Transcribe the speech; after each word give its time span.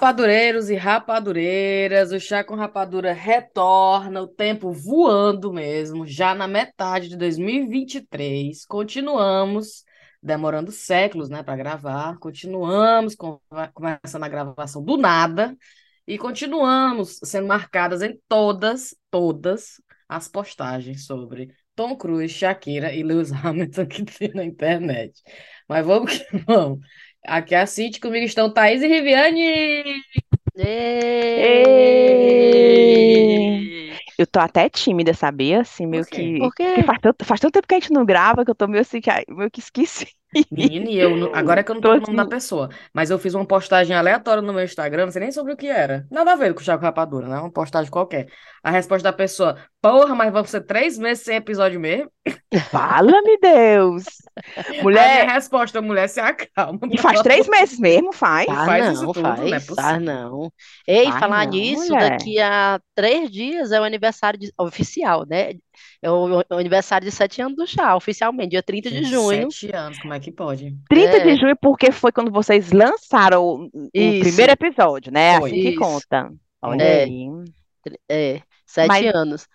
Rapadureiros 0.00 0.70
e 0.70 0.76
rapadureiras, 0.76 2.10
o 2.10 2.18
Chá 2.18 2.42
com 2.42 2.54
Rapadura 2.54 3.12
retorna, 3.12 4.22
o 4.22 4.26
tempo 4.26 4.72
voando 4.72 5.52
mesmo, 5.52 6.06
já 6.06 6.34
na 6.34 6.48
metade 6.48 7.06
de 7.06 7.18
2023. 7.18 8.64
Continuamos 8.64 9.84
demorando 10.22 10.72
séculos, 10.72 11.28
né, 11.28 11.42
para 11.42 11.54
gravar, 11.54 12.16
continuamos 12.18 13.14
com, 13.14 13.38
começando 13.74 14.24
a 14.24 14.28
gravação 14.28 14.82
do 14.82 14.96
nada 14.96 15.54
e 16.06 16.16
continuamos 16.16 17.20
sendo 17.22 17.46
marcadas 17.46 18.00
em 18.00 18.18
todas, 18.26 18.96
todas 19.10 19.82
as 20.08 20.26
postagens 20.26 21.04
sobre 21.04 21.50
Tom 21.76 21.94
Cruise, 21.94 22.32
Shakira 22.32 22.90
e 22.90 23.02
Lewis 23.02 23.30
Hamilton 23.32 23.86
que 23.86 24.02
tem 24.06 24.32
na 24.34 24.44
internet. 24.46 25.22
Mas 25.68 25.84
vamos 25.84 26.10
que 26.16 26.38
vamos. 26.46 26.80
Aqui 27.24 27.54
é 27.54 27.60
a 27.60 27.66
Cinti, 27.66 28.00
comigo 28.00 28.24
estão 28.24 28.52
Thaís 28.52 28.82
e 28.82 28.86
Riviane. 28.86 30.02
Eu 34.18 34.26
tô 34.26 34.38
até 34.38 34.68
tímida, 34.68 35.14
sabia? 35.14 35.60
Assim, 35.62 35.86
meio 35.86 36.04
Por 36.04 36.10
quê? 36.10 36.16
que. 36.16 36.38
Por 36.38 36.54
quê? 36.54 36.64
Porque 36.64 36.82
faz 36.82 36.98
tanto, 37.00 37.24
faz 37.24 37.40
tanto 37.40 37.52
tempo 37.54 37.66
que 37.66 37.74
a 37.74 37.80
gente 37.80 37.92
não 37.92 38.04
grava 38.04 38.44
que 38.44 38.50
eu 38.50 38.54
tô 38.54 38.66
meio 38.68 38.82
assim, 38.82 39.00
que, 39.00 39.10
meio 39.28 39.50
que 39.50 39.60
esqueci. 39.60 40.06
Menina, 40.50 40.90
e 40.90 40.96
eu, 40.98 41.16
agora 41.34 41.60
é 41.60 41.64
que 41.64 41.70
eu 41.70 41.74
não 41.74 41.82
tô 41.82 41.88
Tô 41.88 41.98
com 42.00 42.04
o 42.04 42.06
nome 42.06 42.16
da 42.16 42.26
pessoa, 42.26 42.68
mas 42.94 43.10
eu 43.10 43.18
fiz 43.18 43.34
uma 43.34 43.46
postagem 43.46 43.96
aleatória 43.96 44.42
no 44.42 44.52
meu 44.52 44.64
Instagram, 44.64 45.06
não 45.06 45.12
sei 45.12 45.22
nem 45.22 45.32
sobre 45.32 45.52
o 45.52 45.56
que 45.56 45.66
era. 45.66 46.06
Nada 46.10 46.32
a 46.32 46.36
ver 46.36 46.54
com 46.54 46.60
o 46.60 46.64
Thiago 46.64 46.82
Rapadura, 46.82 47.28
né? 47.28 47.38
Uma 47.38 47.50
postagem 47.52 47.90
qualquer. 47.90 48.28
A 48.62 48.70
resposta 48.70 49.04
da 49.10 49.12
pessoa, 49.12 49.56
porra, 49.80 50.14
mas 50.14 50.32
vão 50.32 50.44
ser 50.44 50.62
três 50.62 50.98
meses 50.98 51.24
sem 51.24 51.36
episódio 51.36 51.80
mesmo? 51.80 52.10
fala-me 52.70 53.38
Deus! 53.40 54.04
A 54.56 54.64
minha 54.68 54.84
Mulher, 54.84 55.26
resposta, 55.34 55.80
mulher, 55.82 56.08
se 56.08 56.20
acalma, 56.20 56.80
e 56.90 56.98
pelo 56.98 56.98
faz 56.98 57.20
três 57.22 57.48
meses 57.48 57.78
mesmo, 57.78 58.12
faz? 58.12 58.46
Faz 58.46 58.62
Faz 58.62 58.88
isso 58.88 59.06
não, 59.06 59.12
tudo, 59.12 59.34
não 59.44 59.54
é 59.54 59.60
faz, 59.60 59.60
possível. 59.60 60.00
faz 60.00 60.02
não. 60.02 60.52
Ei, 60.86 61.12
Faz 61.12 61.12
falar 61.12 61.46
não, 61.46 61.46
nisso, 61.46 61.96
mulher. 61.96 61.96
daqui 61.96 62.38
a 62.40 62.80
três 62.94 63.30
dias 63.30 63.72
é 63.72 63.80
o 63.80 63.84
aniversário 63.84 64.38
de- 64.38 64.52
oficial, 64.58 65.26
né? 65.26 65.54
É 66.02 66.10
o, 66.10 66.38
o 66.40 66.54
aniversário 66.58 67.04
de 67.08 67.12
sete 67.14 67.40
anos 67.42 67.56
do 67.56 67.66
chá, 67.66 67.96
oficialmente, 67.96 68.50
dia 68.50 68.62
30 68.62 68.90
de 68.90 69.04
junho. 69.04 69.54
sete 69.54 69.70
anos, 69.74 69.98
como 69.98 70.14
é 70.14 70.20
que 70.20 70.32
pode? 70.32 70.76
30 70.88 71.20
de 71.20 71.34
É, 71.34 71.36
junho, 71.36 71.56
porque 71.60 71.92
foi 71.92 72.12
quando 72.12 72.30
vocês 72.32 72.72
lançaram 72.72 73.44
o, 73.72 74.10
o 74.10 74.14
primeiro 74.14 74.52
episódio, 74.52 75.12
né? 75.12 75.36
Foi. 75.36 75.52
Assim 75.52 75.58
que 75.58 75.72
isso. 75.80 76.06
conta. 76.12 76.30
Olha 76.62 76.90
É, 77.04 77.04
aí. 77.04 77.28
é, 78.08 78.42
sete 78.66 79.06
Mas, 79.06 79.14
anos. 79.14 79.48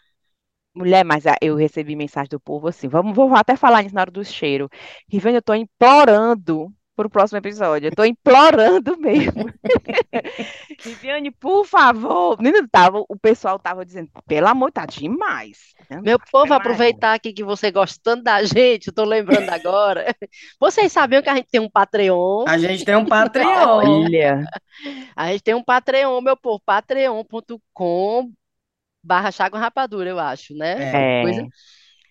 mulher, 0.73 1.03
mas 1.05 1.25
ah, 1.27 1.37
eu 1.41 1.55
recebi 1.55 1.95
mensagem 1.95 2.29
do 2.29 2.39
povo 2.39 2.67
assim. 2.67 2.87
Vamos, 2.87 3.15
vou 3.15 3.33
até 3.35 3.55
falar 3.55 3.81
nisso 3.83 3.95
na 3.95 4.01
hora 4.01 4.11
do 4.11 4.23
cheiro. 4.23 4.69
Riviane, 5.09 5.37
eu 5.37 5.41
tô 5.41 5.53
implorando 5.53 6.71
pro 6.95 7.09
próximo 7.09 7.37
episódio. 7.37 7.87
Eu 7.89 7.95
tô 7.95 8.05
implorando 8.05 8.97
mesmo. 8.97 9.45
Viviane, 10.83 11.31
por 11.31 11.65
favor. 11.65 12.41
Menino, 12.41 12.67
tava, 12.69 13.03
o 13.09 13.17
pessoal 13.17 13.59
tava 13.59 13.85
dizendo, 13.85 14.09
pelo 14.27 14.47
amor, 14.47 14.71
tá 14.71 14.85
demais. 14.85 15.73
né? 15.89 15.99
Meu 16.01 16.17
povo, 16.19 16.45
Demais. 16.45 16.61
aproveitar 16.61 17.13
aqui 17.13 17.33
que 17.33 17.43
você 17.43 17.71
gosta 17.71 17.99
tanto 18.03 18.23
da 18.23 18.43
gente, 18.43 18.87
eu 18.87 18.93
tô 18.93 19.03
lembrando 19.03 19.49
agora. 19.49 20.05
Vocês 20.59 20.91
sabiam 20.91 21.21
que 21.21 21.29
a 21.29 21.35
gente 21.35 21.49
tem 21.51 21.61
um 21.61 21.69
Patreon? 21.69 22.45
A 22.47 22.57
gente 22.57 22.85
tem 22.85 22.95
um 22.95 23.05
Patreon. 23.05 23.45
Olha, 24.05 24.45
A 25.15 25.31
gente 25.31 25.43
tem 25.43 25.53
um 25.53 25.63
Patreon, 25.63 26.21
meu 26.21 26.37
povo, 26.37 26.61
patreon.com 26.65 28.31
barra 29.03 29.31
chá 29.31 29.49
com 29.51 29.57
rapadura, 29.57 30.09
eu 30.09 30.19
acho, 30.19 30.55
né? 30.55 31.21
É. 31.23 31.47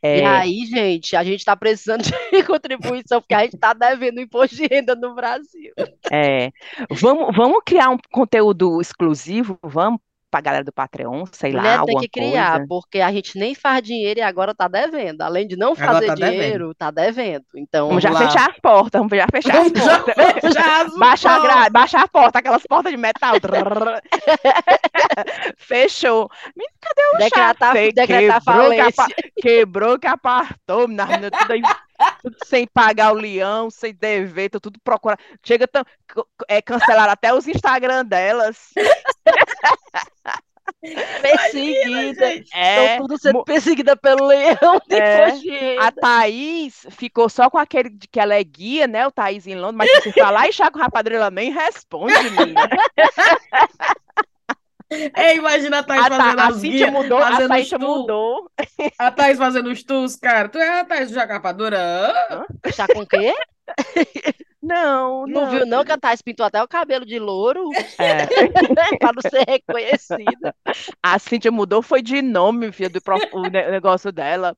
é. 0.05 0.19
E 0.19 0.25
aí, 0.25 0.67
gente, 0.67 1.17
a 1.17 1.25
gente 1.25 1.39
está 1.39 1.57
precisando 1.57 2.03
de 2.03 2.13
contribuição, 2.45 3.23
porque 3.23 3.35
a 3.35 3.41
gente 3.41 3.55
está 3.55 3.73
devendo 3.73 4.21
imposto 4.21 4.55
de 4.55 4.67
renda 4.67 4.95
no 4.95 5.15
Brasil. 5.15 5.73
é. 6.13 6.51
Vamos, 6.91 7.35
vamos 7.35 7.63
criar 7.65 7.89
um 7.89 7.97
conteúdo 8.13 8.83
exclusivo, 8.83 9.59
vamos 9.63 9.99
pra 10.35 10.41
galera 10.41 10.65
do 10.65 10.73
Patreon, 10.73 11.27
sei 11.31 11.53
lá, 11.53 11.61
Mulher 11.61 11.71
tem 11.75 11.79
alguma 11.81 12.01
que 12.01 12.09
criar, 12.09 12.51
coisa. 12.55 12.67
porque 12.69 13.01
a 13.01 13.13
gente 13.13 13.39
nem 13.39 13.55
faz 13.55 13.81
dinheiro 13.85 14.19
e 14.19 14.23
agora 14.25 14.51
está 14.51 14.67
devendo. 14.67 15.21
Além 15.21 15.47
de 15.47 15.55
não 15.57 15.77
fazer 15.77 16.07
tá 16.09 16.15
devendo. 16.17 16.33
dinheiro, 16.33 16.71
está 16.73 16.91
devendo. 16.91 17.45
Então, 17.55 17.87
Vamos 17.87 18.03
Vamos 18.03 18.19
já 18.19 18.25
lá. 18.25 18.33
fechar 18.33 18.51
as 18.51 18.59
portas, 18.59 18.99
vamos 19.01 19.17
já 19.17 19.27
fechar 19.31 19.61
as 19.61 19.71
já, 19.85 20.01
portas. 20.01 20.55
já 20.55 20.83
as 20.83 20.99
Baixa 20.99 21.31
a 21.31 21.35
portas. 21.37 21.55
grade, 21.57 21.71
baixa 21.73 22.01
a 22.01 22.09
porta, 22.09 22.39
aquelas 22.41 22.67
portas 22.67 22.91
de 22.91 22.99
metal. 22.99 23.35
Fechou. 25.57 26.29
Menina, 26.57 26.75
cadê 26.81 27.03
o 27.07 27.11
chá? 27.13 27.19
decretar, 27.53 27.73
Sei, 27.73 27.93
decretar 27.93 28.41
quebrou 28.45 28.71
que, 28.73 28.81
apa- 28.81 28.93
falência. 28.93 29.17
quebrou 29.41 29.97
que 29.99 30.07
apartou, 30.09 30.89
menina, 30.89 31.07
menina, 31.07 31.31
tudo, 31.31 31.53
aí, 31.53 31.63
tudo 32.23 32.37
sem 32.45 32.67
pagar 32.67 33.13
o 33.13 33.17
leão, 33.17 33.71
sem 33.71 33.95
dever, 33.95 34.51
tô 34.51 34.59
tudo 34.61 34.79
procurando. 34.83 35.19
Chega, 35.45 35.67
tão, 35.69 35.85
é, 36.49 36.61
cancelaram 36.61 37.13
até 37.13 37.33
os 37.33 37.47
Instagram 37.47 38.05
delas. 38.05 38.71
Perseguida. 41.23 42.35
Estão 42.35 42.55
É, 42.61 42.97
tudo 42.99 43.19
sendo 43.19 43.45
perseguida 43.45 43.97
pelo 43.97 44.27
leão 44.27 44.81
de 44.89 44.95
É, 44.95 45.31
de 45.31 45.51
a 45.77 45.91
renda. 45.91 45.93
Thaís 45.93 46.87
ficou 46.91 47.29
só 47.29 47.49
com 47.51 47.59
aquele 47.59 47.91
de 47.91 48.07
que 48.09 48.21
ela 48.21 48.35
é 48.35 48.45
guia, 48.45 48.87
né? 48.87 49.07
O 49.07 49.11
Thaís 49.13 49.47
em 49.47 49.55
Londres, 49.55 49.77
mas 49.77 50.03
se 50.03 50.13
falar 50.13 50.49
e 50.49 50.53
chá 50.53 50.71
com 50.71 50.79
rapadura, 50.79 51.17
ela 51.17 51.31
nem 51.31 51.51
responde, 51.51 52.31
menina. 52.31 52.69
Ei, 55.17 55.37
imagina 55.37 55.79
a 55.79 55.83
Thaís 55.83 56.07
A, 56.07 56.07
fazendo 56.07 56.41
a 56.47 56.51
as 56.51 56.61
Cíntia 56.61 56.87
guias, 56.87 56.93
mudou, 56.95 57.23
a 57.23 57.41
fazendo 57.41 57.57
os 57.59 57.69
Thaís 57.69 57.75
mudou. 57.75 58.51
A 58.99 59.11
Thaís 59.11 59.39
fazendo 59.39 59.71
os 59.71 59.83
tours, 59.85 60.17
cara. 60.17 60.49
Tu 60.49 60.59
é 60.59 60.81
a 60.81 60.85
Thaís 60.85 61.09
do 61.11 61.15
Jacapadura? 61.15 61.79
Hã? 62.31 62.45
Chá 62.71 62.89
com 62.89 63.07
quê? 63.07 63.33
Não, 64.63 65.27
Não 65.27 65.47
não. 65.47 65.47
viu, 65.47 65.67
não, 65.67 65.85
que 65.85 65.93
a 65.93 65.99
Thais 65.99 66.23
pintou 66.23 66.45
até 66.47 66.63
o 66.63 66.69
cabelo 66.69 67.05
de 67.07 67.19
louro 67.19 67.77
É, 67.99 68.29
para 69.01 69.13
não 69.15 69.23
ser 69.23 69.45
reconhecida. 69.49 70.55
a 71.03 71.19
Cíntia 71.19 71.51
mudou, 71.53 71.83
foi 71.83 72.03
de 72.03 72.23
nome, 72.23 72.73
filha, 72.73 72.91
do 72.91 73.01
prof- 73.03 73.27
o 73.31 73.49
ne- 73.49 73.71
negócio 73.71 74.13
dela. 74.13 74.57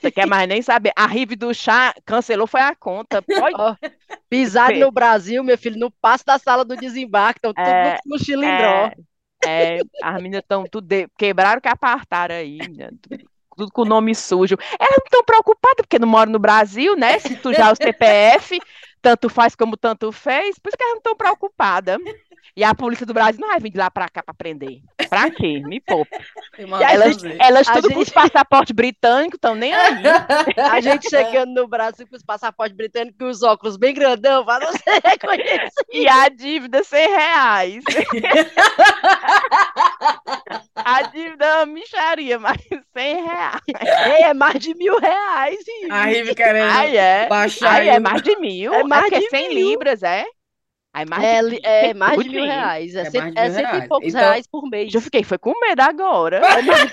Você 0.00 0.12
quer 0.12 0.26
mais 0.26 0.48
nem 0.48 0.62
saber. 0.62 0.92
A 0.96 1.06
Rive 1.06 1.36
do 1.36 1.54
chá 1.54 1.94
cancelou, 2.06 2.46
foi 2.46 2.60
a 2.62 2.76
conta. 2.76 3.22
Pode 3.36 3.58
pisaram 4.30 4.78
Fe- 4.78 4.78
no 4.78 4.92
Brasil, 4.92 5.44
meu 5.44 5.58
filho, 5.58 5.78
no 5.78 5.90
passo 6.02 6.24
da 6.26 6.38
sala 6.38 6.64
do 6.64 6.76
desembarque, 6.76 7.38
estão 7.38 7.54
tudo 7.54 7.80
É, 7.80 8.00
no, 8.06 8.16
no 8.16 8.18
chilindró. 8.24 8.90
é, 8.90 8.96
é, 9.46 9.80
as 10.02 10.14
meninas 10.16 10.40
estão 10.42 10.64
tudo. 10.64 10.86
de- 10.86 11.08
Quebraram 11.16 11.60
que 11.60 11.68
apartaram 11.68 12.34
aí, 12.34 12.58
né? 12.68 12.90
Tudo, 13.56 13.72
com 13.72 13.82
o 13.82 13.84
nome 13.84 14.14
sujo. 14.14 14.56
Elas 14.78 14.96
não 14.98 15.04
estão 15.04 15.24
preocupadas, 15.24 15.76
porque 15.78 15.98
não 15.98 16.08
moram 16.08 16.32
no 16.32 16.38
Brasil, 16.38 16.96
né? 16.96 17.18
Se 17.18 17.36
sujar 17.40 17.72
o 17.72 17.76
CPF, 17.76 18.58
tanto 19.02 19.28
faz 19.28 19.54
como 19.54 19.76
tanto 19.76 20.12
fez, 20.12 20.58
por 20.58 20.68
isso 20.68 20.76
que 20.76 20.82
elas 20.82 20.94
não 20.94 20.98
estão 20.98 21.16
preocupadas. 21.16 21.98
E 22.56 22.64
a 22.64 22.74
polícia 22.74 23.06
do 23.06 23.14
Brasil 23.14 23.40
não 23.40 23.48
vai 23.48 23.60
vir 23.60 23.70
de 23.70 23.78
lá 23.78 23.90
pra 23.90 24.08
cá 24.08 24.22
pra 24.22 24.34
prender. 24.34 24.80
Pra 25.08 25.30
quê? 25.30 25.60
Me 25.64 25.80
poupe. 25.80 26.10
Tem 26.56 26.64
E 26.64 26.64
uma 26.64 26.78
a 26.78 26.92
Elas, 26.92 27.16
gente, 27.16 27.36
elas 27.40 27.68
a 27.68 27.72
tudo 27.72 27.90
com 27.92 28.00
os 28.00 28.08
gente, 28.08 28.14
passaportes 28.14 28.72
britânicos, 28.74 29.36
estão 29.36 29.54
nem 29.54 29.72
aí. 29.74 30.02
a 30.70 30.80
gente 30.80 31.08
chegando 31.08 31.54
no 31.54 31.68
Brasil 31.68 32.06
com 32.08 32.16
os 32.16 32.22
passaportes 32.22 32.76
britânicos 32.76 33.16
e 33.20 33.24
os 33.24 33.42
óculos 33.42 33.76
bem 33.76 33.94
grandão, 33.94 34.44
para 34.44 34.66
não 34.66 34.72
ser 34.72 35.00
reconhecido. 35.04 35.70
E 35.92 36.06
a 36.08 36.28
dívida 36.28 36.82
100 36.84 37.08
reais. 37.08 37.84
A 40.74 41.02
dívida 41.02 41.44
é 41.44 41.54
uma 41.56 41.66
micharia, 41.66 42.38
mas 42.38 42.60
100 42.96 43.24
reais. 43.24 43.60
Ei, 44.06 44.22
é 44.24 44.34
mais 44.34 44.58
de 44.60 44.74
mil 44.74 44.98
reais, 44.98 45.58
A 45.88 46.10
Ive. 46.10 46.18
Rive 46.18 46.34
querendo 46.34 46.70
Ai, 46.70 46.96
é. 46.96 47.26
baixar 47.28 47.72
Ai, 47.72 47.88
é 47.88 47.98
mais 47.98 48.22
de 48.22 48.36
mil. 48.36 48.72
É 48.72 48.80
É 48.80 48.84
mais 48.84 49.04
porque 49.04 49.20
de 49.20 49.28
100 49.28 49.48
mil. 49.48 49.68
libras, 49.70 50.02
é? 50.02 50.24
Aí 50.98 51.06
mais 51.06 51.22
de 51.22 51.28
É, 51.28 51.42
li- 51.42 51.60
é 51.62 51.94
mais 51.94 52.22
de 52.22 52.28
mil 52.28 52.44
reais. 52.44 52.94
É, 52.96 53.00
É 53.02 53.04
cento, 53.10 53.34
de 53.34 53.40
é 53.40 53.50
cento 53.50 53.58
e 53.58 53.62
reais. 53.62 53.88
poucos 53.88 54.08
Então, 54.08 54.20
reais 54.20 54.46
por 54.48 54.68
mês. 54.68 54.92
Eu 54.94 55.00
fiquei, 55.00 55.22
foi 55.22 55.38
com 55.38 55.52
medo 55.60 55.80
agora. 55.80 56.38
É 56.38 56.62
mais 56.62 56.90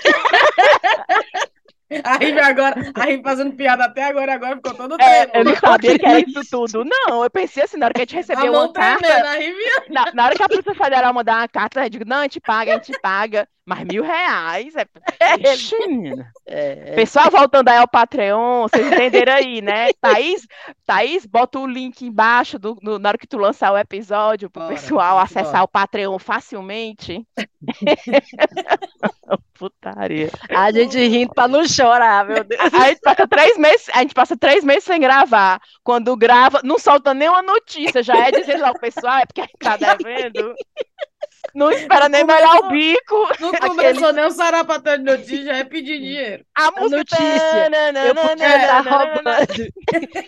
a 2.04 2.16
Rive 2.18 2.40
agora, 2.40 2.74
a 2.96 3.04
Rive 3.04 3.22
fazendo 3.22 3.52
piada 3.54 3.84
até 3.84 4.04
agora, 4.04 4.34
agora 4.34 4.56
ficou 4.56 4.74
todo 4.74 4.96
É, 5.00 5.26
tremendo. 5.26 5.30
eu 5.34 5.44
não 5.44 5.56
sabia 5.56 5.98
que 5.98 6.06
era 6.06 6.20
isso 6.20 6.40
tudo, 6.50 6.84
não. 6.84 7.22
Eu 7.22 7.30
pensei 7.30 7.62
assim, 7.62 7.76
na 7.76 7.86
hora 7.86 7.94
que 7.94 8.00
a 8.00 8.04
gente 8.04 8.14
recebeu 8.16 8.52
uma 8.52 8.72
carta, 8.72 9.06
tremendo, 9.06 9.56
na, 9.90 10.12
na 10.12 10.24
hora 10.26 10.34
que 10.34 10.42
a 10.42 10.48
Polícia 10.48 10.74
Federal 10.74 11.12
mandar 11.14 11.38
uma 11.38 11.48
carta, 11.48 11.84
eu 11.84 11.90
digo, 11.90 12.04
não, 12.04 12.18
a 12.18 12.22
gente 12.22 12.40
paga, 12.40 12.72
a 12.72 12.74
gente 12.76 12.98
paga. 13.00 13.48
Mas 13.66 13.84
mil 13.84 14.04
reais 14.04 14.74
é. 14.76 14.86
Ixi, 15.52 15.76
menina. 15.88 16.30
É, 16.46 16.94
Pessoal, 16.94 17.28
voltando 17.32 17.68
aí 17.68 17.78
ao 17.78 17.88
Patreon, 17.88 18.62
vocês 18.68 18.86
entenderam 18.86 19.32
aí, 19.34 19.60
né? 19.60 19.88
Thaís, 20.00 20.46
Thaís, 20.86 21.26
bota 21.26 21.58
o 21.58 21.66
link 21.66 22.02
embaixo 22.06 22.60
do, 22.60 22.76
no- 22.80 22.98
na 23.00 23.08
hora 23.08 23.18
que 23.18 23.26
tu 23.26 23.36
lançar 23.38 23.72
o 23.72 23.78
episódio 23.78 24.48
pro 24.48 24.62
Bora, 24.62 24.74
pessoal 24.74 25.18
acessar 25.18 25.46
embora. 25.48 25.64
o 25.64 25.68
Patreon 25.68 26.18
facilmente. 26.18 27.26
Putaria. 29.58 30.30
a 30.54 30.70
gente 30.70 30.98
rindo 30.98 31.32
pra 31.34 31.48
não 31.48 31.66
chorar, 31.66 32.26
meu 32.26 32.44
Deus. 32.44 32.60
A, 32.74 32.82
a 32.84 32.88
gente 32.88 33.00
passa 33.00 33.26
três 33.26 33.56
meses, 33.56 33.88
a 33.92 33.98
gente 34.00 34.14
passa 34.14 34.36
três 34.36 34.62
meses 34.62 34.84
sem 34.84 35.00
gravar. 35.00 35.60
Quando 35.82 36.14
grava, 36.16 36.60
não 36.62 36.78
solta 36.78 37.14
nenhuma 37.14 37.42
notícia, 37.42 38.02
já 38.02 38.16
é 38.28 38.30
dizendo 38.30 38.60
lá 38.60 38.70
o 38.70 38.78
pessoal, 38.78 39.16
é 39.18 39.26
porque 39.26 39.40
a 39.40 39.44
gente 39.44 39.58
tá 39.58 39.76
devendo. 39.76 40.54
Não 41.56 41.72
espera 41.72 42.06
nem 42.06 42.22
molhar 42.22 42.56
o 42.56 42.68
bico. 42.68 43.28
Não 43.40 43.50
começou 43.56 44.12
nem 44.12 44.24
o 44.26 44.30
sarapatel 44.30 44.98
de 44.98 45.04
notícia, 45.04 45.44
já 45.44 45.56
é 45.56 45.64
pedir 45.64 45.98
dinheiro. 45.98 46.44
A 46.54 46.70
notícia. 46.70 47.18
Eu 48.06 48.14
podia 48.14 48.56
estar 48.56 48.80
roubando. 48.82 49.72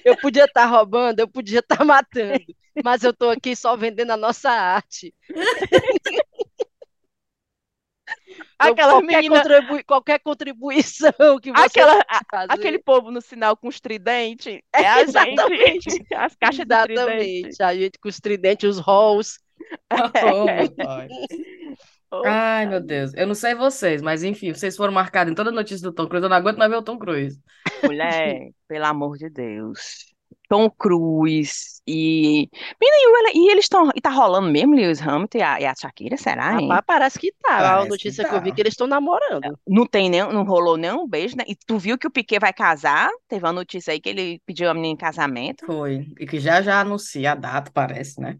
Eu 0.07 0.17
podia 0.17 0.45
estar 0.47 0.65
roubando, 0.65 1.21
eu 1.21 1.29
podia 1.29 1.59
estar 1.59 1.85
matando. 1.85 2.41
Mas 2.83 3.05
eu 3.05 3.13
tô 3.13 3.29
aqui 3.29 3.55
só 3.55 3.77
vendendo 3.77 4.13
a 4.13 4.17
nossa 4.17 4.51
arte. 4.51 5.15
Aquela 8.59 8.93
qualquer, 8.95 9.17
menina, 9.17 9.37
contribui- 9.43 9.83
qualquer 9.85 10.19
contribuição 10.21 11.13
que 11.41 11.53
você 11.53 11.63
aquela, 11.67 12.05
fazer. 12.31 12.53
aquele 12.53 12.79
povo 12.79 13.11
no 13.11 13.21
sinal 13.21 13.57
com 13.57 13.69
os 13.69 13.79
tridentes, 13.81 14.61
é 14.75 14.87
a 14.87 15.01
Exatamente. 15.03 15.91
gente. 15.91 16.15
As 16.15 16.35
caixas 16.35 16.67
de 16.67 16.83
tridente. 16.83 16.93
Exatamente. 17.01 17.63
A 17.63 17.75
gente 17.75 17.99
com 18.01 18.09
os 18.09 18.17
tridentes, 18.19 18.69
os 18.77 18.81
halls. 18.85 19.39
Oh, 22.11 22.23
Ai, 22.25 22.65
meu 22.67 22.81
Deus. 22.81 23.13
Eu 23.15 23.27
não 23.27 23.35
sei 23.35 23.55
vocês, 23.55 24.01
mas 24.01 24.23
enfim, 24.23 24.55
vocês 24.55 24.77
foram 24.77 24.93
marcados 24.93 25.31
em 25.31 25.35
toda 25.35 25.51
notícia 25.51 25.83
do 25.87 25.93
Tom 25.93 26.07
Cruise. 26.09 26.25
Eu 26.25 26.31
não 26.31 26.37
aguento 26.39 26.57
mais 26.57 26.71
ver 26.71 26.79
o 26.79 26.83
Tom 26.83 26.99
Cruise. 26.99 27.39
mulher, 27.85 28.49
pelo 28.67 28.87
amor 28.87 29.19
de 29.19 29.29
Deus. 29.29 30.07
Tom 30.49 30.71
Cruise 30.71 31.83
e. 31.87 32.49
Menina, 32.81 33.31
e, 33.35 33.39
ele- 33.39 33.53
eles 33.53 33.65
estão. 33.67 33.91
E 33.95 34.01
tá 34.01 34.09
rolando 34.09 34.51
mesmo, 34.51 34.75
Lewis 34.75 35.03
Hamilton 35.03 35.39
e 35.39 35.43
a, 35.43 35.61
e 35.61 35.67
a 35.67 35.75
Shakira, 35.75 36.17
será, 36.17 36.59
hein? 36.59 36.69
Rapaz, 36.69 36.85
parece 36.87 37.19
que 37.19 37.31
tá. 37.33 37.59
Parece 37.59 37.69
a 37.69 37.83
que 37.83 37.89
notícia 37.91 38.25
que 38.25 38.35
eu 38.35 38.41
vi 38.41 38.49
tá. 38.51 38.55
que 38.55 38.63
eles 38.63 38.73
estão 38.73 38.87
namorando. 38.87 39.59
Não 39.67 39.87
tem 39.87 40.09
nem, 40.09 40.21
não 40.33 40.45
rolou 40.45 40.79
nenhum 40.79 41.07
beijo, 41.07 41.37
né? 41.37 41.45
E 41.47 41.55
tu 41.55 41.79
viu 41.79 41.99
que 41.99 42.07
o 42.07 42.11
Piquet 42.11 42.39
vai 42.39 42.53
casar? 42.55 43.11
Teve 43.29 43.45
uma 43.45 43.53
notícia 43.53 43.93
aí 43.93 44.01
que 44.01 44.09
ele 44.09 44.41
pediu 44.47 44.71
a 44.71 44.75
menina 44.75 44.95
em 44.95 44.97
casamento. 44.97 45.67
Foi. 45.67 46.07
E 46.19 46.27
que 46.27 46.41
já 46.41 46.63
já 46.63 46.81
anuncia 46.81 47.33
a 47.33 47.35
data, 47.35 47.71
parece, 47.71 48.19
né? 48.19 48.39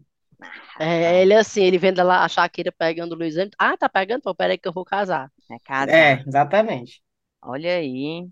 É, 0.79 1.21
ele 1.21 1.33
assim, 1.33 1.63
ele 1.63 1.77
vendo 1.77 2.01
lá 2.03 2.23
a 2.23 2.27
Shakira 2.29 2.71
pegando 2.71 3.13
o 3.13 3.17
Luiz 3.17 3.35
Hamilton. 3.37 3.55
Ah, 3.59 3.77
tá 3.77 3.89
pegando? 3.89 4.21
Pô, 4.21 4.33
peraí 4.33 4.57
que 4.57 4.67
eu 4.67 4.73
vou 4.73 4.85
casar. 4.85 5.31
É 5.49 5.59
casar. 5.59 5.89
É, 5.89 6.23
exatamente. 6.27 7.01
Olha 7.41 7.75
aí. 7.77 8.27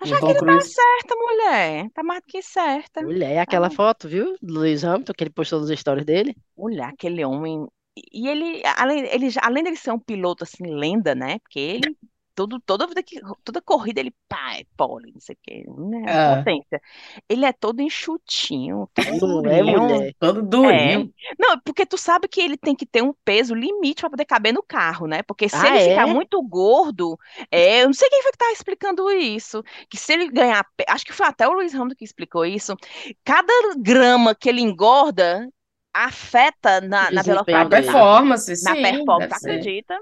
A 0.00 0.06
Shakira 0.06 0.42
tá 0.42 0.60
certa, 0.60 1.14
mulher. 1.16 1.88
Tá 1.94 2.02
mais 2.02 2.20
do 2.22 2.26
que 2.26 2.42
certa. 2.42 3.00
Mulher, 3.02 3.38
aquela 3.38 3.70
foto, 3.70 4.08
viu? 4.08 4.36
Do 4.42 4.54
Luiz 4.54 4.84
Hamilton, 4.84 5.12
que 5.12 5.24
ele 5.24 5.30
postou 5.30 5.60
nos 5.60 5.70
stories 5.78 6.04
dele. 6.04 6.36
Mulher, 6.56 6.88
aquele 6.88 7.24
homem. 7.24 7.66
E 8.12 8.28
ele, 8.28 8.62
além, 8.76 9.04
ele, 9.06 9.30
já- 9.30 9.40
além 9.44 9.62
dele 9.62 9.76
ser 9.76 9.92
um 9.92 9.98
piloto 9.98 10.44
assim, 10.44 10.62
lenda, 10.64 11.14
né? 11.14 11.38
Porque 11.40 11.58
ele, 11.60 11.96
todo, 12.34 12.60
toda 12.60 12.86
vida 12.86 13.02
que, 13.02 13.20
toda 13.44 13.60
corrida, 13.62 14.00
ele 14.00 14.14
pá, 14.28 14.54
é 14.58 14.64
pole, 14.76 15.12
não 15.12 15.20
sei 15.20 15.34
o 15.34 15.38
quê, 15.42 15.64
né? 15.68 16.06
Ah. 16.06 16.46
Potência. 16.46 16.80
Ele 17.28 17.44
é 17.44 17.52
todo 17.52 17.80
enxutinho, 17.80 18.88
todo 18.94 19.12
Não 19.44 19.50
é, 19.50 19.62
durinho. 19.62 19.78
mulher? 19.78 20.14
Todo 20.18 20.42
durinho. 20.42 21.12
Não, 21.38 21.58
porque 21.60 21.84
tu 21.86 21.98
sabe 21.98 22.28
que 22.28 22.40
ele 22.40 22.56
tem 22.56 22.74
que 22.74 22.86
ter 22.86 23.02
um 23.02 23.12
peso 23.24 23.54
limite 23.54 24.00
para 24.02 24.10
poder 24.10 24.24
caber 24.24 24.52
no 24.52 24.62
carro, 24.62 25.06
né? 25.06 25.22
Porque 25.22 25.48
se 25.48 25.66
Ah, 25.66 25.66
ele 25.66 25.78
ficar 25.80 26.06
é? 26.06 26.06
muito 26.06 26.40
gordo, 26.42 27.18
é, 27.50 27.82
eu 27.82 27.86
não 27.86 27.92
sei 27.94 28.08
quem 28.08 28.22
foi 28.22 28.32
que 28.32 28.38
tá 28.38 28.52
explicando 28.52 29.10
isso, 29.10 29.62
que 29.88 29.96
se 29.98 30.12
ele 30.12 30.28
ganhar, 30.30 30.64
acho 30.88 31.04
que 31.04 31.12
foi 31.12 31.26
até 31.26 31.48
o 31.48 31.52
Luiz 31.52 31.74
Hamilton 31.74 31.96
que 31.96 32.04
explicou 32.04 32.44
isso, 32.46 32.76
cada 33.24 33.52
grama 33.78 34.34
que 34.34 34.48
ele 34.48 34.60
engorda 34.60 35.48
afeta 35.94 36.80
na, 36.80 37.10
na 37.10 37.22
velocidade 37.22 37.68
performance, 37.68 38.56
na 38.62 38.76
sim, 38.76 38.76
performance, 38.76 39.16
deve 39.16 39.34
tu 39.34 39.34
ser. 39.34 39.70
acredita? 39.74 39.98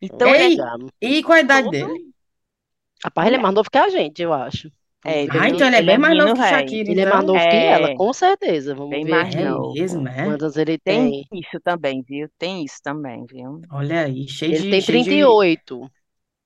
Então 0.00 0.34
ele 0.34 0.44
é 0.44 0.58
Legal. 0.58 0.78
e 1.00 1.22
qual 1.22 1.36
a 1.38 1.40
idade 1.40 1.70
todo, 1.70 1.70
dele? 1.70 2.14
Rapaz, 3.04 3.26
ele 3.26 3.36
é 3.36 3.38
mais 3.38 3.54
novo 3.54 3.70
que 3.70 3.78
a 3.78 3.88
gente, 3.88 4.22
eu 4.22 4.32
acho. 4.32 4.70
é, 5.04 5.24
Ah, 5.28 5.48
então 5.48 5.66
ele 5.66 5.76
é 5.76 5.82
ele 5.82 5.90
bem 5.90 5.96
é 5.96 5.98
mais 5.98 6.16
novo 6.16 6.34
que 6.34 6.44
Shakira, 6.44 6.90
Ele 6.90 7.00
é 7.00 7.06
mais 7.06 7.24
então. 7.24 7.26
novo 7.26 7.46
que 7.46 7.56
ela, 7.64 7.90
é, 7.90 7.94
com 7.94 8.12
certeza. 8.12 8.74
Vamos 8.74 9.00
bem 9.00 9.04
ver 9.04 9.26
mais 9.26 9.34
É 9.34 9.44
novo. 9.44 9.74
mesmo, 9.74 10.08
é? 10.08 10.22
quantos 10.22 10.56
ele 10.56 10.78
Tem 10.84 11.10
tem. 11.10 11.24
isso 11.32 11.60
também, 11.62 12.02
viu? 12.02 12.28
Tem 12.38 12.64
isso 12.64 12.80
também, 12.82 13.24
viu? 13.26 13.60
Olha 13.70 14.04
aí, 14.06 14.26
cheio 14.28 14.52
Ele 14.52 14.64
de, 14.64 14.66
tem 14.66 14.80
cheio 14.80 15.00
de 15.00 15.38
38. 15.38 15.90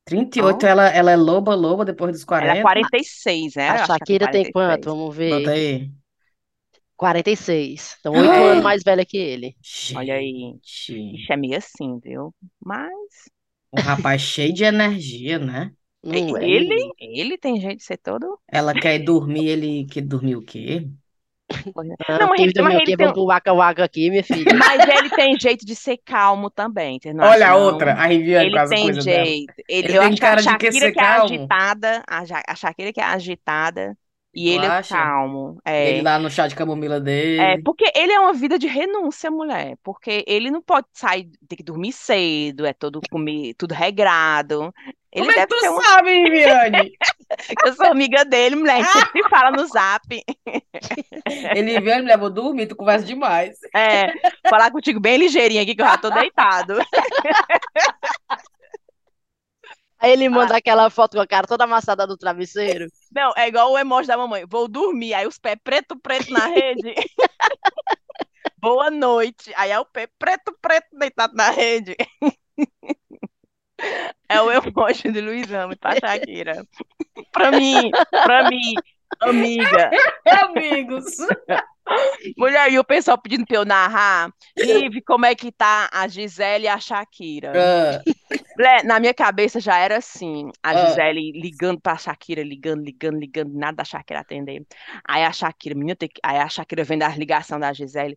38, 0.05 0.67
Ó, 0.67 0.67
ela, 0.67 0.89
ela 0.89 1.11
é 1.13 1.17
loba, 1.17 1.55
loba 1.55 1.85
depois 1.85 2.13
dos 2.13 2.25
ela 2.37 2.53
é 2.53 2.57
40. 2.57 2.57
46, 2.57 3.55
né? 3.57 3.71
A 3.71 3.77
que 3.77 3.79
ela 3.79 3.89
tem 3.89 4.07
Shakira 4.09 4.29
tem 4.29 4.47
quanto? 4.47 4.87
46. 4.87 4.95
Vamos 4.95 5.15
Bota 5.27 5.51
ver. 5.51 5.53
aí. 5.53 5.93
46. 6.97 7.97
Então, 8.01 8.15
8 8.17 8.45
anos 8.45 8.63
mais 8.63 8.83
velha 8.85 9.05
que 9.07 9.17
ele. 9.19 9.57
Olha 9.93 10.15
aí. 10.15 10.59
Gente, 10.75 11.13
Ixi, 11.13 11.33
é 11.33 11.37
meio 11.37 11.57
assim, 11.59 11.99
viu? 12.01 12.35
Mas 12.65 13.31
um 13.73 13.81
rapaz 13.81 14.21
cheio 14.23 14.53
de 14.55 14.65
energia, 14.65 15.39
né? 15.39 15.73
Não 16.03 16.37
é, 16.37 16.49
ele, 16.51 16.93
ele 16.99 17.39
tem 17.39 17.61
jeito 17.61 17.79
de 17.79 17.85
ser 17.85 17.99
todo. 17.99 18.41
Ela 18.47 18.75
quer 18.79 18.97
ir 19.01 19.05
dormir, 19.05 19.47
ele 19.49 19.87
quer 19.87 20.03
dormir 20.03 20.37
o 20.37 20.43
quê? 20.45 20.87
Ah, 22.07 22.19
Não, 22.19 22.29
mas 22.29 22.43
ele, 22.43 22.53
mas 22.61 22.75
dormiu 22.75 22.81
ele 22.81 22.95
tem, 22.95 23.13
pro 23.13 23.27
Waka 23.27 23.53
Waka 23.53 23.85
aqui, 23.85 24.11
minha 24.11 24.25
filha. 24.25 24.55
mas 24.59 24.87
ele 24.87 25.11
tem 25.11 25.37
jeito 25.39 25.65
de 25.67 25.75
ser 25.77 25.99
calmo 25.99 26.51
também, 26.51 26.99
não 27.15 27.31
Olha 27.31 27.51
a 27.51 27.57
outra, 27.57 27.95
a 27.95 28.07
Riviane 28.07 28.51
Ele 28.51 28.59
com 28.59 28.59
as 28.59 28.73
tem 28.73 28.75
coisas 28.75 29.09
dela. 29.09 29.33
jeito. 29.35 29.55
Ele, 29.69 29.89
Ele 29.89 29.97
eu 29.97 30.03
tem 30.03 30.17
acho 30.17 30.21
que 30.23 30.29
a 30.29 30.37
cara 30.37 30.43
de 30.43 30.57
Shakira 30.57 30.91
ser 30.91 30.93
que 30.93 31.01
é 31.01 31.03
calmo. 31.03 31.57
agitada, 31.83 32.03
a, 32.09 32.25
Ja- 32.25 32.43
a 32.49 32.55
Shakira 32.57 32.93
que 32.93 33.01
é 33.01 33.05
agitada 33.05 33.97
e 34.35 34.51
Tu 34.51 34.51
ele 34.51 34.67
é 34.67 34.69
acha? 34.69 34.95
calmo. 34.95 35.59
Ele 35.79 36.01
É. 36.01 36.03
lá 36.03 36.19
no 36.19 36.31
chá 36.31 36.47
de 36.47 36.55
camomila 36.55 36.97
É, 36.97 37.01
dele. 37.01 37.63
porque 37.65 37.91
ele 37.95 38.13
é 38.13 38.21
uma 38.21 38.33
vida 38.35 38.59
de 38.59 38.67
renúncia, 38.67 39.31
mulher. 39.31 39.77
Porque 39.83 40.25
ele 40.27 40.51
não 40.51 40.63
pode 40.63 40.87
sair, 40.93 41.31
ter 41.49 41.57
que 41.57 41.63
dormir 41.63 41.93
cedo, 41.93 42.67
é 42.67 42.73
todo 42.73 43.01
comer, 43.11 43.55
tudo 43.55 43.75
regrado. 43.75 44.73
Ele 45.13 45.27
Como 45.27 45.31
é 45.33 45.39
que 45.39 45.47
tu 45.47 45.57
um. 45.67 45.81
sabe, 45.83 46.11
Riviane? 46.29 46.93
Eu 47.65 47.75
sou 47.75 47.87
amiga 47.87 48.25
dele, 48.25 48.57
mulher. 48.57 48.85
Sempre 48.85 49.23
se 49.23 49.29
fala 49.29 49.51
no 49.51 49.67
zap. 49.67 50.05
Ele 51.55 51.73
Riviane, 51.79 52.03
mulher, 52.03 52.19
vou 52.19 52.31
dormir, 52.31 52.67
tu 52.67 52.77
conversa 52.77 53.07
demais. 53.07 53.57
É, 53.75 54.13
falar 54.49 54.71
contigo 54.71 55.01
bem 55.01 55.17
ligeirinho 55.19 55.63
aqui, 55.63 55.75
que 55.75 55.83
eu 55.83 55.87
já 55.87 55.99
tô 55.99 56.11
deitado. 56.11 56.75
Aí 60.01 60.13
ele 60.13 60.29
manda 60.29 60.57
aquela 60.57 60.89
foto 60.91 61.17
com 61.17 61.23
a 61.23 61.27
cara 61.27 61.47
toda 61.47 61.65
amassada 61.65 62.07
do 62.07 62.17
travesseiro. 62.17 62.87
Não, 63.13 63.33
é 63.37 63.49
igual 63.49 63.73
o 63.73 63.79
emoji 63.79 64.07
da 64.07 64.17
mamãe. 64.17 64.45
Vou 64.49 64.69
dormir, 64.69 65.15
aí 65.15 65.27
os 65.27 65.39
pés 65.39 65.57
preto, 65.63 65.99
preto 65.99 66.33
na 66.33 66.47
rede. 66.47 66.95
Boa 68.61 68.91
noite. 68.91 69.53
Aí 69.57 69.71
é 69.71 69.79
o 69.79 69.85
pé 69.85 70.09
preto, 70.19 70.57
preto 70.61 70.97
deitado 70.97 71.35
na 71.35 71.51
rede. 71.51 71.97
É 74.29 74.41
o 74.43 74.51
emoji 74.51 75.13
de 75.13 75.21
Luiz 75.21 75.49
Ramos, 75.49 75.77
tá, 75.81 75.95
Shakira? 75.95 76.67
Pra 77.33 77.53
mim, 77.53 77.91
pra 78.11 78.51
mim, 78.51 78.75
amiga. 79.21 79.91
Amigos. 80.27 81.17
Mulher, 82.37 82.73
e 82.73 82.79
o 82.79 82.85
pessoal 82.85 83.19
pedindo 83.19 83.47
pra 83.47 83.57
eu 83.57 83.65
narrar. 83.65 84.31
Vive, 84.57 85.01
como 85.03 85.25
é 85.27 85.35
que 85.35 85.51
tá 85.53 85.89
a 85.93 86.07
Gisele 86.09 86.65
e 86.65 86.69
a 86.69 86.79
Shakira? 86.79 87.53
Mulher, 88.57 88.85
na 88.85 88.99
minha 89.01 89.15
cabeça 89.15 89.59
já 89.61 89.79
era 89.79 89.97
assim, 89.99 90.51
a 90.63 90.71
Ah. 90.71 90.87
Gisele 90.87 91.33
ligando 91.33 91.81
pra 91.81 91.97
Shakira, 91.97 92.43
ligando, 92.43 92.83
ligando, 92.85 93.19
ligando, 93.19 93.53
nada 93.55 93.77
da 93.79 93.85
Shakira 93.85 94.21
atender. 94.21 94.67
Aí 95.07 95.25
a 95.25 95.33
Shakira, 95.33 95.75
menina, 95.75 95.97
tem 95.97 96.09
que... 96.09 96.21
aí 96.23 96.39
a 96.39 96.49
Shakira 96.49 96.85
vendo 96.85 97.03
a 97.05 97.09
ligação 97.09 97.59
da 97.59 97.73
Gisele, 97.73 98.17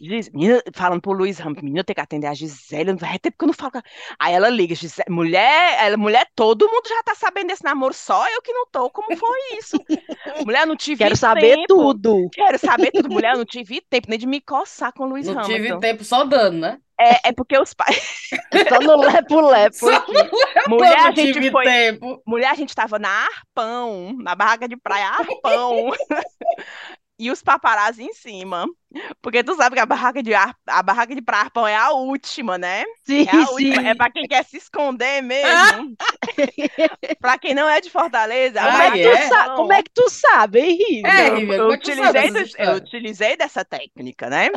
Gis... 0.00 0.30
menina, 0.30 0.62
falando 0.74 1.00
pro 1.02 1.12
Luiz 1.12 1.38
Ramos, 1.38 1.62
menina, 1.62 1.84
tem 1.84 1.94
que 1.94 2.00
atender 2.00 2.26
a 2.26 2.34
Gisele, 2.34 2.92
não 2.92 2.98
vai 2.98 3.18
ter 3.18 3.30
porque 3.30 3.44
eu 3.44 3.48
não 3.48 3.54
falo. 3.54 3.72
com. 3.72 3.80
Aí 4.18 4.34
ela 4.34 4.48
liga, 4.48 4.74
Gisele, 4.74 5.10
mulher, 5.10 5.76
ela, 5.80 5.96
mulher, 5.96 6.26
todo 6.34 6.66
mundo 6.68 6.88
já 6.88 7.02
tá 7.02 7.14
sabendo 7.14 7.48
desse 7.48 7.62
namoro, 7.64 7.94
só 7.94 8.28
eu 8.30 8.42
que 8.42 8.52
não 8.52 8.66
tô, 8.72 8.90
como 8.90 9.14
foi 9.16 9.38
isso? 9.58 9.76
Mulher, 10.44 10.66
não 10.66 10.76
tive 10.76 10.98
Quero 11.04 11.16
saber 11.16 11.54
tempo. 11.54 11.66
tudo. 11.68 12.28
Quero 12.32 12.58
saber 12.58 12.90
tudo, 12.90 13.03
mulher, 13.08 13.32
eu 13.32 13.38
não 13.38 13.44
tive 13.44 13.80
tempo 13.80 14.08
nem 14.08 14.18
de 14.18 14.26
me 14.26 14.40
coçar 14.40 14.92
com 14.92 15.04
o 15.04 15.08
Luiz 15.08 15.26
não 15.26 15.40
tive 15.42 15.68
Hamilton. 15.68 15.80
tempo 15.80 16.04
só 16.04 16.24
dando, 16.24 16.58
né? 16.58 16.78
É, 16.98 17.28
é 17.28 17.32
porque 17.32 17.58
os 17.58 17.74
pais. 17.74 18.30
Só 18.68 18.80
no 18.80 18.96
lepo-lepo. 18.96 19.86
Mulher, 20.68 20.96
não 20.96 21.06
a 21.08 21.10
gente 21.10 21.32
tive 21.32 21.50
foi. 21.50 21.64
tempo. 21.64 22.22
Mulher, 22.24 22.50
a 22.50 22.54
gente 22.54 22.72
tava 22.74 23.00
na 23.00 23.08
Arpão, 23.08 24.16
na 24.20 24.34
barraca 24.36 24.68
de 24.68 24.76
praia 24.76 25.08
Arpão. 25.08 25.90
E 27.16 27.30
os 27.30 27.42
paparazzi 27.42 28.02
em 28.02 28.12
cima. 28.12 28.66
Porque 29.22 29.42
tu 29.44 29.54
sabe 29.56 29.76
que 29.76 29.80
a 29.80 29.86
barraca 29.86 30.22
de, 30.22 30.34
ar... 30.34 30.56
a 30.66 30.82
barraca 30.82 31.14
de 31.14 31.22
praia 31.22 31.44
Arpão 31.44 31.66
é 31.66 31.76
a 31.76 31.90
última, 31.92 32.58
né? 32.58 32.84
Sim, 33.06 33.26
É 33.26 33.32
a 33.32 33.48
sim. 33.48 33.50
última. 33.50 33.80
É 33.84 33.94
pra 33.94 34.10
quem 34.10 34.26
quer 34.26 34.44
se 34.44 34.56
esconder 34.56 35.22
mesmo. 35.22 35.96
pra 37.20 37.38
quem 37.38 37.54
não 37.54 37.68
é 37.68 37.80
de 37.80 37.90
Fortaleza, 37.90 38.60
Ah, 38.60 38.70
Como 38.70 38.82
é 38.82 38.90
que 38.90 38.98
é? 38.98 39.00
tu 39.00 39.16
sabe? 39.16 39.50
Arpão. 39.50 39.54
Como 39.54 39.72
é 39.72 39.82
que 39.82 39.90
tu 39.92 40.08
sabe, 40.10 40.60
hein, 40.60 40.78
Riva? 40.88 41.22
É, 41.22 41.28
Eu, 41.28 41.44
eu 41.52 41.70
é 41.72 41.72
utilizei, 41.72 42.28
eu 42.58 42.74
utilizei 42.76 43.36
dessa 43.36 43.64
técnica, 43.64 44.30
né? 44.30 44.48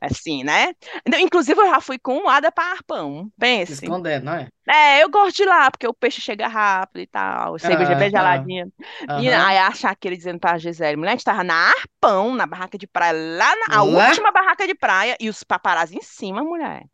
Assim, 0.00 0.42
né? 0.44 0.74
Não, 1.08 1.18
Inclusive, 1.18 1.60
eu 1.60 1.68
já 1.70 1.80
fui 1.80 1.98
com 1.98 2.16
um 2.18 2.28
ada 2.28 2.50
para 2.52 2.72
arpão. 2.72 3.30
Se 3.64 3.72
Pense. 3.72 3.74
escondendo, 3.74 4.24
não 4.26 4.34
é? 4.34 4.48
É, 4.68 5.02
eu 5.02 5.10
gosto 5.10 5.36
de 5.38 5.42
ir 5.44 5.46
lá, 5.46 5.70
porque 5.70 5.86
o 5.88 5.94
peixe 5.94 6.20
chega 6.20 6.48
rápido 6.48 7.02
e 7.02 7.06
tal, 7.06 7.58
cerveja 7.58 7.96
bem 7.96 8.10
Aham, 8.10 8.10
geladinha. 8.10 8.66
E 9.14 9.28
aham. 9.30 9.32
aí 9.32 9.58
a 9.58 9.72
Shakira 9.72 10.16
dizendo 10.16 10.40
pra 10.40 10.58
Gisele, 10.58 10.96
mulher, 10.96 11.12
a 11.12 11.14
gente 11.16 11.24
tava 11.24 11.44
na 11.44 11.54
Arpão, 11.70 12.34
na 12.36 12.46
barraca 12.46 12.78
de 12.78 12.86
praia, 12.86 13.12
lá 13.14 13.56
na 13.56 13.66
a 13.80 14.08
última 14.08 14.32
barraca 14.32 14.66
de 14.66 14.74
praia, 14.74 15.16
e 15.20 15.28
os 15.28 15.42
paparazzi 15.42 15.96
em 15.96 16.02
cima, 16.02 16.42
mulher. 16.42 16.84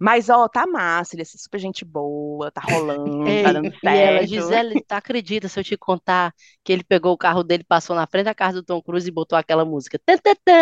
Mas, 0.00 0.28
ó, 0.28 0.48
tá 0.48 0.66
massa, 0.66 1.14
ele 1.14 1.22
é 1.22 1.24
super 1.24 1.58
gente 1.58 1.84
boa, 1.84 2.50
tá 2.50 2.60
rolando, 2.60 3.22
tá 3.22 3.30
Ei, 3.30 3.42
dando 3.52 3.72
e 3.82 3.88
ela, 3.88 4.18
certo. 4.18 4.28
Gisele, 4.28 4.82
tu 4.86 4.92
acredita 4.92 5.48
se 5.48 5.60
eu 5.60 5.64
te 5.64 5.76
contar 5.76 6.32
que 6.64 6.72
ele 6.72 6.82
pegou 6.82 7.12
o 7.12 7.18
carro 7.18 7.44
dele, 7.44 7.64
passou 7.64 7.94
na 7.94 8.06
frente 8.06 8.24
da 8.24 8.34
casa 8.34 8.60
do 8.60 8.64
Tom 8.64 8.82
Cruise 8.82 9.08
e 9.08 9.12
botou 9.12 9.38
aquela 9.38 9.64
música. 9.64 9.98
Tã, 10.04 10.16
tã, 10.18 10.34
tã, 10.44 10.56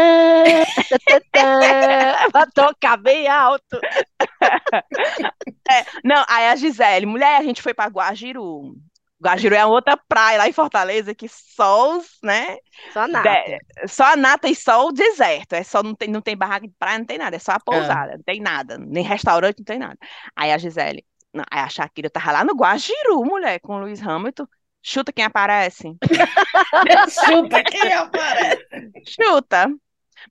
tã, 1.06 1.20
tã, 1.32 2.30
pra 2.30 2.46
tocar 2.54 2.96
bem 2.98 3.26
alto. 3.28 3.80
É, 5.70 5.86
não, 6.04 6.24
aí 6.28 6.48
a 6.48 6.56
Gisele, 6.56 7.06
mulher, 7.06 7.38
a 7.38 7.42
gente 7.42 7.62
foi 7.62 7.72
pra 7.72 7.86
Guajiru. 7.86 8.76
Guajiru 9.24 9.54
é 9.54 9.64
outra 9.66 9.96
praia 9.96 10.38
lá 10.38 10.48
em 10.48 10.52
Fortaleza 10.52 11.14
que 11.14 11.28
só 11.28 11.96
os, 11.96 12.18
né? 12.22 12.56
Só 12.92 13.06
nada. 13.08 13.38
de- 13.44 13.88
só 13.88 14.04
a 14.04 14.16
nata 14.16 14.48
e 14.48 14.54
só 14.54 14.86
o 14.86 14.92
deserto. 14.92 15.54
É 15.54 15.62
só 15.64 15.82
não 15.82 15.94
tem, 15.94 16.08
não 16.08 16.20
tem 16.20 16.36
barraca 16.36 16.66
de 16.66 16.74
praia, 16.78 16.98
não 16.98 17.06
tem 17.06 17.18
nada. 17.18 17.36
É 17.36 17.38
só 17.38 17.52
a 17.52 17.60
pousada, 17.60 18.16
não 18.16 18.22
tem 18.24 18.40
nada. 18.40 18.78
Nem 18.78 19.04
restaurante, 19.04 19.58
não 19.58 19.64
tem 19.64 19.78
nada. 19.78 19.98
Aí 20.36 20.52
a 20.52 20.58
Gisele, 20.58 21.04
não, 21.32 21.44
aí 21.50 21.60
a 21.60 21.68
Shakira 21.68 22.10
tava 22.10 22.32
lá 22.32 22.44
no 22.44 22.54
Guajiru, 22.54 23.24
mulher, 23.24 23.60
com 23.60 23.74
o 23.76 23.80
Lewis 23.80 24.02
Hamilton. 24.02 24.46
Chuta 24.82 25.12
quem 25.12 25.24
aparece. 25.24 25.96
Chuta, 27.08 27.64
quem 27.64 27.92
aparece? 27.92 28.64
Chuta. 29.06 29.68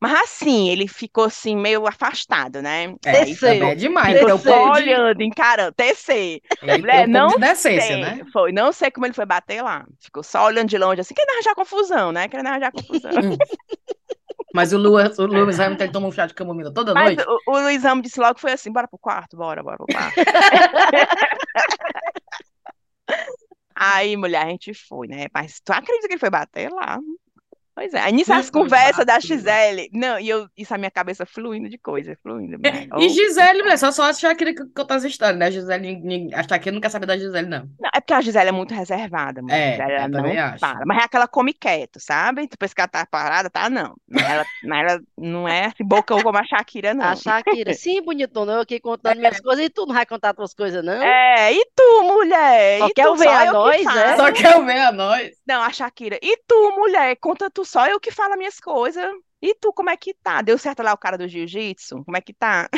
Mas 0.02 0.14
assim, 0.22 0.70
ele 0.70 0.88
ficou 0.88 1.26
assim, 1.26 1.56
meio 1.56 1.88
afastado, 1.88 2.62
né? 2.62 2.96
É, 3.06 3.72
é 3.72 3.76
demais. 3.76 4.18
ficou 4.18 4.38
Então, 4.38 4.38
de- 4.38 4.70
olhando, 4.70 5.22
encarando, 5.22 5.74
TC. 5.74 6.42
Mulher, 6.62 7.06
pouco 7.06 7.10
não 7.10 7.28
de 7.30 7.40
decência, 7.40 7.88
sei, 7.88 8.02
né? 8.02 8.22
Foi, 8.32 8.52
não 8.52 8.72
sei 8.72 8.92
como 8.92 9.06
ele 9.06 9.14
foi 9.14 9.26
bater 9.26 9.62
lá. 9.62 9.86
Ficou 10.00 10.24
só 10.24 10.46
olhando 10.46 10.70
de 10.70 10.78
longe, 10.78 11.02
assim, 11.02 11.14
querendo 11.14 11.32
arranjar 11.32 11.56
confusão, 11.56 12.12
né? 12.12 12.28
Querendo 12.28 12.48
arranjar 12.48 12.72
confusão. 12.72 13.12
Mas 14.54 14.72
o 14.72 14.78
Lewis, 14.78 15.18
o 15.18 15.26
Lewis 15.26 15.60
Hamilton 15.60 15.92
toma 15.92 16.08
um 16.08 16.12
chá 16.12 16.28
de 16.28 16.34
camomila 16.34 16.72
toda 16.72 16.94
Mas 16.94 17.16
noite. 17.16 17.28
o, 17.28 17.52
o 17.52 17.60
Luiz 17.60 17.84
Ramos 17.84 18.04
disse 18.04 18.20
logo 18.20 18.36
que 18.36 18.42
foi 18.42 18.52
assim, 18.52 18.72
bora 18.72 18.88
pro 18.88 19.00
quarto, 19.00 19.36
bora, 19.36 19.64
bora 19.64 19.78
pro 19.78 19.88
quarto. 19.88 20.14
Aí, 23.76 24.16
mulher, 24.16 24.46
a 24.46 24.50
gente 24.50 24.74
foi, 24.74 25.08
né? 25.08 25.26
Mas 25.34 25.60
tu 25.60 25.72
acredita 25.72 26.08
que 26.08 26.14
ele 26.14 26.20
foi 26.20 26.30
bater 26.30 26.72
lá? 26.72 27.00
Pois 27.76 27.94
é. 27.94 28.00
Aí 28.02 28.12
nisso 28.14 28.32
as 28.34 28.50
conversas 28.50 29.06
da 29.06 29.14
bater. 29.16 29.28
Gisele. 29.28 29.90
Não, 29.94 30.20
e 30.20 30.30
eu, 30.30 30.48
isso 30.56 30.74
a 30.74 30.78
minha 30.78 30.92
cabeça 30.92 31.26
fluindo 31.26 31.68
de 31.70 31.78
coisa, 31.78 32.16
fluindo. 32.22 32.58
mulher. 32.60 32.84
E 32.86 32.90
Oh. 32.94 33.10
Gisele, 33.10 33.64
mulher, 33.64 33.78
só, 33.78 33.92
só 33.92 34.04
a 34.04 34.14
Shakira 34.14 34.54
que 34.54 34.64
conta 34.76 34.96
as 34.96 35.04
histórias, 35.04 35.38
né? 35.40 35.48
A 35.48 35.52
Gisele, 35.52 35.96
ninguém- 35.96 36.34
a 36.34 36.44
Shakira 36.48 36.72
não 36.74 36.82
quer 36.82 36.90
saber 36.90 37.06
da 37.08 37.18
Gisele, 37.18 37.48
não. 37.48 37.62
Não, 37.80 37.90
é 37.94 38.00
porque 38.00 38.14
a 38.14 38.22
Gisele 38.22 38.50
é 38.50 38.52
muito 38.52 38.74
reservada, 38.74 39.42
mulher. 39.42 39.80
É, 39.80 39.96
ela 39.96 40.06
eu 40.08 40.12
também 40.12 40.36
não 40.36 40.44
acho. 40.44 40.60
fala. 40.60 40.82
Mas 40.86 40.98
é 41.02 41.06
aquela 41.06 41.28
come 41.28 41.54
quieto, 41.54 42.00
sabe? 42.00 42.48
Depois 42.48 42.74
que 42.74 42.82
ela 42.82 42.88
tá 42.88 43.06
parada, 43.10 43.50
tá? 43.50 43.70
Não. 43.70 43.96
Mas 44.08 44.24
ela, 44.24 44.46
mas 44.64 44.92
ela 44.92 45.02
não 45.18 45.48
é 45.48 45.66
assim, 45.66 45.84
boca 45.84 46.22
como 46.22 46.38
a 46.38 46.44
Shakira, 46.46 46.94
não. 46.94 47.06
A 47.06 47.16
Shakira, 47.16 47.74
sim, 47.74 48.02
bonitona, 48.04 48.54
eu 48.54 48.60
aqui 48.62 48.80
contando 48.80 49.18
minhas 49.18 49.40
coisas 49.40 49.66
e 49.66 49.70
tu 49.70 49.86
não 49.88 49.96
vai 49.96 50.06
contar 50.06 50.34
tuas 50.36 50.54
coisas, 50.54 50.84
não? 50.86 51.02
É, 51.02 51.52
e 51.54 51.66
tu, 51.76 52.04
mulher? 52.04 52.80
Só 52.80 52.88
E 52.88 52.94
quer 52.94 53.06
tu, 53.08 53.18
só 53.18 53.30
a 53.30 53.46
eu 53.46 53.48
que 53.48 53.52
nós, 53.54 53.82
é? 53.82 53.84
falo. 53.84 54.18
Só 54.18 54.32
quer 54.32 54.66
ver 54.66 54.78
a 54.80 54.92
nós. 54.92 55.32
Não, 55.48 55.62
a 55.64 55.72
Shakira. 55.72 56.20
E 56.22 56.38
tu, 56.48 56.72
mulher? 56.78 57.16
Conta 57.20 57.50
tu 57.50 57.63
só 57.66 57.88
eu 57.88 58.00
que 58.00 58.12
falo 58.12 58.38
minhas 58.38 58.60
coisas. 58.60 59.06
E 59.42 59.56
tu, 59.56 59.74
como 59.74 59.90
é 59.90 59.98
que 59.98 60.14
tá? 60.16 60.42
Deu 60.42 60.58
certo 60.58 60.82
lá 60.84 60.94
o 60.94 60.98
cara 60.98 61.18
do 61.18 61.28
jiu-jitsu? 61.28 62.04
Como 62.06 62.18
é 62.18 62.22
que 62.22 62.34
tá? 62.34 62.70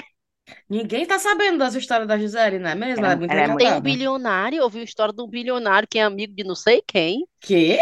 Ninguém 0.69 1.05
tá 1.07 1.17
sabendo 1.19 1.57
das 1.57 1.73
histórias 1.75 2.07
da 2.07 2.17
Gisele, 2.19 2.59
não 2.59 2.69
é 2.69 2.75
mesmo? 2.75 3.03
Ela- 3.05 3.05
Ela 3.05 3.13
é 3.13 3.15
muito 3.15 3.31
ela 3.31 3.41
é 3.41 3.47
Tem 3.57 3.71
um 3.71 3.79
bilionário, 3.81 4.57
eu 4.59 4.69
vi 4.69 4.79
a 4.79 4.83
história 4.83 5.13
de 5.13 5.21
um 5.21 5.27
bilionário 5.29 5.87
que 5.89 5.97
é 5.99 6.03
amigo 6.03 6.33
de 6.33 6.43
não 6.43 6.55
sei 6.55 6.81
quem. 6.85 7.25
Quê? 7.39 7.79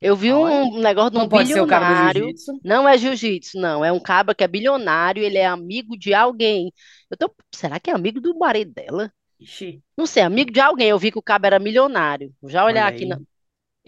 Eu 0.00 0.14
vi 0.16 0.32
um 0.32 0.40
Olha, 0.40 0.70
negócio 0.80 1.10
de 1.12 1.18
um 1.18 1.26
Não 1.26 1.28
pode 1.28 1.50
ser 1.50 1.60
o 1.60 1.66
cara 1.66 1.84
do 1.84 1.94
bilionário. 1.94 2.34
Não 2.62 2.88
é 2.88 2.96
jiu-jitsu, 2.98 3.58
não. 3.60 3.84
É 3.84 3.90
um 3.92 4.00
cabra 4.00 4.34
que 4.34 4.44
é 4.44 4.48
bilionário, 4.48 5.22
ele 5.22 5.38
é 5.38 5.46
amigo 5.46 5.96
de 5.98 6.14
alguém. 6.14 6.72
Eu 7.10 7.16
tô... 7.16 7.34
Será 7.54 7.80
que 7.80 7.90
é 7.90 7.94
amigo 7.94 8.20
do 8.20 8.36
marido 8.38 8.72
dela? 8.72 9.12
Ixi, 9.46 9.82
Não 9.96 10.06
sei, 10.06 10.22
amigo 10.24 10.52
de 10.52 10.60
alguém. 10.60 10.90
Eu 10.90 10.98
vi 10.98 11.12
que 11.12 11.18
o 11.18 11.22
cabra 11.22 11.48
era 11.48 11.58
milionário. 11.60 12.34
Vou 12.40 12.50
já 12.50 12.64
olhar 12.64 12.86
olha 12.86 12.88
aqui 12.88 13.06
na. 13.06 13.20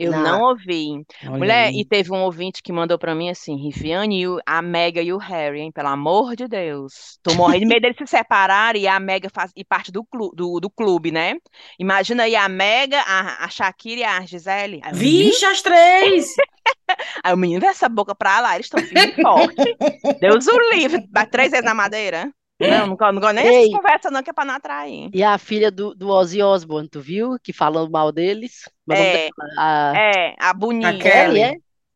Eu 0.03 0.13
na- 0.13 0.23
não 0.23 0.43
ouvi. 0.43 1.03
Olha 1.25 1.39
Mulher, 1.39 1.67
aí. 1.69 1.81
e 1.81 1.85
teve 1.85 2.11
um 2.13 2.23
ouvinte 2.23 2.63
que 2.63 2.73
mandou 2.73 2.99
pra 2.99 3.15
mim 3.15 3.29
assim, 3.29 3.55
Riviane, 3.57 4.21
e 4.21 4.29
o- 4.29 4.41
a 4.47 4.63
Mega 4.63 5.03
e 5.03 5.13
o 5.13 5.19
Harry, 5.19 5.61
hein? 5.61 5.71
Pelo 5.73 5.89
amor 5.89 6.35
de 6.35 6.49
Deus. 6.49 7.19
Tô 7.23 7.35
morrendo 7.35 7.61
de 7.61 7.67
medo 7.67 7.83
deles 7.83 7.97
se 7.99 8.07
separarem 8.07 8.83
e 8.83 8.89
a 8.89 8.99
Mega 8.99 9.29
faz 9.33 9.51
e 9.55 9.65
parte 9.65 9.93
do, 9.93 10.03
clu, 10.05 10.31
do, 10.35 10.59
do 10.59 10.71
clube, 10.71 11.11
né? 11.11 11.35
Imagina 11.79 12.23
aí 12.23 12.35
a 12.35 12.49
Mega, 12.49 13.01
a, 13.03 13.45
a 13.45 13.49
Shakira 13.49 14.01
e 14.01 14.05
a 14.05 14.21
Gisele. 14.25 14.81
Aí 14.83 14.95
Vixe, 14.95 15.45
as 15.45 15.61
três! 15.61 16.35
aí 17.23 17.35
o 17.35 17.37
menino 17.37 17.61
vê 17.61 17.67
essa 17.67 17.89
boca 17.89 18.15
pra 18.15 18.41
lá, 18.41 18.55
eles 18.55 18.67
estão 18.67 18.81
firme 18.81 19.13
e 19.17 19.23
forte. 19.23 19.77
Deus 20.21 20.47
o 20.47 20.59
livre, 20.75 21.07
três 21.31 21.51
vezes 21.51 21.65
na 21.65 21.75
madeira. 21.75 22.31
Não, 22.61 22.87
não, 22.89 22.97
gosto- 22.97 23.13
não 23.13 23.21
gosto 23.21 23.35
nem 23.35 23.45
dessas 23.45 23.65
Ei. 23.65 23.71
conversas 23.71 24.13
não, 24.13 24.23
que 24.23 24.31
é 24.31 24.33
pra 24.33 24.45
não 24.45 24.55
atrair. 24.55 25.11
E 25.15 25.23
a 25.23 25.39
filha 25.39 25.71
do, 25.71 25.95
do 25.95 26.09
Ozzy 26.09 26.43
Osbourne, 26.43 26.89
tu 26.89 27.01
viu? 27.01 27.39
Que 27.43 27.53
falando 27.53 27.91
mal 27.91 28.13
deles. 28.13 28.69
É, 28.91 29.29
dela, 29.29 29.31
a 29.59 29.93
é, 29.97 30.35
a 30.39 30.53
bonita. 30.53 30.89
A 30.91 30.99
Kelly, 30.99 31.41
é? 31.43 31.55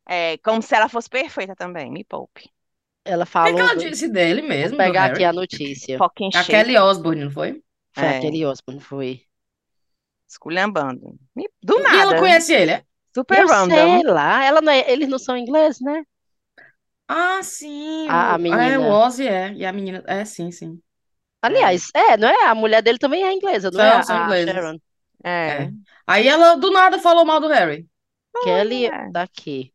É, 0.08 0.38
como 0.38 0.60
se 0.62 0.74
ela 0.74 0.88
fosse 0.88 1.08
perfeita 1.10 1.54
também, 1.54 1.90
me 1.90 2.04
poupe. 2.04 2.48
Ela 3.04 3.24
O 3.24 3.26
que 3.26 3.30
que 3.30 3.32
falou. 3.32 3.58
ela 3.60 3.74
do- 3.74 3.80
disse 3.80 4.08
dele 4.08 4.40
Vou 4.40 4.48
mesmo, 4.48 4.76
do 4.76 4.82
pegar 4.82 5.04
aqui 5.06 5.24
a 5.24 5.32
notícia. 5.32 5.98
A. 6.00 6.44
Kelly 6.44 6.76
Osbourne, 6.78 7.24
não 7.24 7.30
foi? 7.30 7.62
Foi 7.92 8.04
a 8.08 8.12
É. 8.14 8.20
Kelly 8.20 8.44
Osbourne, 8.46 8.80
foi. 8.80 9.22
Esculhambando. 10.28 11.14
Me- 11.36 11.48
Do 11.62 11.78
E 11.78 11.82
ela 11.84 12.04
nada. 12.06 12.18
conhece 12.18 12.52
ele, 12.52 12.72
é? 12.72 12.82
Super 13.14 13.38
Eu 13.40 13.46
random. 13.48 13.74
sei 14.00 14.02
lá. 14.10 14.44
Ela 14.44 14.60
não 14.60 14.72
é- 14.72 14.90
eles 14.90 15.08
não 15.08 15.18
são 15.18 15.36
ingleses, 15.36 15.80
né? 15.80 16.02
Ah, 17.08 17.42
sim. 17.42 18.08
A- 18.08 18.34
a 18.34 18.38
o- 18.50 18.54
É, 18.54 18.78
o 18.78 18.82
menina. 18.82 18.88
Ozzy 18.88 19.26
é. 19.28 19.52
E 19.54 19.64
a 19.64 19.72
menina. 19.72 20.02
É, 20.06 20.24
sim, 20.24 20.50
sim. 20.50 20.82
Aliás, 21.42 21.88
é, 21.94 22.16
não 22.16 22.28
é? 22.28 22.46
A 22.46 22.54
mulher 22.54 22.82
dele 22.82 22.98
também 22.98 23.22
é 23.24 23.32
inglesa, 23.32 23.70
não 23.70 23.80
é? 23.80 23.90
São, 23.90 24.00
A, 24.00 24.02
são 24.02 24.16
a 24.16 24.18
ingleses. 24.18 24.44
Sharon. 24.44 24.78
É. 25.48 25.64
É. 25.64 25.72
Aí 26.06 26.28
ela 26.28 26.56
do 26.56 26.70
nada 26.70 26.98
falou 26.98 27.24
mal 27.24 27.40
do 27.40 27.48
Harry. 27.48 27.88
Kelly, 28.38 28.86
é. 28.86 29.10
daqui. 29.10 29.72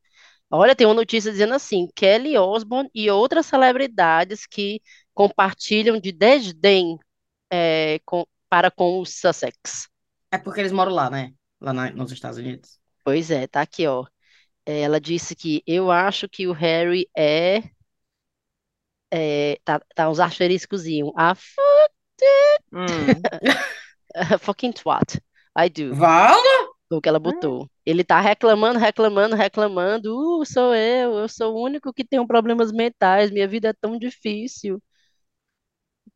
Olha, 0.52 0.76
tem 0.76 0.88
uma 0.88 0.94
notícia 0.96 1.32
dizendo 1.32 1.54
assim: 1.56 1.88
Kelly 1.96 2.38
Osbourne 2.38 2.90
e 2.96 3.10
outras 3.12 3.48
celebridades 3.48 4.48
que 4.48 4.82
compartilham 5.14 6.00
de 6.00 6.12
desdém 6.12 6.98
é, 7.52 8.00
com- 8.06 8.26
para 8.50 8.72
com 8.72 9.02
os 9.02 9.12
Sussex. 9.20 9.90
É 10.32 10.38
porque 10.38 10.60
eles 10.62 10.72
moram 10.72 10.94
lá, 10.94 11.10
né? 11.10 11.34
Lá 11.62 11.74
na- 11.74 11.92
nos 11.92 12.12
Estados 12.12 12.38
Unidos. 12.40 12.80
Pois 13.04 13.30
é, 13.32 13.48
tá 13.48 13.62
aqui, 13.62 13.86
ó. 13.88 14.06
É, 14.70 14.82
Ela 14.82 15.00
disse 15.02 15.36
que 15.36 15.64
eu 15.66 15.90
acho 15.92 16.30
que 16.30 16.48
o 16.48 16.52
Harry 16.54 17.10
é. 17.18 17.64
é, 19.12 19.60
tá, 19.66 19.80
tá 19.96 20.10
uns 20.10 20.20
asteriscozinhos. 20.20 21.12
A 21.16 21.36
fu- 21.36 21.62
Hum. 22.72 23.28
fucking 24.40 24.74
twat. 24.74 25.20
I 25.56 25.70
do. 25.70 25.98
Vala? 26.00 26.56
O 26.92 27.02
que 27.02 27.10
ela 27.10 27.20
botou. 27.20 27.70
Ele 27.86 28.04
tá 28.04 28.20
reclamando, 28.22 28.80
reclamando, 28.80 29.36
reclamando. 29.36 30.42
Uh, 30.42 30.46
sou 30.46 30.76
eu, 30.76 31.20
eu 31.20 31.30
sou 31.30 31.56
o 31.56 31.64
único 31.66 31.94
que 31.94 32.06
tem 32.06 32.26
problemas 32.28 32.72
mentais. 32.72 33.32
Minha 33.32 33.48
vida 33.48 33.70
é 33.70 33.74
tão 33.74 33.98
difícil. 34.00 34.82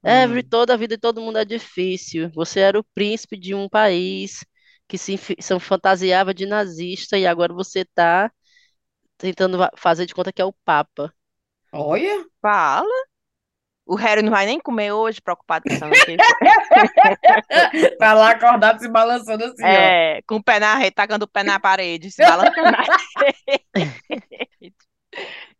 Every, 0.05 0.43
Hum. 0.43 0.43
toda 0.43 0.73
a 0.73 0.77
vida 0.77 0.95
de 0.95 1.01
todo 1.01 1.21
mundo 1.21 1.37
é 1.37 1.45
difícil. 1.45 2.29
Você 2.33 2.59
era 2.59 2.79
o 2.79 2.83
príncipe 2.93 3.37
de 3.37 3.53
um 3.55 3.69
país 3.69 4.43
que 4.87 4.97
se, 4.97 5.17
se 5.17 5.59
fantasiava 5.59 6.33
de 6.33 6.45
nazista 6.45 7.17
e 7.17 7.25
agora 7.25 7.53
você 7.53 7.85
tá 7.85 8.31
tentando 9.23 9.57
fazer 9.77 10.05
de 10.05 10.13
conta 10.13 10.33
que 10.33 10.41
é 10.41 10.45
o 10.45 10.53
Papa. 10.65 11.13
Olha. 11.71 12.25
Fala. 12.41 12.87
O 13.85 13.95
Harry 13.95 14.21
não 14.21 14.31
vai 14.31 14.45
nem 14.45 14.59
comer 14.59 14.91
hoje, 14.93 15.21
preocupado 15.21 15.63
pensando 15.67 15.93
aqui. 15.93 16.15
Tá 17.99 18.13
lá 18.13 18.31
acordado 18.31 18.79
se 18.79 18.87
balançando 18.89 19.43
assim, 19.45 19.63
ó. 19.63 19.67
É, 19.67 20.21
com 20.27 20.35
o 20.35 20.43
pé 20.43 20.59
na 20.59 20.75
rede, 20.75 20.91
tacando 20.91 21.25
o 21.25 21.27
pé 21.27 21.43
na 21.43 21.59
parede, 21.59 22.09
se 22.11 22.23
balançando 22.23 22.71
na 22.71 22.83
rede. 22.83 24.73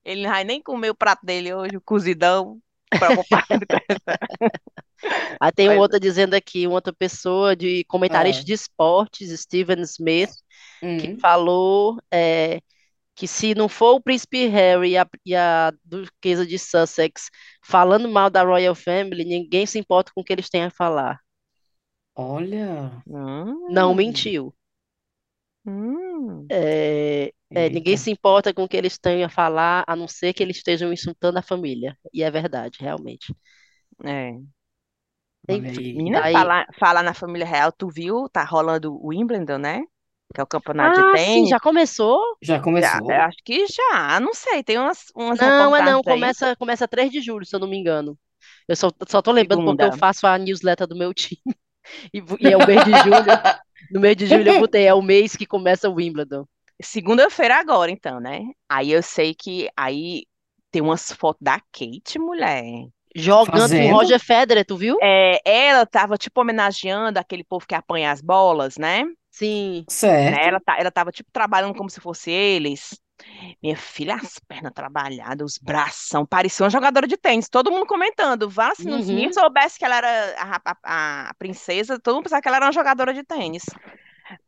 Ele 0.05 0.23
não 0.23 0.29
vai 0.31 0.43
nem 0.43 0.61
comer 0.61 0.89
o 0.89 0.95
prato 0.95 1.25
dele 1.25 1.53
hoje, 1.53 1.77
o 1.77 1.81
cozidão, 1.81 2.59
preocupado 2.89 3.65
com 3.67 3.77
essa. 3.89 4.19
Aí 5.39 5.51
tem 5.51 5.67
um 5.67 5.71
Pois 5.71 5.81
outra 5.81 5.99
dizendo 5.99 6.33
aqui, 6.33 6.65
uma 6.65 6.75
outra 6.75 6.93
pessoa 6.93 7.55
de 7.55 7.83
comentarista 7.85 8.41
Ah. 8.41 8.45
de 8.45 8.53
esportes, 8.53 9.37
Steven 9.41 9.81
Smith, 9.81 10.31
que 10.79 11.09
Hum. 11.13 11.19
falou 11.19 11.97
é, 12.11 12.61
que 13.15 13.27
se 13.27 13.55
não 13.55 13.69
for 13.69 13.95
o 13.95 14.01
príncipe 14.01 14.47
Harry 14.47 14.91
e 14.91 14.97
a, 14.97 15.07
e 15.25 15.35
a 15.35 15.73
duquesa 15.83 16.45
de 16.45 16.57
Sussex 16.59 17.29
falando 17.63 18.09
mal 18.09 18.29
da 18.29 18.43
Royal 18.43 18.75
Family, 18.75 19.23
ninguém 19.25 19.65
se 19.65 19.79
importa 19.79 20.11
com 20.15 20.21
o 20.21 20.23
que 20.23 20.33
eles 20.33 20.49
têm 20.49 20.63
a 20.63 20.71
falar. 20.71 21.19
Olha. 22.15 23.03
Não 23.67 23.93
Hum, 23.93 23.95
mentiu. 23.95 24.55
hum. 25.65 26.51
É, 26.51 27.33
é, 27.53 27.69
ninguém 27.69 27.97
se 27.97 28.11
importa 28.11 28.53
com 28.53 28.63
o 28.63 28.67
que 28.69 28.77
eles 28.77 28.97
têm 28.97 29.23
a 29.23 29.29
falar, 29.29 29.83
a 29.87 29.95
não 29.95 30.07
ser 30.07 30.33
que 30.33 30.43
eles 30.43 30.57
estejam 30.57 30.91
insultando 30.93 31.39
a 31.39 31.41
família. 31.41 31.97
E 32.13 32.23
é 32.23 32.29
verdade, 32.31 32.77
realmente. 32.81 33.33
É. 34.05 34.33
Enfim, 35.49 35.65
aí. 35.67 35.93
Menina, 35.93 36.21
Aí- 36.21 36.33
falar, 36.33 36.65
falar 36.79 37.03
na 37.03 37.13
família 37.13 37.45
real, 37.47 37.71
tu 37.71 37.87
viu? 37.89 38.27
Tá 38.29 38.43
rolando 38.43 38.93
o 38.93 39.07
Wimbledon, 39.09 39.57
né? 39.57 39.81
Que 40.33 40.41
é 40.41 40.43
o 40.43 40.47
campeonato 40.47 40.95
de 40.95 41.03
Ah, 41.03 41.15
sim, 41.17 41.45
tênis. 41.45 41.47
já 41.47 41.59
começou? 41.59 42.19
Já 42.41 42.59
Já, 42.81 43.01
começou? 43.01 43.07
eu 43.07 43.21
acho 43.21 43.37
que 43.45 43.65
já, 43.67 44.19
não 44.19 44.33
sei, 44.33 44.63
tem 44.63 44.77
umas, 44.77 45.05
umas 45.15 45.39
Não, 45.39 45.75
é 45.75 45.81
não, 45.81 46.03
aí. 46.05 46.33
começa, 46.33 46.55
começa 46.55 46.87
3 46.87 47.11
de 47.11 47.21
julho, 47.21 47.45
se 47.45 47.55
eu 47.55 47.59
não 47.59 47.67
me 47.67 47.77
engano. 47.77 48.17
Eu 48.67 48.75
só, 48.75 48.89
só 49.07 49.21
tô 49.21 49.31
lembrando 49.31 49.63
porque 49.63 49.83
eu 49.83 49.91
Segunda. 49.91 49.93
faço 49.93 50.27
a 50.27 50.37
newsletter 50.37 50.87
do 50.87 50.95
meu 50.97 51.13
time. 51.13 51.41
E, 52.13 52.23
e 52.39 52.51
é 52.51 52.57
o 52.57 52.63
mês 52.63 52.83
de 52.83 52.95
julho. 52.95 53.39
No 53.89 53.99
mês 53.99 54.15
de 54.17 54.25
julho 54.27 54.49
eu 54.49 54.55
botei, 54.55 54.87
é 54.87 54.93
o 54.93 55.01
mês 55.01 55.35
que 55.35 55.45
começa 55.45 55.89
o 55.89 55.95
Wimbledon. 55.95 56.45
Segunda-feira 56.81 57.55
agora, 57.59 57.91
então, 57.91 58.19
né? 58.19 58.41
Aí 58.69 58.91
eu 58.91 59.01
sei 59.03 59.33
que 59.33 59.69
aí 59.77 60.25
tem 60.71 60.81
umas 60.81 61.11
fotos 61.11 61.41
da 61.41 61.59
Kate, 61.71 62.19
mulher. 62.19 62.63
Jogando 63.15 63.75
com 63.75 63.85
o 63.85 63.87
Fazendo? 63.87 63.97
Roger 63.97 64.19
Federer, 64.19 64.63
tu 64.65 64.77
viu? 64.77 64.97
É, 65.01 65.39
ela 65.45 65.85
tava, 65.85 66.17
tipo, 66.17 66.41
homenageando 66.41 67.19
aquele 67.19 67.43
povo 67.43 67.67
que 67.67 67.75
apanha 67.75 68.11
as 68.11 68.21
bolas, 68.21 68.77
né? 68.77 69.03
Sim. 69.33 69.83
Certo. 69.89 70.35
né? 70.35 70.47
Ela, 70.47 70.59
tá, 70.59 70.77
ela 70.79 70.91
tava, 70.91 71.11
tipo, 71.11 71.29
trabalhando 71.33 71.73
como 71.75 71.89
se 71.89 71.99
fosse 71.99 72.29
eles. 72.29 72.99
Minha 73.61 73.75
filha, 73.75 74.15
as 74.15 74.37
pernas 74.47 74.71
trabalhadas, 74.73 75.53
os 75.53 75.57
bração, 75.57 76.25
parecia 76.25 76.63
uma 76.63 76.69
jogadora 76.69 77.07
de 77.07 77.17
tênis. 77.17 77.49
Todo 77.49 77.71
mundo 77.71 77.85
comentando. 77.85 78.49
Vá, 78.49 78.75
se 78.75 78.85
não- 78.85 79.01
se 79.01 79.11
Uhum. 79.11 79.33
soubesse 79.33 79.79
que 79.79 79.85
ela 79.85 79.97
era 79.97 80.35
a, 80.37 80.61
a- 80.83 81.29
a 81.29 81.33
princesa, 81.35 81.99
todo 81.99 82.15
mundo 82.15 82.23
pensava 82.25 82.41
que 82.41 82.47
ela 82.47 82.57
era 82.57 82.65
uma 82.67 82.71
jogadora 82.71 83.13
de 83.13 83.23
tênis. 83.23 83.63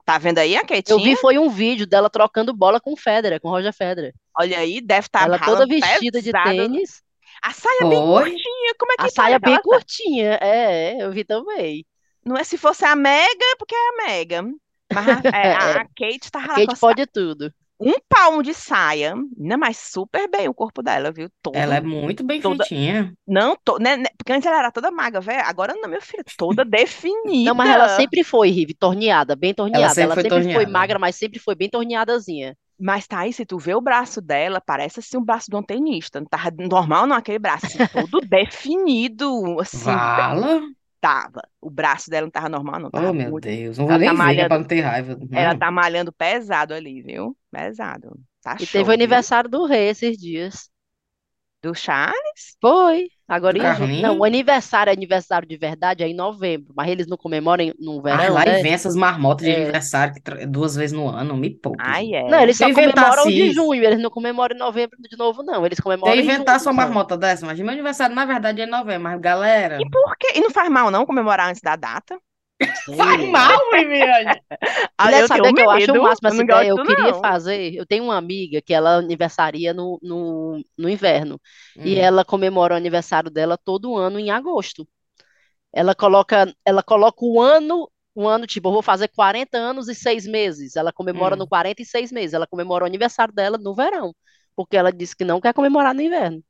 Tá 0.05 0.17
vendo 0.17 0.37
aí 0.39 0.55
a 0.55 0.59
Eu 0.59 0.65
Ketinha? 0.65 0.97
vi 1.03 1.15
foi 1.15 1.37
um 1.37 1.49
vídeo 1.49 1.85
dela 1.87 2.09
trocando 2.09 2.53
bola 2.53 2.79
com 2.79 2.93
o 2.93 2.97
Federer, 2.97 3.39
com 3.41 3.47
o 3.49 3.51
Roger 3.51 3.73
Federer. 3.73 4.13
Olha 4.37 4.59
aí, 4.59 4.81
deve 4.81 5.07
estar 5.07 5.23
Ela 5.23 5.39
toda 5.39 5.65
vestida 5.67 6.21
de 6.21 6.31
tênis, 6.31 7.01
A 7.41 7.51
saia 7.51 7.81
bem 7.89 7.99
Foi. 8.01 8.23
curtinha, 8.31 8.75
como 8.79 8.91
é 8.91 8.95
que 8.95 9.01
a 9.01 9.05
pode 9.05 9.13
saia 9.15 9.39
bem 9.39 9.61
curtinha. 9.61 10.39
É, 10.41 11.03
eu 11.03 11.11
vi 11.11 11.23
também. 11.23 11.85
Não 12.25 12.35
é 12.37 12.43
se 12.43 12.57
fosse 12.57 12.83
a 12.85 12.95
Mega, 12.95 13.45
é 13.51 13.55
porque 13.57 13.75
é 13.75 13.77
a 13.77 14.07
Mega. 14.07 14.43
Mas 14.93 15.05
a, 15.33 15.37
é, 15.37 15.53
a- 15.53 15.81
a 15.81 15.85
Kate 15.95 16.31
tava 16.31 16.47
lá 16.47 16.55
Kate 16.67 16.79
pode 16.79 17.05
tudo. 17.07 17.51
um 17.79 17.93
palmo 18.07 18.41
de 18.41 18.53
saia, 18.53 19.13
ainda 19.39 19.57
mais 19.57 19.77
super 19.77 20.29
bem 20.29 20.47
o 20.47 20.53
corpo 20.53 20.81
dela, 20.81 21.11
viu? 21.11 21.29
Todo, 21.41 21.55
Ela 21.57 21.75
é 21.75 21.81
muito 21.81 22.23
bem 22.23 22.39
toda- 22.41 22.63
feitinha. 22.63 23.13
não, 23.27 23.57
to, 23.63 23.77
né, 23.79 23.97
né, 23.97 24.05
porque 24.17 24.31
antes 24.31 24.45
ela 24.47 24.59
era 24.59 24.71
toda 24.71 24.89
magra, 24.91 25.19
velho, 25.19 25.43
agora 25.45 25.73
não, 25.75 25.89
meu 25.89 26.01
filho, 26.01 26.23
toda 26.37 26.63
definida. 26.65 27.49
Não, 27.49 27.55
mas 27.55 27.69
ela 27.69 27.89
sempre 27.89 28.23
foi, 28.23 28.49
Rive, 28.49 28.73
torneada, 28.73 29.35
bem 29.35 29.53
torneada. 29.53 29.87
sempre 29.89 30.03
Ela 30.03 30.13
foi 30.15 30.23
sempre 30.23 30.43
foi 30.43 30.53
torneada. 30.53 30.71
magra, 30.71 30.99
mas 30.99 31.15
sempre 31.15 31.39
foi 31.39 31.55
bem 31.55 31.69
torneadazinha. 31.69 32.55
Mas 32.77 33.07
tá 33.07 33.19
aí, 33.19 33.31
se 33.31 33.45
tu 33.45 33.57
vê 33.57 33.73
o 33.73 33.79
braço 33.81 34.21
dela, 34.21 34.59
parece 34.59 34.99
assim 34.99 35.17
um 35.17 35.23
braço 35.23 35.49
de 35.49 35.55
um 35.55 35.63
tenista, 35.63 36.19
não 36.19 36.27
tava 36.27 36.51
normal 36.57 37.07
não, 37.07 37.15
aquele 37.15 37.39
braço, 37.39 37.65
assim, 37.67 37.79
todo 37.91 38.19
definido, 38.21 39.59
assim, 39.61 39.83
Vala. 39.85 40.61
Tava, 41.05 41.41
o 41.61 41.69
braço 41.69 42.09
dela 42.09 42.25
não 42.25 42.31
tava 42.31 42.49
normal 42.49 42.79
não, 42.79 42.91
Oh, 42.91 43.11
tava 43.11 43.13
meu 43.13 43.31
muito, 43.31 43.47
Deus. 43.47 43.77
Não 43.77 43.87
vou 43.87 43.97
ela 43.97 43.99
nem 43.99 44.11
tá 44.11 44.13
ver, 44.13 44.35
que 44.35 44.41
é 44.41 44.45
malhando, 44.45 44.47
pra 44.47 44.57
não 44.59 44.65
ter 44.65 44.81
raiva. 44.81 45.17
ela 45.33 45.55
Não. 45.55 45.59
tá 45.59 45.71
malhando 45.71 46.13
pesado 46.13 46.73
ali, 46.73 47.01
viu? 47.03 47.37
Pesado, 47.51 48.19
tá 48.41 48.57
E 48.57 48.65
show, 48.65 48.67
teve 48.67 48.89
o 48.89 48.93
aniversário 48.93 49.49
do 49.49 49.65
rei 49.65 49.89
esses 49.89 50.17
dias. 50.17 50.69
Do 51.65 51.73
Charles? 51.73 52.57
Foi, 52.61 53.07
agora 53.27 53.57
em 53.57 53.73
junho. 53.75 54.01
Não, 54.01 54.19
o 54.19 54.23
aniversário, 54.23 54.91
aniversário 54.93 55.47
de 55.47 55.57
verdade 55.57 56.03
é 56.03 56.07
em 56.07 56.13
novembro, 56.15 56.73
mas 56.75 56.89
eles 56.89 57.07
não 57.07 57.17
comemoram 57.17 57.63
em- 57.63 57.73
no 57.79 58.01
verão, 58.01 58.33
lá 58.33 58.45
e 58.47 58.51
né? 58.51 58.59
vem 58.59 58.73
essas 58.73 58.95
marmotas 58.95 59.45
de 59.47 59.51
É. 59.51 59.55
aniversário 59.55 60.13
que 60.13 60.21
tra- 60.21 60.45
duas 60.45 60.75
vezes 60.75 60.91
no 60.95 61.07
ano. 61.09 61.35
Me 61.35 61.49
poupe, 61.49 61.77
Ai, 61.77 62.05
gente. 62.05 62.29
Não, 62.29 62.39
é. 62.39 62.43
eles 62.43 62.57
Se 62.57 62.63
só 62.63 62.69
comemoram 62.71 63.31
de 63.31 63.47
isso, 63.47 63.53
junho, 63.53 63.83
eles 63.83 63.99
não 63.99 64.09
comemoram 64.09 64.55
em 64.55 64.59
novembro 64.59 64.97
de 65.01 65.17
novo, 65.17 65.43
não. 65.43 65.65
Eles 65.65 65.79
se 66.01 66.09
eu 66.09 66.17
comemoram 66.17 66.21
em 66.21 66.23
inventasse 66.23 66.65
junho 66.65 66.67
uma 66.67 66.73
só. 66.73 66.73
marmota 66.73 67.17
dessa, 67.17 67.45
mas 67.45 67.59
meu 67.59 67.69
aniversário, 67.69 68.15
na 68.15 68.25
verdade, 68.25 68.61
é 68.61 68.65
em 68.65 68.69
novembro. 68.69 69.03
Mas, 69.03 69.19
galera, 69.21 69.77
E 69.79 69.89
por 69.89 70.15
quê? 70.17 70.33
E 70.35 70.41
não 70.41 70.51
faz 70.51 70.69
mal 70.69 70.91
não 70.91 71.05
comemorar 71.05 71.49
antes 71.49 71.61
da 71.61 71.75
data? 71.75 72.19
Faz 72.97 73.21
Sim. 73.21 73.31
mal, 73.31 73.71
Viviane. 73.71 74.41
Ah, 74.97 75.11
eu 75.13 75.23
sabe 75.23 75.53
que 75.53 75.61
eu 75.61 75.69
acho 75.69 75.93
o 75.93 75.97
máximo 75.97 76.27
essa 76.27 76.41
ideia? 76.41 76.69
Eu 76.69 76.79
gosto 76.79 76.79
queria 76.79 77.13
não. 77.13 77.13
fazer. 77.13 77.73
Eu 77.75 77.85
tenho 77.85 78.03
uma 78.05 78.17
amiga 78.17 78.61
que 78.61 78.73
ela 78.73 78.95
aniversaria 78.97 79.73
no, 79.73 79.99
no, 80.01 80.63
no 80.77 80.89
inverno. 80.89 81.39
E 81.83 81.97
Hum. 81.97 81.97
ela 81.97 82.25
comemora 82.25 82.73
o 82.73 82.77
aniversário 82.77 83.29
dela 83.29 83.57
todo 83.57 83.95
ano 83.97 84.19
em 84.19 84.31
agosto. 84.31 84.87
Ela 85.73 85.95
coloca, 85.95 86.53
ela 86.65 86.83
coloca 86.83 87.25
o 87.25 87.41
ano, 87.41 87.91
o 88.15 88.27
ano, 88.27 88.47
tipo, 88.47 88.69
eu 88.69 88.73
vou 88.73 88.81
fazer 88.83 89.09
40 89.09 89.57
anos 89.57 89.89
e 89.89 89.95
seis 89.95 90.27
meses. 90.27 90.75
Ela 90.75 90.93
comemora 90.93 91.35
no 91.35 91.47
Hum. 91.47 91.47
46 91.47 92.11
meses. 92.11 92.33
Ela 92.33 92.47
comemora 92.47 92.85
o 92.85 92.87
aniversário 92.87 93.33
dela 93.33 93.57
no 93.57 93.75
verão. 93.75 94.15
Porque 94.55 94.77
ela 94.77 94.91
disse 94.93 95.15
que 95.15 95.25
não 95.25 95.41
quer 95.41 95.53
comemorar 95.53 95.93
no 95.95 96.01
inverno. 96.01 96.43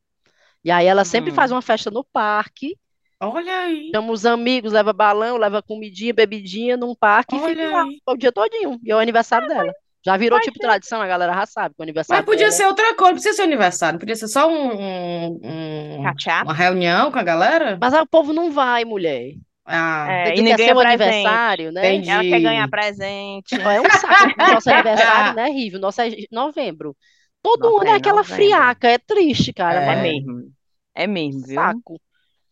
E 0.64 0.72
aí 0.72 0.86
ela 0.88 1.06
sempre 1.06 1.32
faz 1.32 1.52
Hum. 1.52 1.54
uma 1.54 1.62
festa 1.62 1.92
no 1.92 2.04
parque, 2.04 2.78
Olha 3.20 3.60
aí. 3.66 3.92
chama 3.94 4.12
os 4.12 4.26
amigos, 4.26 4.72
leva 4.74 4.94
balão, 4.94 5.38
leva 5.38 5.62
comidinha, 5.64 6.14
bebidinha 6.14 6.78
num 6.78 6.96
parque 6.96 7.38
e 7.38 7.40
fica 7.40 7.52
Olha 7.52 7.70
lá 7.70 7.84
aí. 7.84 8.02
o 8.08 8.18
dia 8.18 8.32
todinho. 8.32 8.80
E 8.84 8.92
é 8.92 8.96
o 8.96 9.00
aniversário 9.00 9.48
dela. 9.48 9.74
Já 10.06 10.18
virou 10.18 10.40
tipo 10.40 10.58
ser. 10.58 10.60
tradição, 10.60 11.02
a 11.02 11.08
galera 11.08 11.34
já 11.34 11.46
sabe 11.46 11.76
que 11.76 11.82
o 11.82 11.84
Mas 12.08 12.22
aniversário 12.24 12.26
podia 12.26 12.48
dela. 12.48 12.52
ser 12.52 12.66
outra 12.68 12.96
coisa, 12.96 13.12
não 13.12 13.14
precisa 13.14 13.36
ser 13.36 13.42
aniversário, 13.44 14.00
podia 14.00 14.16
ser 14.16 14.28
só 14.28 14.48
um, 14.48 14.74
um- 14.76 15.40
um- 15.44 16.16
uma 16.44 16.54
reunião 16.54 17.12
com 17.12 17.20
a 17.20 17.24
galera. 17.24 17.78
Mas 17.80 17.94
aí 17.94 18.02
o 18.02 18.08
povo 18.08 18.34
não 18.34 18.52
vai, 18.52 18.86
mulher. 18.86 19.34
Ah, 19.66 20.22
É, 20.26 20.36
e 20.36 20.42
é 20.42 20.42
ninguém 20.42 20.58
seu 20.58 20.80
é 20.80 20.86
presente. 20.86 20.86
aniversário, 20.86 21.72
né? 21.72 22.04
Ela 22.06 22.26
quer 22.26 22.40
ganhar 22.42 22.68
entendi. 22.68 22.70
presente. 22.70 23.60
É 23.60 23.82
um 23.82 23.90
saco. 23.92 24.44
Nosso 24.46 24.70
aniversário, 24.70 25.34
né, 25.34 25.50
Rive? 25.50 25.78
O 25.78 25.80
nosso 25.80 26.02
é 26.02 26.10
em 26.10 26.28
novembro. 26.32 26.96
Todo 27.42 27.60
Nossa, 27.60 27.82
ano 27.82 27.92
é 27.92 27.94
é 27.94 27.96
aquela 27.96 28.24
novembro. 28.24 28.24
friaca, 28.24 28.88
é 28.90 28.98
triste, 29.00 29.54
cara. 29.54 29.80
É 29.80 29.82
Mas 29.82 29.98
É. 29.98 30.02
mesmo. 30.02 30.52
É 30.96 31.08
mesmo, 31.08 31.44
viu? 31.46 31.84
saco. 31.84 32.00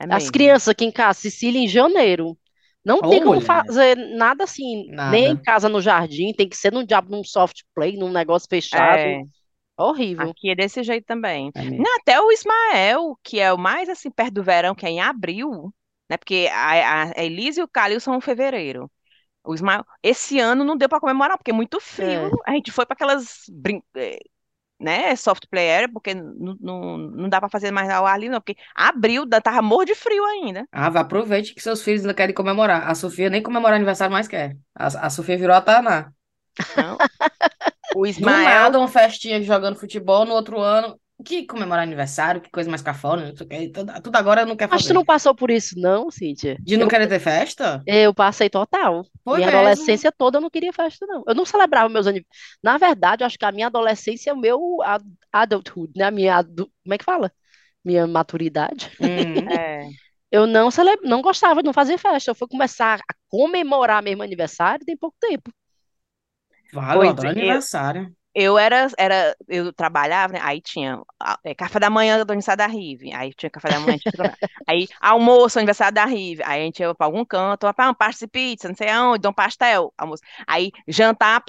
É 0.10 0.16
As 0.16 0.30
crianças 0.30 0.70
aqui 0.70 0.86
em 0.86 0.92
casa, 0.92 1.20
Cecília, 1.20 1.60
em 1.60 1.68
janeiro. 1.68 2.38
Não 2.86 3.02
tem 3.02 3.22
como 3.22 3.36
mulher. 3.36 3.46
fazer 3.46 3.96
nada 3.96 4.44
assim, 4.44 4.88
nem 5.10 5.32
em 5.32 5.36
Nada. 5.36 5.42
casa 5.42 5.70
no 5.70 5.82
jardim, 5.82 6.34
tem 6.34 6.50
que 6.50 6.58
ser 6.58 6.72
num 6.72 6.84
diabo, 6.84 7.10
num 7.10 7.24
soft 7.24 7.62
play, 7.74 7.96
num 7.98 8.12
negócio 8.12 8.48
fechado. 8.50 9.00
É, 9.00 9.22
Horrível. 9.78 10.30
aqui 10.32 10.50
é 10.50 10.56
desse 10.56 10.84
jeito 10.84 11.06
também. 11.06 11.50
É. 11.56 11.64
Não, 11.64 11.96
até 11.98 12.20
o 12.20 12.32
Ismael, 12.32 13.18
que 13.24 13.40
é 13.40 13.54
o 13.54 13.58
mais 13.58 13.88
assim 13.88 14.12
perto 14.12 14.34
do 14.34 14.44
verão, 14.44 14.76
que 14.76 14.86
é 14.86 14.90
em 14.90 15.00
abril, 15.00 15.74
né? 16.10 16.18
Porque 16.18 16.50
a, 16.52 17.12
a 17.18 17.24
Elise 17.24 17.62
e 17.62 17.64
o 17.64 17.68
Calil 17.68 18.02
são 18.02 18.16
em 18.16 18.22
fevereiro. 18.22 18.92
O 19.46 19.54
Ismael, 19.54 19.86
esse 20.02 20.40
ano 20.40 20.64
não 20.64 20.78
deu 20.78 20.90
para 20.90 21.00
comemorar, 21.00 21.38
porque 21.38 21.52
é 21.52 21.54
muito 21.54 21.80
frio. 21.80 22.28
É. 22.28 22.52
A 22.52 22.52
gente 22.54 22.72
foi 22.72 22.86
para 22.86 22.96
aquelas 22.96 23.44
brin... 23.50 23.82
né, 24.84 25.16
soft 25.16 25.46
play 25.50 25.72
area, 25.72 25.90
porque 25.92 26.14
não, 26.14 26.58
não, 26.60 26.98
não 26.98 27.30
dá 27.30 27.40
para 27.40 27.50
fazer 27.50 27.72
mais 27.72 27.90
ao 27.90 28.06
ar 28.06 28.20
livre, 28.20 28.34
não, 28.34 28.42
porque 28.42 28.58
abril 28.76 29.26
da- 29.26 29.42
tava 29.42 29.62
morro 29.62 29.86
de 29.86 29.96
frio 29.96 30.24
ainda. 30.26 30.68
Ah, 30.72 30.88
aproveite 30.88 31.54
que 31.54 31.62
seus 31.62 31.84
filhos 31.84 32.02
ainda 32.02 32.14
querem 32.16 32.34
comemorar. 32.34 32.90
A 32.90 32.96
Sofia 32.96 33.30
nem 33.30 33.44
comemorar 33.44 33.76
aniversário 33.76 34.12
mais 34.12 34.28
quer. 34.28 34.58
A, 34.76 34.88
a 35.08 35.10
Sofia 35.10 35.38
virou 35.38 35.56
a 35.56 35.62
Taná. 35.62 36.12
Não? 36.76 37.02
O 37.94 38.06
Do 38.16 38.36
Ismael, 38.36 38.40
nada, 38.40 38.80
uma 38.80 38.88
festinha 38.88 39.42
jogando 39.42 39.80
futebol 39.80 40.26
no 40.26 40.34
outro 40.34 40.60
ano. 40.60 41.00
Que 41.26 41.46
comemorar 41.48 41.84
aniversário, 41.84 42.42
que 42.42 42.50
coisa 42.56 42.70
mais 42.70 42.82
cafona, 42.82 43.28
não 43.28 43.36
sei 43.38 43.46
o 43.46 43.50
quê. 43.50 43.70
Tudo, 43.70 44.02
tudo 44.02 44.16
agora 44.18 44.46
não 44.46 44.58
quer 44.58 44.70
Mas 44.70 44.86
tu 44.86 44.94
fazer. 44.94 44.94
não 44.94 45.06
passou 45.06 45.36
por 45.36 45.52
isso, 45.52 45.78
não, 45.80 46.10
Cíntia? 46.12 46.60
De 46.68 46.78
não 46.78 46.88
Eu, 46.88 46.92
querer 46.92 47.08
ter 47.08 47.20
festa? 47.20 47.88
eu 47.88 48.14
passei 48.14 48.50
total. 48.50 49.06
Foi 49.24 49.40
Minha 49.40 49.48
mesmo. 49.48 49.88
adolescência 49.90 50.12
toda 50.12 50.38
eu 50.40 50.42
não 50.42 50.50
queria 50.50 50.74
festa, 50.74 51.06
não. 51.08 51.24
Eu 51.28 51.36
não 51.36 51.46
celebrava 51.46 51.90
meus 51.90 52.08
aniversários. 52.08 52.58
Na 52.64 52.78
verdade, 52.78 53.24
eu 53.24 53.28
acho 53.28 53.38
que 53.40 53.46
a 53.46 53.52
minha 53.52 53.68
adolescência 53.68 54.32
é 54.32 54.34
o 54.34 54.38
meu 54.40 54.82
ad- 54.84 55.06
adulthood, 55.32 55.94
né? 55.98 56.06
A 56.06 56.12
minha 56.12 56.38
adu... 56.38 56.72
Como 56.84 56.94
é 56.96 56.98
que 56.98 57.06
fala? 57.06 57.32
Minha 57.86 58.08
maturidade. 58.08 58.92
Hum. 59.00 59.48
é, 59.50 59.92
Eu 60.32 60.48
não 60.48 60.72
cele... 60.72 60.98
não 61.04 61.22
gostava 61.22 61.62
de 61.62 61.68
não 61.68 61.74
fazer 61.74 61.98
festa. 61.98 62.32
Eu 62.32 62.36
fui 62.36 62.48
começar 62.48 63.00
a 63.02 63.16
comemorar 63.30 64.04
mesmo 64.04 64.24
aniversário 64.24 64.86
tem 64.86 64.98
pouco 64.98 65.18
tempo. 65.20 65.52
Vale, 66.74 67.04
eu 67.04 67.10
adoro 67.10 67.30
eu, 67.36 67.64
aniversário. 67.70 68.14
Eu 68.36 68.58
era, 68.58 68.88
era, 68.98 69.36
eu 69.48 69.72
trabalhava, 69.74 70.34
né? 70.34 70.40
Aí 70.42 70.62
tinha 70.62 71.02
é, 71.44 71.54
café 71.54 71.80
da 71.80 71.90
manhã 71.90 72.18
do 72.18 72.32
aniversário 72.32 72.58
da 72.58 72.68
Rive, 72.68 73.14
aí 73.14 73.34
tinha 73.34 73.50
café 73.50 73.70
da 73.70 73.80
manhã, 73.80 73.98
aí 74.68 74.88
almoço, 75.00 75.60
aniversário 75.60 75.94
da 75.94 76.06
Rive, 76.06 76.42
aí 76.44 76.62
a 76.62 76.66
gente 76.66 76.80
ia 76.80 76.94
para 76.96 77.06
algum 77.06 77.24
canto, 77.26 77.72
para 77.74 77.90
um 77.90 77.94
pasta 77.94 78.26
de 78.26 78.32
pizza, 78.32 78.68
não 78.68 78.76
sei 78.76 78.90
aonde, 78.90 79.22
dá 79.22 79.30
um 79.30 79.34
pastel, 79.34 79.94
almoço. 79.98 80.24
Aí 80.48 80.72
jantar, 80.88 81.44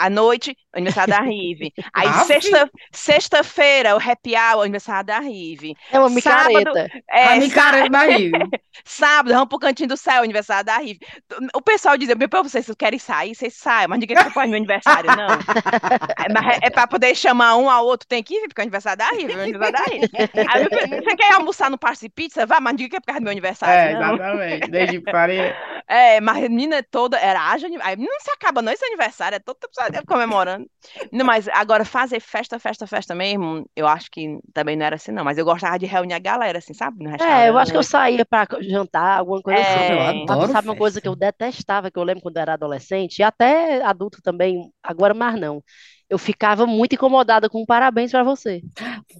à 0.00 0.10
noite, 0.10 0.56
aniversário 0.76 1.14
da 1.14 1.20
Rive. 1.20 1.72
Aí 1.92 2.12
sexta, 2.26 2.70
sexta-feira, 2.92 3.94
o 3.96 3.98
happy 3.98 4.34
hour, 4.34 4.62
aniversário 4.62 5.06
da 5.06 5.18
Rive. 5.20 5.74
É 5.90 5.98
uma 5.98 6.08
Sábado, 6.20 6.48
micareta. 6.54 6.90
a 7.10 7.18
é, 7.18 7.40
sá- 7.48 7.54
cara 7.54 7.88
da 7.88 8.00
Rio. 8.02 8.32
Sábado, 8.84 9.32
vamos 9.32 9.48
pro 9.48 9.58
Cantinho 9.58 9.88
do 9.88 9.96
Céu, 9.96 10.22
aniversário 10.22 10.64
da 10.66 10.76
Rive. 10.78 11.00
O 11.54 11.62
pessoal 11.62 11.96
dizia, 11.96 12.14
pra 12.16 12.42
vocês, 12.42 12.66
vocês 12.66 12.76
querem 12.76 12.98
sair, 12.98 13.34
vocês 13.34 13.54
saem, 13.54 13.88
mas 13.88 13.98
ninguém 13.98 14.16
acompanha 14.18 14.48
meu 14.48 14.56
aniversário, 14.58 15.08
não. 15.16 15.26
É, 16.18 16.32
Mas 16.32 16.56
é, 16.62 16.66
é 16.66 16.70
pra 16.70 16.86
poder 16.86 17.14
chamar 17.14 17.56
um 17.56 17.70
ao 17.70 17.84
outro, 17.84 18.06
tem 18.06 18.22
que 18.22 18.34
ir, 18.34 18.48
porque 18.48 18.60
é 18.60 18.62
o 18.62 18.64
aniversário 18.64 18.98
da 18.98 19.08
Rive, 19.08 19.32
é 19.32 19.36
o 19.36 19.40
aniversário 19.42 19.72
da 19.72 19.84
Rive. 19.92 20.10
Aí, 20.48 21.00
você 21.02 21.16
quer 21.16 21.34
almoçar 21.34 21.70
no 21.70 21.78
Parque 21.78 22.08
Pizza? 22.08 22.44
Vá, 22.46 22.60
mas 22.60 22.72
ninguém 22.72 22.88
quer 22.88 23.00
por 23.00 23.06
causa 23.06 23.20
do 23.20 23.24
meu 23.24 23.30
É, 23.30 23.32
aniversário, 23.32 23.92
não. 23.98 24.14
exatamente. 24.14 24.70
Desde 24.70 25.00
Faria. 25.10 25.56
É, 25.88 26.20
mas 26.20 26.38
a 26.38 26.48
menina 26.48 26.82
toda, 26.82 27.16
era 27.16 27.40
ani- 27.40 27.78
aí 27.80 27.96
não 27.96 28.18
se 28.20 28.28
acaba 28.32 28.60
não 28.60 28.72
esse 28.72 28.84
aniversário, 28.84 29.36
é 29.36 29.38
todo 29.38 29.56
tempo 29.92 30.04
comemorando. 30.04 30.65
Não, 31.12 31.24
mas 31.26 31.48
agora 31.48 31.84
fazer 31.84 32.20
festa, 32.20 32.58
festa, 32.58 32.86
festa 32.86 33.14
mesmo, 33.14 33.68
eu 33.76 33.86
acho 33.86 34.10
que 34.10 34.38
também 34.52 34.76
não 34.76 34.86
era 34.86 34.96
assim, 34.96 35.12
não. 35.12 35.24
Mas 35.24 35.38
eu 35.38 35.44
gostava 35.44 35.78
de 35.78 35.86
reunir 35.86 36.14
a 36.14 36.18
galera, 36.18 36.58
assim, 36.58 36.74
sabe? 36.74 37.02
No 37.04 37.10
É, 37.18 37.48
eu 37.48 37.56
acho 37.56 37.72
que 37.72 37.78
eu 37.78 37.82
restaurante. 37.82 37.82
saía 37.82 38.26
pra 38.26 38.46
jantar, 38.60 39.18
alguma 39.18 39.40
coisa 39.42 39.62
assim. 39.62 39.84
Eu 39.88 40.00
É, 40.00 40.26
Mas 40.28 40.42
tu 40.42 40.48
adoro 40.48 40.52
sabe 40.52 40.68
uma 40.68 40.76
coisa 40.76 41.00
que 41.00 41.08
festa. 41.08 41.08
eu 41.08 41.16
detestava, 41.16 41.90
que 41.90 41.98
eu 41.98 42.02
lembro 42.04 42.22
quando 42.22 42.36
eu 42.36 42.42
era 42.42 42.52
adolescente, 42.54 43.18
e 43.20 43.22
até 43.22 43.82
adulto 43.82 44.20
também, 44.22 44.70
agora 44.82 45.14
mais 45.14 45.38
não. 45.40 45.62
Eu 46.10 46.18
ficava 46.18 46.66
muito 46.66 46.94
incomodada 46.94 47.48
com 47.48 47.62
um 47.62 47.66
parabéns 47.66 48.10
pra 48.10 48.22
você. 48.22 48.62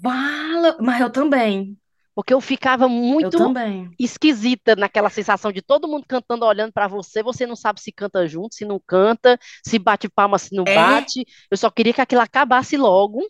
Vala, 0.03 0.77
mas 0.81 1.01
eu 1.01 1.11
também. 1.13 1.77
Porque 2.17 2.35
eu 2.35 2.43
ficava 2.43 2.89
Eu 3.19 3.31
muito 3.31 3.31
também. 3.33 3.97
esquisita 3.99 4.77
naquela 4.77 5.11
sensação 5.11 5.53
de 5.53 5.63
todo 5.63 5.89
mundo 5.89 6.07
cantando, 6.09 6.47
olhando 6.47 6.73
pra 6.73 6.89
você, 6.89 7.23
você 7.23 7.47
não 7.47 7.57
sabe 7.57 7.81
se 7.83 7.93
canta 7.93 8.27
junto, 8.29 8.57
se 8.57 8.65
não 8.67 8.81
canta, 8.87 9.39
se 9.67 9.79
bate 9.79 10.09
palma, 10.11 10.39
se 10.39 10.55
não 10.57 10.67
É, 10.67 10.73
bate. 10.73 11.27
Eu 11.51 11.59
só 11.59 11.71
queria 11.71 11.95
que 11.95 12.03
aquilo 12.03 12.23
acabasse 12.23 12.77
logo. 12.79 13.21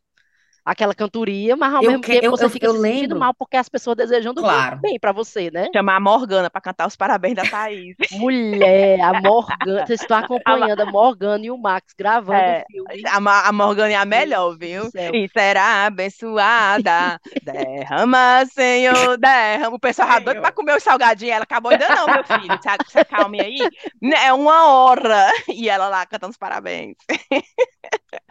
Aquela 0.67 0.95
cantoria, 0.95 1.57
mas 1.57 1.73
ao 1.73 1.83
Eu 1.83 1.91
mesmo 1.91 2.03
que- 2.03 2.13
tempo 2.13 2.27
eu- 2.27 2.31
você 2.33 2.45
eu- 2.47 2.51
fica 2.51 2.67
eu 2.67 2.73
se 2.75 2.81
sentindo 2.83 3.01
lembro. 3.01 3.19
mal 3.21 3.33
porque 3.33 3.57
as 3.57 3.69
pessoas 3.69 3.97
desejando 3.97 4.43
Claro. 4.43 4.79
bem 4.81 4.99
pra 4.99 5.13
você, 5.13 5.51
né? 5.51 5.69
Chamar 5.73 5.97
a 5.97 6.01
Morgana 6.01 6.51
pra 6.51 6.61
cantar 6.61 6.87
os 6.89 6.97
parabéns 6.97 7.37
da 7.37 7.45
Thaís. 7.47 7.95
Mulher, 8.13 9.01
a 9.01 9.21
Morgana, 9.21 9.87
vocês 9.87 10.01
estão 10.01 10.19
acompanhando 10.19 10.81
a 10.81 10.87
Morgana 10.87 11.47
e 11.47 11.51
o 11.51 11.57
Max 11.57 11.95
gravando 11.97 12.39
É, 12.41 12.65
o 12.69 12.73
filme. 12.93 13.03
A, 13.07 13.49
a 13.49 13.53
Morgana 13.53 13.93
é 13.93 13.97
a 13.97 14.05
melhor, 14.05 14.57
viu? 14.59 14.91
E 15.15 15.29
será 15.29 15.87
abençoada. 15.87 17.21
Derrama, 17.45 18.45
Senhor, 18.53 19.17
derrama. 19.19 19.77
O 19.77 19.81
pessoal 19.81 20.09
já 20.09 20.19
doido 20.19 20.41
pra 20.41 20.51
comer 20.53 20.77
os 20.77 20.83
salgadinhos. 20.83 21.35
Ela 21.35 21.45
acabou 21.45 21.71
ainda 21.71 21.89
não, 21.89 22.07
meu 22.07 22.25
filho. 22.25 22.59
Se, 22.61 22.91
se 22.93 22.99
acalme 22.99 23.41
aí. 23.41 23.59
Né, 24.03 24.17
É 24.27 24.33
uma 24.33 24.67
hora. 24.73 25.29
E 25.49 25.69
ela 25.69 25.89
lá 25.89 26.05
cantando 26.07 26.31
os 26.33 26.37
parabéns. 26.37 26.97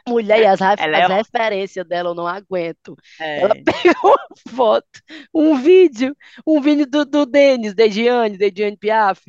Mulher, 0.08 0.41
e 0.41 0.46
as, 0.46 0.62
é 0.62 1.04
as 1.04 1.10
ó- 1.10 1.13
referências 1.15 1.88
dela 1.88 2.10
eu 2.10 2.15
não 2.15 2.28
aguento. 2.28 2.96
É. 3.20 3.41
Ela 3.41 3.56
pegou 3.63 4.12
uma 4.12 4.56
foto, 4.56 4.88
um 5.34 5.56
vídeo, 5.58 6.15
um 6.46 6.62
vídeo 6.62 6.86
do, 6.86 7.06
do 7.06 7.26
Denis, 7.26 7.74
de 7.74 7.89
Gianni, 7.89 8.38
de 8.38 8.52
Gianni 8.56 8.78
Piaf. 8.78 9.22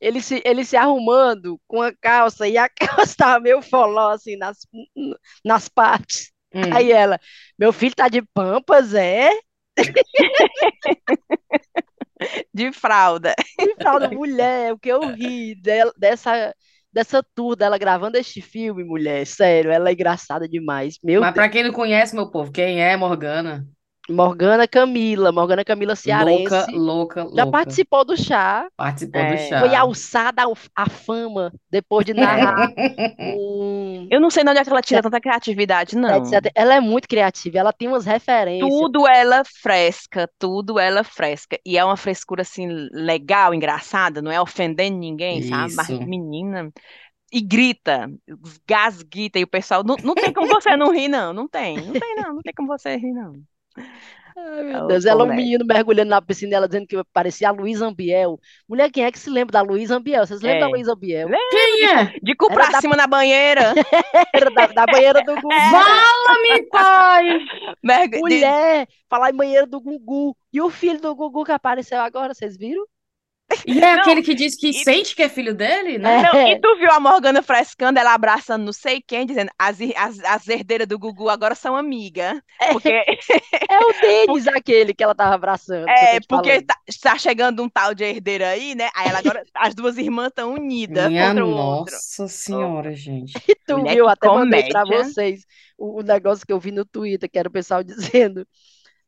Ele 0.00 0.20
se, 0.22 0.42
ele 0.44 0.64
se 0.64 0.76
arrumando 0.76 1.60
com 1.68 1.80
a 1.82 1.92
calça 1.94 2.48
e 2.48 2.56
a 2.58 2.68
calça 2.68 3.14
tava 3.16 3.40
meio 3.40 3.62
foló, 3.62 4.10
assim, 4.10 4.36
nas, 4.36 4.58
nas 5.44 5.68
partes. 5.68 6.32
Hum. 6.54 6.62
Aí 6.74 6.90
ela, 6.90 7.20
meu 7.58 7.72
filho 7.72 7.94
tá 7.94 8.08
de 8.08 8.22
pampas, 8.22 8.94
é? 8.94 9.30
De 12.52 12.72
fralda. 12.72 13.34
E 13.58 13.74
fralda, 13.76 14.10
mulher, 14.10 14.72
o 14.72 14.78
que 14.78 14.88
eu 14.90 15.00
ri 15.14 15.54
dela- 15.54 15.92
dessa, 15.96 16.54
dessa 16.92 17.22
tour 17.34 17.56
dela 17.56 17.78
gravando 17.78 18.16
este 18.18 18.40
filme, 18.40 18.84
mulher, 18.84 19.26
sério, 19.26 19.70
ela 19.70 19.90
é 19.90 19.92
engraçada 19.92 20.48
demais. 20.48 20.98
Meu 21.02 21.20
Mas 21.20 21.34
Deus. 21.34 21.34
pra 21.34 21.48
quem 21.48 21.62
não 21.64 21.72
conhece, 21.72 22.14
meu 22.14 22.30
povo, 22.30 22.50
quem 22.52 22.82
é 22.82 22.96
Morgana? 22.96 23.66
Morgana 24.10 24.66
Camila, 24.68 25.32
Morgana 25.32 25.64
Camila 25.64 25.94
cearense. 25.96 26.42
Louca, 26.42 26.66
louca, 26.72 27.20
Já 27.34 27.44
louca. 27.44 27.50
participou 27.50 28.04
do 28.04 28.16
chá, 28.16 28.66
Participou 28.76 29.20
É. 29.20 29.32
do 29.34 29.38
chá. 29.48 29.60
foi 29.60 29.74
alçada 29.74 30.42
à 30.74 30.88
fama 30.88 31.52
depois 31.70 32.04
de 32.04 32.14
narrar 32.14 32.68
um. 33.18 34.08
Eu 34.10 34.20
não 34.20 34.30
sei 34.30 34.42
de 34.44 34.50
onde 34.50 34.58
é 34.58 34.64
que 34.64 34.70
ela 34.70 34.82
tira 34.82 35.02
tanta 35.02 35.20
criatividade, 35.20 35.96
não. 35.96 36.16
etc. 36.16 36.50
Ela 36.54 36.74
é 36.74 36.80
muito 36.80 37.08
criativa, 37.08 37.58
ela 37.58 37.72
tem 37.72 37.88
umas 37.88 38.04
referências. 38.04 38.68
Tudo 38.68 39.06
ela 39.06 39.42
fresca, 39.44 40.28
tudo 40.38 40.78
ela 40.78 41.04
fresca. 41.04 41.58
E 41.64 41.78
é 41.78 41.84
uma 41.84 41.96
frescura 41.96 42.42
assim 42.42 42.66
legal, 42.92 43.54
engraçada, 43.54 44.20
não 44.20 44.30
é 44.30 44.40
ofendendo 44.40 44.96
ninguém, 44.98 45.42
sabe? 45.42 45.74
Mas 45.74 45.88
Isso. 45.88 46.02
menina. 46.06 46.70
E 47.32 47.40
grita, 47.40 48.10
gasguita, 48.68 49.38
e 49.38 49.44
o 49.44 49.46
pessoal. 49.46 49.84
Não, 49.84 49.94
não 50.02 50.14
tem 50.16 50.32
como 50.32 50.48
você 50.48 50.76
não 50.76 50.92
rir, 50.92 51.06
não. 51.08 51.32
Não 51.32 51.46
tem. 51.48 51.76
Não 51.76 51.92
tem, 51.92 52.16
não. 52.16 52.34
Não 52.34 52.42
tem 52.42 52.52
como 52.52 52.66
você 52.66 52.96
rir, 52.96 53.12
não. 53.12 53.34
Ai, 54.36 54.62
meu 54.62 54.84
É 54.84 54.86
Deus, 54.86 55.04
ela, 55.04 55.24
um 55.24 55.26
Colette. 55.26 55.42
menino 55.42 55.64
mergulhando 55.66 56.10
na 56.10 56.22
piscina, 56.22 56.56
ela 56.56 56.68
dizendo 56.68 56.86
que 56.86 56.96
parecia 57.12 57.48
a 57.48 57.52
Luísa 57.52 57.86
Ambiel. 57.86 58.38
Mulher, 58.68 58.90
quem 58.90 59.04
é 59.04 59.10
que 59.10 59.18
se 59.18 59.28
lembra 59.28 59.52
da 59.54 59.60
Luísa 59.62 59.96
Ambiel? 59.96 60.24
Vocês 60.26 60.40
lembram 60.40 60.60
da 60.60 60.66
É. 60.66 60.68
Luísa 60.70 60.92
Ambiel? 60.92 61.28
Quem 61.50 61.84
é? 61.88 62.04
De 62.22 62.34
cu 62.36 62.46
Era 62.46 62.54
pra 62.54 62.70
da- 62.70 62.80
cima 62.80 62.96
na 62.96 63.06
banheira. 63.06 63.74
Era 64.34 64.50
da, 64.50 64.66
da 64.68 64.86
banheira 64.86 65.22
do 65.24 65.34
Gugu. 65.34 65.48
Fala-me, 65.70 66.62
pai! 66.68 67.38
merg- 67.82 68.12
de- 68.12 68.18
Mulher, 68.20 68.88
falar 69.08 69.30
em 69.30 69.36
banheiro 69.36 69.66
do 69.66 69.80
Gugu. 69.80 70.36
E 70.52 70.60
o 70.60 70.70
filho 70.70 71.00
do 71.00 71.14
Gugu 71.14 71.44
que 71.44 71.52
apareceu 71.52 72.00
agora, 72.00 72.32
vocês 72.32 72.56
viram? 72.56 72.84
E 73.66 73.78
é 73.78 73.96
Não, 73.96 74.00
aquele 74.00 74.22
que 74.22 74.34
diz 74.34 74.56
que 74.56 74.68
e- 74.68 74.84
sente 74.84 75.14
que 75.14 75.22
é 75.22 75.28
filho 75.28 75.54
dele, 75.54 75.98
né? 75.98 76.18
É. 76.18 76.22
Não, 76.22 76.46
e 76.48 76.60
tu 76.60 76.76
viu 76.78 76.90
a 76.90 77.00
Morgana 77.00 77.42
frescando, 77.42 77.98
ela 77.98 78.14
abraçando 78.14 78.64
não 78.64 78.72
sei 78.72 79.02
quem, 79.02 79.26
dizendo 79.26 79.50
as, 79.58 79.78
as, 79.96 80.18
as 80.24 80.48
herdeiras 80.48 80.86
do 80.86 80.98
Gugu 80.98 81.28
agora 81.28 81.54
são 81.54 81.76
amigas. 81.76 82.40
Porque, 82.70 82.90
É 83.70 83.78
o 83.80 83.92
Denis 84.00 84.46
aquele 84.48 84.94
que 84.94 85.02
ela 85.02 85.14
tava 85.14 85.34
abraçando. 85.34 85.88
é, 85.88 86.20
porque 86.28 86.62
tá, 86.62 86.76
tá 87.02 87.18
chegando 87.18 87.62
um 87.62 87.68
tal 87.68 87.94
de 87.94 88.04
herdeira 88.04 88.48
aí, 88.50 88.74
né? 88.74 88.88
Aí 88.94 89.08
ela 89.08 89.18
agora, 89.18 89.42
as 89.54 89.74
duas 89.74 89.96
irmãs 89.98 90.28
estão 90.28 90.54
unidas 90.54 91.10
Minha 91.10 91.28
contra 91.28 91.44
o 91.46 91.50
outro. 91.50 91.94
nossa 91.94 92.28
senhora, 92.28 92.94
gente. 92.94 93.42
E 93.48 93.54
tu 93.66 93.78
Mulher, 93.78 93.94
viu, 93.94 94.08
até 94.08 94.28
mandei 94.30 94.64
pra 94.64 94.84
comédia. 94.84 94.86
vocês 94.86 95.44
o, 95.78 96.00
o 96.00 96.02
negócio 96.02 96.46
que 96.46 96.52
eu 96.52 96.60
vi 96.60 96.70
no 96.72 96.84
Twitter, 96.84 97.30
que 97.30 97.38
era 97.38 97.48
o 97.48 97.52
pessoal 97.52 97.82
dizendo. 97.84 98.46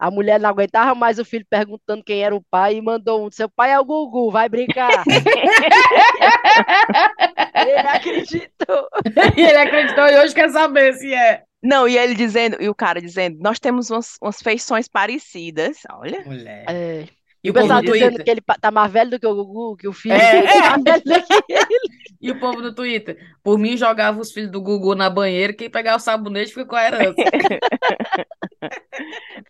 A 0.02 0.10
mulher 0.10 0.40
não 0.40 0.50
aguentava 0.50 0.96
mais 0.96 1.20
o 1.20 1.24
filho 1.24 1.46
perguntando 1.48 2.02
quem 2.02 2.24
era 2.24 2.34
o 2.34 2.42
pai 2.50 2.74
e 2.74 2.82
mandou 2.82 3.24
um: 3.24 3.30
seu 3.30 3.48
pai 3.48 3.70
é 3.70 3.78
o 3.78 3.84
Gugu, 3.84 4.32
vai 4.32 4.48
brincar. 4.48 5.04
Ele 7.54 7.78
acreditou. 7.78 8.88
E 9.36 9.40
ele 9.46 9.58
acreditou 9.58 10.04
e 10.08 10.18
hoje 10.18 10.34
quer 10.34 10.50
saber 10.50 10.94
se 10.94 11.14
é. 11.14 11.44
Não, 11.62 11.86
e 11.86 11.96
ele 11.96 12.16
dizendo, 12.16 12.56
e 12.60 12.68
o 12.68 12.74
cara 12.74 13.00
dizendo, 13.00 13.38
nós 13.40 13.60
temos 13.60 13.90
umas, 13.90 14.16
umas 14.20 14.42
feições 14.42 14.88
parecidas. 14.88 15.78
Olha, 15.92 16.24
Mulher. 16.24 16.64
É. 16.68 17.06
E 17.44 17.50
o 17.50 17.54
pessoal 17.54 17.80
dizendo 17.80 18.24
que 18.24 18.30
ele 18.30 18.40
tá 18.60 18.72
mais 18.72 18.90
velho 18.90 19.10
do 19.10 19.20
que 19.20 19.26
o 19.26 19.34
Gugu, 19.36 19.76
que 19.76 19.86
o 19.86 19.92
filho 19.92 20.14
É. 20.14 20.42
tá 20.42 20.78
mais 20.78 20.82
velho 20.82 21.04
do 21.04 21.26
que 21.26 21.44
ele. 21.52 21.81
E 22.22 22.30
o 22.30 22.38
povo 22.38 22.62
no 22.62 22.72
Twitter? 22.72 23.18
Por 23.42 23.58
mim, 23.58 23.76
jogava 23.76 24.20
os 24.20 24.30
filhos 24.30 24.50
do 24.50 24.62
Gugu 24.62 24.94
na 24.94 25.10
banheira, 25.10 25.52
quem 25.52 25.68
pegar 25.68 25.96
o 25.96 25.98
sabonete 25.98 26.54
fica 26.54 26.64
com 26.64 26.76
a 26.76 26.86
herança. 26.86 27.16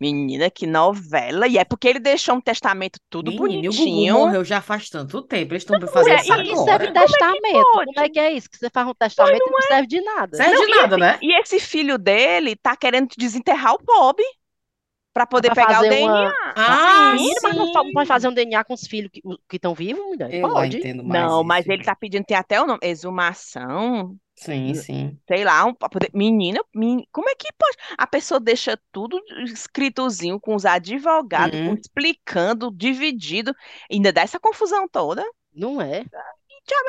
menina, 0.00 0.50
que 0.50 0.66
novela. 0.66 1.46
E 1.46 1.58
é 1.58 1.64
porque 1.64 1.86
ele 1.86 2.00
deixou 2.00 2.34
um 2.34 2.40
testamento 2.40 2.98
tudo 3.10 3.30
Menino, 3.30 3.64
e 3.64 3.68
o 3.68 3.72
Gugu 3.72 3.84
bonitinho. 3.84 4.14
morreu 4.14 4.44
já 4.44 4.60
faz 4.60 4.88
tanto 4.88 5.22
tempo. 5.22 5.52
Eles 5.52 5.62
estão 5.62 5.78
fazendo 5.86 6.14
é, 6.14 6.20
isso 6.20 6.28
Mas 6.28 6.48
que 6.48 6.56
serve 6.56 6.88
agora. 6.88 7.06
testamento? 7.06 7.72
pode? 7.72 7.94
Como 7.94 8.06
é 8.06 8.08
que 8.08 8.18
é 8.18 8.32
isso? 8.32 8.50
Que 8.50 8.56
você 8.56 8.70
faz 8.70 8.88
um 8.88 8.94
testamento 8.94 9.44
e 9.46 9.50
não 9.50 9.62
serve 9.62 9.86
de 9.86 10.00
nada. 10.00 10.36
Serve 10.36 10.56
de 10.56 10.76
nada, 10.76 10.96
né? 10.96 11.18
E 11.22 11.40
esse 11.40 11.60
filho 11.60 11.98
dele 11.98 12.56
tá 12.56 12.74
querendo 12.74 13.08
desenterrar 13.16 13.74
o 13.74 13.84
pobre 13.84 14.24
pra 15.12 15.26
poder 15.26 15.52
Pra 15.54 15.66
pegar 15.66 15.80
o 15.80 15.88
DNA. 15.88 16.06
uma- 16.10 16.34
Ah, 16.56 17.12
Menino, 17.14 17.34
mas 17.42 17.56
não, 17.56 17.72
fa- 17.72 17.84
não 17.84 17.92
pode 17.92 18.06
sim. 18.06 18.12
fazer 18.12 18.28
um 18.28 18.32
DNA 18.34 18.64
com 18.64 18.74
os 18.74 18.86
filhos 18.86 19.10
que 19.48 19.56
estão 19.56 19.74
vivos, 19.74 20.04
mulher? 20.04 20.32
Eu 20.32 20.42
não 20.42 20.54
Pode. 20.54 20.76
entendo 20.78 21.04
mais 21.04 21.22
Não, 21.22 21.44
mas 21.44 21.66
ele 21.68 21.84
tá 21.84 21.94
pedindo, 21.94 22.24
tem 22.24 22.36
até 22.36 22.60
o 22.60 22.66
nome, 22.66 22.78
exumação, 22.82 24.16
Sim, 24.34 24.74
sim. 24.74 25.18
sei 25.28 25.44
lá, 25.44 25.64
um, 25.64 25.74
poder... 25.74 26.10
Menina, 26.14 26.60
men- 26.74 27.06
como 27.12 27.28
é 27.28 27.34
que 27.34 27.48
pode? 27.58 27.76
A 27.98 28.06
pessoa 28.06 28.40
deixa 28.40 28.78
tudo 28.90 29.20
escritozinho 29.44 30.40
com 30.40 30.54
os 30.54 30.64
advogados, 30.64 31.58
Uhum. 31.58 31.74
explicando, 31.74 32.70
dividido, 32.70 33.54
ainda 33.90 34.12
dá 34.12 34.22
essa 34.22 34.40
confusão 34.40 34.88
toda. 34.88 35.22
Não 35.54 35.80
é? 35.80 36.04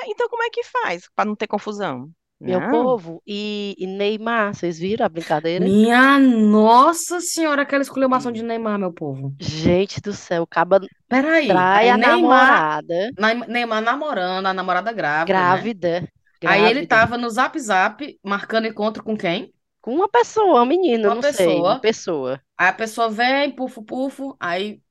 Então 0.07 0.29
como 0.29 0.43
é 0.43 0.49
que 0.49 0.63
faz 0.63 1.09
pra 1.15 1.25
não 1.25 1.36
ter 1.36 1.47
confusão? 1.47 2.09
Meu 2.43 2.62
Não. 2.62 2.62
povo. 2.62 3.21
E, 3.27 3.75
e 3.79 3.88
Neymar, 3.88 4.53
vocês 4.56 4.77
viram 4.79 5.06
a 5.06 5.10
brincadeira? 5.10 5.73
Minha 5.73 6.19
nossa 6.19 7.19
senhora, 7.19 7.62
aquela 7.63 7.82
exclamação 7.82 8.32
de 8.32 8.43
Neymar, 8.43 8.77
meu 8.79 8.93
povo. 8.93 9.36
Gente 9.39 9.99
do 10.01 10.13
céu, 10.13 10.43
acaba 10.43 10.79
Peraí, 11.08 11.47
trai 11.47 11.89
aí 11.89 11.89
a 11.89 11.97
Neymar, 11.97 12.65
namorada, 12.77 13.12
Neymar, 13.17 13.47
Neymar 13.49 13.82
namorando, 13.82 14.47
a 14.47 14.53
namorada 14.53 14.91
grávida, 14.91 15.45
né? 15.45 15.69
grávida, 15.69 16.08
Aí 16.43 16.65
ele 16.65 16.84
grávida, 16.86 16.88
tava 16.88 17.17
no 17.17 17.29
Zap 17.29 17.60
Zap 17.60 18.19
marcando 18.23 18.67
encontro 18.67 19.03
com 19.03 19.17
quem? 19.17 19.53
com 19.82 19.93
uma 19.93 20.10
pessoa, 20.10 20.62
uma 20.62 20.65
menina, 20.65 21.10
Uma 21.10 21.15
não 21.15 21.21
sei, 21.21 21.62
pessoa. 21.62 21.69
uma 21.69 21.79
pessoa. 21.79 22.41
Aí 22.58 22.69
a 22.69 22.73
pessoa 22.73 23.10
vem, 23.12 23.56
pufo, 23.56 23.84
pufo, 23.84 24.38
aí 24.39 24.82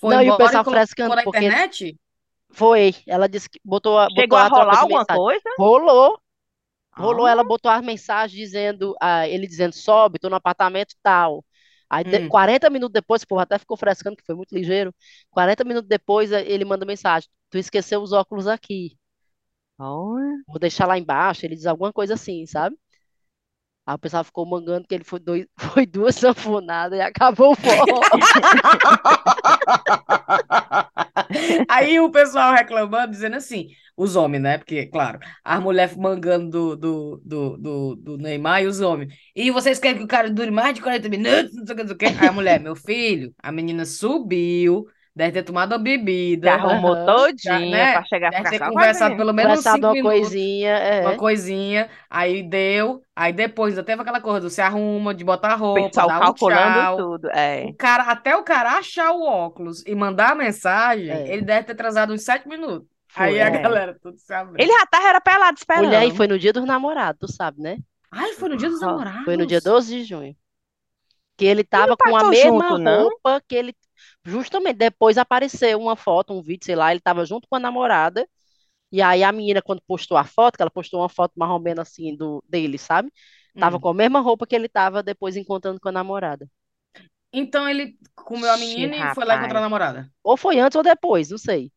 foi 0.00 0.16
Não, 0.16 0.22
e 0.22 0.30
o 0.30 0.34
embora 0.34 0.36
pessoal 0.36 0.64
frescando, 0.64 1.16
na 1.16 1.24
porque 1.24 1.54
internet? 1.54 1.96
Foi, 2.52 2.94
ela 3.06 3.28
disse 3.28 3.48
que 3.50 3.60
botou 3.64 3.98
a, 3.98 4.10
Chegou 4.14 4.38
botou 4.38 4.38
a 4.38 4.44
a 4.44 4.48
rolar 4.48 4.80
alguma 4.80 4.86
mensagem. 4.86 5.06
coisa? 5.06 5.48
Rolou, 5.58 6.18
rolou, 6.96 7.26
Ah. 7.26 7.30
ela 7.30 7.44
botou 7.44 7.70
as 7.70 7.82
mensagens 7.84 8.38
dizendo, 8.38 8.94
ah, 9.00 9.28
ele 9.28 9.46
dizendo, 9.46 9.74
sobe, 9.74 10.18
tô 10.18 10.28
no 10.30 10.36
apartamento 10.36 10.94
tal. 11.02 11.44
Aí, 11.90 12.04
Hum. 12.04 12.28
40 12.28 12.70
minutos 12.70 12.92
depois, 12.94 13.22
o 13.22 13.26
povo 13.28 13.40
até 13.40 13.58
ficou 13.58 13.76
frescando, 13.76 14.16
que 14.16 14.24
foi 14.24 14.34
muito 14.34 14.54
ligeiro. 14.54 14.94
40 15.30 15.62
minutos 15.64 15.88
depois, 15.88 16.32
eh, 16.32 16.42
ele 16.46 16.64
manda 16.64 16.86
mensagem: 16.86 17.28
Tu 17.50 17.58
esqueceu 17.58 18.00
os 18.02 18.12
óculos 18.12 18.46
aqui. 18.46 18.96
Olha. 19.78 20.42
Vou 20.46 20.58
deixar 20.58 20.86
lá 20.86 20.98
embaixo. 20.98 21.44
Ele 21.46 21.54
diz 21.56 21.66
alguma 21.66 21.92
coisa 21.92 22.14
assim, 22.14 22.46
sabe? 22.46 22.76
Aí 23.84 23.94
o 23.94 23.98
pessoal 23.98 24.22
ficou 24.24 24.46
mangando 24.46 24.86
que 24.86 24.94
ele 24.94 25.04
foi, 25.04 25.18
dois, 25.18 25.46
foi 25.74 25.86
duas 25.86 26.14
sanfonadas 26.16 26.98
e 26.98 27.02
acabou 27.02 27.52
o 27.52 27.56
forró. 27.56 28.00
Aí 31.68 31.98
o 32.00 32.10
pessoal 32.10 32.52
reclamando, 32.52 33.12
dizendo 33.12 33.36
assim, 33.36 33.68
os 33.96 34.16
homens, 34.16 34.42
né? 34.42 34.58
Porque, 34.58 34.86
claro, 34.86 35.18
as 35.44 35.60
mulheres 35.62 35.96
mangando 35.96 36.76
do, 36.76 37.16
do, 37.16 37.56
do, 37.58 37.96
do, 37.96 38.18
Neymar 38.18 38.62
e 38.62 38.66
os 38.66 38.80
homens. 38.80 39.14
E 39.34 39.50
vocês 39.50 39.78
querem 39.78 39.98
que 39.98 40.04
o 40.04 40.08
cara 40.08 40.30
dure 40.30 40.50
mais 40.50 40.74
de 40.74 40.80
40 40.80 41.08
minutos? 41.08 41.54
Não 41.54 41.66
sei 41.66 41.74
o 41.74 41.76
que, 41.76 41.82
não 41.82 41.88
sei 41.88 41.94
o 41.94 41.98
que. 41.98 42.06
Aí 42.06 42.28
a 42.28 42.32
mulher, 42.32 42.60
meu 42.60 42.76
filho, 42.76 43.34
a 43.38 43.52
menina 43.52 43.84
subiu, 43.84 44.86
deve 45.14 45.32
ter 45.32 45.42
tomado 45.42 45.72
uma 45.72 45.78
Se 45.78 45.82
bebida, 45.84 46.54
arrumou 46.54 46.94
Aham. 46.94 47.06
todinha 47.06 47.70
né? 47.70 47.92
pra 47.92 48.04
chegar 48.04 48.30
deve 48.30 48.42
pra 48.42 48.50
ter 48.50 48.58
conversado 48.60 49.16
pelo 49.16 49.32
menos 49.32 49.52
uns 49.58 49.64
Conversado 49.64 49.76
cinco 49.76 49.86
uma 49.86 49.92
minutos. 49.94 50.18
coisinha, 50.20 50.70
é. 50.78 51.00
Uma 51.02 51.16
coisinha, 51.16 51.90
aí 52.08 52.42
deu, 52.42 53.02
aí 53.14 53.32
depois 53.32 53.74
ainda 53.74 53.84
teve 53.84 54.00
aquela 54.02 54.20
coisa 54.20 54.40
do 54.40 54.50
se 54.50 54.60
arruma, 54.60 55.14
de 55.14 55.24
botar 55.24 55.54
roupa, 55.54 55.82
pessoal 55.82 56.08
dar 56.08 56.16
um 56.16 56.20
calculando 56.20 56.72
tchau. 56.80 56.96
tudo. 56.96 57.28
É. 57.30 57.66
O 57.66 57.74
cara, 57.74 58.04
até 58.04 58.36
o 58.36 58.42
cara 58.42 58.78
achar 58.78 59.12
o 59.12 59.22
óculos 59.22 59.84
e 59.86 59.94
mandar 59.94 60.32
a 60.32 60.34
mensagem, 60.34 61.10
É. 61.10 61.32
ele 61.32 61.42
deve 61.42 61.64
ter 61.64 61.72
atrasado 61.72 62.12
uns 62.12 62.22
sete 62.24 62.48
minutos. 62.48 62.88
Foi, 63.08 63.24
Aí 63.24 63.40
a 63.42 63.46
é. 63.48 63.50
galera 63.62 63.98
tudo 64.02 64.16
se 64.18 64.32
abriu. 64.32 64.56
Ele 64.58 64.72
já 64.72 64.86
tava 64.86 65.08
era 65.08 65.20
pelado 65.20 65.58
esperando. 65.58 65.84
Mulher, 65.84 66.06
e 66.06 66.16
foi 66.16 66.26
no 66.26 66.38
dia 66.38 66.52
dos 66.54 66.64
namorados, 66.64 67.20
tu 67.20 67.30
sabe, 67.30 67.60
né? 67.60 67.76
Ai, 68.10 68.32
foi 68.32 68.48
no 68.48 68.56
dia 68.56 68.70
dos 68.70 68.80
namorados. 68.80 69.24
Foi 69.24 69.36
no 69.36 69.44
dia 69.46 69.60
12 69.60 69.98
de 69.98 70.04
junho. 70.04 70.34
Que 71.36 71.44
ele 71.46 71.64
tava 71.64 71.96
com 71.96 72.16
a 72.16 72.24
mesma 72.24 72.50
junto, 72.68 72.78
não? 72.78 73.02
roupa 73.04 73.42
que 73.46 73.54
ele. 73.54 73.74
Justamente, 74.24 74.76
depois 74.78 75.18
apareceu 75.18 75.80
uma 75.80 75.96
foto, 75.96 76.32
um 76.32 76.42
vídeo, 76.42 76.64
sei 76.66 76.76
lá, 76.76 76.90
ele 76.92 77.00
tava 77.00 77.24
junto 77.24 77.48
com 77.48 77.56
a 77.56 77.60
namorada. 77.60 78.26
E 78.92 79.02
aí 79.02 79.24
a 79.24 79.32
menina, 79.32 79.62
quando 79.62 79.82
postou 79.86 80.16
a 80.18 80.24
foto, 80.24 80.56
que 80.56 80.62
ela 80.62 80.70
postou 80.70 81.00
uma 81.00 81.08
foto 81.08 81.32
mais 81.36 81.50
ou 81.52 81.60
menos 81.60 81.80
assim 81.88 82.16
do, 82.16 82.42
dele, 82.48 82.78
sabe? 82.78 83.12
Tava 83.58 83.78
Hum. 83.78 83.80
com 83.80 83.88
a 83.90 83.94
mesma 83.94 84.20
roupa 84.20 84.46
que 84.46 84.54
ele 84.56 84.68
tava 84.68 85.02
depois 85.02 85.36
encontrando 85.36 85.80
com 85.80 85.88
a 85.88 85.92
namorada. 85.92 86.48
Então 87.32 87.68
ele 87.68 87.96
comeu 88.14 88.50
a 88.50 88.56
menina 88.56 88.96
e 88.96 89.14
foi 89.14 89.24
lá 89.24 89.36
encontrar 89.36 89.58
a 89.58 89.62
namorada. 89.62 90.12
Ou 90.22 90.36
foi 90.36 90.58
antes 90.58 90.76
ou 90.76 90.82
depois, 90.82 91.30
não 91.30 91.38
sei. 91.38 91.72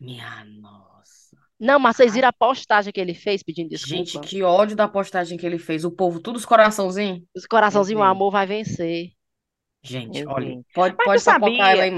Minha 0.00 0.44
nossa. 0.44 1.36
Não, 1.58 1.78
mas 1.78 1.96
vocês 1.96 2.14
viram 2.14 2.28
a 2.28 2.32
postagem 2.32 2.92
que 2.92 3.00
ele 3.00 3.14
fez 3.14 3.42
pedindo 3.42 3.68
Gente, 3.82 4.12
desculpa? 4.12 4.26
que 4.28 4.42
ódio 4.42 4.76
da 4.76 4.86
postagem 4.88 5.36
que 5.38 5.44
ele 5.46 5.58
fez. 5.58 5.84
O 5.84 5.90
povo, 5.90 6.20
tudo 6.20 6.36
os 6.36 6.44
coraçãozinhos. 6.46 7.22
Os 7.36 7.44
coraçãozinhos, 7.46 8.00
o 8.00 8.04
amor 8.04 8.30
vai 8.30 8.46
vencer. 8.46 9.12
Gente, 9.82 10.22
olha, 10.26 10.58
pode, 10.72 10.98
Mas 10.98 11.12
pode 11.14 11.22
sabia? 11.22 11.86
ela? 11.86 11.90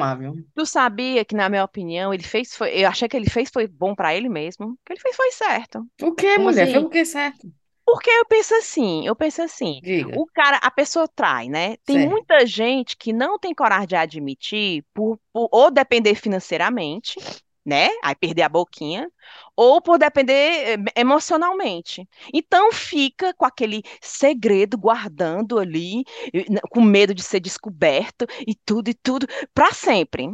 Tu 0.54 0.66
sabia 0.66 1.24
que, 1.24 1.34
na 1.34 1.48
minha 1.48 1.64
opinião, 1.64 2.12
ele 2.14 2.22
fez 2.22 2.54
foi, 2.56 2.70
eu 2.84 2.88
achei 2.88 3.08
que 3.08 3.16
ele 3.16 3.30
fez 3.30 3.50
foi 3.52 3.66
bom 3.66 3.94
pra 3.94 4.14
ele 4.14 4.28
mesmo. 4.28 4.72
O 4.72 4.78
que 4.84 4.92
ele 4.94 5.00
fez 5.00 5.16
foi 5.16 5.32
certo. 5.32 5.86
O 6.02 6.12
que, 6.14 6.36
mulher? 6.38 6.68
assim? 6.68 6.72
Foi 6.72 6.80
o 6.80 6.90
que 6.90 7.02
certo? 7.06 7.50
Porque 7.84 8.10
eu 8.10 8.24
penso 8.26 8.54
assim, 8.54 9.06
eu 9.06 9.16
penso 9.16 9.42
assim, 9.42 9.82
Diga. 9.82 10.16
o 10.16 10.26
cara, 10.26 10.56
a 10.58 10.70
pessoa 10.70 11.08
trai, 11.08 11.48
né? 11.48 11.76
Tem 11.84 11.98
Certo. 11.98 12.08
muita 12.08 12.46
gente 12.46 12.96
que 12.96 13.12
não 13.12 13.38
tem 13.38 13.54
coragem 13.54 13.88
de 13.88 13.96
admitir 13.96 14.84
por, 14.94 15.18
por 15.32 15.48
ou 15.52 15.70
depender 15.70 16.14
financeiramente, 16.14 17.16
né? 17.64 17.88
Aí 18.02 18.14
perder 18.14 18.42
a 18.42 18.48
boquinha, 18.48 19.08
ou 19.56 19.80
por 19.80 19.98
depender 19.98 20.78
eh, 20.78 21.00
emocionalmente. 21.00 22.08
Então 22.32 22.72
fica 22.72 23.32
com 23.34 23.44
aquele 23.44 23.82
segredo 24.00 24.76
guardando 24.76 25.58
ali, 25.58 26.04
e, 26.32 26.40
n- 26.50 26.60
com 26.70 26.80
medo 26.80 27.14
de 27.14 27.22
ser 27.22 27.40
descoberto 27.40 28.26
e 28.46 28.54
tudo 28.54 28.88
e 28.88 28.94
tudo 28.94 29.26
pra 29.54 29.72
sempre. 29.72 30.26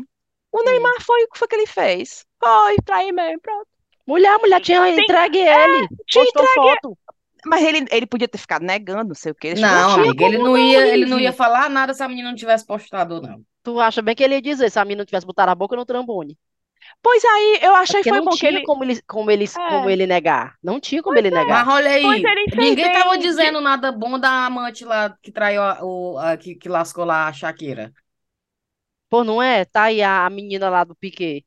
O. 0.51 0.63
Neymar 0.65 1.03
foi 1.03 1.23
o 1.25 1.29
que 1.29 1.39
foi 1.39 1.49
que 1.49 1.57
ele 1.57 1.67
fez. 1.67 2.25
Foi, 2.41 2.77
trair 2.85 3.13
mesmo, 3.13 3.41
pronto. 3.41 3.67
Mulher, 4.07 4.39
mulher 4.39 4.61
tinha 4.63 4.81
Tem- 4.83 4.99
entregue 5.01 5.39
ele. 5.39 5.89
Tinha 6.07 6.25
Postou 6.25 6.47
foto. 6.55 6.99
Mas 7.45 7.63
ele, 7.63 7.87
ele 7.91 8.07
podia 8.07 8.27
ter 8.27 8.39
ficado 8.39 8.63
negando, 8.65 9.09
não 9.09 9.15
sei 9.15 9.33
o 9.33 9.37
eu- 9.45 9.57
Não, 9.57 9.95
tinha 9.95 10.05
amiga, 10.07 10.25
ele 10.25 10.39
não 10.39 10.45
não, 10.47 10.59
ia, 10.59 10.87
ele 10.89 11.07
não 11.07 11.21
ia 11.21 11.33
falar 11.33 11.69
nada 11.71 11.95
se 11.95 12.03
a 12.03 12.09
menina 12.09 12.31
não 12.31 12.37
tivesse 12.37 12.67
postado, 12.67 13.21
não. 13.21 13.43
Tu 13.63 13.79
acha 13.79 14.03
bem 14.03 14.15
que 14.15 14.25
ele 14.25 14.35
ia 14.35 14.43
dizer 14.43 14.71
se 14.71 14.79
a 14.79 14.85
menina 14.85 15.03
não 15.03 15.07
tivesse 15.07 15.27
botado 15.27 15.51
a 15.51 15.55
boca 15.55 15.77
no 15.77 15.85
trombone? 15.85 16.37
Pois 17.03 17.25
aí, 17.25 17.59
eu 17.63 17.75
É 17.89 17.95
achei 17.95 17.95
porque 17.95 18.13
foi 18.13 18.21
não 18.21 18.27
bom 18.27 18.37
que 18.37 18.47
tinha 18.47 18.61
ele. 18.61 18.63
como 18.63 18.85
ele, 18.85 19.01
como 19.03 19.31
ele, 19.31 19.47
É. 19.57 19.61
como 19.65 19.89
ele 19.91 20.07
negar. 20.07 20.57
Não 20.63 20.81
tinha 20.81 21.03
como 21.03 21.17
Pois 21.17 21.19
ele 21.19 21.31
Mas 21.31 21.33
negar. 21.33 21.69
olha 21.69 21.91
aí, 21.93 22.35
ninguém 22.53 22.91
tava 22.91 23.17
dizendo 23.19 23.61
nada 23.61 23.91
bom 23.91 24.19
da 24.19 24.47
amante 24.47 24.85
lá 24.85 25.17
que 25.23 25.33
traiu 25.33 25.63
a, 25.63 25.83
o, 25.85 26.19
a- 26.19 26.37
que, 26.37 26.55
que 26.55 26.69
lascou 26.69 27.05
lá 27.05 27.29
a 27.29 27.33
Shakira. 27.33 27.93
Pô, 29.09 29.25
não 29.25 29.43
é? 29.43 29.65
Tá 29.65 29.85
aí 29.85 30.03
a, 30.03 30.27
a 30.27 30.31
menina 30.31 30.69
lá 30.71 30.85
do 30.85 30.95
Piquet. 30.95 31.45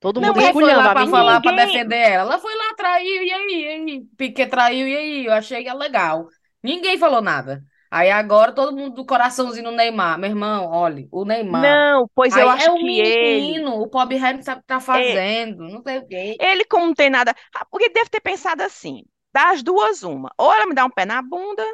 Todo 0.00 0.20
Não, 0.20 0.32
mundo 0.32 0.40
mas 0.40 0.56
lá 0.74 0.90
a 0.90 0.94
pra 0.94 1.06
menina. 1.06 1.06
falar, 1.06 1.40
pra 1.40 1.52
defender 1.52 1.96
ela. 1.96 2.32
Ela 2.34 2.38
foi 2.38 2.54
lá, 2.54 2.74
traiu, 2.74 3.22
e 3.22 3.32
aí, 3.32 3.62
e 3.62 3.68
aí? 3.90 4.04
Piquet 4.16 4.46
traiu, 4.48 4.86
e 4.88 4.96
aí? 4.96 5.26
Eu 5.26 5.32
achei 5.32 5.64
legal. 5.74 6.28
Ninguém 6.62 6.96
falou 6.98 7.20
nada. 7.20 7.64
Aí 7.90 8.10
agora 8.10 8.52
todo 8.52 8.76
mundo 8.76 8.94
do 8.96 9.06
coraçãozinho 9.06 9.64
no 9.70 9.76
Neymar. 9.76 10.18
Meu 10.18 10.30
irmão, 10.30 10.66
olha, 10.66 11.06
o 11.12 11.24
Neymar. 11.24 11.86
Não, 11.86 12.08
pois 12.14 12.36
eu 12.36 12.48
Aí 12.48 12.48
acho 12.48 12.68
é 12.68 12.72
o 12.72 12.78
que 12.78 12.86
ele. 13.00 13.58
menino, 13.58 13.80
o 13.80 13.88
pobre 13.88 14.16
Harry 14.16 14.36
não 14.38 14.42
sabe 14.44 14.58
o 14.60 14.62
que 14.62 14.66
tá 14.68 14.80
fazendo, 14.80 15.64
não 15.68 15.82
sei 15.82 15.98
o 15.98 16.06
quê. 16.06 16.36
Ele, 16.40 16.64
como 16.64 16.86
não 16.86 16.94
tem 16.94 17.10
nada. 17.10 17.34
Ah, 17.54 17.64
Porque 17.66 17.88
deve 17.90 18.08
ter 18.10 18.20
pensado 18.20 18.62
assim: 18.62 19.04
das 19.32 19.62
duas, 19.62 20.02
uma. 20.02 20.30
Ou 20.38 20.52
ela 20.52 20.66
me 20.66 20.74
dá 20.74 20.84
um 20.84 20.90
pé 20.90 21.04
na 21.04 21.20
bunda, 21.22 21.64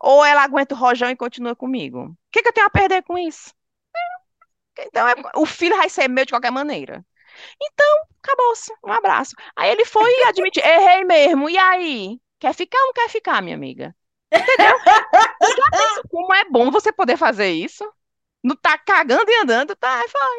ou 0.00 0.24
ela 0.24 0.42
aguenta 0.42 0.74
o 0.74 0.78
rojão 0.78 1.10
e 1.10 1.16
continua 1.16 1.54
comigo. 1.56 2.04
O 2.06 2.16
que 2.32 2.42
que 2.42 2.48
eu 2.48 2.52
tenho 2.52 2.66
a 2.66 2.70
perder 2.70 3.02
com 3.02 3.16
isso? 3.18 3.52
Então, 4.78 5.08
é- 5.08 5.14
o 5.36 5.46
filho 5.46 5.76
vai 5.76 5.88
ser 5.88 6.08
meu 6.08 6.24
de 6.24 6.32
qualquer 6.32 6.50
maneira. 6.52 7.04
Então, 7.62 7.98
acabou-se. 8.22 8.72
Um 8.84 8.92
abraço. 8.92 9.34
Aí 9.56 9.70
ele 9.70 9.84
foi 9.86 10.10
e 10.10 10.24
admitiu: 10.28 10.64
errei 10.64 11.04
mesmo. 11.04 11.50
E 11.50 11.58
aí? 11.58 12.20
Quer 12.40 12.54
ficar 12.54 12.78
ou 12.80 12.86
não 12.88 12.94
quer 12.94 13.10
ficar, 13.10 13.42
minha 13.42 13.56
amiga? 13.56 13.96
Entendeu? 14.32 14.78
Já 14.84 15.70
pensa 15.70 16.02
como 16.10 16.34
é 16.34 16.44
bom 16.50 16.70
você 16.70 16.92
poder 16.92 17.16
fazer 17.16 17.50
isso? 17.50 17.84
Não 18.42 18.54
tá 18.54 18.78
cagando 18.78 19.28
e 19.28 19.42
andando, 19.42 19.74
tá? 19.74 20.00
Aí 20.00 20.08
fala, 20.08 20.30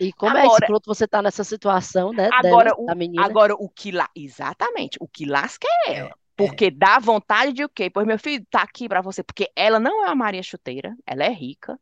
E 0.00 0.12
como 0.12 0.36
é 0.36 0.42
Agora- 0.42 0.58
escroto 0.62 0.86
você 0.94 1.08
tá 1.08 1.20
nessa 1.20 1.42
situação, 1.42 2.12
né? 2.12 2.28
Agora, 2.32 2.70
dela, 2.70 2.76
o- 2.80 2.86
da 2.86 2.94
menina. 2.94 3.24
Agora, 3.24 3.54
o 3.54 3.68
que 3.68 3.90
lá. 3.90 4.08
Exatamente, 4.14 4.96
o 5.00 5.08
que 5.08 5.24
lasca 5.24 5.66
é 5.86 5.94
ela. 5.94 6.10
É, 6.10 6.14
Porque 6.36 6.70
dá 6.70 6.98
vontade 6.98 7.52
de 7.54 7.64
o 7.64 7.68
quê? 7.68 7.88
Pois 7.90 8.06
meu 8.06 8.18
filho 8.18 8.44
tá 8.50 8.60
aqui 8.62 8.88
pra 8.88 9.00
você. 9.00 9.22
Porque 9.22 9.50
ela 9.56 9.80
não 9.80 10.04
é 10.04 10.08
uma 10.08 10.14
Maria 10.14 10.42
Chuteira, 10.42 10.94
ela 11.06 11.24
é 11.24 11.30
rica. 11.30 11.78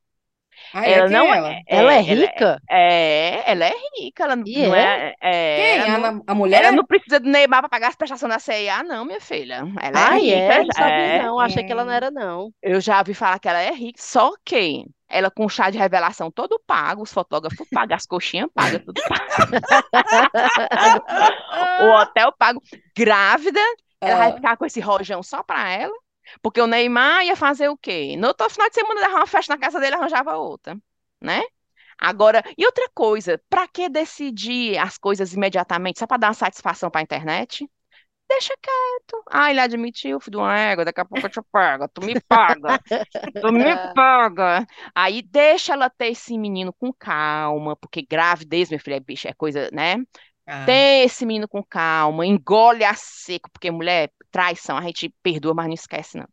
Aí 0.73 0.93
ela 0.93 1.09
quem 1.09 1.17
não 1.17 1.27
é 1.33 1.37
ela? 1.39 1.49
Ela 1.69 1.93
é 1.93 1.97
ela 1.97 2.01
rica? 2.03 2.61
É, 2.71 3.51
ela 3.53 3.65
é 3.67 3.73
rica. 3.99 4.25
Ela 4.25 4.37
não 4.37 4.45
E 4.47 4.67
não 4.67 4.75
é? 4.75 5.15
é. 5.21 5.77
é, 5.81 5.83
Quem? 5.85 5.95
ela 5.95 6.21
A, 6.27 6.35
mulher? 6.35 6.65
ela 6.65 6.73
não 6.73 6.85
precisa 6.85 7.21
do 7.21 7.29
Neymar 7.29 7.61
pra 7.61 7.69
pagar 7.69 7.89
as 7.89 7.97
prestações 7.97 8.33
da 8.33 8.39
CIA, 8.39 8.83
não, 8.83 9.05
minha 9.05 9.21
filha. 9.21 9.65
Ela 9.81 9.99
é 10.01 10.03
Ah, 10.03 10.15
rica. 10.15 10.37
é? 10.37 10.59
Não 10.65 10.73
sabia 10.75 10.95
é. 10.95 11.23
não. 11.23 11.39
Achei 11.41 11.65
que 11.65 11.73
ela 11.73 11.85
não 11.85 11.93
era, 11.93 12.11
não. 12.11 12.51
Eu 12.63 12.81
já 12.81 12.99
ouvi 12.99 13.15
falar 13.15 13.39
que 13.39 13.49
ela 13.49 13.61
é 13.61 13.71
rica, 13.73 14.01
só 14.03 14.33
que 14.45 14.85
ela 15.09 15.31
com 15.31 15.49
chá 15.49 15.71
de 15.71 15.79
revelação 15.79 16.31
todo 16.31 16.61
pago, 16.67 17.03
os 17.03 17.13
fotógrafos 17.13 17.69
pagam, 17.73 17.97
as 17.97 18.07
coxinhas 18.07 18.49
pagam, 18.53 18.81
tudo 18.81 19.01
pago. 19.03 19.53
O 21.83 22.01
hotel 22.01 22.33
pago. 22.39 22.61
Grávida, 22.97 23.61
ela 24.01 24.17
vai 24.19 24.31
Ah. 24.31 24.35
ficar 24.35 24.57
com 24.57 24.65
esse 24.67 24.81
rojão 24.81 25.23
só 25.23 25.43
pra 25.43 25.71
ela, 25.71 25.93
porque 26.43 26.61
o 26.61 26.67
Neymar 26.67 27.25
ia 27.25 27.37
fazer 27.37 27.69
o 27.69 27.77
quê? 27.77 28.17
No 28.17 28.29
outro 28.29 28.49
final 28.51 28.69
de 28.69 28.75
semana 28.75 29.01
dava 29.01 29.17
uma 29.17 29.27
festa 29.27 29.55
na 29.55 29.61
casa 29.61 29.81
dele, 29.81 29.97
arranjava 29.97 30.37
outra, 30.37 30.77
né? 31.21 31.43
Agora, 31.99 32.43
e 32.59 32.67
outra 32.67 32.89
coisa, 32.95 33.41
pra 33.49 33.69
que 33.69 33.89
decidir 33.89 34.79
as 34.79 34.99
coisas 34.99 35.33
imediatamente 35.35 35.99
só 36.01 36.07
pra 36.07 36.17
dar 36.19 36.29
uma 36.29 36.35
satisfação 36.35 36.91
pra 36.91 37.03
internet? 37.03 37.69
Deixa 38.29 38.55
quieto. 38.61 39.23
Ah, 39.31 39.51
ele 39.51 39.61
admitiu, 39.61 40.21
filho 40.21 40.33
de 40.33 40.37
uma 40.39 40.59
égua, 40.59 40.85
daqui 40.85 41.01
a 41.01 41.05
pouco 41.05 41.27
eu 41.27 41.31
te 41.31 41.41
pego, 41.53 41.89
tu 41.89 42.03
me 42.03 42.17
paga, 42.29 42.81
tu 43.41 43.53
me 43.53 43.77
paga. 43.95 44.67
Aí 44.95 45.23
deixa 45.23 45.75
ela 45.75 45.91
ter 45.91 46.09
esse 46.09 46.39
menino 46.39 46.73
com 46.73 46.93
calma, 46.93 47.77
porque 47.77 48.03
gravidez, 48.03 48.71
minha 48.71 48.81
filha, 48.81 48.97
é 48.97 49.01
bicho, 49.01 49.29
é 49.29 49.35
coisa, 49.35 49.71
né? 49.73 49.97
Ah. 50.47 50.65
Tem 50.67 51.03
esse 51.05 51.25
menino 51.25 51.49
com 51.49 51.63
calma, 51.63 52.27
engole 52.27 52.85
a 52.85 52.95
seco, 52.95 53.51
porque 53.51 53.71
mulher, 53.71 54.11
traição, 54.31 54.77
a 54.77 54.83
gente 54.83 55.15
perdoa, 55.23 55.55
mas 55.55 55.67
não 55.67 55.75
esquece, 55.75 56.19
não. 56.19 56.27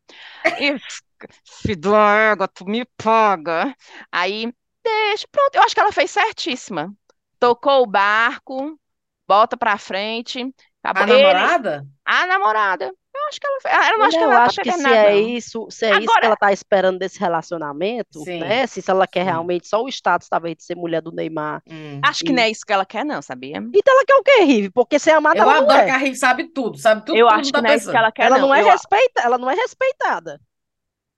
E, 0.60 0.78
filho 1.63 2.47
tu 2.54 2.65
me 2.65 2.86
paga. 2.97 3.76
Aí, 4.12 4.52
deixa, 4.84 5.28
pronto, 5.32 5.56
eu 5.56 5.62
acho 5.63 5.74
que 5.76 5.80
ela 5.82 5.91
fez 5.91 6.12
certíssima. 6.12 6.93
Tocou 7.39 7.84
o 7.84 7.88
barco, 7.88 8.80
bota 9.28 9.56
pra 9.58 9.78
frente, 9.78 10.54
acabou. 10.84 11.04
A 11.04 11.17
Ele- 11.17 11.24
namorada? 11.24 11.88
a 12.06 12.26
namorada, 12.28 12.91
acho 13.31 13.39
que 13.39 13.47
ela 13.47 13.59
fez. 13.61 13.89
Eu 13.91 13.97
não 13.97 14.05
acho 14.05 14.17
que 14.17 14.23
ela 14.23 14.33
era 14.35 14.43
acho 14.43 14.55
que 14.57 14.63
ter 14.63 14.71
se 14.73 14.87
é 14.93 15.11
não. 15.11 15.19
isso, 15.29 15.67
se 15.71 15.85
é 15.85 15.89
isso 15.91 15.99
que 15.99 16.03
Agora- 16.05 16.25
ela 16.27 16.35
tá 16.35 16.51
esperando 16.51 16.99
desse 16.99 17.19
relacionamento, 17.19 18.19
Sim. 18.23 18.39
né? 18.39 18.67
Se, 18.67 18.83
ela 18.89 19.07
quer 19.07 19.21
Sim. 19.21 19.25
realmente 19.31 19.67
só 19.67 19.81
o 19.81 19.87
status, 19.89 20.27
talvez, 20.29 20.55
de 20.57 20.63
ser 20.63 20.75
mulher 20.75 21.01
do 21.01 21.11
Neymar. 21.11 21.61
Hum. 21.69 21.99
Acho 22.03 22.23
que 22.23 22.31
não 22.33 22.43
é 22.43 22.49
isso 22.49 22.65
que 22.65 22.73
ela 22.73 22.85
quer, 22.85 23.03
não, 23.05 23.21
sabia? 23.21 23.57
Então 23.57 23.93
ela 23.95 24.05
quer 24.05 24.15
o 24.15 24.23
quê, 24.23 24.43
Rive? 24.43 24.69
Porque 24.69 24.99
ser 24.99 25.11
amada 25.11 25.39
Eu 25.39 25.43
ela 25.43 25.53
não 25.55 25.61
adoro 25.63 25.79
é. 25.81 25.85
que 25.85 25.91
a 25.91 25.97
Rive 25.97 26.15
sabe 26.17 26.43
tudo, 26.49 26.77
sabe 26.77 27.05
tudo, 27.05 27.17
Eu 27.17 27.27
tudo 27.27 27.39
acho 27.39 27.51
que 27.51 27.61
não 27.61 27.69
é 27.69 27.75
isso 27.75 27.89
que 27.89 27.97
ela 27.97 28.11
quer, 28.11 28.25
Ela 28.25 28.37
não 28.37 28.53
é 28.53 28.61
Eu, 28.61 28.65
respeita, 28.65 29.21
ela 29.23 29.37
não 29.37 29.49
é 29.49 29.55
respeitada. 29.55 30.39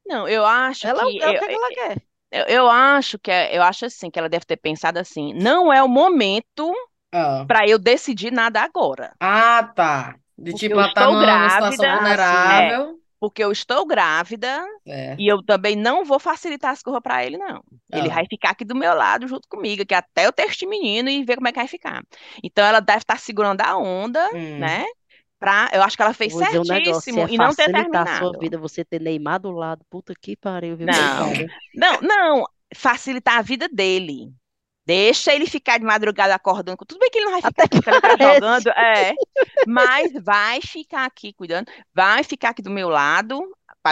não, 0.05 0.27
eu 0.27 0.45
acho 0.45 0.85
Ela, 0.87 0.99
que 1.05 1.19
ela, 1.21 1.29
o 1.31 1.33
eu, 1.33 1.39
que 1.39 1.45
é 1.45 1.47
que 1.47 1.53
ela 1.55 1.69
quer? 1.69 1.97
eu, 2.31 2.45
eu 2.45 2.69
acho 2.69 3.17
que 3.19 3.31
é- 3.31 3.57
eu 3.57 3.63
acho 3.63 3.85
assim 3.85 4.09
que 4.11 4.19
ela 4.19 4.29
deve 4.29 4.45
ter 4.45 4.57
pensado 4.57 4.99
assim, 4.99 5.33
não 5.33 5.71
é 5.71 5.81
o 5.83 5.87
momento 5.87 6.73
Ah. 7.13 7.45
pra 7.47 7.67
eu 7.67 7.77
decidir 7.77 8.31
nada 8.31 8.61
agora, 8.61 9.13
Ah, 9.19 9.71
tá. 9.75 10.15
De 10.37 10.51
porque 10.51 10.67
tipo, 10.67 10.75
eu 10.75 10.81
ela 10.81 10.93
tá 10.93 11.01
estou 11.01 11.13
numa, 11.13 11.25
numa 11.37 11.49
situação 11.49 11.77
grávida, 11.85 11.97
vulnerável. 11.99 12.99
porque 13.19 13.43
eu 13.43 13.51
estou 13.51 13.85
grávida 13.85 14.65
É. 14.85 15.15
e 15.17 15.27
eu 15.31 15.43
também 15.43 15.75
não 15.75 16.03
vou 16.03 16.19
facilitar 16.19 16.71
as 16.71 16.81
coisas 16.81 17.01
pra 17.01 17.23
ele, 17.25 17.37
não. 17.37 17.63
Ele 17.91 18.09
Ah. 18.09 18.15
vai 18.15 18.25
ficar 18.29 18.49
aqui 18.51 18.65
do 18.65 18.75
meu 18.75 18.93
lado 18.93 19.27
junto 19.27 19.47
comigo, 19.47 19.85
que 19.85 19.93
até 19.93 20.25
eu 20.25 20.31
ter 20.33 20.43
este 20.43 20.65
menino 20.65 21.09
e 21.09 21.23
ver 21.23 21.35
como 21.35 21.47
é 21.47 21.51
que 21.51 21.59
vai 21.59 21.67
ficar. 21.67 22.03
Então 22.43 22.65
ela 22.65 22.79
deve 22.79 22.99
estar 22.99 23.19
segurando 23.19 23.61
a 23.61 23.77
onda, 23.77 24.27
Hum. 24.33 24.59
né? 24.59 24.85
Pra, 25.39 25.69
eu 25.73 25.83
acho 25.83 25.97
que 25.97 26.01
ela 26.01 26.13
fez 26.13 26.31
Vou 26.33 26.41
dizer 26.43 26.59
um 26.59 26.63
negócio, 26.63 26.93
certíssimo 27.01 27.19
é 27.27 27.31
e 27.31 27.37
não 27.37 27.53
ter 27.53 27.65
facilitar 27.65 28.01
a 28.03 28.05
sua 28.05 28.15
terminado. 28.17 28.39
vida, 28.39 28.57
você 28.57 28.85
ter 28.85 29.01
Neymar 29.01 29.39
do 29.41 29.51
lado, 29.51 29.83
puta 29.89 30.13
que 30.19 30.37
pariu, 30.37 30.77
viu, 30.77 30.87
Não, 30.87 31.33
não, 31.75 32.01
não, 32.01 32.45
facilitar 32.73 33.37
a 33.39 33.41
vida 33.41 33.67
dele. 33.67 34.31
Deixa 34.85 35.33
ele 35.33 35.45
ficar 35.47 35.77
de 35.79 35.85
madrugada 35.85 36.35
acordando. 36.35 36.77
com- 36.77 36.85
Tudo 36.85 36.99
bem 36.99 37.09
que 37.09 37.17
ele 37.19 37.25
não 37.25 37.31
vai 37.33 37.41
ficar 37.41 37.63
Até 37.63 37.65
aqui, 37.65 37.77
porque 37.77 37.89
ele 37.89 37.99
tá 37.99 38.15
jogando, 38.19 38.69
é. 38.69 39.17
Mas 39.65 40.11
vai 40.13 40.61
ficar 40.61 41.05
aqui 41.05 41.33
cuidando, 41.33 41.67
vai 41.93 42.23
ficar 42.23 42.49
aqui 42.49 42.61
do 42.61 42.69
meu 42.69 42.89
lado. 42.89 43.41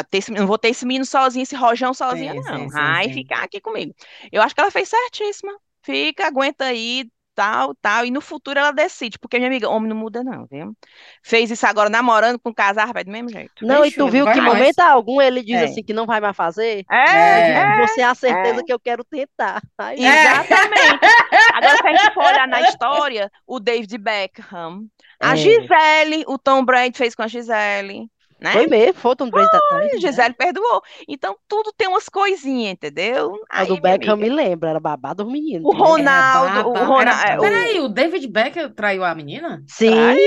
Ter 0.09 0.19
esse, 0.19 0.31
não 0.31 0.47
vou 0.47 0.57
ter 0.57 0.69
esse 0.69 0.85
menino 0.85 1.05
sozinho, 1.05 1.43
esse 1.43 1.55
rojão 1.55 1.93
sozinho, 1.93 2.33
Sim, 2.33 2.43
não. 2.49 2.67
sim, 2.67 2.69
sim, 2.69 2.95
Vai 2.99 3.09
sim. 3.09 3.09
ficar 3.09 3.43
aqui 3.43 3.59
comigo. 3.59 3.93
Eu 4.31 4.41
acho 4.41 4.55
que 4.55 4.61
ela 4.61 4.71
fez 4.71 4.87
certíssima. 4.89 5.51
Fica, 5.83 6.27
aguenta 6.27 6.65
aí, 6.65 7.09
tal, 7.35 7.73
tal, 7.81 8.05
e 8.05 8.11
no 8.11 8.21
futuro 8.21 8.59
ela 8.59 8.71
decide, 8.71 9.17
porque 9.19 9.37
minha 9.37 9.47
amiga, 9.49 9.69
homem 9.69 9.89
não 9.89 9.95
muda 9.95 10.23
não, 10.23 10.45
viu? 10.51 10.73
Fez 11.23 11.49
isso 11.51 11.65
agora 11.65 11.89
namorando 11.89 12.39
com 12.39 12.53
casar, 12.53 12.93
vai 12.93 13.03
do 13.03 13.11
mesmo 13.11 13.29
jeito. 13.29 13.65
Não, 13.65 13.85
e 13.85 13.91
tu 13.91 14.07
viu 14.09 14.25
que 14.31 14.39
em 14.39 14.41
momento 14.41 14.79
algum 14.79 15.21
ele 15.21 15.43
diz 15.43 15.55
É. 15.61 15.63
assim 15.65 15.83
que 15.83 15.93
não 15.93 16.05
vai 16.05 16.19
mais 16.19 16.35
fazer? 16.35 16.83
É, 16.91 16.95
É. 16.97 17.51
é, 17.53 17.87
Você 17.87 18.01
é 18.01 18.05
a 18.05 18.15
certeza 18.15 18.63
que 18.63 18.71
eu 18.73 18.79
quero 18.79 19.03
tentar. 19.03 19.61
Aí, 19.77 19.97
exatamente. 20.05 20.99
Agora, 21.53 21.77
se 21.77 21.87
a 21.87 21.91
gente 21.95 22.13
for 22.13 22.23
olhar 22.25 22.47
na 22.47 22.61
história, 22.69 23.31
o 23.47 23.59
David 23.59 23.97
Beckham, 23.97 24.85
a 25.19 25.33
É. 25.33 25.35
Gisele, 25.37 26.23
o 26.27 26.37
Tom 26.37 26.63
Brady 26.65 26.97
fez 26.97 27.15
com 27.15 27.23
a 27.23 27.27
Gisele, 27.27 28.07
né? 28.41 28.51
Foi 28.51 28.67
mesmo, 28.67 28.99
foi 28.99 29.15
um 29.21 29.29
Brady 29.31 29.55
atrás. 29.55 29.91
A 29.93 29.97
Gisele 29.99 30.33
perdoou. 30.33 30.81
Então, 31.07 31.37
tudo 31.47 31.71
tem 31.73 31.87
umas 31.87 32.09
coisinhas, 32.09 32.73
entendeu? 32.73 33.33
A 33.55 33.63
Aí, 33.63 33.65
do 33.65 33.77
minha 33.81 33.93
Beckham 33.93 34.17
amiga, 34.17 34.17
me 34.17 34.29
lembra, 34.29 34.69
era 34.71 34.79
babado 34.79 35.23
dos 35.23 35.31
meninos. 35.31 35.69
O 35.69 35.71
Ronaldo, 35.73 36.61
o 36.67 36.83
Era 36.83 36.85
Ronaldo, 36.85 37.21
babado. 37.21 37.31
é, 37.31 37.39
o- 37.41 37.51
Peraí, 37.51 37.79
o 37.79 37.87
David 37.89 38.27
Beckham 38.27 38.71
traiu 38.73 39.03
a 39.03 39.15
menina? 39.15 39.63
Sim, 39.67 40.17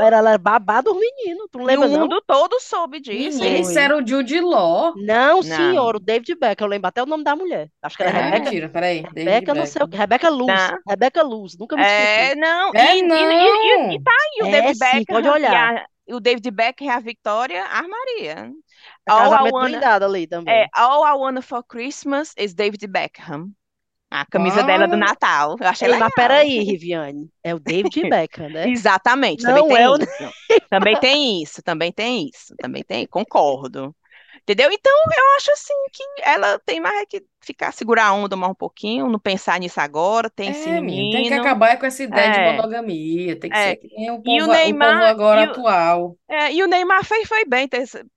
era, 0.00 0.18
era 0.18 0.38
babado 0.38 0.92
dos 0.92 0.98
meninos, 1.00 1.48
tu 1.50 1.58
não 1.58 1.66
e 1.66 1.76
lembra 1.76 1.88
o 1.88 1.88
não? 1.88 2.08
mundo 2.08 2.22
todo 2.26 2.58
soube 2.60 3.00
disso. 3.00 3.44
Menina, 3.44 3.58
isso 3.58 3.78
era 3.78 3.96
o 3.96 4.06
Jude 4.06 4.40
Law. 4.40 4.94
Não, 4.96 5.42
Não. 5.42 5.42
senhor, 5.42 5.96
o 5.96 6.00
David 6.00 6.36
Beckham, 6.36 6.66
eu 6.66 6.70
lembro 6.70 6.88
até 6.88 7.02
o 7.02 7.06
nome 7.06 7.24
da 7.24 7.34
mulher. 7.34 7.70
Acho 7.82 7.96
que 7.96 8.02
era 8.02 8.10
É, 8.10 8.12
Rebeca, 8.12 8.52
mentira, 8.52 8.68
peraí. 8.68 9.08
David 9.10 9.46
Rebeca, 9.46 9.54
não 9.54 9.66
sei 9.66 9.82
o 9.82 9.88
que, 9.88 9.96
Rebeca 9.96 10.28
Luz, 10.30 10.70
Tá. 10.70 10.78
Rebeca 10.86 11.22
Luz, 11.22 11.56
nunca 11.58 11.76
me 11.76 11.82
esqueci. 11.84 12.20
É, 12.22 12.34
não, 12.36 12.72
É, 12.72 12.96
e, 12.98 13.02
não. 13.02 13.74
e- 13.82 13.94
e- 13.94 13.94
e 13.96 14.00
tá 14.00 14.10
aí 14.12 14.42
o 14.44 14.48
É, 14.48 14.50
David 14.50 14.74
sim, 14.74 15.04
Beckham 15.04 15.06
pode 15.06 15.28
e 15.28 15.28
olhar. 15.28 15.74
E 16.06 16.14
o 16.14 16.20
David 16.20 16.50
Beckham 16.50 16.86
e 16.86 16.90
a 16.90 17.00
Victoria 17.00 17.64
armaria. 17.64 18.52
É 19.06 19.12
All 19.12 19.32
I 19.34 19.42
casamento 19.42 19.56
wanna, 19.56 19.84
blindado 19.84 20.04
ali 20.04 20.26
também. 20.26 20.62
é, 20.62 20.68
All 20.74 21.04
I 21.06 21.14
Wanna 21.18 21.42
for 21.42 21.62
Christmas 21.64 22.34
is 22.38 22.54
David 22.54 22.86
Beckham. 22.88 23.54
A 24.10 24.26
camisa 24.26 24.62
dela 24.64 24.88
do 24.88 24.96
Olha. 24.96 24.98
Natal. 24.98 25.56
Eu 25.60 25.68
achei 25.68 25.88
Ei, 25.88 25.96
legal. 25.96 25.96
mas 25.96 26.12
peraí, 26.14 26.62
Riviane, 26.64 27.30
é 27.42 27.54
o 27.54 27.58
David 27.60 28.04
Beckham, 28.06 28.50
né? 28.50 28.72
Exatamente, 28.72 29.44
Não 29.44 29.44
também 29.44 29.64
tem 29.64 29.78
é 29.78 29.90
o- 29.90 29.96
isso. 29.96 30.34
Também 30.70 30.96
tem 30.96 31.42
isso, 31.42 31.62
também 31.62 31.92
tem 31.92 32.28
isso, 32.28 32.56
também 32.58 32.84
tem, 32.84 33.06
concordo. 33.06 33.94
Entendeu? 34.44 34.70
Então, 34.70 34.92
eu 35.16 35.36
acho 35.36 35.50
assim 35.52 35.72
que 35.92 36.02
ela 36.22 36.58
tem 36.60 36.78
mais 36.78 37.00
é 37.02 37.06
que 37.06 37.24
ficar, 37.42 37.72
segurar 37.72 38.06
a 38.08 38.12
onda 38.12 38.36
mais 38.36 38.52
um 38.52 38.54
pouquinho, 38.54 39.08
não 39.08 39.18
pensar 39.18 39.58
nisso 39.58 39.80
agora, 39.80 40.28
tem 40.28 40.50
esse 40.50 40.68
É, 40.68 40.80
tem 40.80 41.22
que 41.28 41.32
acabar 41.32 41.78
com 41.78 41.86
essa 41.86 42.02
ideia 42.02 42.30
de 42.30 42.38
É. 42.40 42.52
monogamia. 42.52 43.38
Tem 43.40 43.50
que 43.50 43.56
É. 43.56 43.70
ser 43.70 43.76
que 43.76 43.88
nem 43.88 44.10
o 44.10 44.16
E 44.16 44.22
povo, 44.22 44.30
o 44.40 44.44
o 44.44 44.46
povo 44.46 44.52
Neymar- 44.52 45.02
agora 45.02 45.40
e 45.42 45.46
o- 45.46 45.50
atual. 45.50 46.18
É, 46.28 46.52
e 46.52 46.62
o 46.62 46.66
Neymar 46.66 47.04
fez, 47.04 47.26
foi 47.26 47.44
bem. 47.46 47.68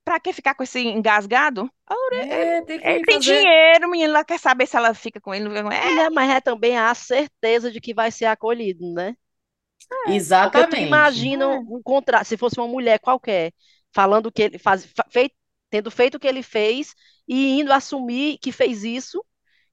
Pra 0.03 0.19
que 0.19 0.33
ficar 0.33 0.53
com 0.55 0.63
esse 0.63 0.79
engasgado? 0.81 1.69
É, 2.11 2.61
tem 2.63 2.79
que 2.79 2.87
Ele 2.87 3.05
tem 3.05 3.19
dinheiro, 3.19 3.89
menino, 3.89 4.09
ela 4.13 4.23
quer 4.25 4.39
saber 4.39 4.65
se 4.67 4.75
ela 4.75 4.93
fica 4.93 5.21
com 5.21 5.33
ele. 5.33 5.47
É, 5.73 6.09
mas 6.09 6.29
é 6.29 6.41
também 6.41 6.77
a 6.77 6.93
certeza 6.93 7.71
de 7.71 7.79
que 7.79 7.93
vai 7.93 8.11
ser 8.11 8.25
acolhido, 8.25 8.93
né? 8.93 9.15
Porque 10.41 10.65
tu 10.65 10.75
Exatamente. 10.75 10.81
imagina 10.81 11.45
É. 11.45 11.59
um 11.59 11.81
contrato, 11.83 12.25
se 12.25 12.37
fosse 12.37 12.59
uma 12.59 12.67
mulher 12.67 12.99
qualquer, 12.99 13.53
falando 13.93 14.31
que 14.31 14.41
ele 14.43 14.59
faz, 14.59 14.85
fa- 14.85 15.05
fei- 15.09 15.31
tendo 15.69 15.89
feito 15.91 16.15
o 16.15 16.19
que 16.19 16.27
ele 16.27 16.43
fez 16.43 16.93
e 17.27 17.59
indo 17.59 17.71
assumir 17.73 18.37
que 18.39 18.51
fez 18.51 18.83
isso, 18.83 19.23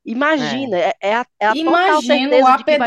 imagina, 0.05 0.77
é, 0.79 0.93
é 1.01 1.15
a, 1.17 1.27
é 1.41 1.47
a 1.47 1.55
total 1.55 2.03
Imagina 2.03 2.37
o 2.37 2.47
acolhido. 2.47 2.85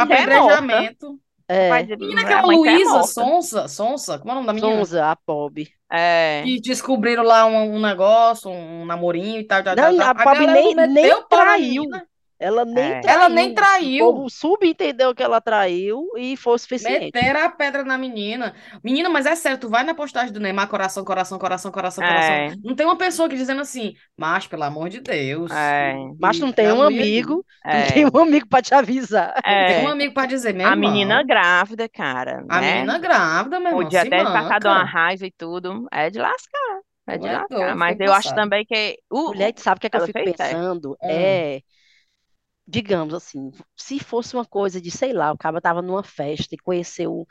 apedrejamento. 0.00 1.20
É, 1.50 1.82
Menina, 1.96 2.20
aquela 2.20 2.42
Luísa. 2.42 3.02
Sonsa, 3.04 3.68
Sonsa, 3.68 4.18
como 4.18 4.30
é 4.30 4.32
o 4.32 4.36
nome 4.36 4.46
da 4.48 4.52
menina? 4.52 4.76
Sonza, 4.76 5.10
a 5.10 5.16
pobre. 5.16 5.70
É. 5.90 6.42
Que 6.44 6.60
descobriram 6.60 7.22
lá 7.22 7.46
um, 7.46 7.76
um 7.76 7.80
negócio, 7.80 8.50
um 8.50 8.84
namorinho 8.84 9.40
e 9.40 9.44
tal, 9.44 9.62
tal, 9.62 9.74
Não, 9.74 9.96
tal, 9.96 10.06
a 10.08 10.10
A 10.10 10.14
galera 10.14 10.52
nem- 10.52 10.74
nem 10.88 11.22
traiu. 11.26 11.82
menina. 11.84 12.06
Ela 12.40 12.64
nem 12.64 12.84
É. 12.94 13.00
traiu. 13.00 13.16
Ela 13.16 13.28
nem 13.28 13.54
traiu. 13.54 14.08
O 14.08 14.14
povo 14.14 14.30
subentendeu 14.30 15.14
que 15.14 15.22
ela 15.22 15.40
traiu 15.40 16.06
e 16.16 16.36
foi 16.36 16.54
o 16.54 16.58
suficiente. 16.58 17.10
Meteram 17.12 17.40
a 17.44 17.48
pedra 17.50 17.84
na 17.84 17.98
menina. 17.98 18.54
Menina, 18.82 19.08
mas 19.08 19.26
é 19.26 19.34
sério, 19.34 19.58
tu 19.58 19.68
vai 19.68 19.82
na 19.84 19.94
postagem 19.94 20.32
do 20.32 20.38
Neymar, 20.40 20.68
coração, 20.68 21.04
coração, 21.04 21.38
coração, 21.38 21.72
coração, 21.72 22.04
É. 22.04 22.06
coração. 22.06 22.60
Não 22.64 22.74
tem 22.76 22.86
uma 22.86 22.96
pessoa 22.96 23.28
que 23.28 23.36
dizendo 23.36 23.60
assim, 23.60 23.94
mas 24.16 24.46
pelo 24.46 24.62
amor 24.62 24.88
de 24.88 25.00
Deus. 25.00 25.50
É. 25.50 25.94
Mas 26.20 26.38
não 26.38 26.52
tem 26.52 26.70
um 26.72 26.82
amigo, 26.82 27.44
não 27.64 27.72
É. 27.72 27.90
tem 27.92 28.06
um 28.06 28.18
amigo 28.18 28.46
pra 28.48 28.62
te 28.62 28.74
avisar. 28.74 29.34
É. 29.44 29.66
Tem 29.80 29.86
um 29.86 29.88
amigo 29.88 30.14
pra 30.14 30.26
dizer, 30.26 30.54
meu 30.54 30.66
A 30.66 30.70
irmão, 30.70 30.90
menina 30.90 31.22
grávida, 31.24 31.88
cara, 31.88 32.44
a 32.48 32.60
né? 32.60 32.74
menina 32.74 32.98
grávida, 32.98 33.58
meu 33.58 33.68
irmão, 33.70 33.82
Podia 33.84 34.02
até 34.02 34.22
passar 34.24 34.60
de 34.60 34.66
uma 34.68 34.84
raiva 34.84 35.26
e 35.26 35.30
tudo. 35.32 35.86
É 35.92 36.10
de 36.10 36.18
lascar. 36.18 36.80
É 37.06 37.18
de 37.18 37.26
é 37.26 37.32
lascar. 37.32 37.48
doido, 37.48 37.76
Mas 37.76 37.98
eu 38.00 38.12
acho 38.12 38.34
também 38.34 38.64
que 38.66 38.98
o, 39.10 39.32
Mulher, 39.32 39.52
sabe 39.56 39.78
o 39.78 39.80
que 39.80 39.86
é 39.86 39.90
que 39.90 39.96
eu 39.96 39.98
ela 39.98 40.06
fico 40.06 40.22
fez 40.22 40.36
certo. 40.36 40.50
pensando? 40.50 40.96
Hum. 41.02 41.08
É, 41.10 41.62
digamos 42.68 43.14
assim, 43.14 43.52
se 43.76 44.00
fosse 44.00 44.34
uma 44.36 44.46
coisa 44.46 44.80
de, 44.80 44.90
sei 44.90 45.12
lá, 45.14 45.32
o 45.32 45.38
cara 45.38 45.60
tava 45.62 45.82
numa 45.82 46.04
festa 46.04 46.54
e 46.54 46.58
conheceu, 46.58 47.26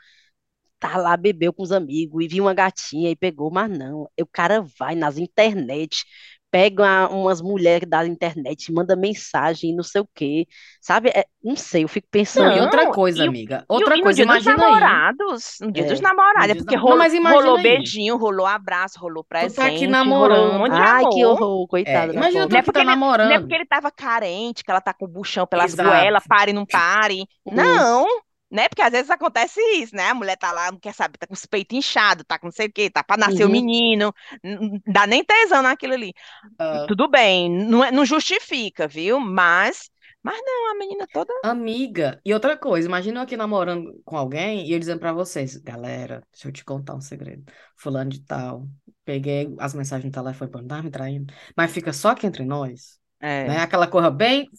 tá 0.80 0.96
lá, 0.98 1.16
bebeu 1.16 1.52
com 1.52 1.62
os 1.62 1.72
amigos 1.72 2.24
e 2.24 2.28
viu 2.28 2.44
uma 2.44 2.54
gatinha 2.54 3.10
e 3.10 3.16
pegou, 3.16 3.50
mas 3.50 3.70
não, 3.70 4.08
o 4.20 4.26
cara 4.26 4.62
vai 4.78 4.94
nas 4.94 5.18
internet, 5.18 6.04
pega 6.50 6.82
uma- 6.82 7.08
umas 7.10 7.40
mulheres 7.42 7.88
da 7.88 8.06
internet, 8.06 8.72
manda 8.72 8.96
mensagem, 8.96 9.74
não 9.74 9.82
sei 9.84 10.00
o 10.00 10.08
quê, 10.14 10.46
sabe? 10.80 11.10
É, 11.10 11.26
não 11.42 11.56
sei, 11.56 11.84
eu 11.84 11.88
fico 11.88 12.08
Não, 12.34 12.42
pensando, 12.42 12.52
e 12.56 12.60
outra 12.60 12.86
Não, 12.86 12.92
coisa, 12.92 13.22
e 13.22 13.28
amiga. 13.28 13.64
E 13.70 13.84
o- 13.84 13.88
Outra 13.88 13.94
e 13.94 14.02
no 14.02 14.12
coisa, 14.12 14.14
dia 14.14 14.26
dos 14.26 14.42
imagina 14.42 14.64
aí. 14.66 15.02
namorados, 15.02 15.56
no 15.60 15.72
dia 15.72 15.84
É, 15.84 15.84
dos 15.84 16.00
namorados, 16.00 16.50
é 16.50 16.54
dia 16.54 16.54
porque 16.54 16.76
dos- 16.76 16.76
rolou, 16.76 16.96
Não, 16.96 16.96
mas 16.96 17.14
imagina 17.14 17.58
rolou 17.58 17.58
aí. 17.60 17.88
beijinho, 17.88 18.16
rolou 18.16 18.46
abraço, 18.46 18.98
rolou 19.00 19.24
tá 19.54 19.66
aqui 19.66 19.86
presente, 19.86 20.12
rolou 20.12 20.48
um 20.48 20.52
namorando. 20.52 20.58
monte 20.58 20.74
de 20.74 20.82
ai, 20.82 21.06
que 21.06 21.24
amor. 21.24 21.24
horror, 21.24 21.66
É, 21.84 22.06
coitada 22.06 22.12
da 22.14 22.24
imagina 22.24 22.48
tu 22.48 22.50
pobre. 22.50 22.56
Não 22.56 22.60
é 22.60 22.62
que 22.62 22.70
porque 22.70 22.72
tá 22.72 22.82
ele, 22.82 22.98
não 23.22 23.34
é 23.34 23.38
namorando. 23.38 23.40
porque 23.40 23.54
ele 23.54 23.66
tava 23.66 23.90
carente, 23.90 24.64
que 24.64 24.70
ela 24.70 24.80
tá 24.80 24.94
com 24.94 25.04
o 25.06 25.08
buchão 25.08 25.46
pelas 25.46 25.74
Exato. 25.74 25.74
goelas, 25.74 26.26
pare, 26.26 26.52
não 26.52 26.66
pare. 26.66 27.26
Não, 27.50 28.06
né? 28.50 28.68
Porque 28.68 28.82
às 28.82 28.92
vezes 28.92 29.10
acontece 29.10 29.60
isso, 29.76 29.94
né? 29.96 30.08
A 30.10 30.14
mulher 30.14 30.36
tá 30.36 30.52
lá, 30.52 30.70
não 30.72 30.78
quer 30.80 30.94
saber, 30.94 31.18
tá 31.18 31.26
com 31.26 31.34
os 31.34 31.46
peitos 31.46 31.76
inchados, 31.76 32.24
tá 32.26 32.38
com 32.38 32.46
não 32.46 32.52
sei 32.52 32.66
o 32.66 32.72
quê, 32.72 32.90
tá 32.90 33.02
pra 33.04 33.16
nascer 33.16 33.44
o 33.44 33.48
Uhum. 33.48 33.50
menino, 33.50 34.12
n- 34.42 34.56
n- 34.74 34.82
dá 34.86 35.06
nem 35.06 35.24
tesão 35.24 35.62
naquilo 35.62 35.94
ali. 35.94 36.14
Ah, 36.58 36.88
Tudo 36.88 37.08
bem, 37.08 37.50
não, 37.50 37.84
é- 37.84 37.92
não 37.92 38.04
justifica, 38.06 38.88
viu? 38.88 39.20
Mas, 39.20 39.90
mas 40.22 40.40
não, 40.44 40.72
a 40.72 40.74
menina 40.76 41.06
toda. 41.12 41.32
amiga, 41.42 42.20
e 42.24 42.34
outra 42.34 42.56
coisa, 42.56 42.88
imagina 42.88 43.20
eu 43.20 43.22
aqui 43.24 43.36
namorando 43.36 44.00
com 44.04 44.16
alguém 44.16 44.66
e 44.68 44.72
eu 44.72 44.78
dizendo 44.78 44.98
pra 45.00 45.12
vocês, 45.12 45.56
galera, 45.56 46.22
deixa 46.32 46.48
eu 46.48 46.52
te 46.52 46.64
contar 46.64 46.94
um 46.94 47.00
segredo. 47.00 47.44
Fulano 47.76 48.10
de 48.10 48.20
tal, 48.24 48.68
peguei 49.04 49.54
as 49.60 49.72
mensagens 49.74 50.06
no 50.06 50.10
telefone 50.12 50.50
pra 50.50 50.60
não 50.60 50.68
tá 50.68 50.82
me 50.82 50.90
traindo, 50.90 51.32
mas 51.56 51.72
fica 51.72 51.92
só 51.92 52.10
aqui 52.10 52.26
entre 52.26 52.44
nós, 52.44 53.00
É, 53.20 53.52
né? 53.52 53.58
Aquela 53.62 53.86
coisa 53.86 54.10
bem, 54.10 54.52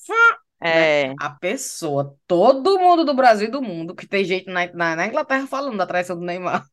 é, 0.61 1.13
a 1.19 1.29
pessoa, 1.29 2.15
todo 2.27 2.79
mundo 2.79 3.05
do 3.05 3.13
Brasil 3.13 3.47
e 3.47 3.51
do 3.51 3.61
mundo, 3.61 3.95
que 3.95 4.07
tem 4.07 4.23
gente 4.25 4.47
na, 4.47 4.67
na, 4.73 4.95
na 4.95 5.07
Inglaterra 5.07 5.47
falando 5.47 5.77
da 5.77 5.87
traição 5.87 6.17
do 6.17 6.25
Neymar. 6.25 6.65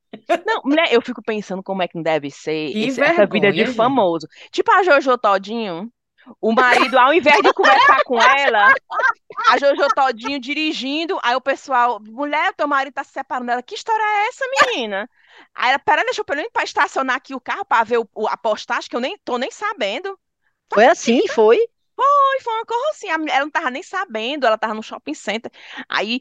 Não, 0.44 0.62
mulher, 0.64 0.92
eu 0.92 1.02
fico 1.02 1.22
pensando 1.22 1.62
como 1.62 1.82
é 1.82 1.88
que 1.88 1.94
não 1.96 2.02
deve 2.02 2.30
ser 2.30 2.72
Que 2.72 2.84
esse- 2.84 3.00
essa 3.02 3.26
vida 3.26 3.52
de 3.52 3.64
vergonha, 3.64 3.66
gente. 3.66 3.76
famoso. 3.76 4.26
Tipo 4.50 4.72
a 4.72 4.82
Jojo 4.82 5.16
Todinho, 5.18 5.90
o 6.40 6.52
marido, 6.52 6.98
ao 6.98 7.12
invés 7.14 7.40
de 7.42 7.52
conversar 7.52 8.02
com 8.04 8.20
ela, 8.20 8.72
a 9.48 9.58
Jojo 9.58 9.88
Todinho 9.94 10.40
dirigindo, 10.40 11.18
aí 11.22 11.34
o 11.36 11.40
pessoal, 11.40 12.00
mulher, 12.00 12.52
teu 12.54 12.66
marido 12.68 12.94
tá 12.94 13.04
se 13.04 13.12
separando 13.12 13.46
dela. 13.48 13.62
Que 13.62 13.74
história 13.74 14.02
é 14.02 14.28
essa, 14.28 14.44
menina? 14.66 15.08
Aí 15.54 15.70
ela, 15.70 15.78
pera, 15.78 16.04
deixa 16.04 16.20
eu 16.20 16.24
pelo 16.24 16.36
menos 16.38 16.52
pra 16.52 16.64
estacionar 16.64 17.16
aqui 17.16 17.34
o 17.34 17.40
carro 17.40 17.64
pra 17.64 17.84
ver 17.84 17.98
o, 17.98 18.08
o- 18.14 18.28
a 18.28 18.36
postagem, 18.36 18.88
que 18.88 18.96
eu 18.96 19.00
nem 19.00 19.18
tô 19.24 19.38
nem 19.38 19.50
sabendo. 19.50 20.18
Foi 20.72 20.86
assim, 20.86 21.26
foi? 21.28 21.58
Foi, 21.96 22.40
foi 22.42 22.54
uma 22.54 22.66
coisa 22.66 22.90
assim, 22.90 23.08
ela 23.08 23.40
não 23.40 23.50
tava 23.50 23.70
nem 23.70 23.82
sabendo, 23.82 24.46
ela 24.46 24.58
tava 24.58 24.74
no 24.74 24.82
shopping 24.82 25.14
center. 25.14 25.50
Aí 25.88 26.20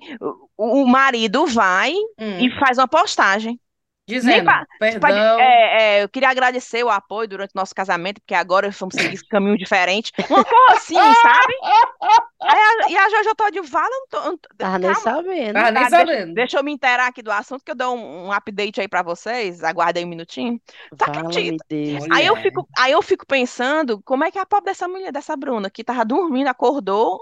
o, 0.58 0.84
o 0.84 0.88
marido 0.88 1.46
vai 1.48 1.94
Hum, 2.18 2.36
e 2.38 2.50
faz 2.60 2.78
uma 2.78 2.88
postagem. 2.88 3.60
dizendo, 4.08 4.44
pa- 4.44 4.66
Tipo, 4.90 5.06
perdão, 5.06 5.22
é, 5.38 6.00
é, 6.00 6.04
eu 6.04 6.10
queria 6.10 6.30
agradecer 6.30 6.84
o 6.84 6.90
apoio 6.90 7.28
durante 7.28 7.52
o 7.52 7.58
nosso 7.60 7.76
casamento, 7.76 8.22
porque 8.22 8.34
agora 8.36 8.70
vamos 8.72 8.96
seguir 8.96 9.16
esse 9.16 9.28
caminho 9.28 9.58
diferente. 9.58 10.12
Uma 10.30 10.46
coisa 10.46 10.74
assim, 10.76 11.14
sabe? 11.16 11.54
A- 12.42 12.90
e 12.90 12.98
a 12.98 13.10
Jojo 13.10 13.34
tô- 13.36 13.50
não 13.50 14.38
tô- 14.38 14.48
Tava 14.58 14.78
nem 14.78 14.94
sabendo. 14.96 15.54
Tava 15.54 15.72
nem 15.72 15.84
tá, 15.84 15.90
deixa, 15.90 15.90
sabendo. 15.90 16.34
deixa 16.34 16.58
eu 16.60 16.64
me 16.64 16.72
inteirar 16.74 17.08
aqui 17.08 17.22
do 17.24 17.32
assunto, 17.32 17.64
que 17.64 17.72
eu 17.72 17.76
dou 17.76 17.96
um, 17.96 18.28
um 18.28 18.32
update 18.32 18.82
aí 18.82 18.88
pra 18.88 19.02
vocês. 19.02 19.64
Aguardem 19.64 20.06
um 20.06 20.10
minutinho. 20.10 20.60
Tu 20.98 21.04
acredita? 21.04 21.66
Aí 22.12 22.26
eu 22.26 22.36
fico, 22.36 22.68
aí 22.78 22.92
eu 22.92 23.02
fico 23.02 23.26
pensando, 23.26 24.02
como 24.04 24.24
é 24.24 24.32
que 24.32 24.38
é 24.38 24.42
a 24.42 24.46
pobre 24.46 24.66
dessa 24.66 24.88
mulher, 24.88 25.12
dessa 25.12 25.36
Bruna, 25.36 25.70
que 25.70 25.84
tava 25.84 26.04
dormindo, 26.04 26.48
acordou, 26.48 27.22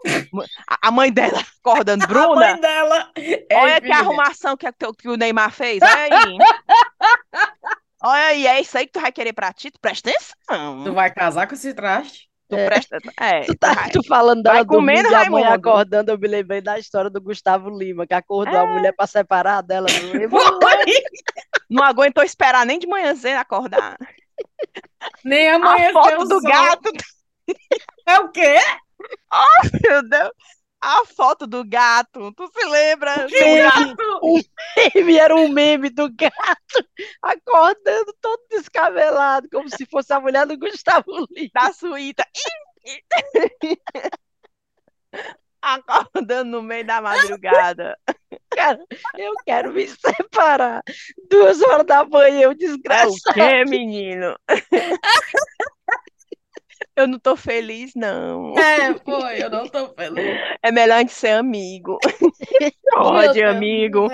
a, 0.67 0.87
a 0.87 0.91
mãe 0.91 1.11
dela 1.11 1.39
acordando, 1.63 2.03
A 2.03 2.07
Bruna, 2.07 2.35
mãe 2.35 2.59
dela. 2.59 3.11
olha 3.53 3.73
Ei, 3.75 3.81
que 3.81 3.91
arrumação 3.91 4.57
que, 4.57 4.71
que, 4.71 4.93
que 4.93 5.09
o 5.09 5.15
Neymar 5.15 5.51
fez, 5.51 5.79
olha 5.81 5.93
aí. 5.95 6.37
Olha 8.05 8.25
aí, 8.27 8.45
é 8.47 8.59
isso 8.59 8.77
aí 8.77 8.85
que 8.85 8.91
tu 8.91 8.99
vai 8.99 9.13
querer 9.13 9.31
pra 9.31 9.53
ti, 9.53 9.71
tu 9.71 9.79
presta 9.79 10.09
atenção. 10.09 10.83
Tu 10.83 10.93
vai 10.93 11.09
casar 11.09 11.47
com 11.47 11.53
esse 11.55 11.73
traste? 11.73 12.29
Tu 12.57 12.65
presta, 12.65 12.97
é, 13.19 13.41
Tu 13.41 13.55
tá 13.57 13.73
vai- 13.73 13.89
tu 13.89 14.03
falando 14.07 14.43
vai 14.43 14.53
dela 14.53 14.65
dormindo 14.65 15.03
comendo, 15.03 15.11
e 15.11 15.15
a 15.15 15.29
mãe 15.29 15.43
acordando, 15.45 16.11
eu 16.11 16.17
me 16.17 16.27
lembrei 16.27 16.61
da 16.61 16.77
história 16.79 17.09
do 17.09 17.21
Gustavo 17.21 17.69
Lima, 17.69 18.05
que 18.07 18.13
acordou 18.13 18.57
a 18.59 18.65
mulher 18.65 18.93
pra 18.95 19.07
separar 19.07 19.61
dela. 19.61 19.87
não 21.69 21.83
aguentou 21.83 22.23
esperar 22.23 22.65
nem 22.65 22.79
de 22.79 22.87
manhãzinha 22.87 23.39
acordar. 23.39 23.97
Nem 25.23 25.49
A 25.49 25.55
amanheceu 25.55 25.93
foto 25.93 26.25
do 26.25 26.41
sol. 26.41 26.49
gato, 26.49 26.89
É 28.07 28.19
o 28.19 28.29
quê? 28.29 28.57
meu 29.83 30.01
Deus. 30.07 30.31
a 30.81 31.05
foto 31.05 31.45
do 31.47 31.63
gato. 31.65 32.31
Tu 32.33 32.47
se 32.47 32.65
lembra? 32.65 33.25
Que 33.27 33.43
um 34.23 34.39
era 35.19 35.35
um 35.35 35.49
meme 35.49 35.89
do 35.89 36.09
gato 36.13 36.31
acordando 37.21 38.13
todo 38.21 38.41
descabelado, 38.49 39.47
como 39.51 39.69
se 39.69 39.85
fosse 39.85 40.13
a 40.13 40.19
mulher 40.19 40.45
do 40.45 40.57
Gustavo 40.57 41.25
Lima. 41.31 41.49
Da 41.53 41.73
suíta. 41.73 42.25
Acordando 45.61 46.51
no 46.51 46.61
meio 46.61 46.85
da 46.85 47.01
madrugada. 47.01 47.97
Cara, 48.53 48.79
eu 49.17 49.33
quero 49.45 49.71
me 49.71 49.87
separar. 49.87 50.83
Duas 51.29 51.61
horas 51.61 51.85
da 51.85 52.03
manhã, 52.03 52.41
eu 52.41 52.43
É 52.43 52.47
o 52.49 52.53
desgraçado. 52.53 53.33
quê, 53.33 53.63
menino? 53.65 54.35
Eu 56.95 57.07
não 57.07 57.17
tô 57.17 57.35
feliz, 57.35 57.93
não. 57.95 58.53
É, 58.57 58.93
foi, 58.99 59.43
eu 59.43 59.49
não 59.49 59.67
tô 59.67 59.89
feliz. 59.95 60.39
É 60.61 60.71
melhor 60.71 60.95
a 60.97 60.99
gente 60.99 61.13
ser 61.13 61.29
amigo. 61.31 61.97
Pode, 62.93 63.33
Deus 63.33 63.55
amigo. 63.55 64.07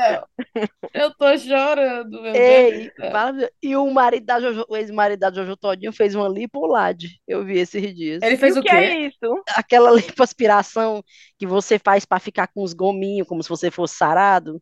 Eu 0.94 1.14
tô 1.16 1.38
chorando, 1.38 2.22
meu 2.22 2.32
Deus 2.32 2.36
Ei, 2.38 2.92
fala- 3.12 3.50
e 3.62 3.76
o 3.76 3.90
marido 3.92 4.26
da 4.26 4.40
Jojo, 4.40 4.66
o 4.70 4.78
ex-marido 4.78 5.20
da 5.20 5.32
Jojo 5.32 5.58
Todinho 5.58 5.92
fez 5.92 6.16
uma 6.16 6.30
lipolade. 6.30 7.20
Eu 7.28 7.44
vi 7.44 7.60
esses 7.60 7.94
dias. 7.94 8.22
Ele 8.24 8.36
E 8.36 8.38
fez 8.38 8.56
o 8.56 8.60
o 8.62 8.64
que 8.64 8.70
é 8.70 8.90
quê? 8.90 8.96
isso? 9.08 9.44
Aquela 9.56 9.92
lipoaspiração 9.92 11.04
que 11.38 11.46
você 11.46 11.78
faz 11.78 12.06
pra 12.06 12.20
ficar 12.20 12.48
com 12.48 12.64
os 12.64 12.74
gominhos, 12.74 13.28
como 13.28 13.44
se 13.44 13.50
você 13.50 13.70
fosse 13.70 13.96
sarado. 13.96 14.62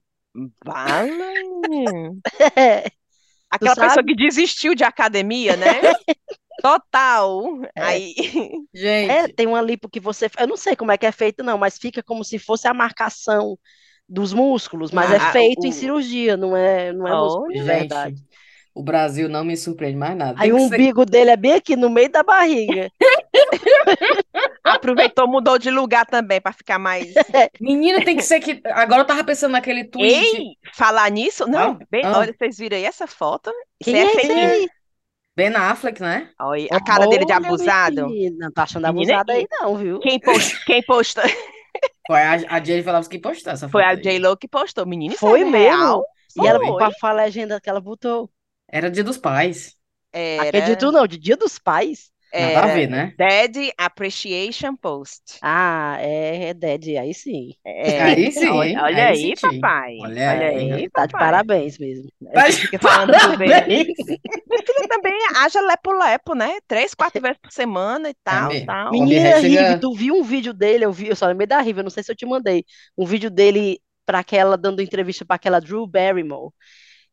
Vale. 0.66 1.12
É, 2.56 2.90
Aquela 3.50 3.76
pessoa 3.76 4.04
que 4.04 4.14
desistiu 4.16 4.76
de 4.76 4.84
academia, 4.84 5.56
né? 5.56 5.68
Total. 6.62 7.44
É. 7.76 7.82
Aí, 7.84 8.14
Gente, 8.74 9.12
É, 9.12 9.28
tem 9.28 9.48
uma 9.48 9.62
lipo 9.62 9.90
que 9.90 10.00
você. 10.00 10.30
Eu 10.40 10.48
não 10.48 10.58
sei 10.58 10.76
como 10.76 10.92
é 10.92 10.98
que 10.98 11.06
é 11.06 11.12
feito, 11.12 11.44
não, 11.44 11.58
mas 11.58 11.78
fica 11.78 12.04
como 12.04 12.24
se 12.24 12.40
fosse 12.40 12.68
a 12.68 12.74
marcação 12.74 13.58
dos 14.10 14.34
músculos, 14.34 14.92
mas 14.92 15.12
é 15.12 15.18
Ah, 15.18 15.32
feito 15.32 15.66
em 15.66 15.72
o- 15.72 15.74
cirurgia, 15.74 16.38
não 16.38 16.56
é, 16.56 16.94
não 16.94 17.08
é 17.08 17.16
músculo 17.16 17.52
de 17.54 17.62
verdade. 17.64 18.24
o 18.74 18.84
Brasil 18.84 19.28
não 19.30 19.44
me 19.44 19.58
surpreende 19.58 19.98
mais 19.98 20.16
nada. 20.18 20.40
Aí 20.42 20.52
o 20.54 20.56
que 20.56 20.62
ser- 20.62 20.68
umbigo 20.68 21.06
dele 21.06 21.32
é 21.32 21.38
bem 21.38 21.54
aqui 21.54 21.76
no 21.76 21.90
meio 21.90 22.10
da 22.12 22.24
barriga. 22.24 22.92
aproveitou, 24.64 25.28
mudou 25.28 25.58
de 25.58 25.70
lugar 25.70 26.06
também 26.06 26.42
para 26.42 26.54
ficar 26.54 26.80
mais. 26.80 27.14
Menino, 27.60 28.04
tem 28.04 28.16
que 28.16 28.24
ser 28.24 28.40
que. 28.40 28.62
Agora 28.66 29.02
eu 29.02 29.06
tava 29.08 29.24
pensando 29.24 29.52
naquele 29.54 29.86
tweet. 29.86 30.14
Ei, 30.14 30.58
falar 30.74 31.10
nisso? 31.12 31.48
Não, 31.48 31.74
Ah, 31.74 31.80
bem, 31.90 32.04
ah. 32.06 32.20
olha, 32.20 32.34
vocês 32.38 32.58
viram 32.58 32.78
aí 32.78 32.86
essa 32.86 33.08
foto? 33.08 33.52
Isso 33.80 33.90
Quem 33.90 33.96
é 33.96 34.04
é 34.04 34.06
fake 34.06 34.28
esse 34.30 34.34
news. 34.34 34.54
aí? 34.54 34.70
Ben 35.38 35.56
Affleck, 35.56 36.02
né? 36.02 36.34
Olha, 36.40 36.68
a 36.72 36.80
cara 36.84 37.08
dele 37.08 37.26
de 37.26 37.34
Olha, 37.34 37.48
abusado. 37.48 38.20
menina, 38.20 38.46
Não 38.48 38.52
tô 38.52 38.62
achando 38.62 38.86
Menina, 38.86 39.20
abusado 39.20 39.32
aí, 39.32 39.48
não, 39.52 39.76
viu? 39.78 40.00
Quem, 40.00 40.20
post, 40.20 40.60
quem 40.66 40.84
postou? 40.84 41.24
Foi 42.08 42.22
a, 42.22 42.34
a 42.56 42.64
Jennifer 42.66 42.94
Lopez 42.94 43.08
que 43.12 43.20
postou 43.20 43.54
essa 43.54 43.70
Foi 43.72 43.84
a 43.84 43.94
aí. 43.94 44.04
J-Lo 44.04 44.36
que 44.38 44.48
postou. 44.48 44.86
Menino, 44.86 45.14
isso 45.16 45.30
Foi 45.30 45.44
é 45.44 45.46
mesmo? 45.46 45.54
real? 45.54 46.06
E 46.36 46.46
ela, 46.48 46.60
Foi. 46.60 46.76
qual 46.76 46.92
foi 47.00 47.10
a 47.10 47.14
legenda 47.14 47.60
que 47.62 47.70
ela 47.70 47.82
botou? 47.82 48.30
Era 48.68 48.90
dia 48.92 49.04
dos 49.04 49.18
pais. 49.18 49.78
Era, 50.12 50.82
Acredito 50.82 50.92
não, 50.92 51.08
de 51.08 51.18
Dia 51.18 51.36
dos 51.38 51.58
Pais. 51.60 52.12
Nada 52.36 52.64
a 52.64 52.68
ver, 52.68 52.88
né? 52.90 53.14
Dead 53.18 53.72
Appreciation 53.78 54.76
Post. 54.78 55.42
Ah, 55.42 55.98
é, 56.00 56.50
é 56.50 56.54
Dead, 56.54 56.98
aí 57.00 57.14
sim. 57.14 57.54
É, 57.66 58.02
Aí 58.02 58.32
sim, 58.32 58.76
Olha, 58.78 58.84
olha 58.84 59.06
aí 59.08 59.08
aí, 59.08 59.36
papai. 59.38 59.96
Olha 59.98 60.30
Olha 60.30 60.48
aí. 60.50 60.70
aí, 60.76 60.90
Tá 60.92 61.06
de 61.06 61.16
parabéns 61.16 61.78
mesmo. 61.78 62.10
Você 62.34 62.54
fica 62.56 62.80
falando 62.80 63.18
do 63.20 63.36
bem. 63.36 63.64
Filha 64.66 64.86
também 64.88 65.14
haja 65.36 65.62
lepo-lepo, 65.62 66.34
né? 66.36 66.60
Três, 66.68 66.94
quatro 66.94 67.22
vezes 67.22 67.38
por 67.42 67.52
semana 67.52 68.10
e 68.10 68.14
tal, 68.24 68.58
mesmo. 68.58 68.66
tal. 68.66 69.08
Minha 69.08 69.30
Menina, 69.30 69.34
chega- 69.34 69.58
Rive, 69.58 69.76
tu 69.76 69.94
viu 69.94 70.16
um 70.16 70.24
vídeo 70.24 70.54
dele? 70.54 70.86
Eu 70.86 70.92
vi, 70.92 71.08
eu 71.08 71.16
só 71.16 71.28
lembrei 71.28 71.48
da 71.48 71.60
Rive, 71.62 71.80
eu 71.80 71.84
não 71.84 71.90
sei 71.90 72.04
se 72.04 72.12
eu 72.12 72.16
te 72.16 72.26
mandei. 72.26 72.66
Um 72.98 73.06
vídeo 73.06 73.30
dele 73.30 73.82
para 74.06 74.20
aquela, 74.20 74.58
dando 74.58 74.82
entrevista 74.82 75.26
para 75.26 75.36
aquela 75.36 75.60
Drew 75.60 75.86
Barrymore. 75.88 76.52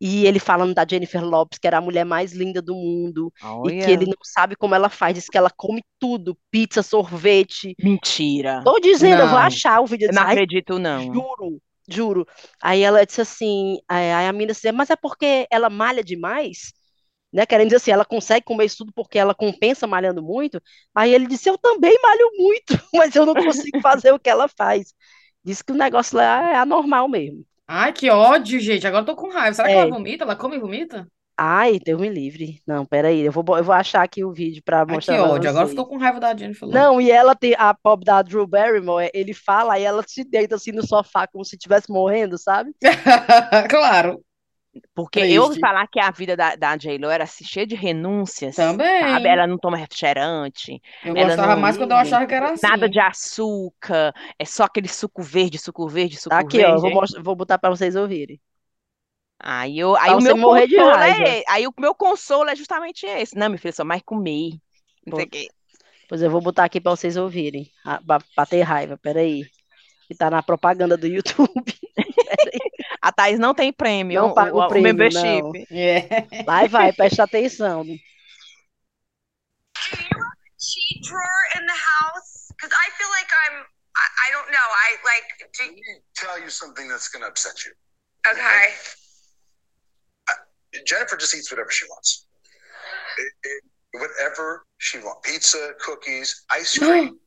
E 0.07 0.27
ele 0.27 0.39
falando 0.39 0.75
da 0.75 0.87
Jennifer 0.87 1.25
Lopez, 1.25 1.59
que 1.59 1.67
era 1.67 1.79
a 1.79 1.81
mulher 1.81 2.05
mais 2.05 2.35
linda 2.35 2.61
do 2.61 2.75
mundo, 2.75 3.33
e 3.43 3.47
Olha. 3.47 3.87
que 3.87 3.91
ele 3.91 4.05
não 4.05 4.19
sabe 4.23 4.55
como 4.55 4.75
ela 4.75 4.91
faz, 4.91 5.15
diz 5.15 5.31
que 5.31 5.39
ela 5.39 5.49
come 5.49 5.83
tudo, 5.99 6.37
pizza, 6.51 6.83
sorvete. 6.83 7.75
Mentira. 7.83 8.61
Tô 8.63 8.79
dizendo, 8.79 9.23
eu 9.23 9.29
vou 9.29 9.39
Não. 9.39 9.47
achar 9.47 9.81
o 9.81 9.87
vídeo. 9.87 10.05
Eu 10.05 10.13
não 10.13 10.21
disse, 10.21 10.25
"Ai, 10.27 10.33
acredito, 10.33 10.79
não. 10.79 11.01
Juro, 11.01 11.63
juro. 11.89 12.27
Aí 12.61 12.83
ela 12.83 13.07
disse 13.07 13.23
assim, 13.23 13.79
aí 13.89 14.13
aí 14.13 14.27
a 14.29 14.33
menina 14.33 14.53
disse, 14.53 14.71
mas 14.73 14.91
é 14.91 14.97
porque 14.97 15.47
ela 15.51 15.71
malha 15.71 16.05
demais? 16.05 16.75
Né? 17.33 17.47
Querendo 17.47 17.69
dizer 17.69 17.77
assim, 17.77 17.91
ela 17.91 18.05
consegue 18.05 18.45
comer 18.45 18.67
isso 18.67 18.77
tudo 18.77 18.93
porque 18.95 19.19
ela 19.19 19.35
compensa 19.35 19.87
malhando 19.87 20.23
muito. 20.23 20.61
Aí 20.95 21.15
ele 21.15 21.27
disse, 21.27 21.49
eu 21.49 21.57
também 21.57 21.99
malho 22.03 22.31
muito, 22.37 22.79
mas 22.93 23.17
eu 23.17 23.25
não 23.25 23.33
consigo 23.33 23.81
fazer 23.81 24.13
o 24.13 24.19
que 24.19 24.29
ela 24.29 24.49
faz. 24.49 24.93
Diz 25.43 25.63
que 25.63 25.73
o 25.73 25.77
negócio 25.77 26.19
lá 26.19 26.51
é 26.53 26.57
anormal 26.57 27.09
mesmo. 27.09 27.43
Ai, 27.67 27.93
que 27.93 28.11
ódio, 28.11 28.61
gente. 28.61 28.87
Agora 28.87 29.03
eu 29.03 29.07
tô 29.07 29.17
com 29.17 29.29
raiva. 29.31 29.55
Será 29.55 29.69
que 29.69 29.75
É. 29.75 29.79
ela 29.79 29.91
vomita? 29.91 30.25
Ela 30.25 30.37
come 30.37 30.57
e 30.57 30.61
vomita? 30.61 31.07
Ai, 31.37 31.81
Deus 31.85 32.01
me 32.01 32.09
livre. 32.09 32.61
Não, 32.65 32.87
peraí, 32.87 33.23
eu 33.23 33.33
vou, 33.33 33.43
bo- 33.43 33.59
eu 33.59 33.65
vou 33.65 33.75
achar 33.75 34.03
aqui 34.05 34.23
o 34.25 34.33
vídeo 34.33 34.63
pra 34.65 34.81
Ai, 34.81 34.95
mostrar 34.95 35.17
que 35.17 35.23
pra 35.23 35.31
ódio. 35.33 35.51
Agora 35.51 35.67
vocês. 35.67 35.71
ficou 35.77 35.87
com 35.87 35.97
raiva 35.99 36.21
da 36.21 36.37
Jennifer 36.37 36.69
Lopez. 36.69 36.85
Não, 36.85 37.01
e 37.01 37.11
ela 37.11 37.35
tem 37.35 37.55
a 37.59 37.75
pop 37.75 38.05
da 38.05 38.23
Drew 38.23 38.47
Barrymore, 38.47 39.11
ele 39.13 39.35
fala 39.35 39.77
e 39.79 39.83
ela 39.83 40.05
se 40.07 40.23
deita 40.23 40.55
assim 40.55 40.71
no 40.71 40.87
sofá 40.87 41.27
como 41.27 41.45
se 41.45 41.57
estivesse 41.57 41.91
morrendo, 41.91 42.39
sabe? 42.39 42.71
Claro. 43.69 44.21
Porque 44.95 45.21
eu 45.21 45.43
ouvi 45.43 45.55
Triste. 45.55 45.61
falar 45.61 45.87
que 45.89 46.01
a 46.01 46.11
vida 46.11 46.37
da, 46.37 46.57
da 46.57 46.77
J-Lo 46.77 47.09
era 47.11 47.25
assim, 47.25 47.45
cheia 47.45 47.67
de 47.67 47.75
renúncias, 47.75 48.57
Também. 48.57 49.01
sabe? 49.01 49.29
Ela 49.29 49.47
não 49.47 49.59
toma 49.59 49.77
refrigerante, 49.77 50.81
Eu 51.05 51.17
ela 51.17 51.29
gostava 51.29 51.55
não 51.55 51.63
mais 51.63 51.77
quando 51.77 51.93
eu 51.93 51.97
achava 51.97 52.27
que 52.27 52.35
era 52.35 52.53
assim. 52.53 52.67
nada 52.67 52.89
de 52.89 52.99
açúcar, 52.99 54.13
é 54.39 54.45
só 54.45 54.65
aquele 54.65 54.89
suco 54.89 55.23
verde, 55.23 55.59
suco 55.59 55.89
verde, 55.89 56.17
suco 56.17 56.31
Tá 56.31 56.39
aqui, 56.41 56.63
ó, 56.65 56.73
vou, 56.73 56.81
verde. 56.83 56.95
mostrar, 56.95 57.23
vou 57.23 57.37
botar 57.37 57.59
pra 57.59 57.71
vocês 57.71 57.95
ouvirem. 57.97 58.41
Aí, 59.39 59.79
eu, 59.79 59.95
aí 59.97 60.07
Pra 60.07 60.17
o 60.17 60.23
meu 60.23 60.37
consolo 60.37 60.91
é, 61.03 61.43
aí 61.49 61.67
o 61.67 61.75
meu 61.79 61.95
consolo 61.95 62.49
é 62.49 62.57
justamente 62.57 63.05
esse. 63.07 63.37
Não, 63.37 63.49
meu 63.51 63.59
filho, 63.59 63.75
só 63.75 63.85
mais 63.85 64.03
comer. 64.03 64.53
Não 65.07 65.17
sei 65.17 65.27
o 65.27 65.31
quê. 65.31 65.49
Pois 66.09 66.23
eu 66.23 66.31
vou 66.31 66.41
botar 66.41 66.65
aqui 66.65 66.81
pra 66.81 66.93
vocês 66.93 67.17
ouvirem, 67.17 67.71
pra, 68.07 68.19
pra 68.35 68.47
ter 68.47 68.63
raiva, 68.63 68.97
peraí. 68.97 69.45
Que 70.07 70.15
tá 70.15 70.31
na 70.31 70.43
propaganda 70.43 70.97
do 70.97 71.07
YouTube. 71.07 71.49
A 73.05 73.13
Thaís 73.13 73.39
não 73.39 73.53
tem 73.55 73.71
prêmio, 73.71 74.19
Não 74.23 74.33
paga 74.33 74.55
o 74.55 74.61
o, 74.61 74.65
o 74.65 74.69
prêmio, 74.69 74.95
membership. 74.95 75.67
É. 75.71 76.43
Vai, 76.45 76.69
vai, 76.69 76.91
presta 76.91 77.25
atenção. 77.25 77.85
sheet 80.65 81.03
drawer 81.03 81.45
in 81.61 81.67
the 81.67 81.75
house? 81.75 82.49
Because 82.57 82.73
I 82.73 82.91
feel 82.97 83.11
like 83.11 83.29
I'm. 83.31 83.67
I, 83.95 84.07
I 84.27 84.33
don't 84.33 84.51
know. 84.51 84.57
I 84.59 84.97
like. 85.05 85.27
Do, 85.53 85.65
Let 85.65 85.75
me 85.75 86.01
tell 86.17 86.41
you 86.41 86.49
something 86.49 86.89
that's 86.89 87.09
going 87.09 87.23
to 87.23 87.29
upset 87.29 87.63
you. 87.67 87.73
okay. 88.27 88.73
Jennifer 90.87 91.17
just 91.19 91.35
eats 91.37 91.51
whatever 91.53 91.71
she 91.71 91.85
wants. 91.91 92.27
It- 93.19 93.35
it- 93.51 93.65
whatever 94.01 94.65
she 94.79 94.99
wants. 94.99 95.29
Pizza, 95.31 95.73
cookies, 95.79 96.45
ice 96.51 96.79
cream. 96.79 97.19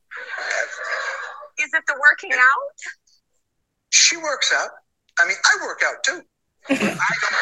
Is 1.58 1.70
it 1.72 1.84
the 1.86 1.94
working 2.00 2.32
out? 2.34 2.76
she 3.90 4.16
works 4.16 4.52
out. 4.52 4.70
I 5.18 5.26
mean, 5.26 5.36
I 5.44 5.66
work 5.66 5.82
out 5.84 6.02
too. 6.04 6.22
I 6.70 6.74
don't 6.74 7.38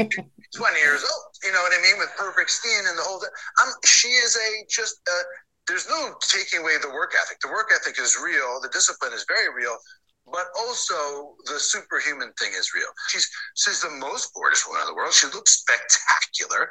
magically 0.00 0.24
be 0.38 0.46
20 0.56 0.78
years 0.78 1.02
old. 1.02 1.24
You 1.44 1.52
know 1.52 1.62
what 1.62 1.72
I 1.72 1.82
mean? 1.82 1.98
With 1.98 2.10
perfect 2.16 2.50
skin 2.50 2.84
and 2.88 2.96
the 2.98 3.02
whole 3.02 3.20
thing. 3.20 3.30
I'm, 3.60 3.72
she 3.84 4.08
is 4.08 4.36
a 4.36 4.64
just, 4.70 5.00
uh, 5.08 5.24
there's 5.68 5.88
no 5.88 6.14
taking 6.20 6.60
away 6.60 6.76
the 6.80 6.90
work 6.90 7.12
ethic. 7.20 7.40
The 7.40 7.48
work 7.48 7.70
ethic 7.74 7.98
is 8.00 8.16
real. 8.22 8.60
The 8.62 8.68
discipline 8.68 9.12
is 9.12 9.24
very 9.28 9.52
real. 9.52 9.76
But 10.30 10.46
also 10.58 11.36
the 11.44 11.60
superhuman 11.60 12.32
thing 12.40 12.52
is 12.56 12.72
real. 12.74 12.88
She's 13.08 13.28
she's 13.56 13.82
the 13.82 13.90
most 13.90 14.32
gorgeous 14.32 14.66
woman 14.66 14.80
in 14.82 14.88
the 14.88 14.94
world. 14.94 15.12
She 15.12 15.26
looks 15.26 15.60
spectacular. 15.60 16.70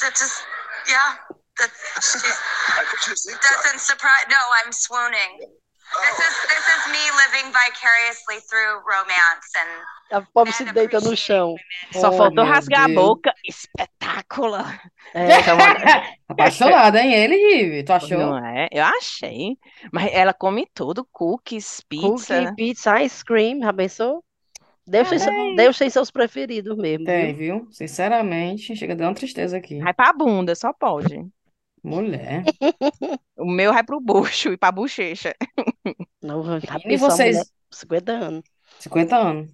That 0.00 0.16
just. 0.16 0.42
Yeah. 0.88 1.20
That, 1.58 1.68
she's, 1.96 2.24
I 2.68 2.84
just 3.04 3.28
think 3.28 3.42
so. 3.42 3.54
doesn't 3.62 3.80
surprise. 3.80 4.24
No, 4.30 4.40
I'm 4.64 4.72
swooning. 4.72 5.52
This 5.92 6.18
Oh. 6.18 6.22
is 6.22 6.34
this 6.48 6.66
is 6.76 6.92
me 6.92 7.04
living 7.22 7.52
vicariously 7.52 8.40
through 8.48 8.80
romance 8.86 9.48
and 9.60 10.16
A 10.18 10.22
pobre 10.32 10.52
se 10.52 10.64
deita 10.64 11.00
no 11.00 11.16
chão. 11.16 11.48
women. 11.48 12.00
Só 12.00 12.08
Oh, 12.10 12.16
faltou 12.16 12.44
rasgar 12.44 12.86
Deus. 12.86 12.98
a 12.98 13.00
boca. 13.00 13.34
Espetacular. 13.46 14.80
É, 15.14 15.26
Apaixonada, 16.28 17.00
hein? 17.00 17.12
Ele, 17.14 17.36
Rive. 17.36 17.82
Tu 17.84 17.92
achou? 17.92 18.18
Não 18.18 18.38
é? 18.46 18.68
Eu 18.72 18.84
achei. 18.84 19.56
Mas 19.92 20.10
ela 20.12 20.32
come 20.34 20.66
tudo, 20.74 21.06
cookies, 21.12 21.80
pizza. 21.88 22.40
cookie, 22.42 22.54
pizza, 22.56 23.02
ice 23.02 23.24
cream, 23.24 23.60
já 23.60 23.72
pensou? 23.72 24.22
Deus, 24.86 25.08
tem, 25.08 25.18
seu- 25.18 25.56
Deus 25.56 25.78
tem 25.78 25.88
seus 25.90 26.10
preferidos 26.10 26.76
mesmo, 26.76 27.04
Tem, 27.04 27.32
viu? 27.34 27.60
viu? 27.60 27.68
Sinceramente, 27.72 28.74
chega 28.74 28.94
a 28.94 28.96
dar 28.96 29.06
uma 29.08 29.14
tristeza 29.14 29.56
aqui. 29.56 29.78
Vai 29.78 29.94
pra 29.94 30.12
bunda, 30.12 30.54
só 30.56 30.72
pode. 30.72 31.24
Mulher. 31.82 32.44
O 33.36 33.44
meu 33.50 33.72
vai 33.72 33.84
pro 33.84 34.00
bucho 34.00 34.50
e 34.52 34.56
pra 34.56 34.72
bochecha. 34.72 35.34
Não, 36.22 36.60
já 36.60 36.78
E 36.88 36.96
vocês, 36.96 37.36
mulher, 37.36 37.46
50 37.70 38.12
anos. 38.12 38.44
50 38.78 39.16
anos. 39.16 39.52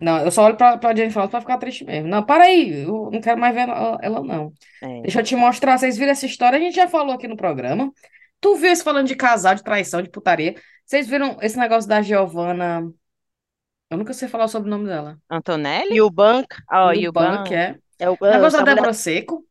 Não, 0.00 0.18
eu 0.20 0.30
só 0.30 0.44
olho 0.44 0.56
pra, 0.56 0.76
pra 0.76 0.94
Jennifer 0.94 1.22
Lopez 1.22 1.30
pra 1.30 1.40
ficar 1.40 1.58
triste 1.58 1.84
mesmo. 1.84 2.08
Não, 2.08 2.24
para 2.24 2.44
aí, 2.44 2.82
eu 2.84 3.10
não 3.10 3.20
quero 3.20 3.40
mais 3.40 3.54
ver 3.54 3.62
ela, 3.68 3.98
ela, 4.02 4.22
não. 4.22 4.52
É. 4.82 5.02
Deixa 5.02 5.20
eu 5.20 5.24
te 5.24 5.34
mostrar, 5.36 5.78
vocês 5.78 5.96
viram 5.96 6.12
essa 6.12 6.26
história? 6.26 6.58
A 6.58 6.60
gente 6.60 6.74
já 6.76 6.88
falou 6.88 7.14
aqui 7.14 7.26
no 7.28 7.36
programa. 7.36 7.90
Tu 8.40 8.54
viu 8.56 8.70
esse 8.70 8.84
falando 8.84 9.06
de 9.06 9.16
casal, 9.16 9.54
de 9.54 9.62
traição, 9.64 10.02
de 10.02 10.10
putaria? 10.10 10.54
Vocês 10.84 11.06
viram 11.08 11.38
esse 11.40 11.58
negócio 11.58 11.88
da 11.88 12.02
Giovanna? 12.02 12.82
Eu 13.90 13.98
nunca 13.98 14.12
sei 14.12 14.28
falar 14.28 14.48
sobre 14.48 14.68
o 14.68 14.70
nome 14.70 14.86
dela. 14.86 15.18
Antonelli? 15.30 15.94
E 15.96 16.00
o 16.02 16.10
Bank 16.10 16.48
Oh, 16.70 16.92
E 16.92 17.02
e 17.02 17.08
o 17.08 17.08
o 17.08 17.12
Bank, 17.12 17.52
Ban. 17.52 17.54
é. 17.54 17.78
é 17.98 18.10
o 18.10 18.16
O 18.20 18.26
negócio 18.26 18.58
da 18.58 18.64
Débora 18.64 18.92
Seco. 18.92 19.44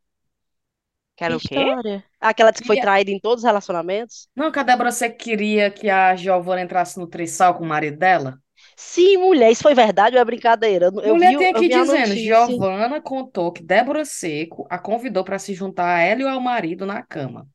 Que 1.15 1.23
era 1.25 1.35
o 1.37 1.39
quê? 1.39 1.55
história? 1.55 2.03
Aquela 2.27 2.51
que 2.51 2.65
foi 2.65 2.77
traída 2.77 3.11
em 3.11 3.19
todos 3.19 3.43
os 3.43 3.45
relacionamentos? 3.45 4.27
Não, 4.35 4.51
que 4.51 4.59
a 4.59 4.63
Débora 4.63 4.91
Seco 4.91 5.17
queria 5.17 5.71
que 5.71 5.89
a 5.89 6.15
Giovanna 6.15 6.61
entrasse 6.61 6.99
no 6.99 7.07
trisal 7.07 7.55
com 7.55 7.63
o 7.63 7.67
marido 7.67 7.97
dela. 7.97 8.39
Sim, 8.75 9.17
mulher, 9.17 9.51
isso 9.51 9.63
foi 9.63 9.73
verdade 9.73 10.15
ou 10.15 10.21
é 10.21 10.25
brincadeira? 10.25 10.87
Eu, 11.03 11.13
Mulher 11.13 11.31
vi, 11.31 11.37
tem 11.37 11.49
aqui 11.49 11.69
dizendo. 11.69 12.15
Giovanna 12.15 13.01
contou 13.01 13.51
que 13.51 13.63
Débora 13.63 14.03
Seco 14.05 14.67
a 14.69 14.77
convidou 14.77 15.23
para 15.23 15.39
se 15.39 15.53
juntar 15.53 15.95
a 15.95 15.99
ela 16.01 16.21
e 16.21 16.27
ao 16.27 16.41
marido 16.41 16.85
na 16.85 17.01
cama. 17.01 17.47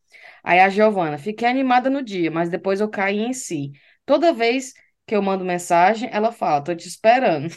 Aí 0.43 0.59
a 0.61 0.69
Giovanna, 0.69 1.19
fiquei 1.19 1.47
animada 1.49 1.91
no 1.91 2.03
dia, 2.03 2.31
mas 2.31 2.49
depois 2.49 2.81
eu 2.81 2.89
caí 2.89 3.19
em 3.19 3.33
si. 3.33 3.73
Toda 4.07 4.33
vez 4.33 4.73
que 5.07 5.15
eu 5.15 5.23
mando 5.23 5.45
mensagem, 5.45 6.09
ela 6.13 6.33
fala, 6.33 6.63
tô 6.65 6.75
te 6.75 6.89
esperando. 6.89 7.49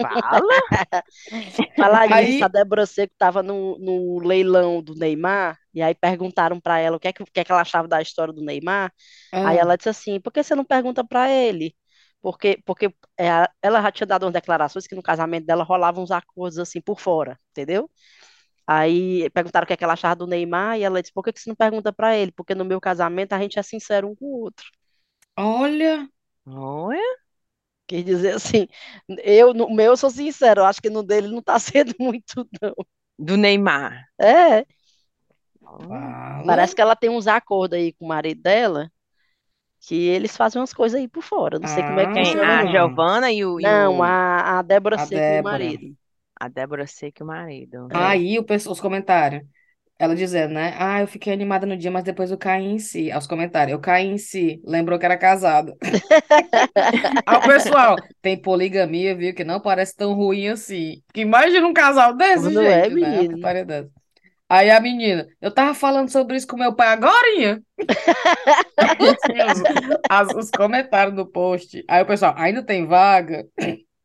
Fala. 0.00 0.54
Falar 1.76 2.08
Aí- 2.08 2.26
nisso, 2.26 2.44
a 2.44 2.48
Débora 2.48 2.86
Seco 2.86 3.12
estava 3.12 3.42
no, 3.42 3.78
no 3.78 4.18
leilão 4.20 4.82
do 4.82 4.94
Neymar, 4.94 5.58
e 5.74 5.82
aí 5.82 5.94
perguntaram 5.94 6.60
para 6.60 6.78
ela 6.78 6.96
o 6.96 7.00
que 7.00 7.08
é 7.08 7.12
que, 7.12 7.22
o 7.22 7.26
que 7.26 7.40
é 7.40 7.44
que 7.44 7.52
ela 7.52 7.62
achava 7.62 7.88
da 7.88 8.00
história 8.02 8.32
do 8.32 8.42
Neymar. 8.44 8.92
Aí 9.42 9.56
Ah, 9.56 9.58
ela 9.58 9.76
disse 9.76 9.88
assim: 9.88 10.20
por 10.20 10.32
que 10.32 10.42
você 10.42 10.54
não 10.54 10.64
pergunta 10.64 11.04
para 11.06 11.30
ele? 11.30 11.74
Porque, 12.22 12.58
porque 12.64 12.86
é, 13.18 13.28
ela 13.62 13.82
já 13.82 13.92
tinha 13.92 14.06
dado 14.06 14.24
umas 14.24 14.32
declarações 14.32 14.86
que 14.86 14.94
no 14.94 15.02
casamento 15.02 15.44
dela 15.46 15.62
rolavam 15.64 16.02
uns 16.04 16.10
acordos 16.10 16.58
assim 16.58 16.80
por 16.80 16.98
fora, 17.00 17.38
entendeu? 17.50 17.90
Aí 18.66 19.28
perguntaram 19.30 19.64
o 19.64 19.68
que 19.68 19.74
é 19.74 19.76
que 19.76 19.84
ela 19.84 19.94
achava 19.94 20.16
do 20.16 20.26
Neymar, 20.26 20.78
e 20.78 20.84
ela 20.84 21.02
disse: 21.02 21.12
por 21.14 21.24
que 21.24 21.32
que 21.32 21.40
você 21.40 21.50
não 21.50 21.56
pergunta 21.56 21.92
para 21.92 22.16
ele? 22.16 22.32
Porque 22.32 22.54
no 22.54 22.64
meu 22.64 22.80
casamento 22.80 23.32
a 23.34 23.40
gente 23.40 23.58
é 23.58 23.62
sincero 23.64 24.08
um 24.08 24.14
com 24.16 24.26
o 24.26 24.40
outro. 24.42 24.66
olha, 25.36 26.08
Olha. 26.46 27.23
Quer 27.86 28.02
dizer 28.02 28.34
assim, 28.36 28.66
eu 29.24 29.52
no 29.54 29.74
meu 29.74 29.92
eu 29.92 29.96
sou 29.96 30.10
sincero, 30.10 30.60
eu 30.62 30.64
acho 30.66 30.80
que 30.82 30.90
no 30.90 31.02
dele 31.02 31.28
não 31.28 31.42
tá 31.42 31.58
sendo 31.60 31.94
muito, 31.98 32.48
não. 32.62 32.74
Do 33.18 33.36
Neymar. 33.36 34.08
É, 34.18 34.66
fala. 35.88 36.44
parece 36.44 36.74
que 36.74 36.80
ela 36.80 36.96
tem 36.96 37.10
uns 37.10 37.26
acordos 37.26 37.78
aí 37.78 37.92
com 37.92 38.04
o 38.04 38.08
marido 38.08 38.42
dela, 38.42 38.90
que 39.80 39.94
eles 40.08 40.36
fazem 40.36 40.60
umas 40.60 40.74
coisas 40.74 41.00
aí 41.00 41.08
por 41.08 41.22
fora. 41.22 41.58
Não 41.58 41.66
sei 41.68 41.84
como 41.84 42.00
é 42.00 42.06
que 42.06 42.12
Ah. 42.12 42.14
Quem? 42.14 42.24
funciona, 42.24 42.44
A 42.44 42.64
não. 42.64 42.66
Giovanna 42.66 43.32
e 43.32 43.44
o, 43.44 43.60
e 43.60 43.74
Não, 43.74 44.02
o- 44.02 44.02
a, 44.02 44.58
a 44.60 44.62
Débora 44.62 44.98
A 44.98 45.06
Seco 45.06 45.32
e 45.32 45.36
o 45.36 45.40
Débora. 45.40 45.40
marido. 45.40 45.96
a 46.40 46.48
Débora 46.48 46.86
Seco 46.86 47.22
e 47.22 47.24
o 47.24 47.26
marido. 47.26 47.92
Aí 47.92 48.38
o 48.38 48.44
os 48.70 48.80
comentários. 48.80 49.42
Ela 49.96 50.16
dizendo, 50.16 50.54
né? 50.54 50.74
Ah, 50.76 51.00
eu 51.00 51.06
fiquei 51.06 51.32
animada 51.32 51.64
no 51.64 51.76
dia, 51.76 51.90
mas 51.90 52.02
depois 52.02 52.30
eu 52.30 52.36
caí 52.36 52.64
em 52.64 52.80
si. 52.80 53.12
Aos 53.12 53.28
comentários, 53.28 53.72
eu 53.72 53.80
caí 53.80 54.06
em 54.06 54.18
si. 54.18 54.60
Lembrou 54.66 54.98
que 54.98 55.04
era 55.04 55.16
casado. 55.16 55.72
Aí 57.24 57.36
o 57.36 57.42
pessoal, 57.42 57.94
tem 58.20 58.40
poligamia, 58.40 59.14
viu? 59.14 59.32
Que 59.32 59.44
não 59.44 59.60
parece 59.60 59.94
tão 59.94 60.14
ruim 60.14 60.48
assim. 60.48 61.00
Que 61.12 61.20
imagina 61.20 61.66
um 61.66 61.72
casal 61.72 62.16
desse 62.16 62.50
Não 62.50 62.62
é, 62.62 62.90
jeito, 62.90 62.96
né? 62.96 63.10
Aí 64.48 64.70
a 64.70 64.80
menina, 64.80 65.26
eu 65.40 65.50
tava 65.50 65.74
falando 65.74 66.10
sobre 66.10 66.36
isso 66.36 66.46
com 66.46 66.56
meu 66.56 66.74
pai 66.74 66.88
agorinha. 66.88 67.62
os, 70.28 70.44
os 70.44 70.50
comentários 70.50 71.14
do 71.14 71.26
post. 71.26 71.82
Aí 71.88 72.02
o 72.02 72.06
pessoal, 72.06 72.34
ainda 72.36 72.62
tem 72.62 72.86
vaga? 72.86 73.46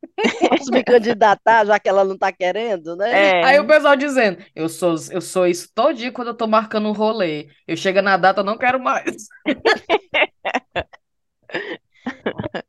Posso 0.58 0.72
me 0.72 0.84
candidatar, 0.84 1.66
já 1.66 1.80
que 1.80 1.90
ela 1.90 2.04
não 2.04 2.18
tá 2.18 2.32
querendo, 2.32 2.96
né? 2.96 3.08
É. 3.12 3.34
Aí 3.42 3.60
o 3.60 3.66
pessoal 3.66 3.96
dizendo, 3.96 4.44
eu 4.56 4.70
sou, 4.70 4.96
eu 5.12 5.20
sou 5.22 5.48
isso 5.48 5.70
todo 5.74 5.96
dia 5.96 6.12
quando 6.12 6.28
eu 6.30 6.34
tô 6.38 6.46
marcando 6.48 6.88
um 6.90 6.92
rolê. 6.92 7.50
Eu 7.68 7.76
chego 7.76 8.02
na 8.02 8.18
data, 8.18 8.42
eu 8.42 8.46
não 8.46 8.58
quero 8.58 8.80
mais. 8.80 9.06
O 9.46 9.50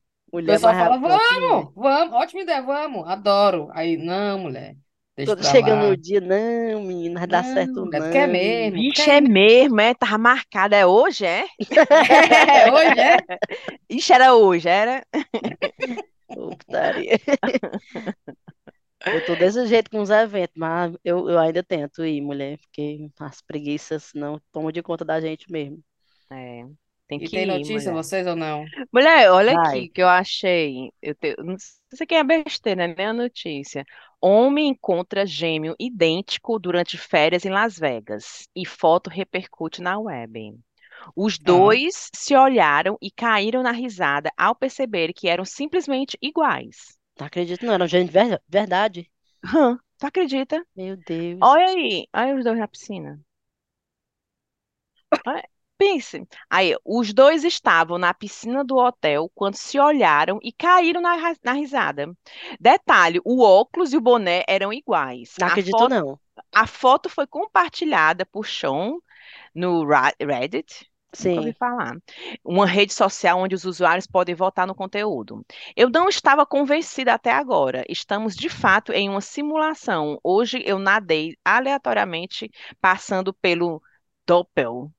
Mulher, 0.33 0.59
pessoal 0.59 0.75
mas 0.75 0.77
fala, 0.77 0.97
ela- 1.05 1.21
vamos, 1.21 1.73
vamos, 1.75 2.15
ótima 2.15 2.43
ideia, 2.43 2.63
vamos, 2.63 3.07
adoro. 3.09 3.69
Aí, 3.73 3.97
não, 3.97 4.39
mulher, 4.41 4.77
deixa 5.17 5.35
Quando 5.35 5.43
chega 5.45 5.77
no 5.77 5.97
dia, 5.97 6.21
não, 6.21 6.83
menina, 6.85 7.21
vai 7.21 7.29
dar 7.29 7.45
Não, 7.45 7.45
certo 7.45 7.87
mulher, 7.87 8.03
não. 8.03 8.09
quer 8.09 8.27
mesmo, 8.29 8.85
Vixe, 8.85 8.93
quer 8.93 9.11
é 9.11 9.21
mesmo, 9.21 9.81
é? 9.81 9.95
Tava 9.95 10.17
marcada. 10.19 10.77
É 10.77 10.87
hoje, 10.87 11.25
é? 11.27 11.45
É, 12.09 12.71
hoje 12.71 12.99
é? 12.99 13.23
Ixi, 13.91 14.13
era 14.13 14.35
hoje, 14.35 14.69
era? 14.69 15.05
Ô, 16.37 16.57
putaria. 16.57 17.19
Eu 19.09 19.21
tô 19.21 19.35
desse 19.37 19.67
jeito 19.67 19.91
com 19.91 20.01
os 20.01 20.11
eventos, 20.11 20.55
mas 20.57 20.95
eu, 21.05 21.29
eu 21.29 21.39
ainda 21.39 21.63
tento 21.63 22.05
ir, 22.05 22.21
mulher, 22.21 22.59
porque 22.59 23.09
as 23.19 23.41
preguiças 23.43 24.13
não 24.15 24.41
tomam 24.53 24.71
de 24.73 24.83
conta 24.83 25.05
da 25.05 25.21
gente 25.21 25.51
mesmo. 25.51 25.83
É. 26.31 26.65
Tem 27.09 27.19
E 27.19 27.29
que 27.29 27.29
tem 27.29 27.45
ir, 27.45 27.47
notícia, 27.47 27.93
mulher. 27.93 27.93
vocês 27.93 28.27
ou 28.27 28.37
não? 28.37 28.65
Mulher, 28.93 29.31
olha 29.33 29.53
Vai. 29.53 29.55
aqui 29.55 29.89
que 29.89 30.03
eu 30.03 30.09
achei. 30.09 30.91
Eu 31.03 31.15
te- 31.15 31.37
não 31.43 31.57
sei 31.95 32.07
quem 32.07 32.19
é 32.19 32.25
besteira, 32.25 32.87
né? 32.89 32.95
Nem 32.97 33.07
a 33.07 33.13
notícia. 33.13 33.85
Homem 34.21 34.69
encontra 34.71 35.27
gêmeo 35.27 35.75
idêntico 35.79 36.59
durante 36.59 36.99
férias 36.99 37.45
em 37.45 37.51
Las 37.51 37.79
Vegas 37.79 38.49
e 38.55 38.67
foto 38.67 39.11
repercute 39.11 39.83
na 39.83 39.99
web. 39.99 40.59
Os 41.17 41.39
dois 41.39 42.11
se 42.15 42.35
olharam 42.35 42.97
e 43.01 43.11
caíram 43.11 43.63
na 43.63 43.73
risada 43.73 44.33
ao 44.37 44.55
perceber 44.55 45.13
que 45.13 45.29
eram 45.29 45.45
simplesmente 45.45 46.19
iguais. 46.23 46.99
Não 47.19 47.27
acredito, 47.29 47.65
não, 47.65 47.75
era 47.75 47.87
gente 47.87 48.07
de 48.09 48.13
ver- 48.13 48.43
verdade. 48.49 49.09
Hã, 49.45 49.79
tu 49.99 50.07
acredita? 50.07 50.67
Meu 50.75 50.97
Deus. 50.97 51.41
Olha 51.41 51.67
aí, 51.67 52.09
olha 52.15 52.37
os 52.37 52.45
dois 52.45 52.59
na 52.59 52.69
piscina. 52.69 53.21
Olha, 55.27 55.49
pense. 55.79 56.27
Aí, 56.49 56.75
os 56.85 57.13
dois 57.13 57.45
estavam 57.45 57.99
na 57.99 58.13
piscina 58.15 58.65
do 58.65 58.77
hotel 58.77 59.31
quando 59.35 59.55
se 59.57 59.79
olharam 59.79 60.39
e 60.43 60.53
caíram 60.53 61.01
na, 61.01 61.17
na 61.45 61.53
risada. 61.53 62.07
Detalhe, 62.61 63.21
o 63.25 63.43
óculos 63.43 63.93
e 63.93 63.97
o 63.97 64.01
boné 64.01 64.45
eram 64.49 64.73
iguais. 64.73 65.35
Não 65.37 65.47
A 65.47 65.49
acredito, 65.49 65.69
foto, 65.71 65.89
não. 65.89 66.21
a 66.55 66.67
foto 66.67 67.09
foi 67.09 67.27
compartilhada 67.27 68.25
por 68.27 68.47
Sean 68.47 68.95
no 69.55 69.85
Ra- 69.87 70.15
Reddit. 71.13 71.19
Nunca 71.19 71.41
ouvi 71.41 71.53
Sim. 71.53 71.57
falar. 71.59 71.97
Uma 72.45 72.67
rede 72.67 72.93
social 72.93 73.39
onde 73.41 73.55
os 73.55 73.65
usuários 73.65 74.07
podem 74.07 74.35
votar 74.35 74.67
no 74.67 74.75
conteúdo. 74.75 75.45
Eu 75.77 75.91
não 75.91 76.09
estava 76.09 76.47
convencida 76.47 77.15
até 77.15 77.31
agora. 77.33 77.85
Estamos 77.89 78.35
de 78.37 78.49
fato 78.49 78.93
em 78.93 79.09
uma 79.09 79.21
simulação. 79.21 80.19
Hoje 80.23 80.63
eu 80.65 80.79
nadei 80.79 81.37
aleatoriamente 81.45 82.51
passando 82.81 83.33
pelo 83.35 83.83
Doppel. 84.27 84.93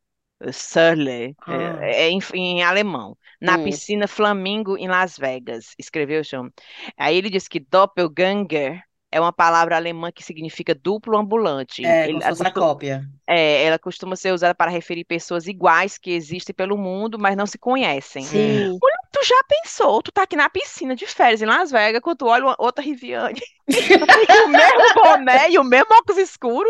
Surle, 0.52 1.38
Ah. 1.46 1.82
é, 1.82 2.06
é 2.08 2.10
em, 2.10 2.20
em 2.34 2.64
alemão, 2.64 3.16
na 3.40 3.58
Hum. 3.58 3.64
piscina 3.64 4.08
Flamingo 4.08 4.76
em 4.78 4.88
Las 4.88 5.16
Vegas, 5.18 5.76
escreveu 5.78 6.24
Sean. 6.24 6.50
Aí 6.98 7.16
ele 7.16 7.30
diz 7.30 7.48
que 7.48 7.60
Doppelganger 7.60 8.84
é 9.12 9.20
uma 9.20 9.34
palavra 9.34 9.76
alemã 9.76 10.12
que 10.12 10.24
significa 10.24 10.74
duplo 10.74 11.18
ambulante. 11.18 11.86
É, 11.86 12.04
Ele- 12.06 12.14
como 12.14 12.22
se 12.24 12.30
fosse 12.30 12.44
a 12.44 12.48
acostum- 12.48 12.68
cópia. 12.68 13.04
é, 13.28 13.64
ela 13.66 13.78
costuma 13.78 14.16
ser 14.16 14.32
usada 14.34 14.56
para 14.56 14.72
referir 14.72 15.04
pessoas 15.04 15.48
iguais 15.48 15.98
que 15.98 16.12
existem 16.12 16.54
pelo 16.56 16.78
mundo, 16.78 17.20
mas 17.20 17.36
não 17.36 17.46
se 17.46 17.58
conhecem. 17.58 18.24
Sim. 18.24 18.80
Tu 19.12 19.26
já 19.28 19.36
pensou? 19.48 20.02
Tu 20.02 20.12
tá 20.12 20.24
aqui 20.24 20.36
na 20.38 20.50
piscina 20.50 20.96
de 20.96 21.06
férias 21.06 21.42
em 21.42 21.46
Las 21.46 21.70
Vegas, 21.70 22.02
quando 22.02 22.18
tu 22.20 22.28
olha 22.28 22.46
uma 22.46 22.56
outra 22.58 22.82
Riviane, 22.84 23.42
o 24.46 24.48
mesmo 24.48 24.94
boné 24.96 25.50
e 25.52 25.60
o 25.60 25.64
mesmo 25.64 25.94
óculos 25.94 26.18
escuro. 26.18 26.70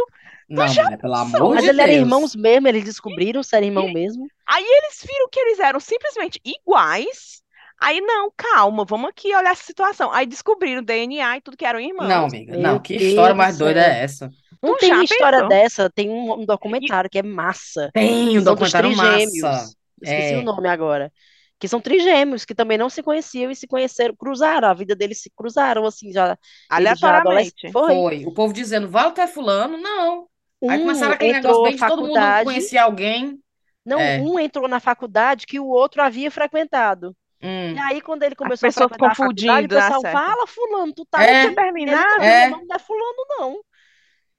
Não, 0.50 0.68
já 0.68 0.84
mulher, 0.84 0.98
pelo 0.98 1.14
amor 1.16 1.54
Mas 1.56 1.64
de 1.64 1.70
eles 1.70 1.80
eram 1.80 1.94
Deus. 1.94 2.02
irmãos 2.02 2.36
mesmo, 2.36 2.68
eles 2.68 2.84
descobriram 2.84 3.42
ser 3.44 3.64
irmão 3.64 3.94
mesmo. 3.94 4.28
Aí 4.46 4.66
eles 4.66 5.02
viram 5.08 5.30
que 5.32 5.39
eles 5.39 5.60
eram 5.60 5.80
simplesmente 5.80 6.42
iguais. 6.44 7.41
Aí, 7.82 8.00
não, 8.02 8.32
calma, 8.38 8.86
vamos 8.86 9.10
aqui 9.10 9.36
olhar 9.36 9.52
essa 9.52 9.64
situação. 9.64 10.12
Aí 10.12 10.26
descobriram 10.28 10.84
DNA 10.84 11.38
e 11.38 11.42
tudo 11.42 11.58
que 11.58 11.66
eram 11.66 11.80
irmãos. 11.80 12.08
Não, 12.08 12.26
amiga, 12.26 12.58
Meu 12.58 12.62
não, 12.62 12.80
que 12.80 12.98
Deus 12.98 13.10
história 13.10 13.34
mais 13.36 13.58
doida 13.58 13.82
céu. 13.82 13.90
é 13.90 14.04
essa? 14.04 14.30
Não 14.62 14.78
Tu 14.78 14.78
tem 14.78 14.90
já 14.90 14.96
uma 14.96 15.04
história 15.04 15.40
pensou? 15.40 15.50
dessa, 15.50 15.90
tem 15.90 16.10
um, 16.10 16.42
um 16.42 16.46
documentário 16.46 17.10
que 17.10 17.18
é 17.20 17.24
massa. 17.24 17.90
Tem 17.94 18.38
um 18.38 18.44
documentário 18.44 18.96
massa. 18.96 19.76
Esqueci 20.02 20.34
É. 20.34 20.38
o 20.38 20.44
nome 20.44 20.68
agora. 20.70 21.12
Que 21.60 21.68
são 21.68 21.80
trigêmeos, 21.82 22.46
que 22.46 22.56
também 22.56 22.78
não 22.78 22.90
se 22.90 23.04
conheciam 23.04 23.52
e 23.52 23.56
se 23.56 23.68
conheceram, 23.68 24.16
cruzaram, 24.16 24.68
a 24.68 24.74
vida 24.74 24.96
deles 24.96 25.22
se 25.22 25.32
cruzaram, 25.36 25.86
assim, 25.86 26.12
já. 26.12 26.30
Já 26.30 26.38
Aleatoriamente. 26.70 27.68
adolescentes. 27.68 27.72
Foi. 27.72 27.94
Foi. 27.96 28.26
O 28.26 28.34
povo 28.34 28.54
dizendo, 28.54 28.90
Walter 28.90 29.22
é 29.24 29.28
fulano? 29.28 29.78
Não. 29.78 30.28
Aí 30.68 30.80
Um 30.80 30.82
começaram 30.82 31.14
aquele 31.14 31.34
negócio 31.34 31.50
entrou 31.50 31.64
bem 31.64 31.76
de 31.76 31.86
todo 31.86 32.04
mundo 32.08 32.20
faculdade. 32.20 32.46
conhecer 32.46 32.78
alguém. 32.78 33.40
Não, 33.86 34.00
É. 34.00 34.20
um 34.20 34.40
entrou 34.40 34.68
na 34.68 34.80
faculdade 34.80 35.46
que 35.48 35.60
o 35.60 35.68
outro 35.68 36.02
havia 36.02 36.30
frequentado. 36.32 37.16
Hum. 37.42 37.76
E 37.76 37.80
aí, 37.80 38.02
quando 38.02 38.24
ele 38.24 38.36
começou 38.36 38.70
a 38.70 38.72
frequentar 38.74 39.12
a 39.12 39.16
faculdade, 39.16 39.68
o 39.68 39.70
confundindo, 39.70 39.74
dá 39.74 39.92
pessoal 39.92 40.04
certo. 40.04 40.06
fala, 40.06 40.48
fulano, 40.48 40.94
tu 40.94 41.06
tá 41.06 41.24
É. 41.24 41.46
Ele, 41.86 42.06
É. 42.20 42.48
não, 42.48 42.66
não 42.66 42.76
é 42.76 42.80
fulano, 42.80 43.26
não. 43.39 43.62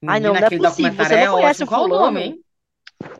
Ai, 0.06 0.20
não, 0.20 0.36
não 0.36 0.46
é 0.46 0.50
possível, 0.50 1.04
você 1.04 1.16
é 1.16 1.16
não 1.16 1.28
conhece 1.28 1.64
o 1.64 1.66
Qual 1.66 1.84
o 1.84 1.88
fulano? 1.88 1.88
nome, 1.88 2.20
hein? 2.22 2.44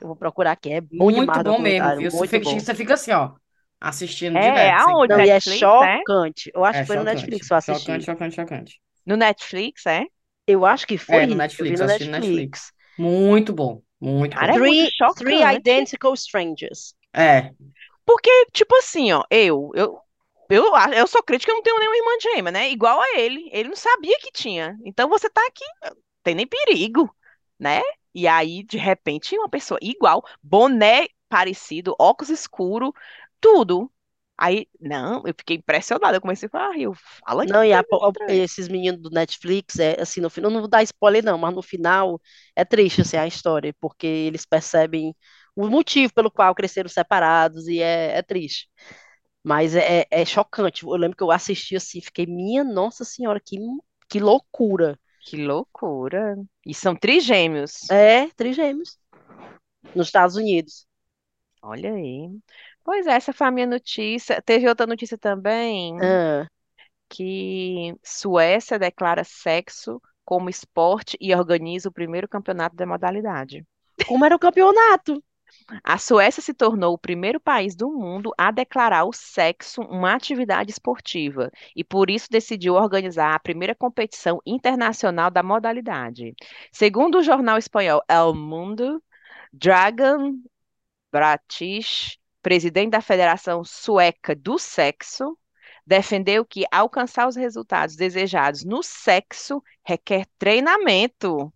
Eu 0.01 0.09
vou 0.09 0.16
procurar 0.16 0.53
aqui, 0.53 0.70
é 0.72 0.80
bom 0.80 1.11
Muito 1.11 1.12
demais 1.12 1.47
o 1.47 1.55
bom 1.55 1.59
mesmo, 1.61 1.93
viu? 1.95 2.11
Você 2.11 2.26
fica, 2.28 2.45
bom. 2.45 2.61
você 2.61 2.74
fica 2.74 2.95
assim, 2.95 3.12
ó, 3.12 3.35
assistindo 3.80 4.39
É, 4.39 4.41
direto. 4.41 4.83
sem 4.83 4.97
aonde? 4.97 5.12
Não, 5.14 5.20
e 5.20 5.28
é 5.28 5.41
Netflix, 5.41 5.80
é? 5.80 6.03
chocante. 6.03 6.51
Eu 6.55 6.64
acho 6.64 6.80
É 6.80 6.83
que 6.83 6.87
foi 6.87 6.97
no 6.97 7.05
chocante. 7.05 7.05
Netflix 7.05 7.47
que 7.49 7.53
eu 7.53 7.57
assisti. 7.57 7.99
Chocante, 7.99 8.05
chocante, 8.07 8.37
chocante. 8.37 8.80
No 9.07 9.16
Netflix, 9.16 9.87
é? 9.87 10.05
Eu 10.47 10.66
acho 10.66 10.87
que 10.89 10.99
foi 10.99 11.24
É, 11.24 11.26
no 11.26 11.35
Netflix, 11.37 11.80
eu 11.80 11.85
no 11.85 11.87
assisti 11.87 12.05
no 12.05 12.11
Netflix. 12.12 12.72
Muito 12.97 13.53
bom, 13.55 13.83
muito 14.01 14.39
Cara, 14.39 14.53
bom. 14.53 14.55
é 14.55 14.59
muito 14.59 14.85
Three, 14.85 14.93
Three 15.14 15.43
chocante. 15.45 15.53
Identical 15.55 16.14
Strangers. 16.16 16.97
É. 17.12 17.53
Porque, 18.05 18.30
tipo 18.53 18.74
assim, 18.76 19.12
ó, 19.12 19.24
eu, 19.30 19.70
eu, 19.74 20.00
eu, 20.50 20.64
eu 20.96 21.07
sou 21.07 21.22
crítica, 21.22 21.53
eu 21.53 21.57
não 21.57 21.62
tenho 21.62 21.78
nenhuma 21.78 21.96
irmã 21.96 22.11
gêmea, 22.20 22.53
né? 22.53 22.70
Igual 22.70 23.00
a 23.00 23.18
ele. 23.18 23.48
Ele 23.53 23.68
não 23.70 23.76
sabia 23.76 24.18
que 24.20 24.30
tinha. 24.32 24.76
Então 24.84 25.09
você 25.09 25.28
tá 25.30 25.40
aqui, 25.46 25.64
não 25.84 25.96
tem 26.22 26.34
nem 26.34 26.46
perigo, 26.46 27.14
né? 27.59 27.80
E 28.14 28.26
aí, 28.28 28.62
de 28.64 28.76
repente, 28.78 29.36
uma 29.38 29.48
pessoa 29.48 29.78
igual, 29.82 30.22
boné 30.42 31.09
parecido, 31.28 31.94
óculos 31.98 32.30
escuro, 32.30 32.92
tudo. 33.40 33.90
Aí, 34.36 34.66
não, 34.80 35.22
eu 35.26 35.34
fiquei 35.38 35.57
impressionada. 35.57 36.16
Eu 36.16 36.20
comecei 36.20 36.46
a 36.48 36.50
falar, 36.50 36.70
ah, 36.72 36.78
eu 36.78 36.94
fala 36.94 37.46
que 37.46 37.53
Não, 37.53 37.64
e 37.64 37.72
a 37.72 37.84
esses 38.28 38.68
meninos 38.68 39.00
do 39.00 39.11
Netflix, 39.11 39.78
é 39.78 40.00
assim, 40.00 40.20
no 40.20 40.28
final, 40.30 40.50
não 40.50 40.61
vou 40.61 40.68
dar 40.68 40.82
spoiler 40.82 41.24
não, 41.24 41.38
mas 41.38 41.55
no 41.55 41.62
final 41.62 42.20
é 42.57 42.64
triste 42.64 43.00
assim, 43.03 43.16
a 43.16 43.26
história, 43.26 43.74
porque 43.80 44.07
eles 44.07 44.44
percebem 44.44 45.14
o 45.55 45.68
motivo 45.68 46.12
pelo 46.12 46.30
qual 46.30 46.55
cresceram 46.55 46.88
separados 46.88 47.68
e 47.68 47.80
é, 47.80 48.18
é 48.18 48.22
triste. 48.22 48.68
Mas 49.44 49.74
é, 49.74 50.03
é 50.03 50.07
é 50.11 50.24
chocante. 50.24 50.84
Eu 50.84 50.92
lembro 50.92 51.16
que 51.16 51.22
eu 51.22 51.30
assisti 51.30 51.76
assim, 51.76 52.00
fiquei, 52.00 52.26
minha 52.26 52.62
Nossa 52.62 53.05
Senhora, 53.05 53.40
que, 53.44 53.57
que 54.09 54.20
loucura. 54.20 54.98
Que 55.24 55.36
loucura. 55.36 56.36
E 56.66 56.74
são 56.74 56.94
trigêmeos. 56.94 57.88
É, 57.90 58.28
trigêmeos, 58.30 58.98
nos 59.94 60.07
Estados 60.07 60.36
Unidos. 60.36 60.86
Olha 61.62 61.92
aí. 61.92 62.28
Pois 62.84 63.07
é, 63.07 63.12
essa 63.12 63.32
foi 63.32 63.46
a 63.46 63.50
minha 63.50 63.66
notícia. 63.66 64.42
Teve 64.42 64.68
outra 64.68 64.86
notícia 64.86 65.16
também. 65.16 65.96
Ah, 66.00 66.46
que 67.12 67.94
Suécia 68.03 68.78
declara 68.78 69.22
sexo 69.22 70.00
como 70.24 70.48
esporte 70.48 71.16
e 71.20 71.34
organiza 71.34 71.88
o 71.88 71.92
primeiro 71.92 72.26
campeonato 72.26 72.74
da 72.74 72.86
modalidade. 72.86 73.66
como 74.09 74.24
era 74.24 74.34
o 74.34 74.38
campeonato? 74.38 75.22
A 75.84 75.98
Suécia 75.98 76.42
se 76.42 76.53
tornou 76.53 76.94
o 76.94 76.98
primeiro 76.98 77.40
país 77.40 77.74
do 77.74 77.90
mundo 77.90 78.32
a 78.36 78.50
declarar 78.50 79.05
o 79.05 79.12
sexo 79.12 79.82
uma 79.82 80.14
atividade 80.14 80.70
esportiva 80.70 81.50
e 81.74 81.84
por 81.84 82.11
isso 82.11 82.28
decidiu 82.30 82.74
organizar 82.74 83.34
a 83.34 83.40
primeira 83.40 83.74
competição 83.74 84.40
internacional 84.46 85.30
da 85.30 85.42
modalidade. 85.42 86.34
Segundo 86.72 87.18
o 87.18 87.22
jornal 87.22 87.59
espanhol 87.59 88.03
El 88.09 88.34
Mundo, 88.34 89.03
Dragan 89.53 90.34
Bratiš, 91.11 92.18
presidente 92.42 92.90
da 92.90 93.00
Federação 93.00 93.64
Sueca 93.64 94.34
do 94.34 94.59
Sexo, 94.59 95.38
defendeu 95.86 96.44
que 96.44 96.64
alcançar 96.70 97.28
os 97.28 97.36
resultados 97.36 97.96
desejados 97.96 98.64
no 98.64 98.82
sexo 98.82 99.62
requer 99.84 100.26
treinamento. 100.38 101.53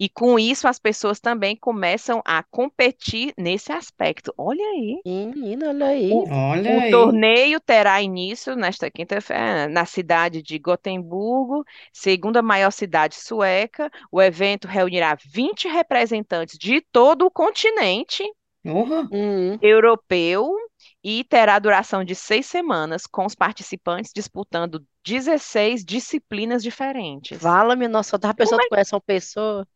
E 0.00 0.08
com 0.08 0.38
isso 0.38 0.66
as 0.66 0.78
pessoas 0.78 1.20
também 1.20 1.54
começam 1.54 2.22
a 2.24 2.42
competir 2.42 3.34
nesse 3.36 3.70
aspecto. 3.70 4.32
Olha 4.36 4.64
aí. 4.64 4.98
Menina, 5.04 5.68
olha 5.68 5.86
aí. 5.88 6.10
O, 6.10 6.24
Olha 6.32 6.76
o 6.78 6.80
aí. 6.80 6.90
torneio 6.90 7.60
terá 7.60 8.00
início 8.00 8.56
nesta 8.56 8.90
quinta-feira 8.90 9.68
na 9.68 9.84
cidade 9.84 10.42
de 10.42 10.58
Gotemburgo, 10.58 11.64
segunda 11.92 12.40
maior 12.40 12.70
cidade 12.70 13.16
sueca. 13.16 13.90
O 14.10 14.22
evento 14.22 14.66
reunirá 14.66 15.16
20 15.22 15.68
representantes 15.68 16.58
de 16.58 16.80
todo 16.90 17.26
o 17.26 17.30
continente 17.30 18.24
Porra. 18.62 19.08
Hum, 19.12 19.58
europeu 19.62 20.54
e 21.02 21.24
terá 21.24 21.58
duração 21.58 22.04
de 22.04 22.14
seis 22.14 22.46
semanas, 22.46 23.06
com 23.06 23.24
os 23.24 23.34
participantes 23.34 24.12
disputando 24.14 24.84
16 25.04 25.84
disciplinas 25.84 26.62
diferentes. 26.62 27.38
fala-me, 27.38 27.88
nossa, 27.88 28.16
outra 28.16 28.34
pessoa 28.34 28.60
tu 28.60 28.68
conhece 28.68 28.94
uma 28.94 29.00
pessoa. 29.00 29.66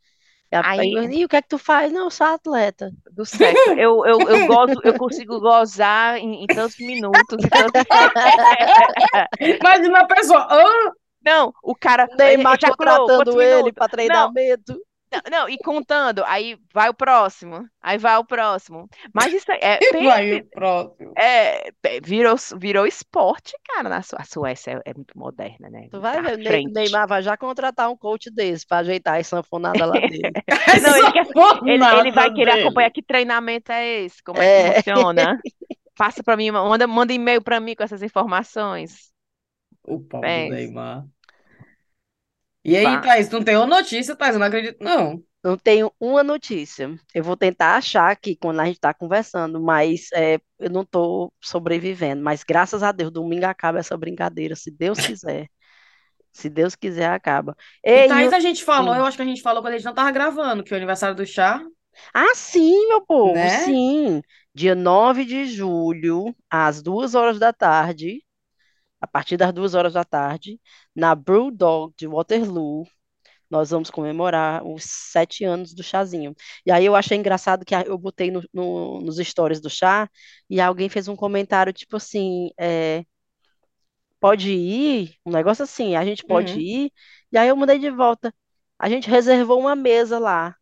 A- 0.54 0.70
Aí- 0.70 0.92
e 1.12 1.24
o 1.24 1.28
que 1.28 1.36
é 1.36 1.42
que 1.42 1.48
tu 1.48 1.58
faz? 1.58 1.92
Não, 1.92 2.04
eu 2.04 2.10
sou 2.10 2.26
atleta. 2.26 2.90
Do 3.12 3.24
sexo. 3.24 3.44
Eu, 3.78 4.04
eu, 4.06 4.18
eu 4.20 4.46
gozo, 4.46 4.80
eu 4.82 4.96
consigo 4.98 5.40
gozar 5.40 6.16
em, 6.18 6.42
em 6.44 6.46
tantos 6.46 6.78
minutos. 6.78 7.44
Em 7.44 7.48
tantos... 7.48 7.82
Imagina 9.40 10.00
a 10.00 10.06
pessoa. 10.06 10.46
"Ah, 10.50 10.90
Não, 11.24 11.52
o 11.62 11.74
cara 11.74 12.06
Neymar 12.16 12.56
ejaculou, 12.62 12.96
contratando 13.06 13.42
ele 13.42 13.72
para 13.72 13.88
treinamento. 13.88 14.72
Não, 14.72 14.80
não, 15.30 15.48
e 15.48 15.58
contando, 15.58 16.22
aí 16.26 16.58
vai 16.72 16.88
o 16.88 16.94
próximo, 16.94 17.68
aí 17.80 17.98
vai 17.98 18.16
o 18.18 18.24
próximo. 18.24 18.88
Mas 19.12 19.32
isso 19.32 19.50
é, 19.52 19.84
pense, 19.90 20.02
vai 20.02 20.34
o 20.34 20.44
próximo. 20.50 21.18
é, 21.18 21.68
é, 21.84 22.00
virou, 22.02 22.36
virou 22.58 22.86
esporte, 22.86 23.52
cara. 23.64 23.88
Na 23.88 23.98
a 23.98 24.24
Suécia 24.24 24.82
é, 24.84 24.90
é 24.90 24.94
muito 24.94 25.18
moderna, 25.18 25.70
né? 25.70 25.88
Tu 25.90 26.00
vai 26.00 26.18
à 26.18 26.22
ver, 26.22 26.38
o. 26.38 26.72
Neymar 26.72 27.06
vai 27.08 27.22
já 27.22 27.36
contratar 27.36 27.90
um 27.90 27.96
coach 27.96 28.30
desse 28.30 28.66
para 28.66 28.78
ajeitar 28.78 29.18
as 29.20 29.26
sanfonadas 29.26 29.88
lá 29.88 30.00
dele. 30.00 30.32
Não, 30.82 30.96
ele, 30.96 31.12
quer- 31.12 31.26
ele, 31.64 31.90
ele 31.90 32.12
vai 32.12 32.30
querer 32.30 32.52
dele. 32.52 32.54
acompanhar 32.54 32.90
que 32.90 33.02
treinamento 33.02 33.72
é 33.72 34.02
esse, 34.02 34.22
como 34.22 34.42
é 34.42 34.48
que 34.48 34.56
É. 34.56 34.82
funciona. 34.82 35.40
Passa 35.96 36.22
para 36.24 36.36
mim, 36.36 36.50
manda, 36.50 36.86
manda 36.86 37.12
e-mail 37.12 37.42
para 37.42 37.60
mim 37.60 37.74
com 37.76 37.82
essas 37.84 38.02
informações. 38.02 39.12
O 39.82 39.98
pau 40.00 40.30
do. 40.30 40.44
Neymar. 40.44 41.08
E 42.64 42.76
aí, 42.76 42.98
Vá. 42.98 43.00
Thaís, 43.00 43.28
não 43.30 43.42
tem 43.44 43.56
uma 43.56 43.66
notícia, 43.66 44.16
Thaís? 44.16 44.34
Eu 44.34 44.40
não 44.40 44.46
acredito, 44.46 44.82
não. 44.82 45.22
Não 45.42 45.58
tenho 45.58 45.92
uma 46.00 46.22
notícia. 46.24 46.98
Eu 47.14 47.22
vou 47.22 47.36
tentar 47.36 47.76
achar 47.76 48.10
aqui 48.10 48.34
quando 48.36 48.60
a 48.60 48.64
gente 48.64 48.76
está 48.76 48.94
conversando, 48.94 49.60
mas 49.60 50.08
é, 50.14 50.40
eu 50.58 50.70
não 50.70 50.82
estou 50.82 51.32
sobrevivendo. 51.42 52.22
Mas 52.22 52.42
graças 52.42 52.82
a 52.82 52.92
Deus, 52.92 53.10
domingo 53.12 53.44
acaba 53.46 53.78
essa 53.78 53.96
brincadeira, 53.96 54.56
se 54.56 54.70
Deus 54.70 55.02
quiser. 55.02 55.48
Se 56.32 56.50
Deus 56.50 56.74
quiser, 56.76 57.10
acaba. 57.10 57.56
E 57.92 58.02
Ei, 58.02 58.04
Thaís, 58.04 58.32
e 58.32 58.34
o- 58.34 58.34
a 58.34 58.40
gente 58.40 58.62
falou, 58.64 58.94
Hum. 58.94 58.98
eu 58.98 59.04
acho 59.06 59.16
que 59.16 59.22
a 59.22 59.26
gente 59.26 59.42
falou 59.42 59.62
quando 59.62 59.74
a 59.74 59.76
gente 59.78 59.86
não 59.86 59.94
tava 59.94 60.10
gravando, 60.10 60.62
que 60.64 60.72
o 60.72 60.76
aniversário 60.76 61.16
do 61.16 61.24
chá. 61.26 61.62
Ah, 62.12 62.34
sim, 62.34 62.88
meu 62.88 63.04
povo, 63.04 63.48
Né? 63.48 63.48
sim. 63.48 64.22
Dia 64.54 64.74
9 64.74 65.24
de 65.24 65.46
julho, 65.46 66.34
às 66.50 66.82
duas 66.82 67.14
horas 67.14 67.38
da 67.38 67.52
tarde, 67.52 68.23
a 69.04 69.06
partir 69.06 69.36
das 69.36 69.52
duas 69.52 69.74
horas 69.74 69.94
da 69.94 70.04
tarde, 70.04 70.60
na 70.94 71.14
Brewdog 71.14 71.94
de 71.96 72.06
Waterloo, 72.08 72.86
nós 73.50 73.70
vamos 73.70 73.90
comemorar 73.90 74.64
os 74.66 74.84
sete 74.84 75.44
anos 75.44 75.74
do 75.74 75.82
chazinho. 75.82 76.34
E 76.66 76.72
aí 76.72 76.84
eu 76.86 76.96
achei 76.96 77.16
engraçado 77.18 77.64
que 77.64 77.74
a- 77.74 77.82
eu 77.82 77.98
botei 77.98 78.30
no- 78.30 78.42
no- 78.52 79.00
nos 79.02 79.16
stories 79.18 79.60
do 79.60 79.70
chá 79.70 80.10
e 80.50 80.60
alguém 80.60 80.88
fez 80.88 81.08
um 81.08 81.16
comentário 81.16 81.72
tipo 81.72 81.96
assim, 81.96 82.50
é, 82.58 83.04
pode 84.20 84.50
ir? 84.52 85.14
Um 85.24 85.30
negócio 85.32 85.64
assim, 85.64 85.96
a 85.96 86.04
gente 86.04 86.24
pode 86.24 86.58
Uhum. 86.58 86.60
ir? 86.60 86.92
E 87.32 87.38
aí 87.38 87.48
eu 87.48 87.56
mandei 87.56 87.78
de 87.78 87.90
volta. 87.90 88.34
A 88.78 88.88
gente 88.88 89.08
reservou 89.08 89.60
uma 89.60 89.76
mesa 89.76 90.18
lá. 90.18 90.54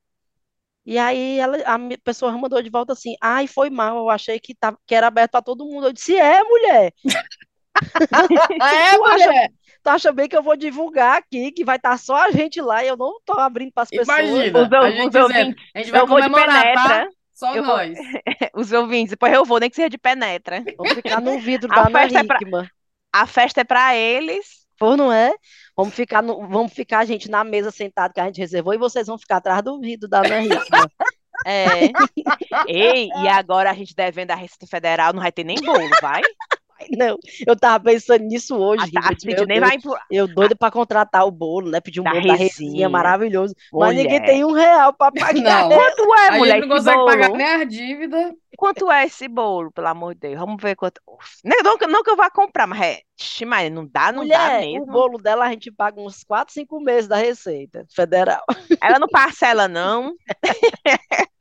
E 0.87 0.99
aí 0.99 1.39
ela, 1.39 1.59
a 1.67 1.79
pessoa 2.05 2.33
mandou 2.39 2.63
de 2.63 2.71
volta 2.71 2.93
assim, 2.95 3.15
ai, 3.23 3.47
foi 3.47 3.71
mal, 3.71 3.99
eu 3.99 4.11
achei 4.11 4.41
que, 4.41 4.55
tava, 4.55 4.79
que 4.87 4.95
era 4.95 5.07
aberto 5.09 5.33
para 5.33 5.43
todo 5.43 5.67
mundo. 5.67 5.89
Eu 5.89 5.93
disse, 5.93 6.17
é, 6.17 6.43
mulher, 6.45 6.93
É, 8.61 8.97
Tu 8.97 9.05
acha- 9.05 9.27
mulher! 9.27 9.51
tu 9.83 9.89
acha 9.89 10.13
bem 10.13 10.29
que 10.29 10.37
eu 10.37 10.43
vou 10.43 10.57
divulgar 10.57 11.19
aqui, 11.19 11.51
que 11.53 11.65
vai 11.65 11.77
estar 11.77 11.99
só 11.99 12.15
a 12.17 12.31
gente 12.31 12.61
lá 12.61 12.85
e 12.85 12.89
eu 12.89 12.97
não 12.97 13.19
tô 13.25 13.33
abrindo 13.39 13.73
para 13.73 13.83
as 13.85 13.91
pessoas. 13.91 14.07
Imagina, 14.19 14.59
Os 14.61 14.73
a 14.73 14.91
gente 14.91 15.01
os 15.01 15.07
dizendo, 15.11 15.23
ouvintes, 15.25 15.65
a 15.75 15.79
gente 15.79 15.91
vai 15.91 16.01
vou 16.01 16.09
comemorar, 16.09 16.47
tá? 16.75 16.83
penetra. 16.89 17.09
Só 17.35 17.55
Eu 17.55 17.65
vou- 17.65 17.77
nós. 17.77 17.99
Os 18.55 18.73
ouvintes, 18.73 19.11
depois 19.11 19.33
eu 19.33 19.45
vou, 19.45 19.59
nem 19.59 19.69
que 19.71 19.75
seja 19.77 19.89
de 19.91 19.99
penetra. 19.99 20.63
Vamos 20.77 20.93
ficar 20.93 21.21
no 21.21 21.39
vidro 21.41 21.69
A 21.73 21.75
da 21.75 21.81
Ana 21.89 21.99
festa 22.01 22.19
é 22.21 22.25
pra-. 22.25 22.39
A 23.13 23.27
festa 23.27 23.61
é 23.63 23.65
para 23.65 23.97
eles. 23.97 24.63
Pô, 24.79 24.97
não 24.97 25.13
é? 25.13 25.33
Vamos 25.77 25.95
ficar, 25.95 26.23
no, 26.23 26.47
vamos 26.49 26.73
ficar 26.73 27.01
a 27.01 27.05
gente 27.05 27.29
na 27.31 27.43
mesa 27.43 27.71
sentado 27.71 28.13
que 28.13 28.21
a 28.21 28.27
gente 28.27 28.39
reservou 28.39 28.75
e 28.75 28.79
vocês 28.79 29.07
vão 29.07 29.19
ficar 29.19 29.37
atrás 29.39 29.63
do 29.63 29.81
vidro 29.81 30.09
da 30.09 30.19
Ana 30.19 30.43
Hickman. 30.43 30.61
É. 31.45 31.91
Ei, 32.69 33.09
e 33.09 33.29
agora 33.29 33.71
a 33.71 33.75
gente 33.75 33.97
devendo 33.97 34.31
a 34.31 34.35
Receita 34.37 34.67
Federal, 34.67 35.13
não 35.13 35.23
vai 35.23 35.33
ter 35.33 35.43
nem 35.43 35.57
bolo, 35.57 35.89
vai? 36.01 36.21
Não, 36.91 37.19
eu 37.47 37.57
tava 37.57 37.85
pensando 37.85 38.25
nisso 38.25 38.57
hoje, 38.57 38.91
A, 38.97 39.01
a 39.01 39.09
Cid 39.09 39.27
meu 39.27 39.47
nem 39.47 39.59
Deus, 39.59 39.69
vai 39.69 39.77
impor- 39.77 40.01
eu 40.11 40.27
doido 40.27 40.57
para 40.57 40.71
contratar 40.71 41.27
o 41.27 41.31
bolo, 41.31 41.71
né? 41.71 41.81
Pedir 41.81 42.01
um 42.01 42.05
Da 42.05 42.11
bolo 42.13 42.27
da 42.27 42.35
Rezinha. 42.35 42.69
Rezinha, 42.71 42.89
maravilhoso. 42.89 43.55
Mas 43.73 43.97
ninguém 43.97 44.21
Mulher. 44.21 44.27
tem 44.27 44.45
um 44.45 44.53
real 44.53 44.93
para 44.93 45.13
pagar. 45.13 45.35
Não. 45.35 45.69
Quanto 45.71 46.15
é, 46.15 46.29
A 46.29 46.33
mulher, 46.39 46.55
gente 46.61 46.69
não 46.69 46.77
consegue 46.77 47.05
pagar 47.05 47.27
bolo? 47.29 47.39
nem 47.39 47.47
as 47.47 47.69
dívidas. 47.69 48.33
Quanto 48.57 48.91
é 48.93 49.05
esse 49.07 49.27
bolo, 49.29 49.73
pelo 49.73 49.89
amor 49.89 50.15
de 50.15 50.21
Deus? 50.21 50.39
Vamos 50.39 50.63
ver 50.63 50.77
quanto. 50.77 51.01
Não, 51.45 51.57
não 51.89 52.03
que- 52.03 52.11
eu 52.11 52.17
vá 52.17 52.31
comprar, 52.31 52.67
mas 52.67 52.81
é. 52.81 52.99
Ixi, 53.19 53.45
mas 53.45 53.71
não 53.73 53.87
dá, 53.87 54.13
não 54.13 54.27
dá 54.27 54.39
Mulher, 54.47 54.61
mesmo. 54.61 54.83
o 54.83 54.87
bolo 54.87 55.19
dela 55.19 55.47
a 55.47 55.51
gente 55.51 55.71
paga 55.71 56.01
uns 56.01 56.23
4, 56.25 56.53
5 56.53 56.81
meses 56.81 57.09
da 57.09 57.17
Receita 57.17 57.87
Federal. 57.95 58.43
Ela 58.83 58.99
não 58.99 59.09
parcela, 59.09 59.69
não. 59.69 60.15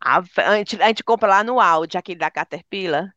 A, 0.00 0.18
a 0.36 0.56
gente, 0.56 0.82
a 0.82 0.88
gente 0.88 1.02
compra 1.02 1.28
lá 1.28 1.44
no 1.44 1.58
Audi, 1.60 1.96
aquele 1.96 2.18
da 2.18 2.30
Caterpillar. 2.30 3.10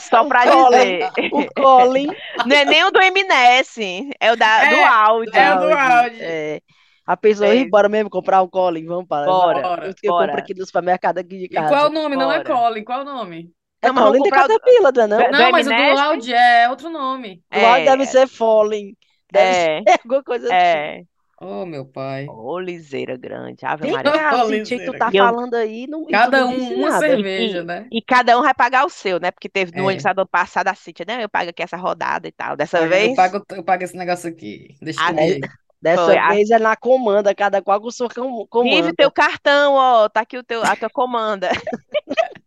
Só 0.00 0.24
pra 0.24 0.42
Colin, 0.50 0.98
dizer. 0.98 1.10
o 1.32 1.46
Colin. 1.54 2.06
Não 2.46 2.56
é 2.56 2.64
nem 2.64 2.84
o 2.84 2.90
do 2.90 3.00
M&S, 3.00 4.10
é 4.20 4.32
o 4.32 4.36
da, 4.36 4.64
do 4.68 4.74
É, 4.74 4.84
Audi. 4.84 5.30
é 5.38 5.54
o 5.54 5.58
do 5.60 5.72
Audi. 5.74 6.16
É. 6.20 6.60
A 7.06 7.16
pessoa, 7.16 7.48
É. 7.48 7.56
"Ih, 7.56 7.68
bora 7.70 7.88
mesmo 7.88 8.10
comprar 8.10 8.42
um 8.42 8.48
Colin, 8.48 8.84
vamos 8.84 9.06
para. 9.06 9.26
Bora, 9.26 9.60
Bora, 9.62 9.86
Eu, 9.86 9.94
eu 10.02 10.12
bora. 10.12 10.26
compro 10.28 10.42
aqui 10.42 10.54
no 10.54 10.66
supermercado 10.66 11.18
aqui 11.18 11.38
de 11.38 11.44
E 11.44 11.48
casa. 11.48 11.68
qual 11.68 11.84
é 11.84 11.88
o 11.88 11.92
nome? 11.92 12.16
Não 12.16 12.32
é 12.32 12.42
Bora. 12.42 12.56
Colin, 12.68 12.84
qual 12.84 12.98
é 12.98 13.02
o 13.02 13.04
nome? 13.04 13.50
É 13.82 13.92
Não, 13.92 14.02
Colin 14.06 14.22
de 14.22 14.30
comprar 14.30 14.44
o- 14.46 14.48
Caterpillar, 14.48 14.92
não 15.08 15.20
é 15.20 15.30
não? 15.30 15.44
Do 15.46 15.52
mas 15.52 15.66
o 15.66 15.70
do? 15.70 16.00
Audi 16.00 16.34
é 16.34 16.68
outro 16.68 16.90
nome. 16.90 17.42
Lá 17.52 17.78
É, 17.78 17.84
deve 17.84 18.06
ser 18.06 18.26
Fallen. 18.26 18.96
Deve 19.30 19.46
é, 19.48 19.82
ser 19.82 19.84
alguma 20.04 20.22
coisa 20.24 20.44
do 20.44 20.48
tipo. 20.50 20.54
é. 20.60 21.02
Oh, 21.38 21.66
meu 21.66 21.84
pai. 21.84 22.26
Ô, 22.28 22.58
liseira 22.58 23.14
grande, 23.16 23.66
Ave 23.66 23.82
Vem 23.82 23.92
Maria. 23.92 24.10
cá, 24.12 24.42
Olha, 24.44 24.64
Cintia, 24.64 24.86
tu 24.86 24.96
tá 24.96 25.10
E 25.12 25.18
eu- 25.18 25.24
falando 25.24 25.54
aí, 25.54 25.86
não, 25.86 26.04
e 26.08 26.10
Cada 26.10 26.40
não 26.40 26.50
um 26.54 26.74
uma 26.78 26.88
nada. 26.90 27.06
cerveja, 27.06 27.62
né? 27.62 27.86
E 27.92 28.00
cada 28.00 28.38
um 28.38 28.42
vai 28.42 28.54
pagar 28.54 28.86
o 28.86 28.88
seu, 28.88 29.20
né? 29.20 29.30
Porque 29.30 29.48
teve 29.48 29.70
no 29.78 29.90
É. 29.90 29.96
do 29.96 30.08
ano 30.08 30.26
passado 30.26 30.68
a 30.68 30.74
Cíntia, 30.74 31.04
né? 31.06 31.22
Eu 31.22 31.28
pago 31.28 31.50
aqui 31.50 31.62
essa 31.62 31.76
rodada 31.76 32.26
e 32.26 32.32
tal. 32.32 32.56
Dessa 32.56 32.78
Eu 32.78 32.88
vez, 32.88 33.14
pago, 33.14 33.42
eu 33.50 33.62
pago 33.62 33.84
esse 33.84 33.96
negócio 33.96 34.30
aqui. 34.30 34.76
Deixa 34.80 34.98
Ah, 35.02 35.08
comigo. 35.12 35.46
Dessa 35.82 36.06
Foi, 36.06 36.16
a- 36.16 36.28
vez 36.30 36.50
é 36.50 36.58
na 36.58 36.74
comanda, 36.74 37.34
cada 37.34 37.60
qual 37.60 37.82
com 37.82 37.90
sua 37.90 38.08
com- 38.08 38.22
vive 38.38 38.46
comanda. 38.48 38.94
teu 38.96 39.10
cartão, 39.10 39.74
ó. 39.74 40.08
Tá 40.08 40.20
aqui 40.22 40.38
o 40.38 40.42
teu, 40.42 40.62
a 40.64 40.74
tua 40.74 40.88
comanda. 40.88 41.50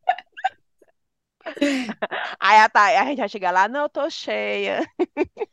Aí 2.40 2.58
a, 2.60 2.70
Thay- 2.70 2.98
a 2.98 3.06
gente 3.06 3.18
vai 3.20 3.30
chegar 3.30 3.52
lá, 3.52 3.68
não, 3.68 3.84
eu 3.84 3.90
tô 3.90 4.10
cheia. 4.10 4.86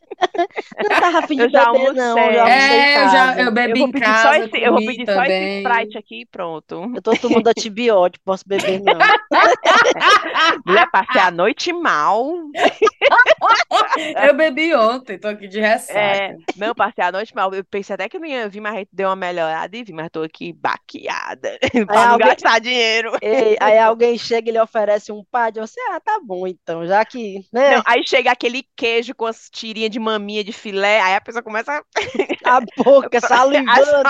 Não 0.82 0.98
tava 0.98 1.18
afim 1.18 1.36
de 1.36 1.42
Eu 1.42 1.50
já 1.50 1.70
beber, 1.70 1.92
não, 1.92 2.18
eu 2.18 2.32
já 2.32 2.48
É, 2.48 2.96
eu 3.04 3.08
já 3.10 3.38
eu 3.38 3.52
bebi 3.52 3.80
Eu 3.80 3.86
em 3.88 3.92
casa, 3.92 4.38
esse, 4.38 4.56
eu 4.62 4.72
vou 4.72 4.80
pedir 4.86 5.04
só 5.04 5.22
esse. 5.24 5.58
Sprite 5.58 5.98
aqui 5.98 6.20
e 6.22 6.26
pronto. 6.26 6.90
Eu 6.94 7.02
tô 7.02 7.14
tomando 7.16 7.46
antibiótico, 7.48 8.24
posso 8.24 8.42
beber 8.46 8.80
não. 8.82 8.94
Mulher, 10.64 10.90
passei 10.90 11.20
a 11.20 11.30
noite 11.30 11.70
mal. 11.70 12.24
Eu 14.26 14.34
bebi 14.34 14.74
ontem, 14.74 15.18
tô 15.18 15.28
aqui 15.28 15.46
de 15.48 15.60
ressaca. 15.60 15.98
É, 15.98 16.36
não, 16.56 16.74
passei 16.74 17.04
a 17.04 17.12
noite 17.12 17.34
mal. 17.34 17.52
Eu 17.52 17.64
pensei 17.64 17.94
até 17.94 18.08
que 18.08 18.16
eu 18.16 18.20
não 18.20 18.26
ia 18.28 18.48
vir, 18.48 18.60
mas 18.60 18.74
a 18.74 18.78
gente 18.78 18.88
deu 18.92 19.08
uma 19.08 19.16
melhorada 19.16 19.76
e 19.76 19.84
vim, 19.84 19.92
mas 19.92 20.08
tô 20.10 20.22
aqui 20.22 20.52
baqueada 20.52 21.58
pra 21.86 21.94
não 22.06 22.12
alguém- 22.12 22.28
gastar 22.28 22.58
dinheiro. 22.60 23.12
Ei, 23.20 23.56
aí 23.60 23.78
alguém 23.78 24.16
chega 24.18 24.48
e 24.48 24.52
lhe 24.52 24.60
oferece 24.60 25.12
um 25.12 25.22
pad, 25.30 25.58
você, 25.60 25.80
ah, 25.90 26.00
tá 26.00 26.20
bom 26.22 26.46
então, 26.46 26.86
já 26.86 27.04
que, 27.04 27.44
né, 27.52 27.76
Não, 27.76 27.82
aí 27.86 28.06
chega 28.06 28.30
aquele 28.30 28.64
queijo 28.76 29.14
com 29.14 29.26
as 29.26 29.48
tirinhas 29.50 29.90
de 29.90 29.98
maminha 29.98 30.42
de 30.42 30.52
filé, 30.52 31.00
aí 31.00 31.14
a 31.14 31.20
pessoa 31.20 31.42
começa. 31.42 31.82
a 32.44 32.60
boca 32.76 33.20
salivando. 33.26 34.08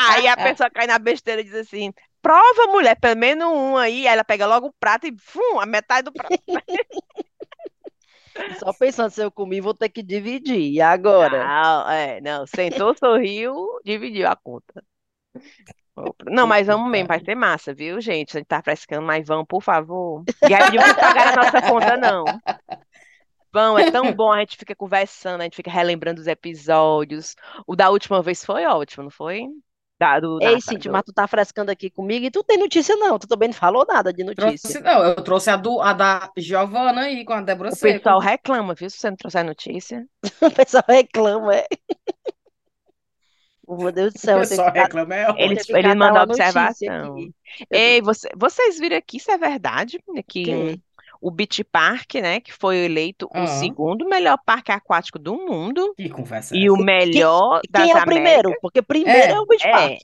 Aí 0.00 0.26
a 0.26 0.36
pessoa 0.36 0.70
cai 0.70 0.86
na 0.86 0.98
besteira 0.98 1.40
e 1.40 1.44
diz 1.44 1.54
assim: 1.54 1.92
prova, 2.24 2.72
mulher, 2.72 2.98
pelo 2.98 3.18
menos 3.18 3.46
um 3.46 3.76
aí. 3.76 4.06
Aí 4.06 4.14
ela 4.14 4.24
pega 4.24 4.46
logo 4.46 4.68
o 4.68 4.74
prato 4.80 5.06
e 5.06 5.14
fum, 5.18 5.60
a 5.60 5.66
metade 5.66 6.04
do 6.04 6.12
prato. 6.12 6.34
Só 8.58 8.72
pensando, 8.72 9.10
se 9.10 9.22
eu 9.22 9.30
comi, 9.30 9.60
vou 9.60 9.74
ter 9.74 9.88
que 9.88 10.02
dividir. 10.02 10.58
E 10.58 10.80
agora? 10.80 11.46
Não, 11.46 11.90
é, 11.90 12.20
não, 12.20 12.46
sentou, 12.46 12.96
sorriu, 12.96 13.54
dividiu 13.84 14.26
a 14.26 14.34
conta. 14.34 14.82
Não, 16.26 16.46
mas 16.46 16.66
vamos 16.66 16.90
mesmo, 16.90 17.08
vai 17.08 17.20
ser 17.20 17.34
massa, 17.34 17.72
viu, 17.72 18.00
gente? 18.00 18.36
A 18.36 18.40
gente 18.40 18.48
tá 18.48 18.60
frescando, 18.62 19.06
mas 19.06 19.26
vamos, 19.26 19.46
por 19.48 19.62
favor. 19.62 20.24
E 20.48 20.54
aí 20.54 20.72
não 20.72 20.94
pagar 20.94 21.38
a 21.38 21.44
nossa 21.44 21.62
conta, 21.62 21.96
não. 21.96 22.24
Vão, 23.52 23.78
é 23.78 23.88
tão 23.90 24.12
bom, 24.12 24.32
a 24.32 24.40
gente 24.40 24.56
fica 24.56 24.74
conversando, 24.74 25.40
a 25.40 25.44
gente 25.44 25.54
fica 25.54 25.70
relembrando 25.70 26.20
os 26.20 26.26
episódios. 26.26 27.36
O 27.66 27.76
da 27.76 27.90
última 27.90 28.20
vez 28.20 28.44
foi 28.44 28.66
ótimo, 28.66 29.04
não 29.04 29.10
foi? 29.10 29.46
Da, 29.96 30.18
do, 30.18 30.42
Ei, 30.42 30.60
Cintia, 30.60 30.90
mas 30.90 31.04
tu 31.04 31.12
tá 31.12 31.28
frescando 31.28 31.70
aqui 31.70 31.88
comigo 31.88 32.26
e 32.26 32.30
tu 32.30 32.42
tem 32.42 32.58
notícia 32.58 32.96
não, 32.96 33.16
tu 33.16 33.28
também 33.28 33.48
não 33.48 33.54
falou 33.54 33.86
nada 33.88 34.12
de 34.12 34.24
notícia. 34.24 34.68
Trouxe, 34.68 34.80
não, 34.80 35.04
eu 35.04 35.14
trouxe 35.22 35.50
a, 35.50 35.56
do, 35.56 35.80
a 35.80 35.92
da 35.92 36.32
Giovana 36.36 37.02
aí, 37.02 37.24
com 37.24 37.32
a 37.32 37.40
Débora 37.40 37.70
O 37.70 37.76
Seco. 37.76 37.94
pessoal 37.98 38.18
reclama, 38.18 38.74
viu, 38.74 38.90
se 38.90 38.98
você 38.98 39.10
não 39.10 39.16
trouxer 39.16 39.44
notícia. 39.44 40.04
O 40.42 40.50
pessoal 40.50 40.84
reclama, 40.88 41.54
é. 41.54 41.66
Meu 43.68 43.92
Deus 43.92 44.12
do 44.12 44.16
O 44.18 44.20
céu, 44.20 44.44
ficar- 44.66 44.70
reclama, 44.72 45.14
é 45.14 45.94
mandam 45.94 46.16
uma 46.22 46.26
notícia 46.26 46.44
observação. 46.48 47.16
Ei, 47.70 48.00
você- 48.02 48.28
vocês 48.36 48.78
viram 48.78 48.96
aqui, 48.96 49.16
isso 49.18 49.30
é 49.30 49.38
verdade, 49.38 49.98
né, 50.08 50.22
que 50.26 50.44
quê? 50.44 50.80
o 51.20 51.30
Beach 51.30 51.64
Park, 51.64 52.14
né, 52.16 52.40
que 52.40 52.52
foi 52.52 52.76
eleito 52.84 53.26
o 53.26 53.38
Ah. 53.38 53.46
segundo 53.46 54.06
melhor 54.06 54.38
parque 54.44 54.70
aquático 54.72 55.18
do 55.18 55.34
mundo 55.36 55.94
Que 55.96 56.08
conversa 56.10 56.54
e 56.56 56.66
é 56.66 56.70
o 56.70 56.74
essa? 56.74 56.84
melhor 56.84 57.60
Quem 57.62 57.70
das 57.88 57.96
é 57.96 58.02
o 58.02 58.04
primeiro? 58.04 58.40
Américas. 58.48 58.58
Porque 58.60 58.82
primeiro 58.82 59.32
É, 59.32 59.34
é 59.34 59.40
o 59.40 59.46
Beach 59.46 59.66
é. 59.66 59.70
Park. 59.70 59.98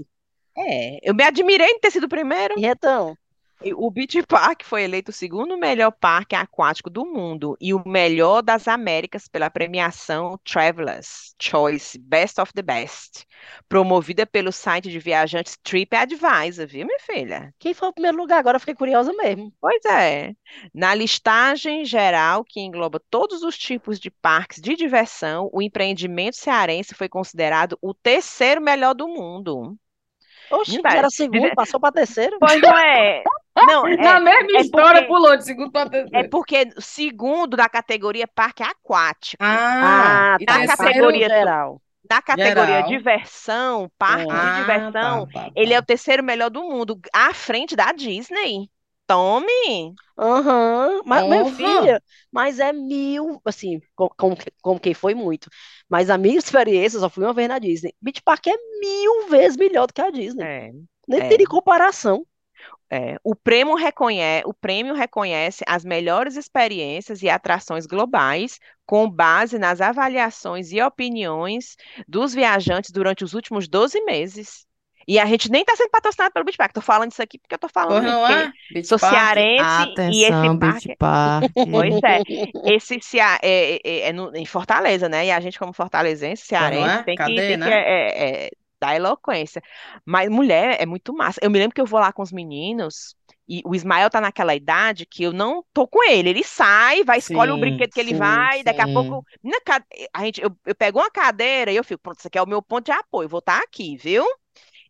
É, 0.56 0.98
eu 1.08 1.14
me 1.14 1.22
admirei 1.22 1.66
em 1.68 1.78
ter 1.78 1.90
sido 1.90 2.04
o 2.04 2.08
primeiro. 2.08 2.54
E 2.58 2.64
então, 2.66 3.11
E 3.11 3.30
O 3.76 3.90
Beach 3.90 4.22
Park 4.26 4.64
foi 4.64 4.84
eleito 4.84 5.11
o 5.11 5.14
segundo 5.14 5.58
melhor 5.58 5.90
parque 5.90 6.34
aquático 6.34 6.88
do 6.88 7.04
mundo 7.04 7.58
e 7.61 7.74
o 7.74 7.86
melhor 7.86 8.40
das 8.40 8.66
Américas 8.66 9.28
pela 9.28 9.50
premiação 9.50 10.38
Travelers 10.44 11.34
Choice 11.38 11.98
Best 11.98 12.40
of 12.40 12.54
the 12.54 12.62
Best, 12.62 13.26
promovida 13.68 14.24
pelo 14.26 14.50
site 14.50 14.88
de 14.88 14.98
viajantes 14.98 15.58
TripAdvisor, 15.62 16.66
viu, 16.66 16.86
minha 16.86 16.98
filha? 17.00 17.54
quem 17.58 17.74
foi 17.74 17.88
o 17.88 17.92
primeiro 17.92 18.16
lugar? 18.16 18.38
Agora 18.38 18.58
fiquei 18.58 18.74
curiosa 18.74 19.12
mesmo. 19.12 19.52
Pois 19.61 19.84
é. 19.84 20.32
Na 20.72 20.94
listagem 20.94 21.84
geral, 21.84 22.44
que 22.44 22.61
engloba 22.61 22.98
todos 23.11 23.42
os 23.42 23.58
tipos 23.58 24.00
de 24.00 24.11
parques 24.11 24.61
de 24.61 24.74
diversão, 24.74 25.50
o 25.52 25.61
empreendimento 25.61 26.36
cearense 26.36 26.94
foi 26.94 27.11
considerado 27.11 27.78
o 27.82 27.92
terceiro 27.92 28.61
melhor 28.62 28.94
do 28.94 29.06
mundo. 29.06 29.76
Oxe, 30.51 30.80
tá- 30.82 30.94
era 30.96 31.11
segundo, 31.11 31.55
passou 31.55 31.78
para 31.80 31.92
terceiro. 31.92 32.36
Pois 32.40 32.61
não 32.61 32.76
é. 32.78 33.22
Não, 33.66 33.86
é, 33.86 33.96
Na 33.96 34.20
mesma 34.20 34.59
é 34.59 34.61
história, 34.62 35.03
porque- 35.03 35.07
pulou 35.12 35.36
de 35.36 35.44
segundo 35.44 35.70
para 35.70 35.86
é 35.88 35.90
terceiro. 35.90 36.30
porque 36.30 36.72
o 36.76 36.80
segundo 36.80 37.57
da 37.57 37.68
categoria 37.68 38.26
parque 38.26 38.62
aquático. 38.62 39.42
Ah, 39.42 40.34
Ah, 40.34 40.36
e 40.40 40.46
tá. 40.46 40.64
e 40.64 40.66
categoria- 40.68 41.28
geral. 41.28 41.82
Na 42.09 42.22
categoria 42.22 42.64
Geral. 42.66 42.88
diversão, 42.88 43.90
parque 43.98 44.26
de 44.26 44.32
Ah, 44.32 44.61
diversão, 44.61 45.26
tá, 45.28 45.40
tá, 45.44 45.51
ele 45.55 45.72
é 45.74 45.76
tá. 45.76 45.82
o 45.82 45.86
terceiro 45.86 46.24
melhor 46.24 46.48
do 46.51 46.62
mundo, 46.62 46.98
à 47.12 47.32
frente 47.34 47.76
da 47.76 47.92
Disney. 47.92 48.68
Tome! 49.07 49.94
Aham, 50.18 51.03
mas 51.05 51.24
minha 51.26 51.42
Porra. 51.44 51.55
filha, 51.57 52.03
mas 52.32 52.59
é 52.61 52.72
mil, 52.72 53.40
assim, 53.44 53.80
como, 53.94 54.11
como, 54.16 54.36
como 54.62 54.80
quem 54.80 54.94
foi 54.94 55.14
muito. 55.14 55.48
Mas 55.91 56.09
a 56.09 56.16
minha 56.16 56.38
experiência, 56.38 57.01
só 57.01 57.11
fui 57.11 57.24
uma 57.24 57.34
vez 57.34 57.49
na 57.49 57.59
Disney. 57.59 57.93
Beach 58.01 58.22
Park 58.22 58.47
é 58.47 58.57
mil 58.80 59.28
vezes 59.28 59.57
melhor 59.57 59.88
do 59.88 59.93
que 59.93 60.01
a 60.01 60.11
Disney. 60.11 60.45
É. 60.45 60.70
Nem 61.09 61.20
é. 61.20 61.28
tem 61.28 61.38
nem 61.38 61.47
comparação. 61.47 62.24
É, 62.93 63.16
o 63.22 63.34
prêmio 63.34 63.74
reconhece, 63.74 64.43
o 64.47 64.53
prêmio 64.53 64.95
reconhece 64.95 65.64
as 65.66 65.84
melhores 65.84 66.36
experiências 66.36 67.22
e 67.22 67.28
atrações 67.28 67.86
globais 67.86 68.59
com 68.84 69.09
base 69.09 69.59
nas 69.59 69.80
avaliações 69.80 70.72
e 70.72 70.82
opiniões 70.82 71.76
dos 72.07 72.34
viajantes 72.34 72.91
durante 72.91 73.22
os 73.22 73.32
últimos 73.32 73.68
12 73.68 74.01
meses. 74.05 74.66
E 75.11 75.18
a 75.18 75.26
gente 75.26 75.50
nem 75.50 75.62
está 75.62 75.74
sendo 75.76 75.90
patrocinado 75.90 76.32
pelo 76.32 76.44
Beach 76.44 76.56
Park. 76.58 76.72
Tô 76.72 76.80
falando 76.80 77.11
isso 77.12 77.22
aqui 77.22 77.38
porque 77.38 77.54
eu 77.54 77.58
tô 77.58 77.68
falando 77.68 77.98
Pois 77.98 78.02
mesmo, 78.02 78.20
não 78.20 78.26
porque 78.26 78.48
é? 78.48 78.52
Beach 78.70 78.94
sou 78.94 78.98
Park. 78.98 79.38
cearense 79.38 79.96
e 80.06 80.22
esse 80.24 80.48
Atenção, 80.48 80.56
parque- 80.58 80.88
Beach 80.88 80.88
Park. 80.98 81.52
Pois 81.68 81.98
é, 82.04 82.22
esse 82.64 83.00
Cea- 83.02 83.38
é, 83.42 83.76
é- 83.84 84.00
é 84.08 84.12
no- 84.12 84.34
em 84.36 84.46
Fortaleza, 84.46 85.08
né? 85.08 85.26
E 85.26 85.30
a 85.32 85.40
gente, 85.40 85.58
como 85.58 85.72
fortalezense, 85.72 86.44
cearense, 86.46 87.00
é? 87.00 87.04
tem 87.04 87.18
que, 87.18 87.42
Cadê, 87.42 87.42
tem 87.42 87.58
que 87.58 87.68
né? 87.68 87.70
é, 87.70 88.46
é, 88.46 88.50
dar 88.80 88.94
eloquência. 88.96 89.62
Mas 90.04 90.28
mulher 90.30 90.76
é 90.80 90.86
muito 90.86 91.12
massa. 91.14 91.40
Eu 91.42 91.50
me 91.50 91.58
lembro 91.58 91.74
que 91.74 91.80
eu 91.80 91.86
vou 91.86 92.00
lá 92.00 92.12
com 92.12 92.22
os 92.22 92.32
meninos 92.32 93.16
e 93.48 93.62
o 93.64 93.74
Ismael 93.74 94.08
tá 94.11 94.20
naquela 94.20 94.54
idade 94.54 95.04
que 95.06 95.22
eu 95.24 95.32
não 95.32 95.64
tô 95.72 95.86
com 95.88 96.02
ele. 96.08 96.30
Ele 96.30 96.44
sai, 96.44 97.02
vai, 97.04 97.18
escolhe 97.18 97.50
o 97.52 97.58
Sim, 97.58 97.58
brinquedo 97.58 97.90
que 97.92 98.00
ele 98.00 98.14
sim, 98.14 98.14
vai, 98.14 98.62
daqui 98.62 98.80
a 98.82 98.86
sim. 98.86 98.88
pouco. 98.88 99.24
Cade- 99.64 99.84
a 100.14 100.24
gente, 100.24 100.40
eu, 100.42 100.56
eu 100.66 100.74
pego 100.74 100.98
uma 101.00 101.11
cadeira 101.11 101.72
e 101.72 101.76
eu 101.76 101.84
fico, 101.84 102.00
pronto, 102.02 102.18
isso 102.18 102.28
aqui 102.28 102.38
é 102.38 102.42
o 102.42 102.46
meu 102.48 102.62
ponto 102.62 102.84
de 102.86 102.92
apoio, 102.92 103.28
vou 103.28 103.40
estar 103.40 103.58
aqui, 103.62 103.96
viu? 103.96 104.24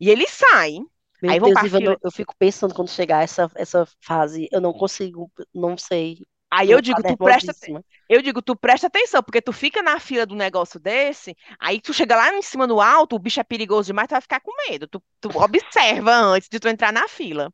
E 0.01 0.09
ele 0.11 0.27
sai. 0.27 0.79
Meu 1.23 1.33
Aí 1.33 1.39
vão 1.39 1.53
Deus, 1.53 1.61
fila. 1.79 1.97
eu 2.03 2.11
fico 2.11 2.35
pensando 2.39 2.75
quando 2.75 2.89
chegar 2.91 3.23
essa, 3.23 3.51
essa 3.55 3.87
fase, 4.01 4.49
eu 4.51 4.61
não 4.61 4.73
consigo, 4.73 5.31
não 5.55 5.77
sei. 5.77 6.27
Aí 6.51 6.71
eu 6.71 6.81
digo, 6.81 7.03
tu 7.03 7.17
presta, 7.19 7.53
nervosíssima. 7.53 7.85
Eu 8.11 8.21
digo, 8.21 8.43
tu 8.43 8.57
presta 8.57 8.89
atenção, 8.89 9.23
porque 9.23 9.41
tu 9.41 9.53
fica 9.53 9.81
na 9.81 10.01
fila 10.01 10.27
do 10.27 10.35
negócio 10.35 10.81
desse, 10.81 11.37
aí 11.61 11.81
tu 11.81 11.95
chega 11.95 12.17
lá 12.17 12.35
em 12.35 12.43
cima 12.43 12.67
no 12.67 12.81
alto, 12.81 13.15
o 13.15 13.19
bicho 13.21 13.39
é 13.39 13.45
perigoso 13.45 13.87
demais, 13.87 14.09
tu 14.09 14.11
vai 14.11 14.21
ficar 14.21 14.41
com 14.41 14.51
medo. 14.69 14.89
Tu, 14.89 15.01
tu 15.21 15.31
observa 15.39 16.13
antes 16.17 16.49
de 16.49 16.59
tu 16.59 16.67
entrar 16.67 16.93
na 16.93 17.07
fila. 17.07 17.53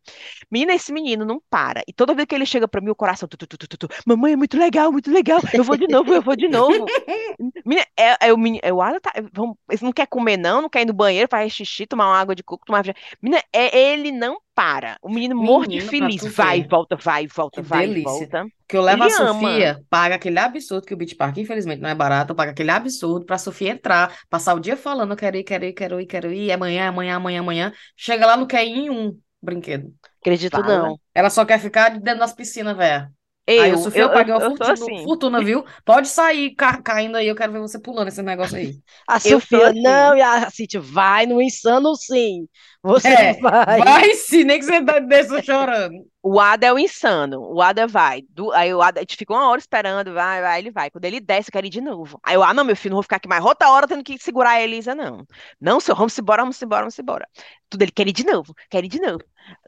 Menina, 0.51 0.73
esse 0.73 0.95
menino 0.95 1.27
não 1.27 1.43
para. 1.51 1.83
E 1.87 1.93
toda 1.93 2.15
vez 2.15 2.27
que 2.27 2.35
ele 2.35 2.47
chega 2.47 2.67
pra 2.67 2.81
mim, 2.81 2.89
o 2.89 2.95
coração, 2.95 3.29
tu, 3.29 3.37
tu, 3.37 3.47
tu, 3.47 3.59
tu, 3.69 3.77
tu, 3.77 3.89
mamãe, 4.07 4.33
é 4.33 4.37
muito 4.37 4.57
legal, 4.57 4.91
muito 4.91 5.13
legal, 5.13 5.41
eu 5.53 5.63
vou 5.63 5.77
de 5.77 5.89
novo, 5.89 6.15
eu 6.15 6.23
vou 6.23 6.35
de 6.35 6.49
novo. 6.49 6.87
Menina, 7.67 7.87
é, 7.95 8.29
é 8.29 8.33
o 8.33 8.39
menino, 8.39 8.63
é 8.63 8.73
o 8.73 8.81
Alan 8.81 8.99
tá, 8.99 9.13
vamos, 9.35 9.57
ele 9.71 9.83
não 9.83 9.93
quer 9.93 10.07
comer 10.07 10.39
não, 10.39 10.63
não 10.63 10.71
quer 10.71 10.81
ir 10.83 10.87
no 10.87 10.95
banheiro, 10.95 11.29
fazer 11.31 11.51
xixi, 11.51 11.87
tomar 11.87 12.07
uma 12.07 12.19
água 12.19 12.35
de 12.35 12.43
coco, 12.43 12.65
tomar... 12.65 12.83
Menina, 13.21 13.43
é, 13.53 13.93
ele 13.93 14.11
não 14.11 14.39
para. 14.57 14.97
O 15.03 15.11
menino 15.11 15.37
morre 15.37 15.69
de 15.69 15.81
feliz, 15.83 16.25
vai, 16.35 16.63
volta, 16.63 16.97
vai, 16.97 17.27
volta, 17.27 17.61
Que 17.61 17.69
vai, 17.69 17.87
delícia. 17.87 18.11
volta. 18.11 18.47
Que 18.67 18.77
eu 18.77 18.81
levo 18.83 19.05
Ele 19.05 19.13
a 19.13 19.17
ama. 19.23 19.41
Sofia, 19.41 19.85
paga 19.91 20.15
aquele 20.15 20.39
absurdo 20.47 20.87
que 20.87 20.95
o 20.95 20.97
Beach 20.97 21.15
Park, 21.17 21.37
infelizmente, 21.39 21.81
não 21.83 21.89
é 21.91 21.95
barato, 21.95 22.35
paga 22.35 22.53
aquele 22.53 22.71
absurdo 22.71 23.27
pra 23.27 23.39
Sofia 23.39 23.71
entrar, 23.73 24.19
passar 24.31 24.55
o 24.55 24.61
dia 24.61 24.77
falando, 24.77 25.17
quero 25.17 25.37
ir, 25.37 25.45
quero 25.45 25.65
ir, 25.65 25.73
quero 25.75 26.01
ir, 26.01 26.07
quero 26.07 26.33
ir, 26.33 26.53
amanhã, 26.53 26.89
amanhã, 26.89 27.17
amanhã, 27.17 27.41
amanhã. 27.41 27.73
Chega 27.97 28.27
lá, 28.27 28.37
não 28.37 28.47
quer 28.47 28.65
ir 28.67 28.71
em 28.79 28.91
um 28.91 29.21
brinquedo. 29.43 29.95
Acredito 30.21 30.63
Fala. 30.63 30.63
não. 30.63 31.01
Ela 31.15 31.31
só 31.31 31.45
quer 31.45 31.61
ficar 31.61 31.91
dentro 32.01 32.21
das 32.21 32.35
piscinas, 32.35 32.77
velho. 32.77 33.09
Eu, 33.47 33.55
Aí 33.55 33.71
a 33.73 33.77
Sofia 33.77 34.09
eu, 34.11 34.11
paguei 34.11 34.33
uma 34.35 34.41
eu 34.41 34.57
fortuna, 34.57 34.73
assim. 34.73 35.01
fortuna, 35.03 35.41
viu? 35.43 35.65
Pode 35.85 36.09
sair 36.09 36.55
ca- 36.57 36.83
caindo 36.83 37.17
aí, 37.17 37.29
eu 37.29 37.37
quero 37.37 37.53
ver 37.53 37.61
você 37.61 37.79
pulando 37.81 38.09
esse 38.09 38.23
negócio 38.23 38.59
aí. 38.59 38.77
A 39.07 39.19
Eu 39.23 39.41
Sofia, 39.41 39.69
assim. 39.71 40.13
não, 40.13 40.17
e 40.17 40.23
a 40.23 40.51
Cintia, 40.51 40.81
vai 40.81 41.27
no 41.27 41.41
insano 41.43 41.95
sim. 41.97 42.49
Você 42.87 43.09
É, 43.09 43.33
vai. 43.41 43.79
Vai 43.81 44.15
sim, 44.15 44.45
nem 44.45 44.59
que 44.59 44.65
você 44.65 44.85
tá- 44.85 44.99
deixa 45.01 45.43
chorando. 45.43 45.95
O 46.23 46.39
Ada 46.41 46.67
é 46.67 46.73
o 46.73 46.79
insano. 46.79 47.41
O 47.53 47.61
Ada 47.63 47.87
vai. 47.87 48.23
Do- 48.31 48.53
aí 48.53 48.73
o 48.75 48.81
Ada, 48.83 49.01
a 49.01 49.03
gente 49.03 49.17
fica 49.17 49.33
uma 49.33 49.49
hora 49.49 49.59
esperando, 49.59 50.13
vai, 50.15 50.41
vai, 50.41 50.59
ele 50.61 50.71
vai. 50.71 50.91
Quando 50.91 51.05
ele 51.05 51.21
desce, 51.21 51.49
eu 51.49 51.53
quero 51.53 51.67
ir 51.67 51.71
de 51.71 51.81
novo. 51.81 52.19
Aí 52.25 52.35
eu, 52.35 52.43
ah, 52.43 52.53
não, 52.55 52.65
meu 52.65 52.77
filho, 52.77 52.91
não 52.93 52.97
vou 52.97 53.03
ficar 53.03 53.17
aqui 53.17 53.29
mais 53.29 53.45
outra 53.45 53.71
hora 53.71 53.87
tendo 53.89 54.03
que 54.05 54.19
segurar 54.19 54.51
a 54.51 54.63
Elisa, 54.63 54.95
não. 54.95 55.25
Não, 55.61 55.81
senhor, 55.81 55.97
vamos 55.97 56.19
embora, 56.19 56.43
vamos 56.43 56.61
embora, 56.63 56.83
vamos 56.83 56.99
embora. 56.99 57.29
Tudo 57.69 57.83
ele 57.83 57.91
quer 57.93 58.09
ir 58.09 58.13
de 58.13 58.25
novo, 58.25 58.55
quer 58.71 58.85
ir 58.85 58.89
de 58.89 59.01
novo. 59.01 59.23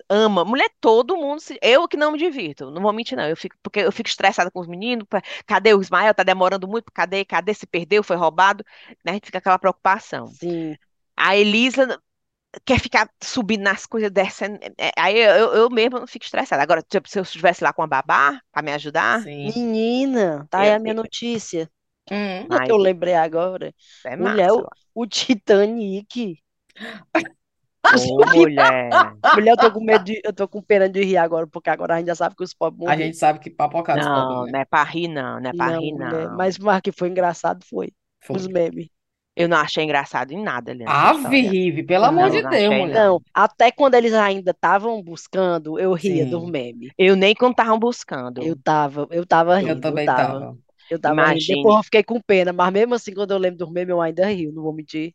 Ama. 0.09 0.45
Mulher, 0.45 0.69
todo 0.81 1.17
mundo. 1.17 1.41
se- 1.41 1.59
Eu 1.63 1.87
que 1.89 1.97
não 1.97 2.13
me 2.13 2.19
divirto. 2.19 2.71
Não 2.71 2.83
vou 2.83 2.93
mentir, 2.93 3.17
não. 3.17 3.29
Eu 3.29 3.37
fico, 3.37 3.57
porque 3.63 3.81
eu 3.81 3.93
fico 3.93 4.09
estressada 4.09 4.51
com 4.51 4.61
os 4.61 4.67
meninos. 4.67 5.07
pá, 5.09 5.23
Cadê 5.47 5.75
o 5.75 5.81
Ismael? 5.81 6.15
Tá 6.15 6.23
demorando 6.23 6.67
muito. 6.69 6.91
Cadê? 6.93 7.25
Cadê? 7.25 7.55
Se 7.55 7.67
perdeu? 7.67 8.03
Foi 8.03 8.17
roubado? 8.17 8.65
Né? 9.05 9.13
A 9.13 9.15
gente 9.15 9.27
fica 9.27 9.39
aquela 9.39 9.59
preocupação. 9.59 10.27
Sim. 10.29 10.77
A 11.17 11.37
Elisa 11.37 12.01
quer 12.65 12.81
ficar 12.81 13.11
subindo 13.23 13.63
nas 13.63 13.87
coisas, 13.87 14.11
descendo. 14.11 14.59
é, 14.79 14.91
Aí 14.99 15.19
eu, 15.19 15.31
eu, 15.37 15.55
eu 15.55 15.71
mesma 15.71 16.07
fico 16.07 16.25
estressada. 16.25 16.63
Agora, 16.63 16.83
tipo, 16.83 17.09
se 17.09 17.19
eu 17.19 17.23
estivesse 17.23 17.63
lá 17.65 17.73
com 17.73 17.83
a 17.83 17.87
babá 17.87 18.41
pra 18.53 18.63
me 18.63 18.73
ajudar, 18.73 19.21
Sim. 19.23 19.53
Menina, 19.55 20.47
tá 20.51 20.61
aí 20.63 20.73
a 20.73 20.79
minha 20.79 20.95
notícia. 20.95 21.71
Hum. 22.11 22.49
Ai, 22.51 22.69
Eu 22.69 22.77
lembrei 22.79 23.15
agora. 23.15 23.75
é 24.05 24.17
Mulher, 24.19 24.53
massa. 24.57 24.63
o, 24.63 24.69
o 24.95 25.07
Titanic. 25.07 26.39
Ô, 27.91 28.25
mulher. 28.27 29.17
Mulher, 29.33 29.53
eu 29.53 29.59
tô 29.59 29.73
com 29.73 29.81
medo 29.85 30.05
de, 30.05 30.21
eu 30.25 30.33
tô 30.33 30.47
com 30.49 30.63
pena 30.63 30.89
de 30.89 31.03
rir 31.03 31.17
agora, 31.17 31.47
porque 31.47 31.71
agora 31.71 31.95
a 31.95 31.99
gente 31.99 32.09
já 32.09 32.15
sabe 32.15 32.37
que 32.37 32.45
os 32.45 32.55
pobres 32.55 32.81
A 32.85 32.97
gente 32.97 33.17
sabe 33.17 33.39
que 33.41 33.51
papocada 33.51 34.01
os 34.03 34.09
Não, 34.09 34.09
pobres, 34.09 34.51
né? 34.51 34.53
não 34.53 34.61
é 34.61 34.65
pra 34.67 34.85
rir, 34.85 35.09
não. 35.09 35.41
Não 35.41 35.51
é 35.51 35.53
pra 35.55 35.69
Não, 35.69 35.73
rir, 35.73 35.93
mulher, 35.93 36.29
não. 36.29 36.31
mas, 36.31 36.59
mas 36.59 36.81
que 36.83 36.93
foi 36.93 37.09
engraçado 37.09 37.65
foi. 37.67 37.93
Foi. 38.27 38.39
Os 38.39 38.47
memes. 38.49 38.89
Eu 39.39 39.49
não 39.49 39.57
achei 39.59 39.85
engraçado 39.85 40.33
em 40.33 40.43
nada, 40.43 40.73
Leandro, 40.73 41.07
Ave. 41.15 41.43
Rive, 41.43 41.85
pelo 41.85 42.05
amor 42.07 42.31
Não, 42.31 42.31
de 42.31 42.43
não 42.43 42.51
Deus, 42.51 42.51
achei, 42.51 42.75
mulher. 42.75 42.97
Não, 42.99 43.23
até 43.35 43.71
quando 43.73 43.95
eles 43.95 44.13
ainda 44.15 44.51
estavam 44.53 45.03
buscando, 45.03 45.79
eu 45.79 45.93
ria 45.95 46.25
Sim. 46.25 46.31
dos 46.31 46.49
memes. 46.51 46.93
Eu 46.99 47.17
nem 47.17 47.35
quando 47.35 47.53
estavam 47.53 47.79
buscando. 47.79 48.41
Eu 48.43 48.57
tava, 48.57 49.07
eu 49.11 49.27
tava 49.27 49.59
Eu 49.59 49.61
rindo, 49.61 49.91
eu 49.91 50.01
também 50.01 50.05
tava, 50.05 50.33
tava. 50.41 50.59
eu 50.91 51.01
tava 51.01 51.27
rindo. 51.29 51.47
Depois 51.47 51.77
eu 51.79 51.83
fiquei 51.85 52.03
com 52.05 52.21
pena, 52.21 52.53
mas 52.53 52.73
mesmo 52.73 52.95
assim, 52.95 53.15
quando 53.15 53.33
eu 53.33 53.39
lembro 53.39 53.59
dos 53.59 53.71
memes, 53.73 53.91
eu 53.91 54.01
ainda 54.01 54.27
rio, 54.29 54.53
não 54.53 54.63
vou 54.63 54.73
mentir. 54.73 55.15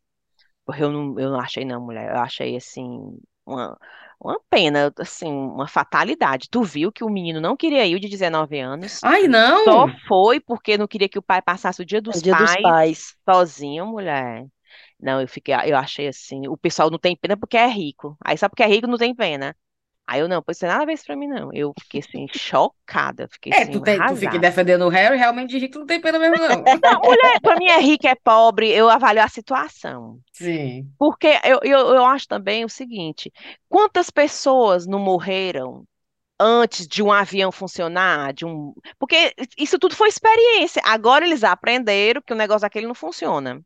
Porque 0.66 0.84
eu 0.84 0.92
não, 0.92 1.20
eu 1.20 1.32
não 1.32 1.40
achei, 1.40 1.66
não, 1.66 1.82
mulher. 1.82 2.12
Eu 2.12 2.20
achei, 2.22 2.56
assim, 2.58 3.18
uma, 3.46 3.78
uma 4.24 4.40
pena, 4.50 4.94
assim, 5.00 5.28
uma 5.32 5.68
fatalidade. 5.68 6.50
Tu 6.50 6.64
viu 6.64 6.92
que 6.92 7.04
o 7.04 7.10
menino 7.10 7.42
não 7.42 7.58
queria 7.58 7.86
ir, 7.86 7.96
o 7.96 8.00
de 8.00 8.10
19 8.10 8.60
anos. 8.60 9.04
Ai, 9.04 9.28
não! 9.28 9.68
Só 9.68 9.88
foi 10.08 10.40
porque 10.40 10.78
não 10.78 10.88
queria 10.88 11.10
que 11.10 11.20
o 11.20 11.22
pai 11.24 11.42
passasse 11.42 11.82
o 11.82 11.86
dia 11.86 12.02
É 12.14 12.18
dos 12.18 12.22
dia 12.22 12.34
dos 12.36 12.56
pais 12.56 12.56
pais. 12.56 13.18
sozinho, 13.30 13.86
mulher. 13.88 14.46
Não, 15.00 15.22
eu 15.22 15.28
fiquei, 15.28 15.54
eu 15.68 15.78
achei 15.78 16.08
assim, 16.08 16.48
o 16.48 16.58
pessoal 16.58 16.90
não 16.92 17.00
tem 17.00 17.16
pena 17.18 17.38
porque 17.38 17.58
é 17.58 17.68
rico. 17.68 18.18
Aí 18.26 18.38
só 18.38 18.50
porque 18.50 18.64
é 18.64 18.68
rico 18.68 18.88
não 18.88 18.98
tem 18.98 19.16
pena. 19.16 19.56
Aí 20.06 20.20
eu 20.20 20.28
não, 20.28 20.42
pois 20.42 20.60
não 20.60 20.70
nada 20.70 20.84
a 20.84 20.86
ver 20.86 20.94
isso 20.94 21.06
pra 21.06 21.16
mim, 21.16 21.28
não. 21.28 21.52
Eu 21.54 21.74
fiquei 21.82 22.02
assim, 22.02 22.26
chocada. 22.34 23.28
Fiquei 23.32 23.54
É, 23.54 23.64
assim, 23.64 23.72
tu, 23.72 23.82
tem, 23.82 23.98
tu 23.98 24.16
fica 24.18 24.38
defendendo 24.38 24.86
o 24.86 24.90
Harry, 24.90 25.18
realmente 25.18 25.52
de 25.52 25.60
rico 25.60 25.80
não 25.80 25.86
tem 25.86 26.00
pena 26.02 26.20
mesmo, 26.20 26.36
não. 26.38 26.64
Não, 26.84 27.02
mulher, 27.02 27.40
pra 27.42 27.56
mim 27.56 27.68
é 27.68 27.80
rico, 27.80 28.08
é 28.08 28.16
pobre, 28.16 28.70
eu 28.70 28.90
avalio 28.90 29.24
a 29.24 29.28
situação. 29.30 30.20
Sim. 30.34 30.90
Porque 30.98 31.28
eu, 31.46 31.60
eu, 31.64 31.80
eu 31.96 32.06
acho 32.06 32.28
também 32.28 32.66
o 32.66 32.70
seguinte: 32.70 33.32
quantas 33.70 34.10
pessoas 34.10 34.86
não 34.86 35.00
morreram 35.00 35.86
antes 36.40 36.86
de 36.86 37.02
um 37.02 37.12
avião 37.12 37.52
funcionar? 37.52 38.34
De 38.34 38.46
um... 38.46 38.74
Porque 39.00 39.34
isso 39.58 39.80
tudo 39.80 39.96
foi 39.96 40.10
experiência. 40.10 40.82
Agora 40.86 41.26
eles 41.26 41.44
aprenderam 41.44 42.22
que 42.22 42.34
o 42.34 42.38
negócio 42.38 42.62
daquele 42.62 42.88
não 42.88 42.96
funciona. 42.96 43.62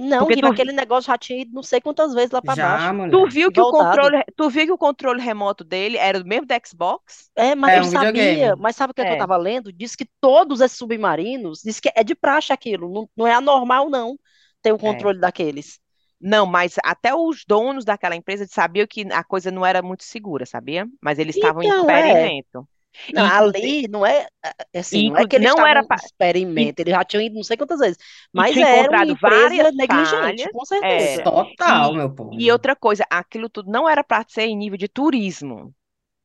Não, 0.00 0.30
Porque 0.30 0.36
que 0.36 0.40
tu, 0.40 0.46
aquele 0.46 0.72
negócio 0.72 1.08
já 1.08 1.18
tinha 1.18 1.40
ido 1.42 1.52
não 1.52 1.62
sei 1.62 1.80
quantas 1.80 2.14
vezes 2.14 2.30
lá 2.30 2.40
pra 2.40 2.54
Já, 2.54 2.92
baixo. 2.94 2.94
tu 3.10 3.26
mulher. 3.26 3.28
viu 3.28 3.50
E 3.50 3.52
que 3.52 3.60
o 3.60 3.66
voltado. 3.66 3.66
controle, 3.66 4.22
tu 4.36 4.48
viu 4.48 4.64
que 4.66 4.72
o 4.72 4.78
controle 4.78 5.20
remoto 5.20 5.64
dele 5.64 5.96
era 5.96 6.20
do 6.22 6.26
mesmo 6.28 6.46
do 6.46 6.54
Xbox? 6.66 7.30
É, 7.36 7.54
mas 7.54 7.74
É 7.74 7.76
eu 7.76 7.82
um 7.82 7.90
sabia, 7.90 8.56
videogame. 8.56 8.56
mas 8.56 8.74
sabe 8.76 8.90
o 8.90 8.94
que, 8.94 9.00
é 9.02 9.06
que 9.06 9.12
eu 9.12 9.16
É. 9.16 9.18
tava 9.18 9.36
lendo? 9.36 9.72
Diz 9.72 9.94
que 9.96 10.04
todos 10.20 10.60
esses 10.60 10.76
submarinos, 10.78 11.60
diz 11.62 11.78
que 11.80 11.90
é 11.94 12.02
de 12.04 12.14
praxe 12.14 12.52
aquilo, 12.52 12.92
não, 12.92 13.10
não 13.16 13.26
é 13.26 13.34
anormal, 13.34 13.88
não, 13.88 14.18
ter 14.62 14.72
um 14.72 14.78
É. 14.78 14.78
controle 14.78 15.20
daqueles. 15.20 15.80
Não, 16.20 16.46
mas 16.46 16.74
até 16.84 17.14
os 17.14 17.44
donos 17.46 17.84
daquela 17.84 18.16
empresa 18.16 18.46
sabiam 18.48 18.86
que 18.88 19.02
a 19.12 19.22
coisa 19.22 19.50
não 19.52 19.64
era 19.64 19.80
muito 19.82 20.02
segura, 20.04 20.44
sabia? 20.46 20.86
Mas 21.00 21.18
eles 21.18 21.36
estavam 21.36 21.62
em 21.62 21.68
Então, 21.68 21.96
é. 21.96 22.32
experimento. 22.48 22.68
Não, 23.14 23.24
Inclusive, 23.24 23.48
ali 23.48 23.88
não 23.88 24.04
é 24.04 24.26
é 24.72 24.78
assim, 24.80 25.02
não 25.02 25.16
é 25.16 25.24
que 25.24 25.36
eles 25.36 25.54
não 25.54 25.66
era 25.66 25.82
em 25.82 25.94
experimento, 25.94 26.80
eles 26.80 26.92
já 26.92 27.04
tinham 27.04 27.22
ido 27.22 27.34
não 27.36 27.42
sei 27.44 27.56
quantas 27.56 27.78
vezes, 27.80 27.98
e 28.34 28.42
mas 28.42 28.56
tinha 28.56 28.62
era 28.62 28.90
uma 28.92 29.04
encontrado 29.04 29.08
empresa 29.08 29.70
várias 29.70 29.72
negligente, 29.74 30.48
falhas, 30.48 30.50
com 30.50 30.64
certeza. 30.64 31.18
era. 31.22 31.22
Total, 31.22 31.92
E, 31.92 31.94
meu 31.94 32.14
e 32.30 32.50
povo. 32.50 32.52
outra 32.52 32.76
coisa, 32.76 33.04
aquilo 33.10 33.48
tudo 33.48 33.70
não 33.70 33.88
era 33.88 34.04
para 34.04 34.24
ser 34.28 34.42
em 34.42 34.56
nível 34.56 34.78
de 34.78 34.88
turismo, 34.88 35.74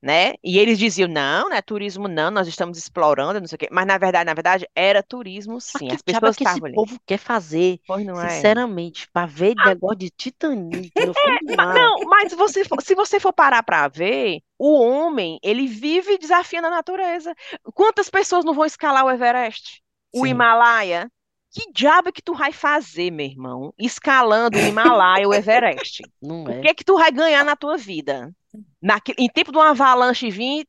né? 0.03 0.33
E 0.43 0.59
eles 0.59 0.77
diziam, 0.77 1.07
não, 1.09 1.49
não 1.49 1.55
é 1.57 1.61
turismo 1.61 2.07
não, 2.09 2.29
nós 2.29 2.47
estamos 2.47 2.77
explorando, 2.77 3.39
não 3.39 3.47
sei 3.47 3.55
o 3.55 3.59
quê. 3.59 3.69
Mas 3.71 3.87
na 3.87 3.97
verdade, 3.97 4.25
na 4.25 4.33
verdade, 4.33 4.67
era 4.75 5.01
turismo 5.01 5.61
Mas 5.73 5.81
sim. 5.81 5.87
que 5.87 5.95
As 5.95 6.01
é 6.13 6.19
pessoas 6.19 6.35
que 6.35 6.43
esse 6.43 6.43
estavam 6.43 6.65
ali. 6.67 6.75
povo 6.75 6.99
quer 7.05 7.17
fazer? 7.17 7.79
Pois 7.87 8.05
não 8.05 8.21
é? 8.21 8.29
Sinceramente, 8.29 9.07
para 9.11 9.25
ver 9.27 9.55
negócio 9.63 9.97
de 9.99 10.09
Titanic 10.09 10.91
no 11.05 11.13
fundo. 11.13 11.55
Não, 11.73 11.99
mas 12.05 12.33
você 12.33 12.63
se 12.81 12.95
você 12.95 13.19
for 13.19 13.33
parar 13.33 13.63
para 13.63 13.87
ver, 13.87 14.41
o 14.57 14.73
homem, 14.79 15.39
ele 15.43 15.67
vive 15.67 16.17
desafiando 16.17 16.67
a 16.67 16.71
natureza. 16.71 17.33
Quantas 17.73 18.09
pessoas 18.09 18.45
não 18.45 18.53
vão 18.53 18.65
escalar 18.65 19.05
o 19.05 19.11
Everest? 19.11 19.81
O 20.11 20.25
Sim. 20.25 20.31
Himalaia? 20.31 21.09
Que 21.51 21.71
diabo 21.71 22.09
é 22.09 22.11
que 22.11 22.21
tu 22.21 22.33
vai 22.33 22.51
fazer, 22.51 23.11
meu 23.11 23.25
irmão? 23.25 23.73
Escalando 23.77 24.57
o 24.57 24.61
Himalaia, 24.61 25.27
o 25.27 25.33
Everest? 25.33 26.01
Não 26.21 26.47
O 26.47 26.49
é. 26.49 26.61
que 26.61 26.67
é 26.69 26.73
que 26.73 26.83
tu 26.83 26.97
vai 26.97 27.11
ganhar 27.11 27.43
na 27.45 27.55
tua 27.55 27.77
vida? 27.77 28.33
Naque- 28.81 29.15
em 29.17 29.29
tempo 29.29 29.51
de 29.51 29.57
uma 29.57 29.69
avalanche 29.71 30.29
vir, 30.29 30.65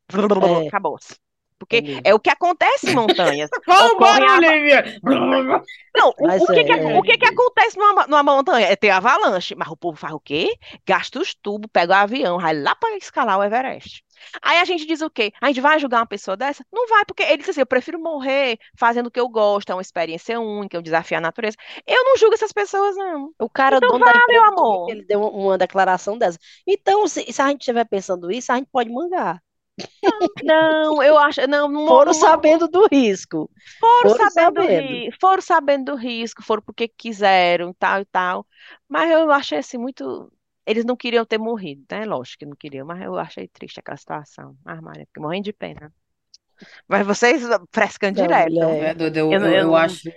É, 0.64 0.68
acabou-se. 0.68 1.14
é 1.14 1.16
Porque 1.58 1.80
mesmo. 1.80 2.00
é 2.04 2.14
o 2.14 2.18
que 2.20 2.30
acontece 2.30 2.90
em 2.90 2.94
montanhas. 2.94 3.50
Qual 3.64 3.96
o 3.96 3.98
barulho? 3.98 4.46
Não, 5.96 6.08
o, 6.18 6.26
o 6.42 6.46
que 6.46 6.64
que, 6.64 6.72
é, 6.72 6.98
o 6.98 7.02
que 7.02 7.16
que 7.18 7.26
acontece 7.26 7.78
numa, 7.78 8.06
numa 8.06 8.22
montanha? 8.22 8.66
É 8.66 8.76
ter 8.76 8.90
avalanche. 8.90 9.54
Mas 9.54 9.68
o 9.68 9.76
povo 9.76 9.96
faz 9.96 10.12
o 10.12 10.20
quê? 10.20 10.54
Gasta 10.86 11.20
os 11.20 11.34
tubos, 11.34 11.70
pega 11.72 11.92
o 11.92 11.96
avião, 11.96 12.38
vai 12.38 12.54
lá 12.54 12.74
para 12.74 12.96
escalar 12.96 13.38
o 13.38 13.44
Everest. 13.44 14.02
Aí 14.42 14.58
a 14.58 14.64
gente 14.64 14.86
diz 14.86 15.00
o 15.00 15.10
quê? 15.10 15.32
A 15.40 15.48
gente 15.48 15.60
vai 15.60 15.78
julgar 15.78 15.98
uma 16.00 16.06
pessoa 16.06 16.36
dessa? 16.36 16.64
Não 16.72 16.86
vai, 16.88 17.04
porque 17.04 17.22
ele 17.22 17.38
diz 17.38 17.48
assim: 17.50 17.60
eu 17.60 17.66
prefiro 17.66 17.98
morrer 18.00 18.58
fazendo 18.76 19.06
o 19.08 19.10
que 19.10 19.20
eu 19.20 19.28
gosto, 19.28 19.70
é 19.70 19.74
uma 19.74 19.82
experiência 19.82 20.40
única, 20.40 20.76
é 20.76 20.80
um 20.80 20.82
desafio 20.82 21.18
à 21.18 21.20
natureza. 21.20 21.56
Eu 21.86 22.04
não 22.04 22.16
julgo 22.16 22.34
essas 22.34 22.52
pessoas, 22.52 22.96
não. 22.96 23.32
O 23.38 23.48
cara, 23.50 23.80
Então 23.80 23.98
dono 23.98 24.04
da 24.04 24.12
vá, 24.12 24.26
meu 24.28 24.42
empresa, 24.42 24.80
que 24.84 24.90
amor. 24.90 24.90
ele 24.90 25.04
deu 25.04 25.20
uma 25.22 25.58
declaração 25.58 26.18
dessa. 26.18 26.38
Então, 26.66 27.06
se, 27.08 27.30
se 27.32 27.42
a 27.42 27.48
gente 27.48 27.60
estiver 27.62 27.84
pensando 27.86 28.30
isso, 28.30 28.52
a 28.52 28.56
gente 28.56 28.68
pode 28.70 28.90
mangar. 28.90 29.42
Não, 30.40 31.02
eu 31.02 31.16
acho. 31.18 31.46
Não, 31.48 31.68
não, 31.68 31.86
Foram 31.86 32.12
não, 32.12 32.12
sabendo 32.14 32.68
do 32.68 32.86
risco. 32.90 33.50
foram 33.78 34.08
Foram 34.08 34.26
sabendo 34.30 34.52
do 34.54 34.62
sabendo. 34.62 35.04
foram 35.20 35.42
sabendo 35.42 35.84
do 35.92 35.96
risco, 35.96 36.42
foram 36.42 36.62
porque 36.62 36.88
quiseram 36.88 37.70
e 37.70 37.74
tal 37.74 38.00
e 38.00 38.04
tal. 38.06 38.46
Mas 38.88 39.10
eu 39.10 39.30
achei 39.30 39.58
assim 39.58 39.78
muito. 39.78 40.32
Eles 40.66 40.84
não 40.84 40.96
queriam 40.96 41.24
ter 41.26 41.38
morrido, 41.38 41.84
né? 41.90 42.04
Lógico 42.06 42.40
que 42.40 42.46
não 42.46 42.56
queriam, 42.56 42.86
mas 42.86 43.02
eu 43.02 43.16
achei 43.18 43.48
triste 43.48 43.80
aquela 43.80 43.96
situação. 43.98 44.56
Ah, 44.64 44.80
Maria, 44.82 45.06
fiquei 45.06 45.22
morrendo 45.22 45.44
de 45.44 45.52
pena. 45.52 45.92
Mas 46.88 47.06
vocês 47.06 47.42
frescando 47.72 48.14
Não, 48.14 48.26
direto. 48.26 48.78
mulher, 48.78 48.90
É 48.90 48.94
doido, 48.94 49.16
eu, 49.16 49.30
Eu, 49.30 49.42
eu, 49.44 49.54
eu 49.54 49.74
acho. 49.74 50.10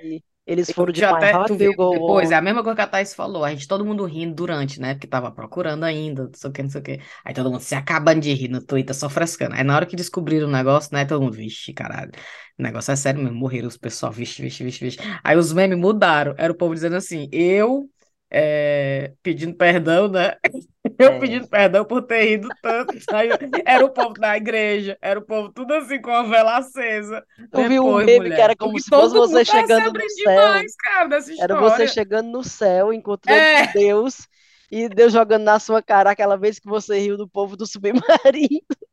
Eles 0.46 0.72
foram 0.72 0.94
de 0.94 1.06
até, 1.06 1.38
tu 1.40 1.56
viu 1.56 1.76
depois, 1.88 2.32
é 2.32 2.36
a 2.36 2.42
mesma 2.42 2.64
coisa 2.64 2.76
que 2.76 2.82
a 2.82 2.88
Thaís 2.88 3.14
falou, 3.14 3.44
a 3.46 3.52
gente, 3.52 3.68
todo 3.68 3.86
mundo 3.86 4.06
rindo 4.06 4.34
durante, 4.36 4.80
né, 4.80 4.94
porque 4.94 5.08
tava 5.08 5.32
procurando 5.32 5.84
ainda, 5.84 6.24
não 6.26 6.32
sei 6.34 6.50
o 6.50 6.54
que, 6.54 6.64
não 6.64 6.70
sei 6.70 6.82
o 6.82 6.84
que, 6.84 7.02
aí 7.26 7.34
todo 7.34 7.52
mundo 7.52 7.62
se 7.62 7.76
acabando 7.76 8.22
de 8.22 8.34
rir 8.34 8.48
no 8.50 8.62
Twitter, 8.66 8.96
só 8.96 9.10
frescando, 9.10 9.56
aí 9.56 9.64
na 9.64 9.76
hora 9.76 9.86
que 9.86 9.96
descobriram 9.96 10.48
o 10.48 10.52
negócio, 10.52 10.90
né, 10.94 11.06
todo 11.06 11.22
mundo, 11.22 11.34
vixe, 11.36 11.74
caralho, 11.74 12.12
o 12.60 12.64
negócio 12.64 12.92
é 12.92 12.96
sério 12.96 13.22
mesmo, 13.22 13.38
morreram 13.38 13.68
os 13.68 13.78
pessoal, 13.78 14.12
vixe, 14.12 14.42
vixe, 14.42 14.64
vixe, 14.64 14.84
vixe, 14.86 15.00
aí 15.24 15.38
os 15.38 15.54
memes 15.54 15.78
mudaram, 15.78 16.34
era 16.38 16.52
o 16.52 16.56
povo 16.56 16.74
dizendo 16.74 16.96
assim, 16.96 17.30
eu, 17.32 17.90
é, 18.30 19.14
pedindo 19.24 19.56
perdão, 19.56 20.08
né, 20.08 20.36
eu 21.00 21.14
É. 21.14 21.20
pedindo 21.20 21.48
perdão 21.48 21.86
por 21.86 22.02
ter 22.04 22.24
rido 22.26 22.50
tanto, 22.62 22.94
aí 23.14 23.30
era 23.66 23.86
o 23.86 23.90
povo 23.90 24.14
da 24.14 24.36
igreja, 24.36 24.98
era 25.02 25.20
o 25.20 25.26
povo 25.26 25.52
tudo 25.52 25.74
assim, 25.74 26.02
com 26.02 26.12
a 26.12 26.24
vela 26.24 26.58
acesa, 26.58 27.24
Tu 27.52 27.64
viu 27.68 27.86
um 27.86 27.98
meme 28.04 28.30
que 28.30 28.42
era 28.42 28.56
como 28.56 28.80
se 28.80 28.90
fosse 28.90 29.14
você 29.16 29.46
tá 29.46 29.46
chegando 29.46 29.94
no 29.94 30.10
céu. 30.10 30.26
demais, 30.26 30.76
cara, 30.76 31.20
Era 31.40 31.56
você 31.56 31.88
chegando 31.88 32.32
no 32.32 32.44
céu, 32.44 32.94
encontrando 32.94 33.40
É, 33.40 33.68
Deus, 33.74 34.28
e 34.72 34.90
Deus 34.90 35.14
jogando 35.14 35.44
na 35.44 35.60
sua 35.60 35.82
cara 35.82 36.12
aquela 36.12 36.36
vez 36.38 36.60
que 36.60 36.68
você 36.68 37.00
riu 37.00 37.18
do 37.18 37.28
povo 37.28 37.56
do 37.56 37.66
submarino. 37.66 38.04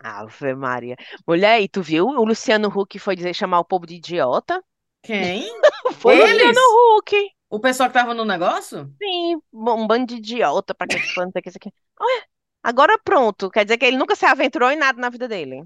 Ave 0.00 0.54
Maria. 0.54 0.96
Mulher, 1.26 1.62
e 1.62 1.68
tu 1.68 1.80
viu? 1.82 2.06
O 2.06 2.24
Luciano 2.24 2.68
Huck 2.68 2.98
foi 2.98 3.16
dizer, 3.16 3.34
chamar 3.34 3.60
o 3.60 3.64
povo 3.64 3.86
de 3.86 3.94
idiota? 3.94 4.62
quem? 5.02 5.44
Foi 5.98 6.14
Luciano 6.16 6.40
Eles? 6.40 6.56
Huck. 6.98 7.33
O 7.56 7.60
pessoal 7.60 7.88
que 7.88 7.94
tava 7.94 8.14
no 8.14 8.24
negócio? 8.24 8.92
Sim, 9.02 9.40
um 9.52 9.86
bando 9.86 10.06
de 10.06 10.16
idiota 10.16 10.74
pra 10.74 10.86
que 10.86 10.96
esse 10.96 11.12
fã, 11.12 11.24
não 11.24 11.32
sei 11.32 11.40
o 11.40 11.42
que, 11.42 11.48
isso 11.48 11.58
aqui. 11.58 11.72
Ué, 12.00 12.22
agora 12.62 12.98
pronto. 13.04 13.50
Quer 13.50 13.64
dizer 13.64 13.78
que 13.78 13.84
ele 13.86 13.96
nunca 13.98 14.16
se 14.16 14.26
aventurou 14.26 14.70
em 14.70 14.76
nada 14.76 15.00
na 15.00 15.10
vida 15.10 15.28
dele. 15.28 15.64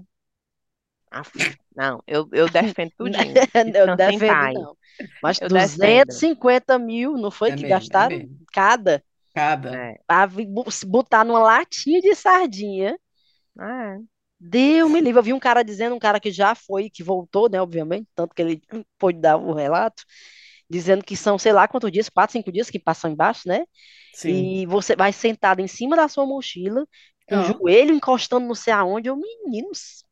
Aff, 1.11 1.31
não, 1.75 2.03
eu, 2.05 2.29
eu 2.31 2.47
defendo 2.49 2.91
tudinho. 2.97 3.41
Eu 3.73 3.95
defendo, 3.95 4.51
não. 4.51 4.77
Mas 5.21 5.39
Eu 5.41 5.49
defendo. 5.49 6.05
250 6.07 6.77
mil, 6.77 7.13
não 7.17 7.31
foi 7.31 7.49
É 7.49 7.55
que 7.55 7.61
mesmo, 7.61 7.67
é 7.67 7.69
gastaram? 7.69 8.17
mesmo. 8.17 8.39
Cada. 8.53 9.03
Cada. 9.33 9.69
É, 9.75 9.99
Pra 10.05 10.27
botar 10.87 11.23
numa 11.25 11.39
latinha 11.39 12.01
de 12.01 12.13
sardinha. 12.15 12.97
é. 13.59 13.99
Deus 14.39 14.89
me 14.89 15.01
livre. 15.01 15.19
Eu 15.19 15.23
vi 15.23 15.33
um 15.33 15.39
cara 15.39 15.63
dizendo, 15.63 15.95
um 15.95 15.99
cara 15.99 16.19
que 16.19 16.31
já 16.31 16.55
foi, 16.55 16.89
que 16.89 17.03
voltou, 17.03 17.49
né, 17.49 17.61
obviamente, 17.61 18.07
tanto 18.15 18.33
que 18.33 18.41
ele 18.41 18.61
pôde 18.97 19.19
dar 19.19 19.37
o 19.37 19.53
relato, 19.53 20.03
dizendo 20.69 21.03
que 21.03 21.15
são, 21.17 21.37
sei 21.39 21.53
lá 21.53 21.67
quantos 21.67 21.91
dias, 21.91 22.09
quatro, 22.09 22.33
cinco 22.33 22.51
dias 22.51 22.69
que 22.69 22.79
passam 22.79 23.11
embaixo, 23.11 23.47
né? 23.47 23.65
Sim. 24.11 24.59
E 24.59 24.65
você 24.67 24.95
vai 24.95 25.13
sentado 25.13 25.61
em 25.61 25.67
cima 25.67 25.95
da 25.95 26.07
sua 26.07 26.25
mochila, 26.25 26.85
com 27.27 27.39
o 27.39 27.43
joelho 27.43 27.93
encostando 27.95 28.47
não 28.47 28.55
sei 28.55 28.73
aonde. 28.73 29.09
Eu, 29.09 29.17
meninos, 29.17 30.05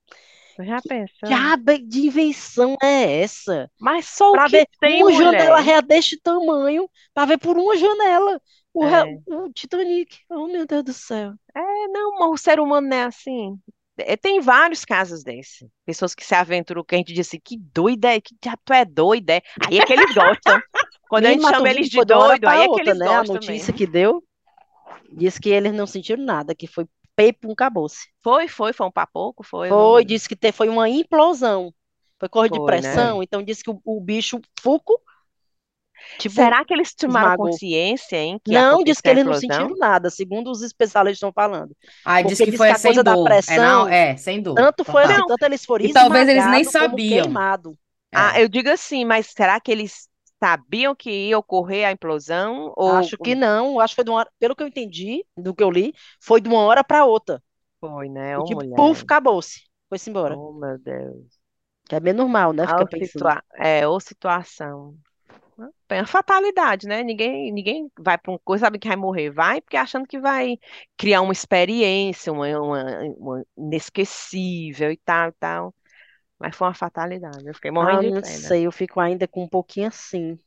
Tu 0.55 0.63
já 0.65 0.81
que 0.81 0.89
pensou? 0.89 1.47
diabo 1.53 1.77
de 1.79 2.07
invenção 2.07 2.77
é 2.83 3.21
essa? 3.21 3.71
Mas 3.79 4.05
só 4.07 4.35
o 4.35 4.39
Pra 4.39 4.47
que 4.47 4.59
ver 4.59 4.67
tem, 4.79 5.03
uma 5.03 5.11
janela 5.13 5.59
mulher. 5.59 5.61
ré 5.61 5.81
deste 5.81 6.19
tamanho, 6.21 6.89
pra 7.13 7.25
ver 7.25 7.37
por 7.39 7.57
uma 7.57 7.77
janela 7.77 8.41
o, 8.73 8.85
É. 8.85 9.21
o 9.27 9.51
Titanic. 9.53 10.19
Oh, 10.29 10.47
meu 10.47 10.65
Deus 10.65 10.83
do 10.85 10.93
céu. 10.93 11.33
É, 11.55 11.87
não, 11.89 12.31
o 12.31 12.37
ser 12.37 12.59
humano 12.59 12.87
não 12.87 12.97
é 12.97 13.03
assim. 13.03 13.59
É, 13.99 14.15
tem 14.15 14.39
vários 14.39 14.85
casos 14.85 15.23
desses. 15.23 15.67
Pessoas 15.85 16.13
que 16.13 16.25
se 16.25 16.35
aventuram, 16.35 16.83
que 16.83 16.95
a 16.95 16.97
gente 16.97 17.13
diz 17.13 17.27
assim, 17.27 17.39
que 17.43 17.57
doida, 17.57 18.13
é, 18.15 18.21
que 18.21 18.35
diabo 18.41 18.61
tu 18.63 18.73
é 18.73 18.85
doida, 18.85 19.33
é. 19.33 19.41
Aí 19.65 19.79
é 19.79 19.85
que 19.85 19.93
eles 19.93 20.13
gostam. 20.13 20.61
Quando 21.09 21.25
a 21.25 21.31
gente 21.31 21.47
chama 21.47 21.69
eles 21.69 21.89
de 21.89 22.03
doido, 22.03 22.47
aí 22.47 22.61
é 22.63 22.69
que 22.69 22.81
eles 22.81 22.97
né? 22.99 23.05
A 23.05 23.17
gostam 23.19 23.35
notícia 23.35 23.53
mesmo. 23.53 23.73
que 23.73 23.87
deu 23.87 24.23
disse 25.11 25.39
que 25.39 25.49
eles 25.49 25.73
não 25.73 25.87
sentiram 25.87 26.23
nada, 26.23 26.53
que 26.53 26.67
foi 26.67 26.85
peito 27.15 27.49
um 27.49 27.55
caboce. 27.55 28.07
Foi, 28.21 28.47
foi, 28.47 28.73
foi 28.73 28.85
um 28.87 28.91
papoco, 28.91 29.43
foi. 29.43 29.69
Foi, 29.69 29.77
não- 30.01 30.03
disse 30.03 30.27
que 30.29 30.35
te- 30.35 30.51
foi 30.51 30.69
uma 30.69 30.89
implosão. 30.89 31.73
Foi 32.19 32.29
corte 32.29 32.53
de 32.53 32.59
né? 32.59 32.65
pressão, 32.65 33.21
então 33.21 33.43
disse 33.43 33.63
que 33.63 33.69
o, 33.69 33.79
o 33.85 34.01
bicho 34.01 34.39
fuco, 34.59 34.99
tipo, 36.17 36.35
Será 36.35 36.63
que 36.65 36.73
eles 36.73 36.93
tomaram 36.95 37.31
esmagou. 37.31 37.35
consciência, 37.35 38.17
hein, 38.17 38.39
que 38.43 38.51
não, 38.51 38.83
disse 38.83 39.01
que 39.01 39.09
eles 39.09 39.25
não 39.25 39.33
sentiram 39.33 39.75
nada, 39.77 40.09
segundo 40.09 40.51
os 40.51 40.61
especialistas 40.61 41.17
estão 41.17 41.31
falando. 41.33 41.75
Aí 42.03 42.23
disse 42.23 42.43
Porque 42.43 42.45
que 42.45 42.51
disse 42.51 42.57
foi 42.57 42.67
que 42.67 42.73
a 42.73 42.77
sem 42.77 42.79
coisa 42.79 43.03
da 43.03 43.15
dor. 43.15 43.43
É, 43.45 43.59
não, 43.59 43.87
pressão, 43.87 43.87
é, 43.87 44.17
sem 44.17 44.41
dor. 44.41 44.55
tanto 44.55 44.83
foi 44.85 45.03
assim, 45.05 45.23
Total. 45.23 45.25
tanto 45.25 45.43
eles 45.45 45.65
foram 45.65 45.85
E 45.85 45.89
talvez 45.89 46.27
eles 46.29 46.45
nem 46.47 46.63
sabiam. 46.63 47.27
queimados. 47.27 47.75
Ah, 48.13 48.39
É. 48.39 48.43
eu 48.43 48.47
digo 48.49 48.69
assim, 48.69 49.05
mas 49.05 49.27
será 49.27 49.59
que 49.59 49.71
eles 49.71 50.09
sabiam 50.41 50.95
que 50.95 51.09
ia 51.29 51.37
ocorrer 51.37 51.87
a 51.87 51.91
implosão? 51.91 52.73
Ou 52.77 52.91
Acho 52.91 53.17
que 53.17 53.35
não, 53.35 53.79
acho 53.79 53.91
que 53.93 53.95
foi 53.97 54.03
de 54.05 54.11
uma 54.11 54.19
hora, 54.19 54.31
pelo 54.39 54.55
que 54.55 54.63
eu 54.63 54.67
entendi, 54.67 55.23
do 55.37 55.53
que 55.53 55.63
eu 55.63 55.71
li, 55.71 55.93
foi 56.21 56.41
de 56.41 56.49
uma 56.49 56.59
hora 56.61 56.83
para 56.83 57.05
outra. 57.05 57.41
foi, 57.79 58.09
né? 58.09 58.37
Ô, 58.37 58.43
tipo, 58.43 58.61
mulher. 58.61 58.75
puf, 58.75 59.03
acabou-se. 59.03 59.61
Foi-se 59.89 60.09
embora. 60.09 60.35
Oh, 60.35 60.53
meu 60.53 60.77
Deus. 60.79 61.37
Que 61.87 61.95
é 61.95 61.99
bem 61.99 62.13
normal, 62.13 62.53
né? 62.53 62.65
Ah, 62.65 62.67
Fica 62.67 62.85
pensando. 62.87 63.07
situa... 63.11 63.43
É, 63.55 63.87
ou 63.87 63.99
situação. 63.99 64.97
É 65.89 65.95
uma 66.01 66.05
fatalidade, 66.07 66.87
né? 66.87 67.01
Ninguém, 67.03 67.51
ninguém 67.51 67.89
vai 67.99 68.17
para 68.17 68.31
uma 68.31 68.39
coisa, 68.39 68.65
sabe 68.65 68.77
que 68.79 68.87
vai 68.87 68.97
morrer. 68.97 69.29
Vai 69.31 69.61
porque 69.61 69.77
achando 69.77 70.07
que 70.07 70.19
vai 70.19 70.57
criar 70.97 71.21
uma 71.21 71.31
experiência, 71.33 72.31
uma, 72.31 72.47
uma, 72.61 72.83
uma 73.17 73.45
inesquecível 73.57 74.91
e 74.91 74.97
tal, 74.97 75.29
e 75.29 75.31
tal. 75.33 75.75
Mas 76.39 76.55
foi 76.55 76.67
uma 76.67 76.73
fatalidade. 76.75 77.47
Eu 77.47 77.55
fiquei 77.55 77.71
Ah, 77.79 77.93
morrendo 77.93 78.03
eu 78.03 78.03
de 78.03 78.13
não 78.13 78.21
pena. 78.21 78.23
sei, 78.23 78.65
eu 78.65 78.71
fico 78.71 78.99
ainda 78.99 79.27
com 79.27 79.43
um 79.43 79.47
pouquinho 79.49 79.87
assim. 79.87 80.39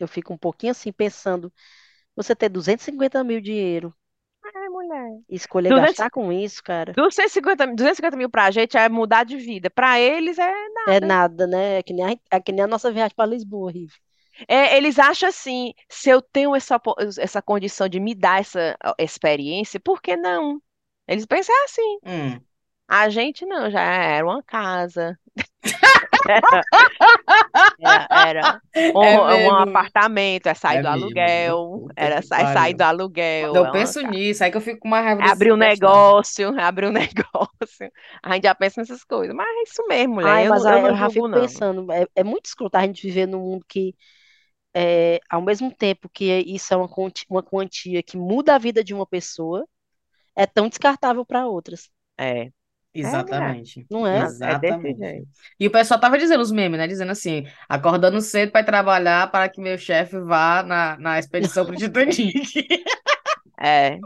Eu 0.00 0.08
fico 0.08 0.32
um 0.34 0.38
pouquinho 0.38 0.72
assim 0.72 0.92
pensando, 0.92 1.52
você 2.16 2.36
ter 2.36 2.48
250 2.50 3.24
mil 3.24 3.40
dinheiro 3.40 3.94
É, 4.44 4.68
mulher. 4.70 5.20
escolher 5.28 5.72
200, 5.72 5.74
gastar 5.74 6.10
com 6.10 6.32
isso, 6.32 6.62
cara, 6.62 6.96
250, 6.96 7.66
250 7.68 8.16
mil 8.16 8.30
pra 8.30 8.50
gente 8.50 8.76
é 8.76 8.88
mudar 8.88 9.24
de 9.24 9.36
vida. 9.36 9.70
Pra 9.70 10.00
eles 10.00 10.38
é 10.38 10.52
é 10.86 10.98
nada. 11.00 11.00
nada, 11.00 11.46
né? 11.46 11.78
É 11.78 11.82
que 11.82 11.92
nem 11.92 12.04
a, 12.30 12.36
é 12.36 12.40
que 12.40 12.52
nem 12.52 12.64
a 12.64 12.66
nossa 12.66 12.90
viagem 12.92 13.14
para 13.16 13.26
Lisboa, 13.30 13.70
Rive. 13.72 13.94
É, 14.48 14.76
eles 14.76 14.98
acham 14.98 15.28
assim, 15.28 15.74
se 15.88 16.10
eu 16.10 16.20
tenho 16.22 16.54
essa, 16.54 16.80
essa 17.18 17.42
condição 17.42 17.88
de 17.88 18.00
me 18.00 18.14
dar 18.14 18.40
essa 18.40 18.76
experiência, 18.98 19.80
por 19.80 20.00
que 20.02 20.16
não? 20.16 20.60
Eles 21.06 21.26
pensam 21.26 21.54
assim. 21.64 21.98
Hum. 22.04 22.44
A 22.88 23.08
gente 23.10 23.44
não, 23.46 23.70
já 23.70 23.80
era 23.82 24.24
uma 24.26 24.42
casa, 24.42 25.18
era, 27.80 28.08
era 28.10 28.48
um, 28.94 29.00
É 29.28 29.36
um 29.38 29.50
apartamento, 29.54 30.46
é 30.48 30.54
sair 30.54 30.78
É 30.78 30.82
do 30.82 30.88
mesmo. 30.88 31.14
aluguel, 31.18 31.86
era 31.96 32.20
é 32.32 32.46
sair 32.46 32.74
pariu. 32.74 32.74
do 32.74 32.82
aluguel, 32.82 33.56
Quando 33.56 33.64
eu 33.64 33.66
é 33.66 33.70
uma 33.72 33.94
penso 33.94 34.00
nisso, 34.02 34.44
aí 34.44 34.50
que 34.50 34.56
eu 34.56 34.60
fico 34.60 34.80
com 34.80 34.88
mais 34.88 35.04
raiva 35.04 35.22
abrir 35.22 35.52
um 35.52 35.56
negócio, 35.56 36.48
abrir 36.60 36.86
um 36.88 36.92
negócio. 36.92 37.90
A 38.22 38.34
gente 38.34 38.44
já 38.44 38.54
pensa 38.54 38.80
nessas 38.80 39.04
coisas, 39.04 39.34
mas 39.34 39.46
é 39.48 39.62
isso 39.62 39.86
mesmo, 39.88 40.14
mulher. 40.14 40.36
Ai, 40.36 40.48
Eu 40.48 40.54
mas 40.54 40.64
eu 40.64 40.86
eu 40.86 40.96
já 40.96 41.08
julgo, 41.08 41.10
fico 41.10 41.28
não. 41.28 41.40
pensando, 41.40 41.90
é, 41.92 42.06
é 42.14 42.24
muito 42.24 42.46
escroto 42.46 42.76
a 42.76 42.82
gente 42.86 43.02
viver 43.06 43.26
num 43.26 43.40
mundo 43.40 43.64
que, 43.68 43.94
é, 44.74 45.20
ao 45.30 45.42
mesmo 45.42 45.74
tempo 45.74 46.08
que 46.08 46.26
isso 46.46 46.72
é 46.74 46.76
uma 46.76 46.88
uma 47.30 47.42
quantia 47.42 48.02
que 48.02 48.16
muda 48.16 48.54
a 48.54 48.58
vida 48.58 48.84
de 48.84 48.94
uma 48.94 49.06
pessoa, 49.06 49.66
é 50.36 50.46
tão 50.46 50.68
descartável 50.68 51.24
para 51.26 51.46
outras, 51.48 51.90
É, 52.18 52.52
é, 53.02 53.16
mulher. 53.16 53.60
Exatamente. 53.60 53.88
não 53.90 54.06
é? 54.06 54.34
É 54.44 54.54
Exatamente. 54.56 55.26
E 55.58 55.66
o 55.66 55.70
pessoal 55.70 55.98
tava 56.00 56.18
dizendo 56.18 56.40
os 56.42 56.52
memes, 56.52 56.78
né? 56.78 56.86
Dizendo 56.86 57.10
assim, 57.12 57.44
acordando 57.68 58.20
cedo 58.20 58.52
para 58.52 58.60
ir 58.62 58.64
trabalhar 58.64 59.30
para 59.32 59.48
que 59.48 59.60
meu 59.60 59.76
chefe 59.78 60.18
vá 60.20 60.62
na, 60.62 60.96
na 60.98 61.18
expedição 61.18 61.66
pro 61.66 61.76
Titanic. 61.76 62.32
É, 63.64 63.98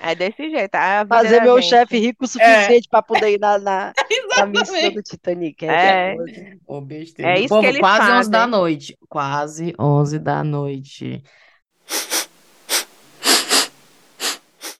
é 0.00 0.14
desse 0.14 0.50
jeito. 0.50 0.74
A 0.74 1.04
vida 1.04 1.18
Fazer 1.18 1.40
meu 1.40 1.60
chefe 1.62 1.98
rico 1.98 2.24
o 2.24 2.28
É, 2.38 2.68
suficiente 2.68 2.88
para 2.88 3.02
poder 3.02 3.30
ir 3.34 3.38
na, 3.40 3.58
na, 3.58 3.94
na 4.34 4.46
missão 4.46 4.90
do. 4.92 5.02
Titanic. 5.02 5.64
É, 5.66 6.16
que 6.16 7.22
é 7.22 7.28
É, 7.28 7.34
é 7.36 7.40
isso 7.40 7.58
que 7.58 7.64
povo, 7.64 7.66
eles 7.66 7.80
quase 7.80 8.10
11 8.12 8.30
da 8.30 8.46
fazem. 8.46 8.46
noite. 8.46 8.96
Quase 9.08 9.74
11 9.78 10.18
da 10.18 10.44
noite. 10.44 11.22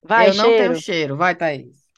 Vai, 0.02 0.28
Eu 0.28 0.34
não 0.34 0.54
tenho 0.54 0.74
cheiro. 0.74 0.74
cheiro. 0.74 1.16
Vai, 1.16 1.34
Thaís. 1.36 1.88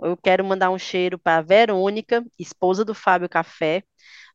Eu 0.00 0.16
quero 0.16 0.44
mandar 0.44 0.70
um 0.70 0.78
cheiro 0.78 1.18
para 1.18 1.42
Verônica, 1.42 2.24
esposa 2.38 2.84
do 2.84 2.94
Fábio 2.94 3.28
Café. 3.28 3.82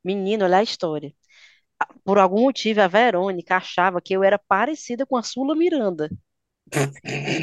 Menino, 0.04 0.45
olha 0.45 0.58
a 0.60 0.64
história. 0.64 1.14
Por 2.06 2.18
algum 2.20 2.41
motivo, 2.43 2.82
a 2.82 2.88
Verônica 2.88 3.56
achava 3.58 4.02
que 4.02 4.14
eu 4.16 4.24
era 4.24 4.39
parecida 4.39 5.06
com 5.06 5.18
a 5.18 5.24
Sula 5.24 5.56
Miranda. 5.56 6.10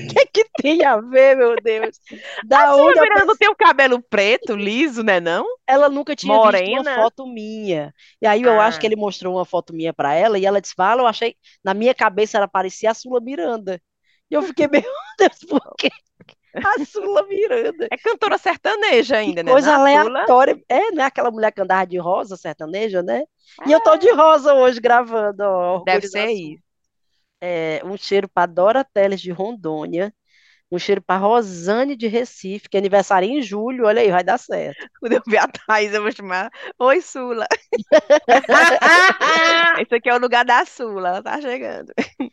O 0.02 0.06
que 0.06 0.18
é 0.20 0.26
que 0.26 0.44
tem 0.60 0.84
a 0.84 1.00
ver, 1.00 1.36
meu 1.36 1.60
Deus? 1.60 1.98
A 2.52 2.66
Da 2.66 2.74
Sula 2.74 2.90
onde 2.90 2.98
a 3.00 3.06
Miranda 3.06 3.36
pessoa... 3.36 3.38
tem 3.38 3.48
o 3.48 3.56
cabelo 3.56 4.02
preto, 4.02 4.54
liso, 4.56 5.02
né 5.02 5.20
não? 5.20 5.44
Ela 5.66 5.88
nunca 5.88 6.14
tinha 6.14 6.38
visto 6.40 6.70
uma 6.70 6.84
Morena. 6.84 6.94
foto 6.94 7.26
minha. 7.26 7.92
E 8.22 8.26
aí 8.26 8.44
eu 8.44 8.60
acho 8.60 8.78
que 8.78 8.86
Ah, 8.86 8.88
ele 8.88 8.96
mostrou 8.96 9.34
uma 9.34 9.44
foto 9.44 9.72
minha 9.74 9.92
para 9.92 10.14
ela 10.14 10.38
e 10.38 10.46
ela 10.46 10.60
disse: 10.60 10.74
Fala, 10.74 11.02
eu 11.02 11.06
achei. 11.06 11.36
Na 11.64 11.74
minha 11.74 11.94
cabeça 11.94 12.36
ela 12.38 12.48
parecia 12.48 12.90
a 12.90 12.94
Sula 12.94 13.20
Miranda. 13.20 13.80
E 14.30 14.34
eu 14.34 14.42
fiquei, 14.42 14.66
meu 14.68 14.82
Deus, 15.18 15.38
por 15.48 15.60
que 15.76 15.88
a 16.62 16.78
Sula 16.80 17.26
Miranda? 17.28 17.90
é 17.90 17.96
cantora 17.98 18.38
sertaneja 18.38 19.16
Que 19.20 19.32
ainda, 19.32 19.42
né? 19.42 19.54
coisa 19.54 19.56
não? 19.56 19.74
A 19.74 19.80
Sula. 19.80 20.26
aleatória. 20.26 20.58
É, 20.68 20.90
né? 20.92 21.04
Aquela 21.04 21.30
mulher 21.30 21.52
que 21.52 21.60
andava 21.60 21.86
de 21.86 21.98
rosa, 21.98 22.36
sertaneja, 22.36 23.02
né? 23.02 23.24
E 23.64 23.72
eu 23.72 23.80
tô 23.80 23.96
de 23.96 24.10
É, 24.10 24.12
rosa 24.12 24.54
hoje 24.54 24.80
gravando, 24.80 25.42
ó, 25.44 25.84
deve 25.84 26.06
ser 26.06 26.28
isso. 26.30 26.65
É, 27.40 27.80
um 27.84 27.96
cheiro 27.96 28.28
para 28.28 28.46
Dora 28.46 28.84
Teles 28.84 29.20
de 29.20 29.30
Rondônia. 29.30 30.12
Um 30.70 30.78
cheiro 30.78 31.00
para 31.02 31.20
Rosane 31.20 31.96
de 31.96 32.08
Recife, 32.08 32.68
que 32.68 32.76
é 32.76 32.80
aniversário 32.80 33.28
em 33.28 33.40
julho. 33.42 33.86
Olha 33.86 34.00
aí, 34.02 34.10
vai 34.10 34.24
dar 34.24 34.38
certo. 34.38 34.88
Quando 35.00 35.12
eu 35.14 35.22
ver 35.26 35.38
a 35.38 35.46
Thaís, 35.48 35.92
eu 35.94 36.02
vou 36.02 36.10
chamar. 36.12 36.50
Oi, 36.80 37.00
Sula. 37.02 37.46
Esse 39.80 39.94
aqui 39.94 40.08
é 40.08 40.14
o 40.14 40.18
lugar 40.18 40.44
da 40.44 40.64
Sula, 40.64 41.08
ela 41.10 41.22
tá 41.22 41.40
chegando. 41.40 41.92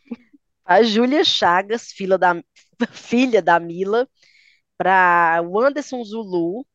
A 0.64 0.82
Júlia 0.82 1.24
Chagas, 1.24 1.92
filha 1.92 2.16
da, 2.18 2.34
filha 2.92 3.42
da 3.42 3.58
Mila, 3.60 4.08
para 4.78 5.42
o 5.44 5.60
Anderson 5.60 6.04
Zulu, 6.04 6.66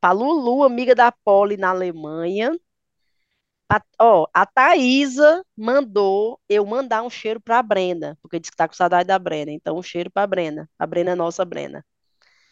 para 0.00 0.12
Lulu, 0.12 0.62
amiga 0.64 0.94
da 0.94 1.12
Polly 1.12 1.56
na 1.56 1.70
Alemanha. 1.70 2.52
A, 3.70 3.80
ó, 4.00 4.26
a 4.34 4.46
Thaísa 4.46 5.42
mandou 5.56 6.40
eu 6.48 6.64
mandar 6.66 7.02
um 7.02 7.10
cheiro 7.10 7.40
para 7.40 7.58
a 7.58 7.62
Brena, 7.62 8.16
porque 8.22 8.38
disse 8.40 8.50
que 8.50 8.56
tá 8.56 8.66
com 8.68 8.74
saudade 8.74 9.06
da 9.08 9.18
Brena. 9.18 9.50
Então, 9.52 9.76
um 9.78 9.82
cheiro 9.82 10.10
para 10.10 10.22
a 10.22 10.26
Brena. 10.26 10.68
A 10.78 10.86
Brena 10.86 11.10
é 11.12 11.14
nossa 11.14 11.44
Brena. 11.44 11.84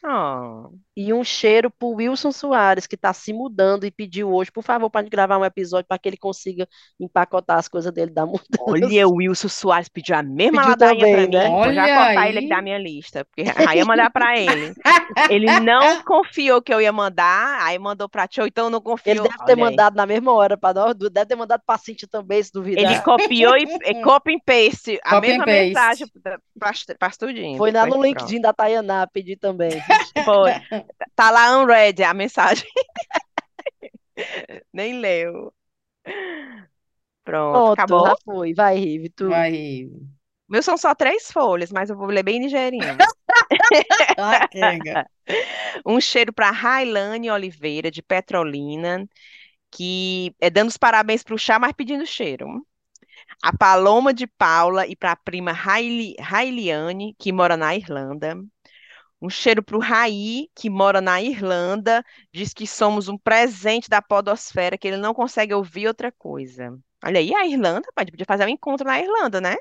Oh, 0.08 0.70
E 0.96 1.12
um 1.12 1.24
cheiro 1.24 1.70
pro 1.70 1.88
Wilson 1.90 2.32
Soares, 2.32 2.86
que 2.86 2.94
está 2.94 3.12
se 3.12 3.32
mudando 3.32 3.84
e 3.84 3.90
pediu 3.90 4.32
hoje, 4.32 4.50
por 4.52 4.62
favor, 4.62 4.88
para 4.90 5.02
gente 5.02 5.10
gravar 5.10 5.36
um 5.38 5.44
episódio 5.44 5.86
para 5.88 5.98
que 5.98 6.08
ele 6.08 6.16
consiga 6.16 6.68
empacotar 7.00 7.58
as 7.58 7.68
coisas 7.68 7.92
dele 7.92 8.10
da 8.12 8.24
mudança. 8.26 8.46
olha, 8.58 9.06
o 9.08 9.16
Wilson 9.16 9.48
Soares 9.48 9.88
pediu 9.88 10.16
a 10.16 10.22
mesma 10.22 10.62
Pediu 10.62 10.64
ladainha 10.64 11.08
pra 11.08 11.26
também, 11.26 11.28
mim. 11.28 11.38
né? 11.38 11.50
Vou 11.60 11.72
já 11.72 11.88
Olha 11.88 11.92
cortar 11.92 12.28
ele 12.28 12.38
aqui 12.38 12.48
da 12.48 12.58
aí. 12.58 12.62
minha 12.62 12.78
lista, 12.78 13.24
porque 13.24 13.50
aí 13.64 13.78
ia 13.78 13.84
mandar 13.84 14.10
pra 14.10 14.38
ele. 14.38 14.76
Ele 15.28 15.52
não 15.54 16.02
confiou 16.04 16.62
que 16.62 16.72
eu 16.72 16.80
ia 16.80 16.92
mandar, 16.92 17.62
aí 17.62 17.78
mandou 17.78 18.08
pra 18.08 18.28
ti, 18.28 18.40
ou 18.40 18.46
então 18.46 18.70
não 18.70 18.80
Ele 19.04 19.20
confiou. 19.20 19.22
deve 19.22 19.38
ter 19.44 19.56
Olha 19.56 19.64
aí. 19.64 19.66
mandado 19.66 19.96
na 19.96 20.06
mesma 20.06 20.32
hora 20.32 20.56
para 20.56 20.74
nós, 20.74 20.94
duas, 20.94 21.12
deve 21.12 21.26
ter 21.26 21.36
mandado 21.36 21.62
para 21.66 21.78
Cintia 21.78 22.08
também, 22.08 22.42
se 22.42 22.50
Ele 22.74 22.96
duvidar. 22.96 23.02
copiou 23.02 23.56
e, 23.56 23.64
e 23.84 23.94
copy 24.02 24.34
and 24.34 24.40
paste 24.44 24.98
a 25.04 25.16
Copy 25.16 25.18
mesma 25.18 25.46
mensagem 25.46 26.06
paste. 26.06 26.10
pra, 26.22 26.38
pra, 26.58 26.72
pra 26.98 27.10
tudinho. 27.10 27.56
Foi 27.56 27.70
lá 27.72 27.86
no 27.86 27.98
pronto. 27.98 28.02
LinkedIn 28.02 28.40
da 28.40 28.52
Tayaná 28.52 29.06
pedir 29.06 29.36
também. 29.36 29.84
Foi. 30.24 30.50
Tá 31.14 31.30
lá 31.30 31.58
unread 31.58 32.02
a 32.04 32.12
mensagem. 32.12 32.68
Nem 34.72 35.00
leu. 35.00 35.52
Pronto, 36.04 36.62
Pronto, 37.24 37.72
acabou? 37.72 38.06
já 38.06 38.16
foi. 38.24 38.54
Vai, 38.54 38.76
Rive, 38.76 39.08
tu. 39.10 39.28
Vai. 39.28 39.88
Meus 40.48 40.64
são 40.64 40.76
só 40.76 40.94
três 40.94 41.30
folhas, 41.32 41.72
mas 41.72 41.90
eu 41.90 41.96
vou 41.96 42.06
ler 42.06 42.22
bem 42.22 42.40
ligeirinho. 42.40 42.84
Um 45.84 46.00
cheiro 46.00 46.32
para 46.32 46.50
Railane 46.50 47.30
Oliveira, 47.30 47.90
de 47.90 48.02
Petrolina, 48.02 49.08
que 49.70 50.34
é 50.40 50.48
dando 50.50 50.68
os 50.68 50.76
parabéns 50.76 51.22
para 51.22 51.34
o 51.34 51.38
chá, 51.38 51.58
mas 51.58 51.72
pedindo 51.72 52.06
cheiro. 52.06 52.66
A 53.42 53.56
Paloma 53.56 54.14
de 54.14 54.26
Paula 54.26 54.86
e 54.86 54.96
para 54.96 55.12
a 55.12 55.16
prima 55.16 55.52
Raili- 55.52 56.16
Railiane, 56.20 57.14
que 57.18 57.32
mora 57.32 57.56
na 57.56 57.74
Irlanda. 57.74 58.36
Um 59.26 59.30
cheiro 59.30 59.62
para 59.62 59.76
o 59.76 59.80
Raí, 59.80 60.48
que 60.54 60.70
mora 60.70 61.00
na 61.00 61.20
Irlanda, 61.22 62.04
diz 62.32 62.52
que 62.54 62.66
somos 62.66 63.08
um 63.08 63.18
presente 63.18 63.88
da 63.90 64.00
podosfera, 64.02 64.78
que 64.78 64.88
ele 64.88 64.96
não 64.98 65.14
consegue 65.14 65.54
ouvir 65.54 65.88
outra 65.88 66.12
coisa. 66.12 66.78
Olha 67.04 67.20
aí, 67.20 67.34
a 67.34 67.46
Irlanda, 67.46 67.88
pode 67.94 68.10
podia 68.12 68.26
fazer 68.26 68.44
um 68.46 68.48
encontro 68.48 68.86
na 68.86 69.00
Irlanda, 69.00 69.40
né? 69.40 69.56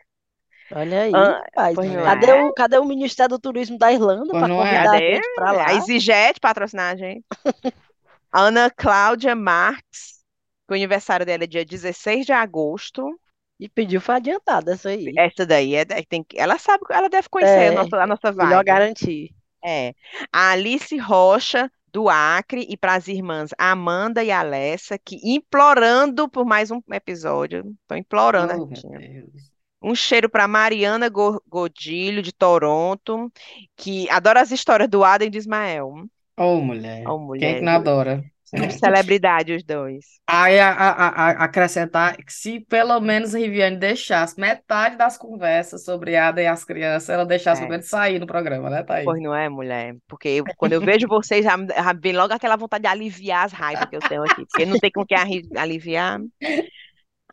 Olha 0.69 1.01
aí, 1.03 1.23
Ah, 1.23 1.43
rapaz. 1.55 1.79
Cadê 2.03 2.33
é? 2.33 2.33
o, 2.33 2.51
cadê 2.53 2.77
o 2.77 2.85
Ministério 2.85 3.29
do 3.37 3.39
Turismo 3.39 3.77
da 3.77 3.91
Irlanda 3.91 4.35
para 4.35 4.49
não 4.49 4.63
é? 4.63 4.83
convidar 4.83 4.93
a 4.97 5.01
gente 5.01 5.29
para 5.33 5.51
lá? 5.51 5.65
A 5.69 5.73
Exigete 5.73 6.39
patrocinar 6.39 6.93
a 6.93 6.97
gente. 6.97 7.25
Ana 8.31 8.69
Cláudia 8.69 9.35
Marques, 9.35 10.23
que 10.67 10.73
o 10.73 10.75
aniversário 10.75 11.25
dela 11.25 11.43
é 11.43 11.47
dia 11.47 11.65
16 11.65 12.25
de 12.25 12.33
agosto. 12.33 13.19
E 13.59 13.69
pediu 13.69 14.01
foi 14.01 14.15
adiantado 14.15 14.69
essa 14.71 14.89
aí. 14.89 15.17
Essa 15.17 15.45
daí 15.45 15.75
é, 15.75 15.85
tem, 15.85 16.23
que- 16.23 16.37
ela 16.39 16.57
sabe, 16.57 16.83
ela 16.89 17.09
deve 17.09 17.29
conhecer 17.29 17.67
a 17.69 17.71
É, 17.71 17.71
nossa, 17.71 17.97
a 18.01 18.07
nossa 18.07 18.31
melhor 18.39 18.63
vibe. 18.63 18.63
garantir. 18.63 19.35
É. 19.65 19.93
A 20.31 20.51
Alice 20.51 20.95
Rocha, 20.97 21.71
do 21.91 22.07
Acre, 22.09 22.65
e 22.69 22.77
para 22.77 22.93
as 22.95 23.07
irmãs 23.07 23.49
Amanda 23.57 24.23
e 24.23 24.29
Alessa, 24.31 24.97
que 24.99 25.17
implorando 25.23 26.29
por 26.29 26.45
mais 26.45 26.69
um 26.69 26.79
episódio. 26.91 27.75
Estão 27.81 27.97
implorando 27.97 28.53
Oh. 28.63 28.65
Deus. 28.67 29.55
Um 29.81 29.95
cheiro 29.95 30.29
para 30.29 30.47
Mariana 30.47 31.09
Go- 31.09 31.41
Godilho, 31.47 32.21
de 32.21 32.31
Toronto, 32.33 33.31
que 33.75 34.09
adora 34.09 34.41
as 34.41 34.51
histórias 34.51 34.89
do 34.89 35.03
Adam 35.03 35.27
e 35.27 35.29
de 35.31 35.37
Ismael. 35.37 36.05
Ô, 36.37 36.59
mulher. 36.59 37.07
Ô, 37.07 37.17
Quem 37.17 37.25
mulher, 37.25 37.55
que 37.59 37.61
não 37.61 37.73
adora? 37.73 38.23
São 38.57 38.69
celebridade 38.69 39.53
os 39.53 39.63
dois. 39.63 40.05
Aí 40.27 40.59
a, 40.59 40.71
a, 40.71 40.89
a- 40.91 41.29
a- 41.29 41.43
acrescentar 41.45 42.17
que 42.17 42.33
se 42.33 42.59
pelo 42.61 42.99
menos 42.99 43.35
a 43.35 43.37
Riviane 43.37 43.77
deixasse 43.77 44.39
metade 44.39 44.97
das 44.97 45.17
conversas 45.17 45.83
sobre 45.83 46.15
Ada 46.15 46.41
e 46.41 46.47
as 46.47 46.63
crianças, 46.65 47.09
ela 47.09 47.25
deixasse 47.25 47.61
pelo 47.61 47.67
É. 47.67 47.77
menos 47.77 47.87
sair 47.87 48.19
no 48.19 48.25
programa, 48.25 48.69
né, 48.69 48.83
Thaís? 48.83 49.05
Pois 49.05 49.21
não 49.21 49.35
é, 49.35 49.47
mulher? 49.49 49.95
Porque 50.07 50.27
eu- 50.29 50.45
quando 50.57 50.73
eu 50.73 50.81
vejo 50.81 51.07
vocês, 51.07 51.43
já, 51.45 51.55
já 51.57 51.93
vem 51.93 52.13
logo 52.13 52.33
aquela 52.33 52.55
vontade 52.57 52.81
de 52.83 52.87
aliviar 52.87 53.45
as 53.45 53.51
raivas 53.53 53.87
que 53.87 53.95
eu 53.95 54.01
tenho 54.01 54.23
aqui. 54.23 54.45
Porque 54.47 54.65
não 54.65 54.79
tem 54.79 54.91
com 54.91 55.05
arri- 55.15 55.47
aliviar. 55.55 56.19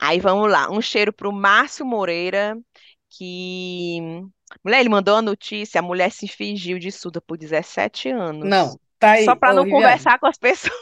Aí 0.00 0.20
vamos 0.20 0.50
lá. 0.50 0.70
Um 0.70 0.80
cheiro 0.80 1.12
pro 1.12 1.32
Márcio 1.32 1.86
Moreira, 1.86 2.56
que. 3.10 3.98
Mulher, 4.64 4.80
ele 4.80 4.88
mandou 4.88 5.14
uma 5.14 5.22
notícia: 5.22 5.78
a 5.80 5.82
mulher 5.82 6.10
se 6.10 6.28
fingiu 6.28 6.78
de 6.78 6.90
surda 6.90 7.20
por 7.20 7.38
17 7.38 8.08
anos. 8.10 8.48
Não, 8.48 8.78
tá 9.02 9.10
aí. 9.12 9.24
Só 9.24 9.34
para 9.34 9.52
Ô, 9.52 9.56
não 9.56 9.62
Riviane, 9.64 9.84
conversar 9.84 10.18
com 10.18 10.26
as 10.26 10.38
pessoas. 10.38 10.72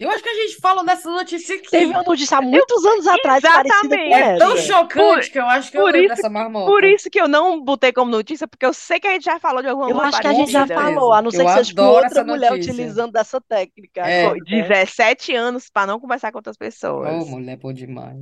Eu 0.00 0.10
acho 0.10 0.22
que 0.22 0.28
a 0.28 0.34
gente 0.34 0.56
falou 0.60 0.84
dessa 0.84 1.08
notícia 1.08 1.54
aqui. 1.56 1.70
Teve 1.70 1.86
uma 1.86 2.02
notícia 2.02 2.36
há 2.36 2.42
muitos 2.42 2.84
anos 2.84 3.06
atrás 3.06 3.42
Exatamente. 3.42 4.12
É 4.12 4.36
tão 4.36 4.52
essa. 4.54 4.62
chocante 4.66 5.30
que 5.30 5.38
eu 5.38 5.46
acho 5.46 5.70
que 5.70 5.78
eu 5.78 5.82
por 5.82 5.92
lembro 5.92 6.06
isso- 6.12 6.16
dessa 6.16 6.28
marmota. 6.28 6.66
Por 6.66 6.84
isso 6.84 7.08
que 7.08 7.18
eu 7.20 7.28
não 7.28 7.62
botei 7.64 7.92
como 7.92 8.10
notícia, 8.10 8.46
porque 8.48 8.66
eu 8.66 8.74
sei 8.74 8.98
que 9.00 9.06
a 9.06 9.12
gente 9.12 9.24
já 9.24 9.38
falou 9.38 9.62
de 9.62 9.68
alguma 9.68 9.88
Eu 9.88 9.98
acho 10.02 10.20
que 10.20 10.26
a 10.26 10.32
gente 10.34 10.50
já 10.52 10.66
falou, 10.66 11.14
a 11.14 11.22
não 11.22 11.30
ser 11.30 11.42
Eu 11.42 11.46
que 11.46 11.52
seja 11.54 11.74
com 11.74 11.82
outra 11.82 12.24
mulher 12.24 12.50
notícia. 12.50 12.72
utilizando 12.72 13.12
dessa 13.12 13.40
técnica. 13.40 14.00
É. 14.06 14.28
Foi 14.28 14.40
17 14.40 15.34
anos 15.34 15.70
para 15.70 15.86
não 15.86 16.00
conversar 16.00 16.30
com 16.32 16.38
outras 16.38 16.56
Ô, 16.56 16.58
pessoas. 16.58 17.26
mulher, 17.28 17.56
pô 17.56 17.72
demais. 17.72 18.18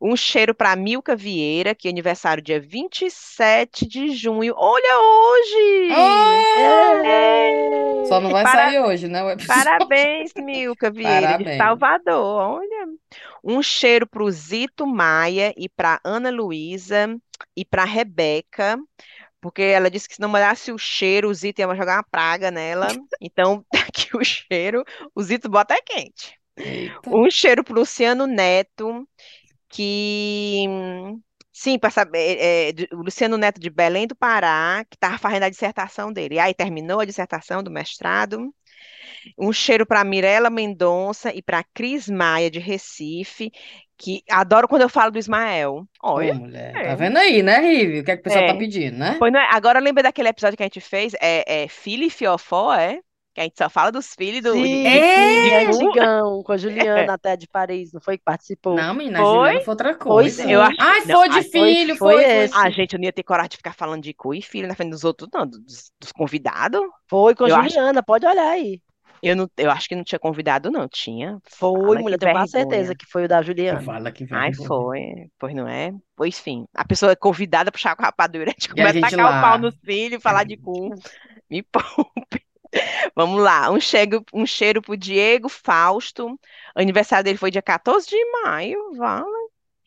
Um 0.00 0.16
cheiro 0.16 0.54
para 0.54 0.74
Milka 0.76 1.14
Vieira, 1.14 1.74
que 1.74 1.88
é 1.88 1.90
aniversário 1.90 2.42
dia 2.42 2.60
27 2.60 3.86
de 3.86 4.10
junho. 4.14 4.54
Olha 4.56 4.98
hoje! 4.98 5.92
É. 7.04 8.04
Só 8.06 8.20
não 8.20 8.30
vai 8.30 8.42
Para- 8.44 8.52
sair 8.68 8.80
hoje, 8.80 9.08
né? 9.08 9.20
Parabéns, 9.46 10.32
Milka 10.36 10.90
Vieira, 10.92 11.20
de 11.20 11.44
Parabéns. 11.44 11.56
Salvador. 11.58 12.60
Olha. 12.60 12.86
Um 13.42 13.62
cheiro 13.62 14.06
para 14.06 14.22
o 14.22 14.30
Zito 14.30 14.86
Maia 14.86 15.52
e 15.56 15.68
para 15.68 16.00
Ana 16.04 16.30
Luísa 16.30 17.16
e 17.56 17.64
para 17.64 17.84
Rebeca, 17.84 18.78
porque 19.40 19.62
ela 19.62 19.90
disse 19.90 20.08
que 20.08 20.14
se 20.16 20.20
não 20.20 20.28
molhasse 20.28 20.72
o 20.72 20.78
cheiro, 20.78 21.28
o 21.28 21.34
Zito 21.34 21.60
ia 21.60 21.74
jogar 21.74 21.96
uma 21.96 22.06
praga 22.10 22.50
nela. 22.50 22.88
Então, 23.20 23.64
tá 23.72 23.80
aqui 23.80 24.16
o 24.16 24.24
cheiro. 24.24 24.82
O 25.14 25.22
Zito 25.22 25.48
bota 25.48 25.74
é 25.74 25.80
quente. 25.82 26.34
Eita. 26.58 27.00
Um 27.10 27.30
cheiro 27.30 27.62
para 27.62 27.74
Luciano 27.74 28.26
Neto, 28.26 29.06
que. 29.68 30.64
Sim, 31.52 31.78
para 31.78 31.90
saber. 31.90 32.36
é, 32.38 32.72
de- 32.72 32.88
o 32.92 32.96
Luciano 33.02 33.38
Neto 33.38 33.58
de 33.60 33.70
Belém 33.70 34.06
do 34.06 34.14
Pará, 34.14 34.84
que 34.90 34.96
estava 34.96 35.16
fazendo 35.18 35.44
a 35.44 35.48
dissertação 35.50 36.12
dele. 36.12 36.38
Aí 36.38 36.52
terminou 36.54 37.00
a 37.00 37.04
dissertação 37.04 37.62
do 37.62 37.70
mestrado. 37.70 38.52
Um 39.38 39.52
cheiro 39.52 39.86
para 39.86 40.04
Mirella 40.04 40.50
Mendonça 40.50 41.32
e 41.34 41.40
para 41.42 41.64
Cris 41.74 42.08
Maia, 42.08 42.50
de 42.50 42.58
Recife, 42.58 43.50
que 43.96 44.22
adoro 44.30 44.68
quando 44.68 44.82
eu 44.82 44.88
falo 44.88 45.10
do 45.10 45.18
Ismael. 45.18 45.86
Ô, 46.02 46.10
Olha. 46.14 46.34
mulher. 46.34 46.76
é. 46.76 46.84
Tá 46.88 46.94
vendo 46.94 47.16
aí, 47.16 47.42
né, 47.42 47.58
Rivi? 47.60 48.00
O 48.00 48.04
que 48.04 48.10
é 48.10 48.16
que 48.16 48.20
o 48.20 48.24
pessoal 48.24 48.44
É. 48.44 48.48
tá 48.48 48.54
pedindo, 48.54 48.98
né? 48.98 49.16
Pois 49.18 49.32
não 49.32 49.40
é? 49.40 49.48
Agora 49.52 49.80
lembra 49.80 50.02
daquele 50.02 50.28
episódio 50.28 50.56
que 50.56 50.62
a 50.62 50.66
gente 50.66 50.80
fez? 50.80 51.14
É, 51.20 51.64
é 51.64 51.68
Filho 51.68 52.04
e 52.04 52.10
Fiofó, 52.10 52.74
é? 52.74 53.00
Que 53.36 53.40
a 53.42 53.44
gente 53.44 53.58
só 53.58 53.68
fala 53.68 53.92
dos 53.92 54.14
filhos 54.14 54.40
do. 54.40 54.52
Sim, 54.54 54.86
É. 54.86 55.70
sim, 55.70 55.76
antigão, 55.76 56.42
com 56.42 56.52
a 56.52 56.56
Juliana 56.56 57.12
até 57.12 57.36
de 57.36 57.46
Paris, 57.46 57.92
não 57.92 58.00
foi 58.00 58.16
que 58.16 58.24
participou? 58.24 58.74
Não, 58.74 58.94
menina, 58.94 59.18
Foi? 59.18 59.26
a 59.26 59.34
Juliana 59.34 59.60
foi 59.60 59.72
outra 59.72 59.94
coisa. 59.94 60.42
sim. 60.42 60.50
Eu 60.52 60.62
acho- 60.62 60.76
Ai, 60.80 61.00
não, 61.04 61.16
foi 61.16 61.28
de 61.28 61.34
foi- 61.34 61.44
filho, 61.74 61.96
foi 61.96 62.14
foi, 62.14 62.24
foi. 62.24 62.32
esse. 62.44 62.54
Ah, 62.56 62.70
gente, 62.70 62.94
eu 62.94 62.98
não 62.98 63.04
ia 63.04 63.12
ter 63.12 63.22
coragem 63.22 63.50
de 63.50 63.56
ficar 63.58 63.74
falando 63.74 64.02
de 64.02 64.14
cu 64.14 64.32
e 64.32 64.40
filho 64.40 64.66
na 64.66 64.74
frente 64.74 64.88
dos 64.92 65.04
outros, 65.04 65.28
não, 65.34 65.46
dos, 65.46 65.90
dos 66.00 66.12
convidados. 66.12 66.80
Foi 67.10 67.34
com 67.34 67.44
a 67.44 67.48
Eu 67.50 67.56
acho- 67.56 67.68
Juliana, 67.74 68.02
pode 68.02 68.24
olhar 68.26 68.48
aí. 68.52 68.80
Eu, 69.22 69.36
não, 69.36 69.46
eu 69.58 69.70
acho 69.70 69.86
que 69.86 69.94
não 69.94 70.02
tinha 70.04 70.18
convidado, 70.18 70.70
não. 70.70 70.88
Tinha. 70.88 71.38
Foi, 71.44 71.78
Fala, 71.88 72.00
mulher, 72.00 72.16
tenho 72.18 72.32
quase 72.32 72.52
vergonha. 72.52 72.74
certeza 72.74 72.94
que 72.94 73.04
foi 73.04 73.24
o 73.26 73.28
da 73.28 73.42
Juliana. 73.42 73.82
Fala 73.82 74.10
que 74.12 74.26
Ai, 74.30 74.54
foi. 74.54 75.00
Pois 75.38 75.54
não 75.54 75.68
é? 75.68 75.92
Pois 76.16 76.38
enfim. 76.38 76.64
A 76.74 76.86
pessoa 76.86 77.12
é 77.12 77.16
convidada 77.16 77.70
para 77.70 77.72
puxar 77.76 77.94
com 77.96 78.02
a 78.02 78.06
rapadura, 78.06 78.44
a 78.48 78.52
gente 78.52 78.64
E 78.64 78.68
começa 78.70 78.90
a 78.90 78.92
gente 78.94 79.10
tacar 79.10 79.30
lá. 79.30 79.38
o 79.38 79.42
pau 79.42 79.58
nos 79.58 79.74
filhos, 79.84 80.22
falar 80.22 80.44
de 80.44 80.56
cu. 80.56 80.88
Me 81.50 81.62
poupe. 81.62 82.45
Vamos 83.14 83.42
lá. 83.42 83.70
Um 83.70 83.80
cheiro, 83.80 84.24
um 84.32 84.46
cheiro 84.46 84.80
pro 84.82 84.96
Diego 84.96 85.48
Fausto. 85.48 86.26
O 86.76 86.80
aniversário 86.80 87.24
dele 87.24 87.38
foi 87.38 87.50
dia 87.50 87.62
14 87.62 88.06
de 88.08 88.16
maio. 88.42 88.92
Vale. 88.96 89.26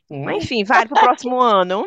Hum. 0.09 0.29
Enfim, 0.31 0.63
vale 0.63 0.87
pro 0.89 0.99
próximo 0.99 1.39
ano. 1.41 1.85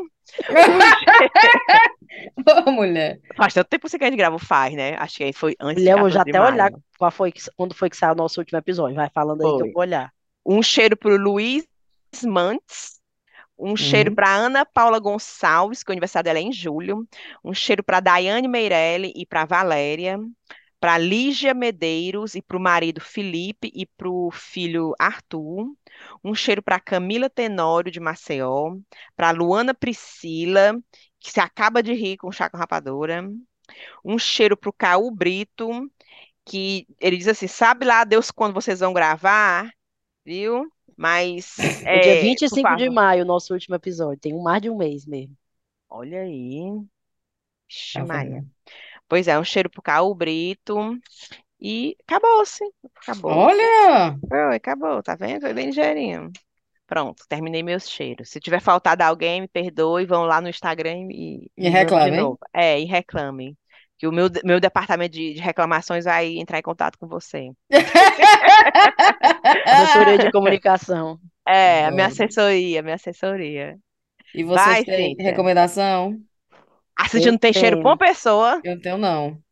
Ô, 2.66 2.70
mulher. 2.70 3.20
Faz 3.36 3.55
tanto 3.55 3.68
tempo 3.68 3.88
que 3.88 3.96
a 4.05 4.07
gente 4.07 4.16
grava 4.16 4.36
o 4.36 4.38
faz, 4.38 4.74
né? 4.74 4.94
Acho 4.98 5.16
que 5.16 5.24
aí 5.24 5.32
foi 5.32 5.55
antes 5.61 5.82
de 5.82 5.90
Mulher, 5.90 5.92
eu 5.92 5.98
vou 5.98 6.11
já 6.11 6.24
14 6.24 6.24
de 6.24 6.30
até 6.30 6.40
olhar 6.40 6.70
maio. 6.70 6.84
qual 6.98 7.11
foi, 7.11 7.32
quando 7.57 7.74
foi 7.74 7.90
que 7.90 7.96
saiu 7.96 8.12
o 8.12 8.16
nosso 8.16 8.40
último 8.40 8.59
episódio. 8.59 8.94
Vai 8.96 9.11
falando 9.11 9.42
aí 9.42 9.53
que 9.53 9.59
Foi. 9.59 9.68
eu 9.68 9.72
vou 9.72 9.80
olhar. 9.82 10.12
Um 10.44 10.62
cheiro 10.62 10.96
para 10.96 11.11
o 11.12 11.16
Luiz 11.16 11.64
Mantes. 12.24 13.00
Um 13.59 13.76
cheiro 13.76 14.11
Uhum. 14.11 14.14
para 14.16 14.34
Ana 14.34 14.64
Paula 14.66 14.98
Gonçalves, 14.98 15.82
que 15.82 15.90
o 15.90 15.92
aniversário 15.92 16.24
dela 16.24 16.38
é 16.38 16.42
em 16.42 16.53
julho. 16.53 17.07
Um 17.44 17.55
cheiro 17.55 17.82
para 17.82 18.00
Daiane 18.00 18.48
Meirelli 18.48 19.12
e 19.14 19.24
para 19.24 19.44
Valéria. 19.44 20.18
Para 20.83 20.99
Lígia 20.99 21.55
Medeiros 21.55 22.35
e 22.35 22.43
para 22.43 22.59
o 22.59 22.61
marido 22.61 23.01
Felipe 23.01 23.70
e 23.72 23.87
para 23.87 24.11
o 24.11 24.33
filho 24.33 24.95
Arthur. 24.99 25.72
Um 26.24 26.35
cheiro 26.35 26.61
para 26.62 26.80
Camila 26.80 27.30
Tenório 27.30 27.93
de 27.93 28.01
Maceió. 28.01 28.76
Para 29.16 29.30
Luana 29.30 29.74
Priscila, 29.74 30.74
que 31.20 31.30
se 31.30 31.39
acaba 31.41 31.85
de 31.85 31.95
rir 31.95 32.16
com 32.16 32.33
chá 32.33 32.51
com 32.51 32.57
rapadura. 32.59 33.24
Um 34.05 34.18
cheiro 34.18 34.57
para 34.57 34.70
o 34.70 34.72
Caú 34.72 35.11
Brito, 35.13 35.71
que 36.45 36.87
ele 37.00 37.17
diz 37.17 37.29
assim: 37.29 37.46
sabe 37.46 37.84
lá, 37.87 38.04
Deus, 38.04 38.33
quando 38.33 38.54
vocês 38.54 38.80
vão 38.80 38.92
gravar? 38.92 39.71
Viu? 40.25 40.67
Mas. 40.96 41.57
É, 41.84 42.00
dia 42.00 42.17
por 42.17 42.21
25 42.21 42.76
de 42.76 42.91
maio, 42.91 43.25
nosso 43.25 43.53
último 43.54 43.76
episódio. 43.76 44.18
Tem 44.21 44.34
um 44.34 44.42
mais 44.42 44.63
de 44.63 44.71
um 44.71 44.76
mês 44.76 45.07
mesmo. 45.07 45.37
Olha 45.88 46.22
aí. 46.22 46.83
Ixi, 47.68 47.99
Tá 47.99 48.04
Maria. 48.04 48.34
vendo? 48.34 48.50
Pois 49.13 49.29
é, 49.29 49.39
um 49.39 49.45
cheiro 49.45 49.68
pro 49.68 49.83
Caú 49.83 50.14
Brito. 50.14 50.99
E 51.61 51.95
acabou-se. 52.09 52.64
Acabou. 52.97 53.30
Olha! 53.30 54.17
Foi, 54.26 54.57
acabou, 54.57 55.03
tá 55.03 55.14
vendo? 55.14 55.43
Foi 55.43 55.53
bem 55.53 55.67
ligeirinho. 55.67 56.30
Pronto, 56.87 57.22
terminei 57.29 57.63
meus 57.63 57.87
cheiros. 57.91 58.30
Se 58.30 58.41
tiver 58.41 58.63
faltado 58.63 59.03
alguém, 59.03 59.43
me 59.43 59.49
perdoe, 59.49 60.07
vão 60.07 60.25
lá 60.25 60.41
no 60.41 60.49
Instagram 60.49 61.09
e, 61.11 61.51
E 61.59 61.68
reclamem. 61.68 62.34
É, 62.55 62.80
e 62.80 62.87
reclamem. 62.87 63.55
Que 63.99 64.07
o 64.07 64.13
meu, 64.13 64.30
meu 64.47 64.59
departamento 64.59 65.14
de, 65.14 65.34
de 65.34 65.41
reclamações 65.43 66.07
vai 66.07 66.39
entrar 66.39 66.59
em 66.59 66.63
contato 66.63 66.97
com 66.99 67.07
você. 67.07 67.51
Assessoria 69.67 70.17
de 70.17 70.33
comunicação. 70.33 71.18
É, 71.47 71.84
a 71.84 71.91
minha 71.91 72.07
assessoria, 72.07 72.80
a 72.80 72.83
minha 72.83 72.95
assessoria. 72.95 73.76
E 74.34 74.43
vocês 74.43 74.67
Vai, 74.67 74.84
têm 74.84 75.11
Cíntia. 75.11 75.22
recomendação? 75.22 76.18
A 76.99 77.05
gente 77.09 77.27
Eu 77.27 77.33
não 77.33 77.39
tem 77.39 77.53
cheiro 77.53 77.79
pra 77.79 77.91
uma 77.91 77.99
tenho. 77.99 78.11
pessoa, 78.11 78.61
Eu 78.63 78.75
não 78.75 78.81
tenho, 78.83 78.99
não. 78.99 79.43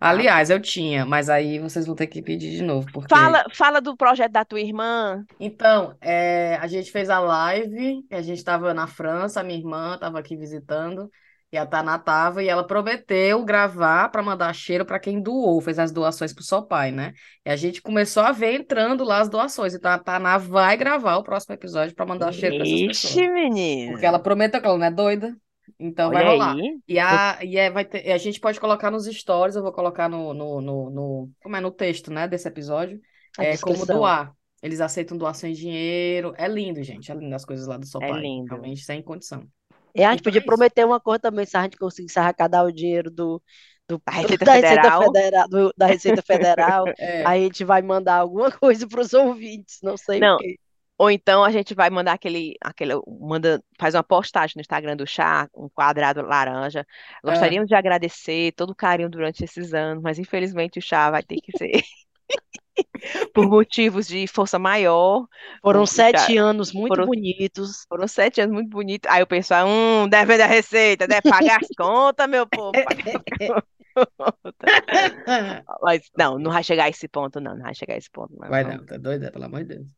Aliás, 0.00 0.50
eu 0.50 0.60
tinha, 0.60 1.06
mas 1.06 1.28
aí 1.30 1.58
vocês 1.58 1.86
vão 1.86 1.94
ter 1.94 2.06
que 2.08 2.22
pedir 2.22 2.50
de 2.50 2.62
novo, 2.62 2.90
porque... 2.92 3.08
Fala, 3.14 3.44
fala 3.54 3.80
do 3.80 3.96
projeto 3.96 4.32
da 4.32 4.44
tua 4.44 4.60
irmã. 4.60 5.24
Então, 5.38 5.96
é, 6.00 6.56
a 6.56 6.66
gente 6.66 6.90
fez 6.90 7.08
a 7.10 7.20
live, 7.20 8.04
a 8.10 8.22
gente 8.22 8.38
estava 8.38 8.74
na 8.74 8.86
França, 8.86 9.40
a 9.40 9.44
minha 9.44 9.58
irmã 9.58 9.94
estava 9.94 10.18
aqui 10.18 10.36
visitando, 10.36 11.10
e 11.52 11.56
a 11.58 11.66
Taná 11.66 11.98
tava, 11.98 12.42
e 12.42 12.48
ela 12.48 12.66
prometeu 12.66 13.44
gravar 13.44 14.08
para 14.08 14.22
mandar 14.22 14.52
cheiro 14.54 14.84
para 14.86 14.98
quem 14.98 15.20
doou, 15.22 15.60
fez 15.60 15.78
as 15.78 15.92
doações 15.92 16.32
pro 16.32 16.42
seu 16.42 16.62
pai, 16.62 16.90
né? 16.90 17.12
E 17.44 17.50
a 17.50 17.56
gente 17.56 17.82
começou 17.82 18.22
a 18.22 18.32
ver 18.32 18.54
entrando 18.54 19.04
lá 19.04 19.20
as 19.20 19.28
doações, 19.28 19.74
então 19.74 19.90
a 19.90 19.98
Taná 19.98 20.38
vai 20.38 20.76
gravar 20.76 21.16
o 21.16 21.22
próximo 21.22 21.54
episódio 21.54 21.94
para 21.94 22.06
mandar 22.06 22.32
cheiro 22.32 22.56
para 22.56 22.64
essas 22.64 22.82
pessoas. 22.82 23.14
Ixi, 23.14 23.28
menina. 23.28 23.92
Porque 23.92 24.06
ela 24.06 24.18
prometeu 24.18 24.60
que 24.60 24.66
ela 24.66 24.78
não 24.78 24.86
é 24.86 24.90
doida, 24.90 25.36
então 25.78 26.10
vai 26.12 26.22
Olha 26.22 26.24
rolar. 26.24 26.62
aí. 26.62 26.82
E, 26.88 26.98
a, 26.98 27.38
e 27.44 27.56
é, 27.56 27.70
vai 27.70 27.84
ter, 27.84 28.10
a 28.12 28.18
gente 28.18 28.40
pode 28.40 28.60
colocar 28.60 28.90
nos 28.90 29.06
stories, 29.06 29.56
eu 29.56 29.62
vou 29.62 29.72
colocar 29.72 30.08
no, 30.08 30.34
no, 30.34 30.60
no, 30.60 30.90
no- 30.90 31.30
como 31.42 31.56
é, 31.56 31.60
no 31.60 31.70
texto, 31.70 32.10
né, 32.12 32.26
desse 32.28 32.48
episódio, 32.48 33.00
A 33.38 33.44
é 33.44 33.56
como 33.58 33.86
doar. 33.86 34.34
Eles 34.62 34.80
aceitam 34.80 35.16
doações 35.16 35.56
de 35.56 35.64
dinheiro. 35.64 36.34
É 36.36 36.46
lindo, 36.48 36.82
gente. 36.82 37.10
É 37.10 37.14
lindo 37.14 37.34
as 37.34 37.44
coisas 37.44 37.66
lá 37.66 37.76
do 37.76 37.86
seu 37.86 38.00
É 38.00 38.06
pai. 38.06 38.20
lindo. 38.20 38.46
Realmente 38.48 38.82
sem 38.82 39.02
condição. 39.02 39.48
E 39.94 40.02
a 40.04 40.10
gente 40.12 40.22
Então 40.22 40.22
podia 40.22 40.42
é 40.42 40.44
prometer 40.44 40.84
uma 40.86 41.00
coisa 41.00 41.20
também, 41.20 41.44
se 41.46 41.56
a 41.56 41.62
gente 41.62 41.76
conseguisse 41.76 42.18
arrecadar 42.18 42.64
o 42.64 42.72
dinheiro 42.72 43.10
do, 43.10 43.42
do, 43.88 44.02
Da 44.06 44.12
Receita 44.12 44.46
da 44.46 44.54
Receita 44.54 44.90
Federal. 44.90 44.92
Federal, 44.92 45.48
do- 45.48 45.72
da 45.76 45.86
Receita 45.86 46.22
Federal, 46.26 46.94
É. 46.98 47.22
a 47.22 47.36
gente 47.38 47.64
vai 47.64 47.82
mandar 47.82 48.16
alguma 48.16 48.50
coisa 48.58 48.86
para 48.88 49.00
os 49.00 49.12
ouvintes, 49.12 49.78
não 49.82 49.96
sei 49.96 50.20
Não, 50.20 50.36
o 50.36 50.36
quê. 50.36 50.58
Ou 51.02 51.10
então 51.10 51.42
a 51.42 51.50
gente 51.50 51.74
vai 51.74 51.90
mandar 51.90 52.12
aquele, 52.12 52.54
aquele, 52.60 52.92
manda, 53.20 53.60
faz 53.76 53.92
uma 53.92 54.04
postagem 54.04 54.52
no 54.54 54.60
Instagram 54.60 54.94
do 54.96 55.04
chá, 55.04 55.48
um 55.52 55.68
quadrado 55.68 56.22
laranja. 56.22 56.86
Gostaríamos 57.24 57.66
de 57.68 57.74
agradecer 57.74 58.52
todo 58.52 58.70
o 58.70 58.74
carinho 58.76 59.10
durante 59.10 59.42
esses 59.42 59.74
anos, 59.74 60.00
mas 60.00 60.20
infelizmente 60.20 60.78
o 60.78 60.82
chá 60.82 61.10
vai 61.10 61.20
ter 61.24 61.40
que 61.40 61.50
ser 61.58 61.72
por 63.34 63.48
motivos 63.48 64.06
de 64.06 64.28
força 64.28 64.60
maior. 64.60 65.26
Foram 65.60 65.84
sete 65.86 66.34
chá- 66.36 66.40
anos 66.40 66.72
muito 66.72 66.94
foram- 66.94 67.06
bonitos. 67.06 67.84
Foram 67.88 68.06
sete 68.06 68.40
anos 68.40 68.54
muito 68.54 68.70
bonitos. 68.70 69.10
Aí 69.10 69.22
o 69.24 69.26
pessoal, 69.26 69.66
hum, 69.66 70.08
deve 70.08 70.38
da 70.38 70.46
receita, 70.46 71.08
deve 71.08 71.28
pagar 71.28 71.58
as 71.60 71.68
contas, 71.76 72.28
meu 72.28 72.46
povo. 72.46 72.72
pagar 72.72 73.16
as 73.16 73.48
contas. 73.48 73.71
Mas 75.82 76.02
não, 76.16 76.38
não 76.38 76.50
vai 76.50 76.62
chegar 76.62 76.84
a 76.84 76.88
esse 76.88 77.08
ponto, 77.08 77.40
não. 77.40 77.54
Não 77.54 77.62
vai 77.62 77.74
chegar 77.74 77.94
a 77.94 77.98
esse 77.98 78.10
ponto, 78.10 78.34
não. 78.38 78.48
Vai 78.48 78.64
não. 78.64 78.84
tá 78.84 78.96
doida? 78.96 79.30
Pelo 79.30 79.44
amor 79.44 79.64
de 79.64 79.76
Deus. 79.76 79.88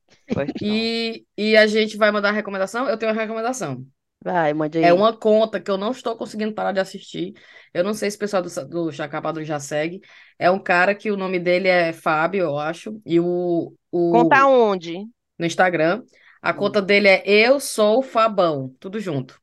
E, 0.62 1.25
e 1.37 1.57
a 1.57 1.66
gente 1.66 1.97
vai 1.97 2.11
mandar 2.11 2.33
recomendação? 2.33 2.89
Eu 2.89 2.97
tenho 2.97 3.12
uma 3.12 3.21
recomendação. 3.21 3.85
Vai, 4.23 4.55
mande 4.55 4.79
aí. 4.79 4.85
É 4.85 4.93
uma 4.93 5.15
conta 5.15 5.61
que 5.61 5.71
eu 5.71 5.77
não 5.77 5.91
estou 5.91 6.16
conseguindo 6.16 6.55
parar 6.55 6.73
de 6.73 6.81
assistir. 6.81 7.35
Eu 7.75 7.85
não 7.85 7.93
sei 7.93 8.11
se 8.11 8.16
o 8.16 8.21
pessoal 8.21 8.43
do, 8.43 8.49
do 8.69 8.91
Chacapadro 8.91 9.45
já 9.45 9.61
segue. 9.61 10.01
É 10.39 10.51
um 10.51 10.59
cara 10.59 10.95
que 10.95 11.11
o 11.11 11.16
nome 11.16 11.39
dele 11.39 11.69
é 11.69 11.93
Fábio, 11.93 12.41
eu 12.41 12.59
acho. 12.59 13.01
E 13.05 13.21
o, 13.21 13.75
o 13.93 14.11
Conta 14.12 14.47
onde? 14.47 15.05
no 15.39 15.45
Instagram. 15.45 16.03
A 16.41 16.53
conta 16.53 16.81
dele 16.81 17.09
é 17.09 17.23
Eu 17.27 17.59
Sou 17.59 18.03
Fabão, 18.03 18.75
tudo 18.79 19.01
junto. 19.01 19.41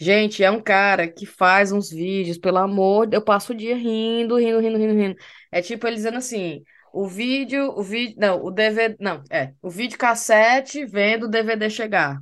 Gente, 0.00 0.42
é 0.42 0.50
um 0.50 0.62
cara 0.62 1.06
que 1.08 1.26
faz 1.26 1.72
uns 1.72 1.90
vídeos, 1.90 2.38
pelo 2.38 2.56
amor, 2.58 3.08
eu 3.12 3.22
passo 3.22 3.52
o 3.52 3.56
dia 3.56 3.76
rindo, 3.76 4.36
rindo, 4.36 4.58
rindo, 4.58 4.78
rindo, 4.78 4.94
rindo. 4.94 5.16
É 5.52 5.60
tipo 5.60 5.86
ele 5.86 5.96
dizendo 5.96 6.16
assim, 6.16 6.62
o 6.92 7.06
vídeo, 7.06 7.70
o 7.76 7.82
vídeo, 7.82 8.16
não, 8.18 8.42
o 8.42 8.50
DVD, 8.50 8.96
não, 8.98 9.22
é, 9.30 9.52
o 9.60 9.68
vídeo 9.68 9.98
cassete 9.98 10.86
vendo 10.86 11.24
o 11.24 11.28
DVD 11.28 11.68
chegar. 11.68 12.18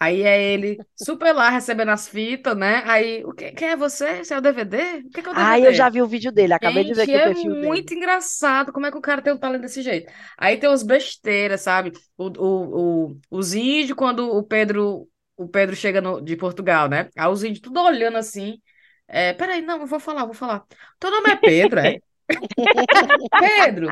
Aí 0.00 0.22
é 0.22 0.40
ele 0.40 0.78
super 0.96 1.32
lá 1.32 1.50
recebendo 1.50 1.90
as 1.90 2.08
fitas, 2.08 2.56
né? 2.56 2.82
Aí, 2.86 3.24
o 3.24 3.32
que, 3.32 3.50
quem 3.52 3.68
é 3.70 3.76
você? 3.76 4.24
Você 4.24 4.32
é 4.32 4.38
o 4.38 4.40
DVD? 4.40 4.76
O 5.06 5.10
que 5.10 5.22
que 5.22 5.28
é 5.28 5.32
o 5.32 5.34
Ah, 5.34 5.58
eu 5.58 5.74
já 5.74 5.88
vi 5.90 6.00
o 6.00 6.06
vídeo 6.06 6.30
dele, 6.32 6.54
acabei 6.54 6.84
de 6.84 6.94
ver 6.94 7.02
Gente, 7.04 7.14
aqui 7.14 7.16
o 7.16 7.18
é 7.18 7.24
perfil 7.24 7.54
dele. 7.54 7.66
muito 7.66 7.92
engraçado 7.94 8.72
como 8.72 8.86
é 8.86 8.90
que 8.92 8.96
o 8.98 9.00
cara 9.00 9.20
tem 9.20 9.32
um 9.32 9.38
talento 9.38 9.62
desse 9.62 9.82
jeito. 9.82 10.12
Aí 10.38 10.56
tem 10.56 10.68
umas 10.70 10.84
besteiras, 10.84 11.62
sabe? 11.62 11.92
O, 12.16 12.26
o, 12.28 13.10
o, 13.10 13.20
os 13.30 13.54
índios, 13.54 13.96
quando 13.96 14.30
o 14.30 14.42
Pedro, 14.44 15.08
o 15.38 15.48
Pedro 15.48 15.76
chega 15.76 16.00
no- 16.00 16.20
de 16.22 16.36
Portugal, 16.36 16.88
né? 16.88 17.10
Aí 17.16 17.28
os 17.28 17.44
índios 17.44 17.60
tudo 17.60 17.80
olhando 17.82 18.18
assim. 18.18 18.60
É, 19.08 19.32
peraí, 19.34 19.62
não, 19.62 19.80
eu 19.80 19.86
vou 19.86 20.00
falar, 20.00 20.24
vou 20.26 20.34
falar. 20.34 20.64
Teu 20.98 21.10
nome 21.10 21.30
é 21.30 21.36
Pedro, 21.36 21.80
é? 21.80 21.98
Pedro, 23.38 23.88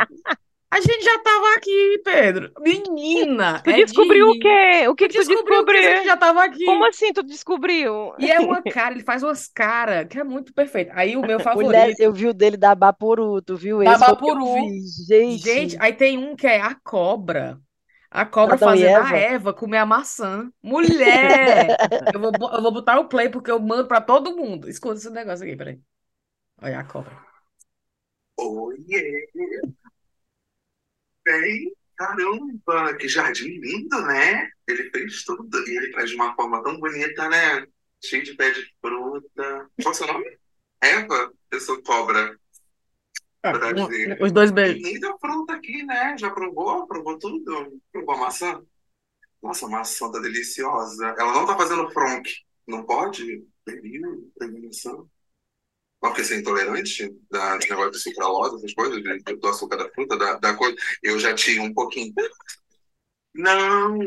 a 0.71 0.81
gente 0.81 1.05
já 1.05 1.19
tava 1.21 1.55
aqui, 1.57 2.03
Pedro. 2.05 2.53
Menina, 2.59 3.63
Tu 3.63 3.71
é 3.71 3.83
de 3.83 3.85
descobriu 3.85 4.29
o 4.29 4.33
rir. 4.33 4.39
quê? 4.39 4.89
O 4.89 4.95
que 4.95 5.09
que 5.09 5.15
tu 5.15 5.25
descobriu 5.25 5.65
que 5.65 5.77
a 5.77 5.83
gente 5.83 6.05
já 6.07 6.17
tava 6.17 6.45
aqui. 6.45 6.65
Como 6.65 6.85
assim 6.87 7.13
tu 7.13 7.23
descobriu? 7.23 8.15
E 8.19 8.31
é 8.31 8.41
uma 8.41 8.63
cara, 8.63 8.95
ele 8.95 9.05
faz 9.05 9.23
umas 9.23 9.47
caras 9.49 10.07
que 10.09 10.19
é 10.19 10.25
muito 10.25 10.53
perfeito. 10.53 10.91
Aí 10.95 11.17
o 11.17 11.23
meu 11.25 11.39
Mulher, 11.55 11.95
favorito. 11.95 11.99
eu 11.99 12.13
vi 12.13 12.27
o 12.27 12.35
dele 12.35 12.57
da 12.57 12.75
Bapuru, 12.75 13.41
tu 13.43 13.57
viu? 13.57 13.83
Da 13.83 13.93
Esse 13.93 14.11
o 14.11 14.17
que 14.17 14.31
eu 14.31 14.39
Bapuru. 14.39 14.45
vi. 14.45 14.81
Gente, 15.07 15.43
Gente, 15.43 15.77
aí 15.81 15.93
tem 15.95 16.19
um 16.19 16.37
que 16.37 16.47
é 16.47 16.61
a 16.61 16.75
cobra. 16.75 17.61
A 18.11 18.25
cobra 18.25 18.55
Adão 18.55 18.69
fazendo 18.69 18.97
a 18.97 19.09
Eva. 19.09 19.17
Eva 19.17 19.55
comer 19.55 19.79
a 19.79 19.87
maçã. 19.87 20.51
Mulher! 20.63 21.77
Eu 22.15 22.21
vou, 22.21 22.33
eu 22.33 22.63
vou 22.63 22.73
botar 22.73 22.99
o 22.99 23.09
play 23.09 23.29
porque 23.29 23.51
eu 23.51 23.61
mando 23.61 23.87
pra 23.87 24.01
todo 24.01 24.37
mundo. 24.37 24.69
Escuta 24.69 24.95
esse 24.97 25.11
negócio 25.11 25.45
aqui, 25.45 25.57
peraí. 25.57 25.81
Olha 26.63 26.81
a 26.81 26.85
cobra. 26.85 27.13
Oh, 28.39 28.73
yeah. 28.89 29.27
Bem, 31.25 31.75
caramba, 31.97 32.97
que 32.97 33.09
jardim 33.09 33.59
lindo, 33.61 34.01
né? 34.03 34.49
Ele 34.67 34.91
fez 34.91 35.25
tudo. 35.25 35.59
E 35.69 35.77
ele 35.77 35.93
faz 35.93 36.11
de 36.11 36.17
uma 36.17 36.35
forma 36.35 36.63
tão 36.63 36.79
bonita, 36.79 37.29
né? 37.29 37.67
Cheio 38.05 38.23
de 38.23 38.35
pé 38.35 38.51
de 38.51 38.75
fruta. 38.81 39.71
Qual 39.83 39.89
é 39.89 39.91
o 39.91 39.95
seu 39.95 40.07
nome? 40.07 40.39
Eva? 40.81 41.33
Eu 41.51 41.61
sou 41.61 41.83
cobra. 41.83 42.39
Os 44.21 44.33
dois 44.33 44.51
beijos. 44.51 44.83
linda 44.83 45.17
fruta 45.19 45.55
aqui, 45.55 45.83
né? 45.85 46.17
Já 46.19 46.31
provou? 46.31 46.87
Provou 46.87 47.19
tudo? 47.19 47.81
Provou 47.93 48.15
a 48.15 48.19
maçã? 48.19 48.63
Nossa, 49.43 49.67
a 49.67 49.69
maçã 49.69 50.11
tá 50.11 50.19
deliciosa. 50.19 51.15
Ela 51.19 51.33
não 51.33 51.47
tá 51.47 51.57
fazendo 51.57 51.91
fronk. 51.91 52.29
Não 52.67 52.85
pode? 52.85 53.45
Maçã? 54.65 54.97
Mas 56.03 56.11
porque 56.13 56.25
você 56.25 56.35
é 56.35 56.39
intolerante 56.39 57.17
da, 57.31 57.57
desse 57.57 57.71
negócio 57.71 57.93
de 57.93 57.99
sucralose, 57.99 58.57
essas 58.57 58.75
coisas, 58.75 59.03
de- 59.03 59.37
do 59.37 59.49
açúcar 59.49 59.77
da 59.77 59.89
fruta, 59.91 60.17
da, 60.17 60.35
da 60.35 60.55
coisa. 60.55 60.77
Eu 61.03 61.19
já 61.19 61.35
tinha 61.35 61.63
um 61.63 61.73
pouquinho. 61.73 62.13
Não, 63.35 63.99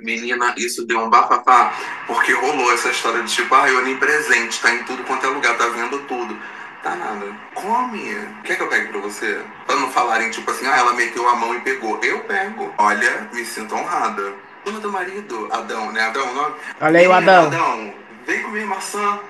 menina, 0.00 0.54
isso 0.58 0.84
deu 0.84 0.98
um 0.98 1.08
bafafá, 1.10 1.72
porque 2.06 2.32
rolou 2.32 2.72
essa 2.72 2.90
história 2.90 3.22
de 3.22 3.32
tipo, 3.32 3.54
ah, 3.54 3.66
onipresente, 3.78 4.60
tá 4.60 4.74
em 4.74 4.84
tudo 4.84 5.04
quanto 5.04 5.24
é 5.24 5.28
lugar, 5.28 5.56
tá 5.56 5.68
vendo 5.68 6.04
tudo. 6.08 6.34
Tá 6.82 6.96
nada. 6.96 7.26
Come. 7.54 8.14
Quer 8.42 8.56
que 8.56 8.62
eu 8.62 8.68
pegue 8.68 8.88
pra 8.88 9.00
você? 9.00 9.40
Pra 9.66 9.76
não 9.76 9.90
falarem, 9.90 10.30
tipo 10.30 10.50
assim, 10.50 10.66
ah, 10.66 10.76
ela 10.76 10.92
meteu 10.94 11.28
a 11.28 11.36
mão 11.36 11.54
e 11.54 11.60
pegou. 11.60 12.02
Eu 12.02 12.20
pego. 12.24 12.74
Olha, 12.76 13.28
me 13.32 13.44
sinto 13.44 13.74
honrada. 13.74 14.34
Dona 14.64 14.80
do 14.80 14.90
marido, 14.92 15.48
Adão, 15.52 15.92
né? 15.92 16.00
Adão, 16.02 16.30
o 16.30 16.34
nome? 16.34 16.56
Olha 16.80 17.00
aí 17.00 17.06
o 17.06 17.12
Adão. 17.12 17.46
Adão, 17.46 17.94
vem 18.26 18.42
comer 18.42 18.64
maçã. 18.66 19.20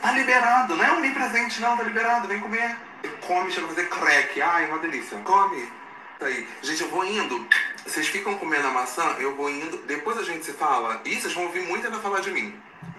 Tá 0.00 0.12
liberado, 0.12 0.76
não 0.76 0.84
é 0.84 0.92
onipresente, 0.92 1.60
não, 1.60 1.76
tá 1.76 1.82
liberado, 1.82 2.26
vem 2.26 2.40
comer. 2.40 2.76
Come, 3.26 3.50
chega 3.50 3.66
a 3.66 3.68
fazer 3.68 3.88
crack. 3.88 4.40
Ai, 4.40 4.66
uma 4.66 4.78
delícia. 4.78 5.18
Come. 5.18 5.68
Tá 6.18 6.26
aí. 6.26 6.48
Gente, 6.62 6.82
eu 6.82 6.88
vou 6.88 7.04
indo. 7.04 7.46
Vocês 7.84 8.08
ficam 8.08 8.36
comendo 8.36 8.68
a 8.68 8.70
maçã, 8.70 9.04
eu 9.18 9.34
vou 9.34 9.50
indo. 9.50 9.78
Depois 9.86 10.18
a 10.18 10.22
gente 10.22 10.44
se 10.44 10.52
fala. 10.52 11.00
E 11.04 11.20
vocês 11.20 11.32
vão 11.32 11.44
ouvir 11.44 11.60
muito 11.62 11.86
ainda 11.86 11.98
falar 11.98 12.20
de 12.20 12.30
mim. 12.30 12.54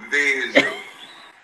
Beijo. 0.09 0.90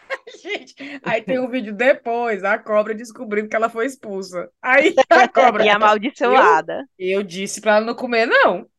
Gente, 0.42 0.76
aí 1.04 1.22
tem 1.24 1.40
um 1.40 1.50
vídeo 1.50 1.74
depois, 1.76 2.44
a 2.44 2.58
cobra 2.58 2.94
descobrindo 2.96 3.50
que 3.50 3.56
ela 3.56 3.70
foi 3.70 3.86
expulsa. 3.86 4.50
Aí 4.62 4.96
a 5.10 5.28
cobra. 5.28 5.64
E 5.64 5.70
amaldiçoada. 5.70 6.86
Eu 6.98 7.24
disse 7.24 7.62
pra 7.62 7.78
ela 7.78 7.86
não 7.86 7.96
comer, 7.96 8.26
não. 8.28 8.70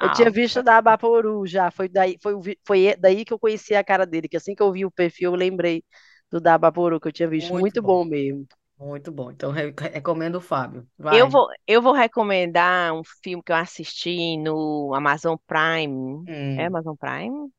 eu 0.00 0.10
tinha 0.10 0.30
Ah, 0.30 0.30
visto 0.30 0.62
da 0.62 0.80
Bapuru 0.80 1.46
já. 1.46 1.70
Foi 1.70 1.88
daí, 1.88 2.16
foi, 2.22 2.34
foi 2.66 2.96
daí 2.98 3.24
que 3.24 3.32
eu 3.32 3.38
conheci 3.38 3.74
a 3.74 3.84
cara 3.84 4.06
dele, 4.06 4.28
que 4.28 4.36
assim 4.36 4.54
que 4.54 4.62
eu 4.62 4.72
vi 4.72 4.84
o 4.84 4.90
perfil, 4.90 5.32
eu 5.32 5.36
lembrei 5.36 5.84
do 6.30 6.40
da 6.40 6.56
Bapuru, 6.58 7.00
que 7.00 7.08
eu 7.08 7.12
tinha 7.12 7.28
visto. 7.28 7.54
Muito 7.54 7.80
Muito 7.80 7.82
bom. 7.82 7.82
bom 7.82 8.04
mesmo. 8.04 8.46
Muito 8.78 9.12
bom. 9.12 9.30
Então, 9.32 9.50
re- 9.52 9.74
recomendo 9.92 10.36
o 10.36 10.40
Fábio. 10.40 10.88
Eu 11.08 11.28
Vai. 11.28 11.28
vou, 11.28 11.48
eu 11.66 11.82
vou 11.82 11.92
recomendar 11.92 12.92
um 12.94 13.02
filme 13.22 13.42
que 13.42 13.50
eu 13.52 13.56
assisti 13.56 14.36
no 14.38 14.94
Amazon 14.94 15.36
Prime. 15.46 16.30
É 16.54 16.66
Hum. 16.66 16.66
Amazon 16.66 16.94
Prime? 16.96 17.50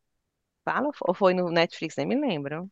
Fala? 0.65 0.89
Ou 1.07 1.13
foi 1.13 1.33
no 1.35 1.51
Netflix? 1.51 1.95
Nem 1.97 2.07
me 2.07 2.15
lembro. 2.19 2.69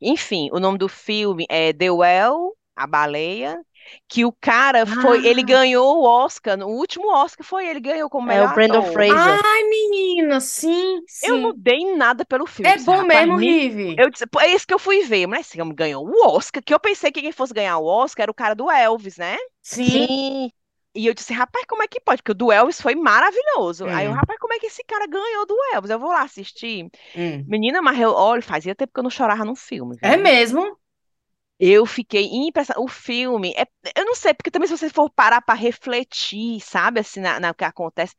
Enfim, 0.00 0.48
o 0.52 0.60
nome 0.60 0.78
do 0.78 0.88
filme 0.88 1.46
é 1.48 1.72
The 1.72 1.90
Well, 1.90 2.56
A 2.76 2.86
Baleia, 2.86 3.60
que 4.08 4.24
o 4.24 4.32
cara 4.32 4.86
foi, 4.86 5.20
ele 5.24 5.42
Ah. 5.42 5.42
ganhou 5.42 5.98
o 5.98 6.04
Oscar, 6.04 6.56
no 6.56 6.68
último 6.68 7.12
Oscar 7.14 7.46
foi 7.46 7.66
ele 7.68 7.80
ganhou 7.80 8.08
como 8.10 8.26
É 8.26 8.28
melhor 8.28 8.44
o 8.44 8.48
Brandon 8.48 8.82
ator. 8.82 8.82
Fraser. 8.82 9.38
Ai, 9.46 9.62
menina, 9.64 10.40
sim, 10.40 11.02
Eu 11.22 11.38
não 11.38 11.50
sim. 11.50 11.56
dei 11.56 11.94
nada 11.96 12.24
pelo 12.24 12.46
filme. 12.46 12.70
É 12.70 12.72
Eu 12.72 12.76
disse, 12.76 12.90
bom 12.90 12.96
rapaz, 12.96 13.28
mesmo, 13.28 13.36
me- 13.36 13.38
Rive. 13.38 13.90
Eu 13.96 14.10
disse, 14.10 14.26
pô, 14.26 14.40
é 14.40 14.48
isso 14.54 14.66
que 14.66 14.72
eu 14.74 14.78
fui 14.78 15.02
ver, 15.04 15.26
mas 15.26 15.46
esse 15.46 15.60
homem 15.60 15.74
ganhou 15.74 16.06
o 16.06 16.28
Oscar, 16.36 16.62
que 16.62 16.72
eu 16.72 16.80
pensei 16.80 17.12
que 17.12 17.20
quem 17.20 17.32
fosse 17.32 17.52
ganhar 17.52 17.78
o 17.78 17.84
Oscar 17.86 18.24
era 18.24 18.30
o 18.32 18.34
cara 18.34 18.54
do 18.54 18.70
Elvis, 18.70 19.16
né? 19.18 19.36
Sim. 19.62 20.06
Sim, 20.06 20.50
E 20.94 21.06
eu 21.06 21.14
disse, 21.14 21.32
rapaz, 21.32 21.64
como 21.66 21.82
é 21.82 21.88
que 21.88 22.00
pode? 22.00 22.22
Porque 22.22 22.32
o 22.32 22.34
do 22.34 22.50
Elvis 22.52 22.80
foi 22.80 22.94
maravilhoso. 22.96 23.88
Aí 23.90 24.06
eu, 24.06 24.12
Hum. 24.12 24.14
rapaz, 24.14 24.38
como 24.40 24.52
é 24.54 24.58
que 24.58 24.66
esse 24.66 24.82
cara 24.84 25.06
ganhou 25.06 25.46
do 25.46 25.56
Elvis? 25.74 25.90
Eu 25.90 25.98
vou 26.00 26.10
lá 26.10 26.22
assistir. 26.22 26.90
Hum. 27.14 27.48
Menina, 27.48 27.82
mas 27.82 27.98
eu, 28.00 28.12
olha, 28.12 28.42
fazia 28.42 28.74
tempo 28.74 28.92
que 28.94 29.00
eu 29.00 29.04
não 29.04 29.10
chorava 29.10 29.44
num 29.44 29.56
filme, 29.56 29.96
É 30.02 30.16
viu? 30.16 30.18
mesmo? 30.18 30.78
Eu 31.58 31.84
fiquei 31.86 32.24
impressionada. 32.32 32.82
O 32.82 32.88
filme, 32.88 33.52
é, 33.56 33.66
eu 33.96 34.04
não 34.06 34.14
sei, 34.14 34.32
porque 34.32 34.50
também 34.50 34.66
se 34.68 34.76
você 34.76 34.88
for 34.88 35.10
parar 35.10 35.42
para 35.42 35.54
refletir, 35.54 36.58
sabe, 36.60 37.00
assim, 37.00 37.20
na, 37.20 37.38
na 37.38 37.52
que 37.54 37.64
acontece, 37.64 38.14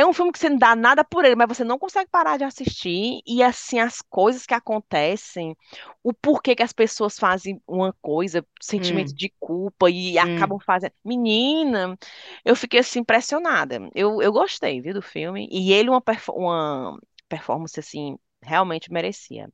é 0.00 0.06
um 0.06 0.12
filme 0.12 0.32
que 0.32 0.38
você 0.38 0.48
não 0.48 0.58
dá 0.58 0.76
nada 0.76 1.04
por 1.04 1.24
ele, 1.24 1.34
mas 1.36 1.48
você 1.48 1.64
não 1.64 1.78
consegue 1.78 2.10
parar 2.10 2.36
de 2.38 2.44
assistir 2.44 3.20
e 3.26 3.42
assim 3.42 3.78
as 3.80 4.00
coisas 4.02 4.46
que 4.46 4.54
acontecem, 4.54 5.56
o 6.02 6.12
porquê 6.14 6.54
que 6.56 6.62
as 6.62 6.72
pessoas 6.72 7.18
fazem 7.18 7.60
uma 7.66 7.92
coisa, 8.02 8.46
sentimento 8.60 9.10
Hum. 9.10 9.16
de 9.16 9.32
culpa 9.40 9.90
e 9.90 10.18
Hum. 10.18 10.18
acabam 10.18 10.58
fazendo. 10.60 10.92
Menina, 11.04 11.98
eu 12.44 12.54
fiquei 12.56 12.80
assim 12.80 13.00
impressionada. 13.00 13.78
Eu, 13.94 14.22
eu 14.22 14.32
gostei, 14.32 14.80
viu, 14.80 14.94
do 14.94 15.02
filme 15.02 15.48
e 15.50 15.72
ele 15.72 15.90
uma, 15.90 16.00
perfo- 16.00 16.32
uma 16.32 16.98
performance 17.28 17.78
assim 17.80 18.16
realmente 18.42 18.92
merecia. 18.92 19.48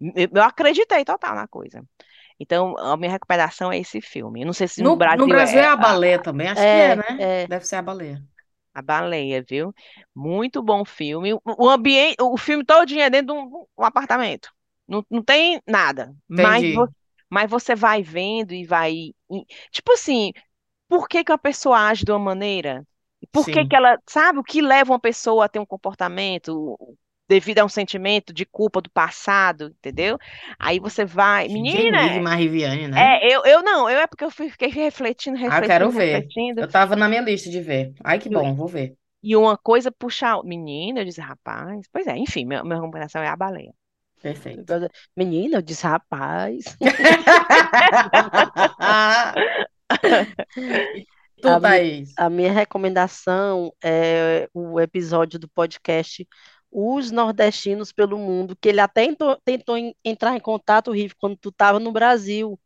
Eu, 0.00 0.42
acreditei 0.42 1.04
total 1.04 1.34
na 1.34 1.46
coisa. 1.48 1.82
Então, 2.40 2.76
a 2.78 2.96
minha 2.96 3.12
recomendação 3.12 3.72
é 3.72 3.78
esse 3.78 4.00
filme. 4.00 4.42
Eu 4.42 4.46
não 4.46 4.52
sei 4.54 4.68
se 4.68 4.82
no 4.82 4.92
No, 4.92 4.96
Brasil 4.96 5.18
no 5.18 5.28
Brasil 5.28 5.60
é 5.60 5.66
é 5.66 5.66
a 5.66 5.76
baleia 5.76 6.20
também, 6.20 6.48
acho 6.48 6.66
que 6.66 6.80
É, 6.80 6.94
é, 6.94 6.96
né? 6.96 7.04
é. 7.18 7.48
Deve 7.48 7.64
ser 7.66 7.76
a 7.76 7.82
baleia. 7.82 8.24
A 8.80 8.82
Baleia, 8.82 9.42
viu? 9.42 9.72
Muito 10.14 10.62
bom 10.62 10.84
filme. 10.84 11.34
O, 11.44 11.68
ambiente, 11.68 12.16
o 12.20 12.36
filme 12.36 12.64
todinho 12.64 13.02
é 13.02 13.10
dentro 13.10 13.34
de 13.34 13.40
um, 13.40 13.66
um 13.78 13.84
apartamento. 13.84 14.50
Não, 14.88 15.04
não 15.10 15.22
tem 15.22 15.60
nada. 15.66 16.14
Mas, 16.28 16.64
Entendi. 16.64 16.92
mas 17.28 17.50
você 17.50 17.74
vai 17.74 18.02
vendo 18.02 18.52
e 18.52 18.64
vai. 18.64 19.12
Tipo 19.70 19.92
assim, 19.92 20.32
por 20.88 21.08
que 21.08 21.22
que 21.22 21.30
uma 21.30 21.38
pessoa 21.38 21.88
age 21.88 22.04
de 22.04 22.10
uma 22.10 22.18
maneira? 22.18 22.84
Por 23.30 23.44
que 23.44 23.66
que 23.66 23.76
ela, 23.76 23.98
sabe, 24.08 24.38
o 24.38 24.42
que 24.42 24.60
leva 24.60 24.92
uma 24.92 24.98
pessoa 24.98 25.44
a 25.44 25.48
ter 25.48 25.58
um 25.58 25.66
comportamento 25.66 26.76
devido 27.30 27.60
a 27.60 27.64
um 27.64 27.68
sentimento 27.68 28.32
de 28.32 28.44
culpa 28.44 28.80
do 28.82 28.90
passado, 28.90 29.72
entendeu? 29.78 30.18
Aí 30.58 30.80
você 30.80 31.04
vai, 31.04 31.46
menina, 31.48 32.16
e 32.16 32.20
Mariviane, 32.20 32.88
né? 32.88 33.00
é, 33.00 33.34
eu, 33.34 33.42
eu 33.44 33.62
não, 33.62 33.88
eu 33.88 34.00
é 34.00 34.06
porque 34.06 34.24
eu 34.24 34.30
fiquei 34.30 34.68
refletindo, 34.68 35.38
Ah, 35.38 35.58
eu 35.58 35.66
quero 35.66 35.86
refletindo, 35.86 35.98
ver. 35.98 36.14
refletindo, 36.14 36.60
Eu 36.60 36.68
tava 36.68 36.96
na 36.96 37.08
minha 37.08 37.22
lista 37.22 37.48
de 37.48 37.60
ver. 37.60 37.92
Ai, 38.04 38.18
que 38.18 38.28
bom, 38.28 38.54
vou 38.54 38.68
ver. 38.68 38.94
e 39.22 39.36
uma 39.36 39.56
coisa 39.56 39.92
puxa 39.92 40.28
a 40.28 40.36
outra. 40.36 40.48
Menina, 40.48 41.00
eu 41.00 41.04
disse, 41.04 41.20
rapaz, 41.20 41.86
pois 41.92 42.06
é, 42.06 42.16
enfim, 42.16 42.44
minha, 42.46 42.62
minha 42.64 42.76
recomendação 42.76 43.22
é 43.22 43.28
a 43.28 43.36
baleia. 43.36 43.72
Perfeito. 44.22 44.64
Menina, 45.16 45.58
eu 45.58 45.62
disse, 45.62 45.86
rapaz. 45.86 46.76
Tu, 51.40 51.48
A, 51.48 51.56
mi- 51.58 51.62
Thaís? 51.62 52.12
a 52.16 52.30
minha 52.30 52.52
recomendação 52.52 53.72
é 53.82 54.48
o 54.52 54.78
episódio 54.80 55.38
do 55.38 55.48
podcast 55.48 56.26
Os 56.70 57.10
Nordestinos 57.10 57.92
pelo 57.92 58.18
Mundo, 58.18 58.56
que 58.60 58.68
ele 58.68 58.80
até 58.80 59.04
entrou- 59.04 59.36
tentou 59.44 59.76
en- 59.76 59.94
entrar 60.04 60.36
em 60.36 60.40
contato, 60.40 60.92
Riff, 60.92 61.14
quando 61.16 61.36
tu 61.36 61.48
estava 61.50 61.78
no 61.80 61.92
Brasil. 61.92 62.58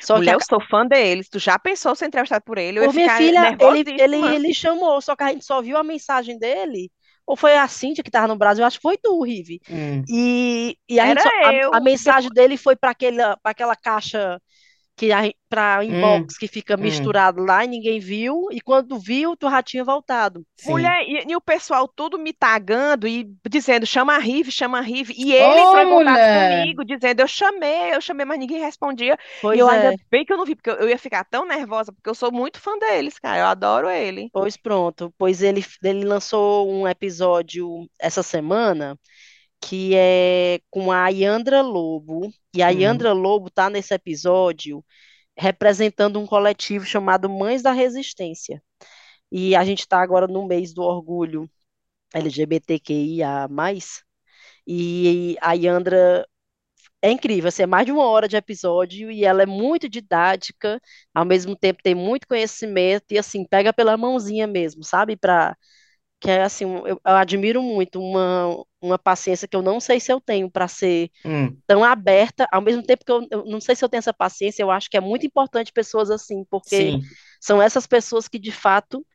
Só 0.00 0.14
que 0.16 0.18
Mulher, 0.18 0.32
a- 0.32 0.36
eu 0.36 0.40
sou 0.40 0.60
fã 0.60 0.86
deles. 0.86 1.28
Tu 1.28 1.38
já 1.38 1.58
pensou 1.58 1.94
ser 1.94 2.06
entrevistado 2.06 2.44
por 2.44 2.58
ele? 2.58 2.78
Eu 2.80 2.84
Por 2.84 2.92
minha 2.92 3.08
ficar 3.08 3.18
filha, 3.18 3.56
ele, 3.60 3.84
ele, 3.98 4.16
ele 4.34 4.54
chamou, 4.54 5.00
só 5.00 5.16
que 5.16 5.22
a 5.22 5.28
gente 5.32 5.44
só 5.44 5.62
viu 5.62 5.76
a 5.76 5.84
mensagem 5.84 6.38
dele. 6.38 6.90
Ou 7.26 7.36
foi 7.36 7.56
a 7.56 7.66
Cíntia 7.68 8.02
que 8.04 8.10
estava 8.10 8.28
no 8.28 8.36
Brasil? 8.36 8.64
Acho 8.64 8.76
que 8.78 8.82
foi 8.82 8.98
tu, 8.98 9.22
Rive. 9.22 9.60
Hum. 9.70 10.02
E, 10.08 10.76
e 10.88 11.00
a, 11.00 11.16
só- 11.18 11.28
a, 11.42 11.54
eu. 11.54 11.70
a 11.72 11.80
mensagem 11.80 12.30
dele 12.30 12.56
foi 12.56 12.76
para 12.76 12.90
aquela, 12.90 13.36
para 13.38 13.52
aquela 13.52 13.74
caixa 13.76 14.40
que 14.96 15.08
para 15.48 15.82
Hum, 15.88 16.24
inbox 16.24 16.36
que 16.36 16.48
fica 16.48 16.76
hum. 16.76 16.80
misturado 16.80 17.42
lá 17.44 17.64
e 17.64 17.68
ninguém 17.68 18.00
viu. 18.00 18.46
E 18.50 18.60
quando 18.60 18.98
viu, 18.98 19.36
tu 19.36 19.48
já 19.50 19.62
tinha 19.62 19.84
voltado. 19.84 20.44
Sim. 20.56 20.70
Mulher, 20.70 21.02
e, 21.08 21.30
e 21.32 21.36
o 21.36 21.40
pessoal 21.40 21.86
tudo 21.88 22.18
me 22.18 22.32
tagando 22.32 23.06
e 23.06 23.24
dizendo, 23.48 23.86
chama 23.86 24.14
a 24.14 24.18
Rive, 24.18 24.50
chama 24.50 24.78
a 24.78 24.80
Rive. 24.80 25.14
E 25.16 25.32
ele 25.32 25.60
Ô, 25.60 25.60
entrou 25.60 25.82
em 25.82 25.86
contato 25.88 26.28
mulher! 26.28 26.32
comigo, 26.32 26.84
dizendo, 26.84 27.20
eu 27.20 27.28
chamei, 27.28 27.94
eu 27.94 28.00
chamei, 28.00 28.24
mas 28.26 28.38
ninguém 28.38 28.60
respondia. 28.60 29.16
E 29.52 29.56
Pois 29.56 29.58
eu 29.58 29.68
é. 29.68 29.72
ainda 29.72 29.94
bem 30.10 30.24
que 30.24 30.32
eu 30.32 30.36
não 30.36 30.44
vi, 30.44 30.54
porque 30.56 30.70
eu, 30.70 30.74
eu 30.76 30.88
ia 30.88 30.98
ficar 30.98 31.24
tão 31.24 31.46
nervosa, 31.46 31.92
porque 31.92 32.08
eu 32.08 32.14
sou 32.14 32.32
muito 32.32 32.60
fã 32.60 32.78
deles, 32.78 33.18
cara. 33.18 33.40
Eu 33.40 33.46
adoro 33.46 33.88
ele. 33.90 34.32
Pois 34.32 34.56
pronto. 34.56 35.14
Pois 35.16 35.42
ele, 35.42 35.64
ele 35.82 36.04
lançou 36.04 36.68
um 36.70 36.88
episódio 36.88 37.88
essa 37.98 38.22
semana 38.22 38.98
que 39.64 39.94
é 39.94 40.60
com 40.70 40.92
a 40.92 41.08
Yandra 41.08 41.62
Lobo. 41.62 42.30
E 42.54 42.62
a. 42.62 42.68
Yandra 42.68 43.12
Lobo 43.12 43.50
tá 43.50 43.70
nesse 43.70 43.94
episódio 43.94 44.84
representando 45.36 46.20
um 46.20 46.26
coletivo 46.26 46.84
chamado 46.84 47.28
Mães 47.28 47.62
da 47.62 47.72
Resistência. 47.72 48.62
E 49.32 49.56
a 49.56 49.64
gente 49.64 49.80
está 49.80 50.00
agora 50.00 50.26
no 50.26 50.46
mês 50.46 50.72
do 50.74 50.82
orgulho 50.82 51.48
LGBTQIA+, 52.14 53.48
e 54.66 55.36
a 55.40 55.52
Yandra 55.54 56.26
é 57.02 57.10
incrível, 57.10 57.48
assim, 57.48 57.64
é 57.64 57.66
mais 57.66 57.86
de 57.86 57.92
uma 57.92 58.06
hora 58.06 58.28
de 58.28 58.36
episódio 58.36 59.10
e 59.10 59.24
ela 59.24 59.42
é 59.42 59.46
muito 59.46 59.88
didática, 59.88 60.80
ao 61.14 61.24
mesmo 61.24 61.56
tempo 61.56 61.82
tem 61.82 61.94
muito 61.94 62.26
conhecimento 62.26 63.06
e 63.12 63.18
assim, 63.18 63.46
pega 63.46 63.72
pela 63.72 63.96
mãozinha 63.96 64.46
mesmo, 64.46 64.84
sabe? 64.84 65.16
Para 65.16 65.56
que 66.24 66.30
é 66.30 66.42
assim, 66.44 66.64
eu, 66.64 66.86
eu 66.88 67.00
admiro 67.16 67.62
muito 67.62 68.00
uma, 68.00 68.64
uma 68.80 68.98
paciência 68.98 69.48
que 69.48 69.56
eu 69.56 69.62
não 69.62 69.80
sei 69.80 70.00
se 70.00 70.12
eu 70.12 70.20
tenho 70.20 70.50
para 70.50 70.68
ser 70.68 71.10
Hum. 71.24 71.62
tão 71.66 71.84
aberta, 71.84 72.48
ao 72.52 72.62
mesmo 72.62 72.82
tempo 72.82 73.04
que 73.04 73.12
eu, 73.12 73.26
eu 73.30 73.44
não 73.46 73.60
sei 73.60 73.76
se 73.76 73.84
eu 73.84 73.88
tenho 73.90 74.00
essa 74.00 74.14
paciência, 74.14 74.62
eu 74.62 74.70
acho 74.70 74.90
que 74.90 74.96
é 74.96 75.00
muito 75.00 75.26
importante 75.26 75.72
pessoas 75.72 76.10
assim, 76.10 76.44
porque 76.50 76.96
Sim, 76.96 77.16
são 77.40 77.62
essas 77.62 77.86
pessoas 77.86 78.28
que 78.28 78.38
de 78.38 78.52
fato 78.52 79.06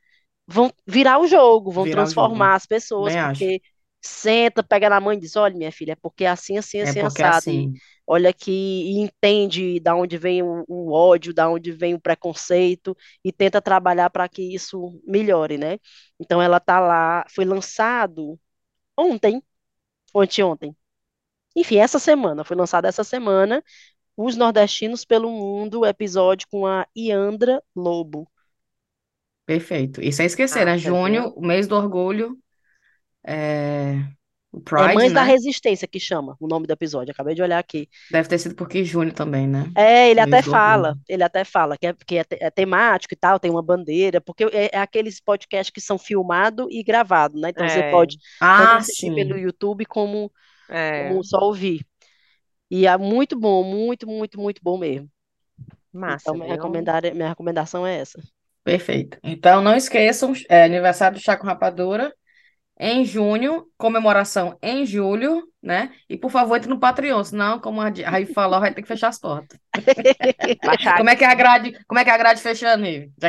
vão 0.46 0.72
virar 0.86 1.18
o 1.20 1.26
jogo, 1.28 1.70
vão 1.72 1.86
virar 1.86 2.06
o 2.08 2.12
jogo. 2.12 2.52
transformar 2.52 2.56
as 2.56 2.66
pessoas, 2.66 3.14
Também 3.14 3.20
acho. 3.20 3.54
Porque 4.00 4.08
senta, 4.08 4.62
pega 4.62 4.88
na 4.90 5.00
mãe 5.00 5.16
e 5.16 5.20
diz, 5.20 5.36
olha, 5.36 5.56
minha 5.56 5.72
filha, 5.72 5.92
é 5.92 5.96
porque 5.96 6.24
assim, 6.26 6.56
assim, 6.58 6.80
É 6.80 6.92
assim, 6.92 7.00
porque 7.00 7.22
é 7.22 7.26
assado, 7.26 7.50
e 7.50 7.70
assim. 7.70 7.80
olha 8.06 8.30
aqui, 8.30 8.50
e 8.52 9.00
entende 9.00 9.80
da 9.80 9.94
onde 9.94 10.18
vem 10.18 10.42
o, 10.42 10.64
o 10.68 10.92
ódio, 10.92 11.34
da 11.34 11.48
onde 11.48 11.72
vem 11.72 11.94
o 11.94 12.00
preconceito, 12.00 12.96
e 13.24 13.32
tenta 13.32 13.60
trabalhar 13.62 14.10
para 14.10 14.28
que 14.28 14.54
isso 14.54 15.00
melhore, 15.06 15.58
né? 15.58 15.78
Então 16.18 16.40
ela 16.42 16.60
tá 16.60 16.80
lá, 16.80 17.24
foi 17.30 17.44
lançado 17.44 18.38
ontem, 18.98 19.42
anteontem, 20.16 20.76
enfim, 21.56 21.78
essa 21.78 21.98
semana, 21.98 22.44
foi 22.44 22.56
lançado 22.56 22.86
essa 22.86 23.04
semana, 23.04 23.62
Os 24.16 24.36
Nordestinos 24.36 25.04
pelo 25.04 25.30
Mundo, 25.30 25.86
episódio 25.86 26.46
com 26.50 26.66
a 26.66 26.86
Iandra 26.96 27.62
Lobo. 27.76 28.28
Perfeito. 29.46 30.00
E 30.02 30.12
sem 30.12 30.26
esquecer, 30.26 30.64
né? 30.64 30.78
Massa, 30.78 30.78
Junho, 30.78 31.28
viu? 31.28 31.32
o 31.34 31.40
mês 31.44 31.66
do 31.66 31.74
orgulho, 31.76 32.38
é... 33.26 34.04
o 34.52 34.60
É 34.76 34.88
Pride, 34.88 34.88
Mães 34.88 35.12
da 35.12 35.22
né? 35.22 35.32
Resistência 35.32 35.86
que 35.88 36.00
chama 36.00 36.36
o 36.40 36.46
nome 36.48 36.66
do 36.66 36.72
episódio, 36.72 37.12
acabei 37.12 37.34
de 37.34 37.42
olhar 37.42 37.58
aqui. 37.58 37.88
Deve 38.10 38.28
ter 38.28 38.38
sido 38.38 38.54
porque 38.54 38.84
junho 38.84 39.12
também, 39.12 39.46
né? 39.48 39.64
É, 39.74 40.10
ele 40.10 40.20
até 40.20 40.42
fala, 40.42 40.96
ele 41.08 41.22
até 41.22 41.44
fala 41.44 41.78
que 41.78 41.86
é, 41.86 41.94
que 41.94 42.18
é, 42.18 42.24
é 42.32 42.50
temático 42.50 43.14
e 43.14 43.16
tal, 43.16 43.38
tem 43.38 43.50
uma 43.50 43.62
bandeira, 43.62 44.20
porque 44.20 44.44
é, 44.44 44.70
é 44.74 44.78
aqueles 44.78 45.20
podcasts 45.20 45.70
que 45.72 45.80
são 45.80 45.96
filmados 45.98 46.66
e 46.70 46.82
gravados, 46.82 47.40
né? 47.40 47.50
Então 47.50 47.68
você 47.68 47.82
É, 47.82 47.82
pode 47.82 48.18
tanto 48.54 48.74
Ah, 48.74 48.82
assistir 48.82 49.12
pelo 49.12 49.36
sim. 49.36 49.38
YouTube 49.38 49.86
como, 49.86 50.30
é, 50.68 51.20
como 51.20 51.24
só 51.24 51.38
ouvir. 51.40 51.86
E 52.70 52.86
é 52.86 52.96
muito 52.98 53.38
bom, 53.38 53.64
muito, 53.64 54.06
muito, 54.08 54.40
muito 54.40 54.62
bom 54.62 54.78
mesmo. 54.78 55.10
Então, 56.06 56.34
massa, 56.34 56.36
minha 56.36 56.46
viu? 56.46 56.48
recomendar, 56.48 57.02
minha 57.14 57.28
recomendação 57.30 57.86
é 57.86 57.98
essa. 58.00 58.20
Perfeito. 58.64 59.18
Então, 59.24 59.62
não 59.62 59.74
esqueçam, 59.74 60.32
é 60.48 60.64
aniversário 60.64 61.16
do 61.18 61.22
Chá 61.22 61.36
com 61.36 61.46
Rapadura 61.46 62.14
em 62.82 63.04
junho, 63.04 63.66
comemoração 63.76 64.56
em 64.62 64.86
julho, 64.86 65.46
né? 65.62 65.92
E 66.08 66.16
por 66.16 66.30
favor, 66.30 66.56
entre 66.56 66.70
no 66.70 66.80
Patreon, 66.80 67.22
senão, 67.22 67.60
como 67.60 67.78
a 67.82 67.90
Raí 67.90 68.24
falou, 68.24 68.58
vai 68.58 68.72
ter 68.72 68.80
que 68.80 68.88
fechar 68.88 69.08
as 69.08 69.18
portas. 69.18 69.60
Como 70.96 71.10
é 71.10 71.14
que 71.14 71.22
é 71.22 71.26
a 71.26 71.34
grade, 71.34 71.78
como 71.86 72.00
é 72.00 72.04
que 72.04 72.10
é 72.10 72.14
a 72.14 72.18
grade 72.18 72.40
fechando, 72.40 72.82
Nive? 72.82 73.12
É. 73.20 73.28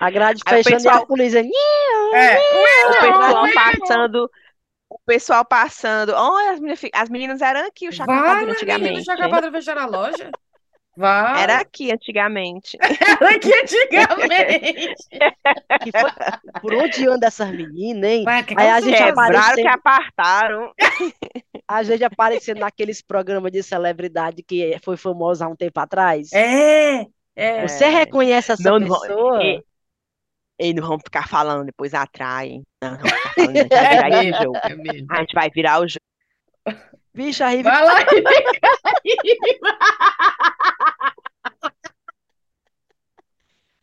A 0.00 0.10
grade 0.10 0.40
o 0.46 0.48
fechando 0.48 0.70
e 0.70 0.72
a 0.74 0.80
pessoal, 0.92 1.06
polícia. 1.06 1.40
É. 1.40 2.38
o 2.88 2.92
pessoal 3.00 3.46
passando, 3.54 4.30
o 4.88 4.98
pessoal 5.04 5.44
passando. 5.44 6.14
Olha, 6.14 6.52
as 6.52 6.60
meninas, 6.60 6.80
as 6.94 7.10
meninas 7.10 7.42
eram 7.42 7.66
aqui, 7.66 7.88
o 7.88 7.90
menina, 7.90 8.52
antigamente. 8.52 9.04
já 9.04 9.12
acabaram 9.14 9.50
de 9.50 9.56
fechar 9.56 9.76
a 9.76 9.84
loja? 9.84 10.30
Era 11.06 11.54
Vai. 11.54 11.62
aqui 11.62 11.92
antigamente. 11.92 12.76
Era 12.80 13.34
aqui 13.36 13.50
antigamente. 13.52 15.08
Que 15.82 15.90
foi, 15.92 16.10
por 16.60 16.74
onde 16.74 17.08
anda 17.08 17.26
essas 17.28 17.50
meninas, 17.50 18.10
hein? 18.10 18.24
Vai, 18.24 18.42
que 18.44 18.54
Aí 18.58 18.68
a 18.68 18.80
gente 18.80 18.94
é? 18.94 19.06
Quebraram 19.06 19.54
que 19.54 19.66
aparecendo, 19.66 19.66
apartaram. 19.68 20.72
a 21.68 21.82
gente 21.82 22.04
aparecendo 22.04 22.58
naqueles 22.60 23.00
programas 23.00 23.50
de 23.52 23.62
celebridade 23.62 24.42
que 24.42 24.76
foi 24.84 24.96
famoso 24.96 25.42
há 25.44 25.48
um 25.48 25.56
tempo 25.56 25.78
atrás. 25.80 26.32
É, 26.32 27.06
é. 27.34 27.66
Você 27.66 27.84
É. 27.84 27.88
reconhece 27.88 28.52
essa 28.52 28.62
Não, 28.70 28.78
não, 28.78 29.00
pessoa? 29.00 29.42
e, 29.42 29.62
e 30.60 30.74
não 30.74 30.86
vamos 30.86 31.02
ficar 31.04 31.26
falando, 31.28 31.64
depois 31.66 31.94
atraem. 31.94 32.62
Não, 32.82 32.90
não 32.92 32.98
falando, 32.98 33.56
a 33.56 33.62
gente 33.62 33.68
vai 33.70 33.84
É 33.86 33.90
virar 33.94 34.08
esse 34.10 34.24
mesmo, 34.30 34.42
jogo. 34.44 34.58
é 34.62 34.74
mesmo. 34.74 35.06
A 35.10 35.20
gente 35.20 35.32
vai 35.34 35.50
virar 35.50 35.80
o 35.80 35.88
jogo. 35.88 36.00
Bicho, 37.14 37.42
a 37.42 37.48
Rive 37.48 37.62
Vai 37.64 37.84
lá. 37.84 37.94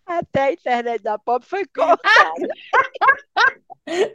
Até 0.06 0.44
a 0.44 0.52
internet 0.54 1.04
da 1.04 1.20
Pop 1.20 1.46
foi 1.46 1.66
cortada. 1.76 2.48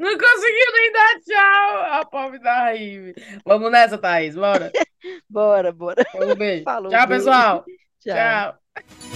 Não 0.00 0.18
conseguiu 0.18 0.72
nem 0.72 0.92
dar 0.92 1.20
tchau 1.20 2.00
a 2.00 2.04
Pop 2.04 2.38
da 2.38 2.54
Raíve. 2.54 3.14
Vamos 3.44 3.70
nessa, 3.70 3.98
Thaís. 3.98 4.34
Bora. 4.34 4.72
bora, 5.28 5.70
bora. 5.70 6.02
Um 6.14 6.34
beijo. 6.34 6.64
Falou, 6.64 6.90
tchau, 6.90 7.06
beijo. 7.06 7.24
pessoal. 7.24 7.64
tchau. 8.00 8.14
tchau. 8.14 9.11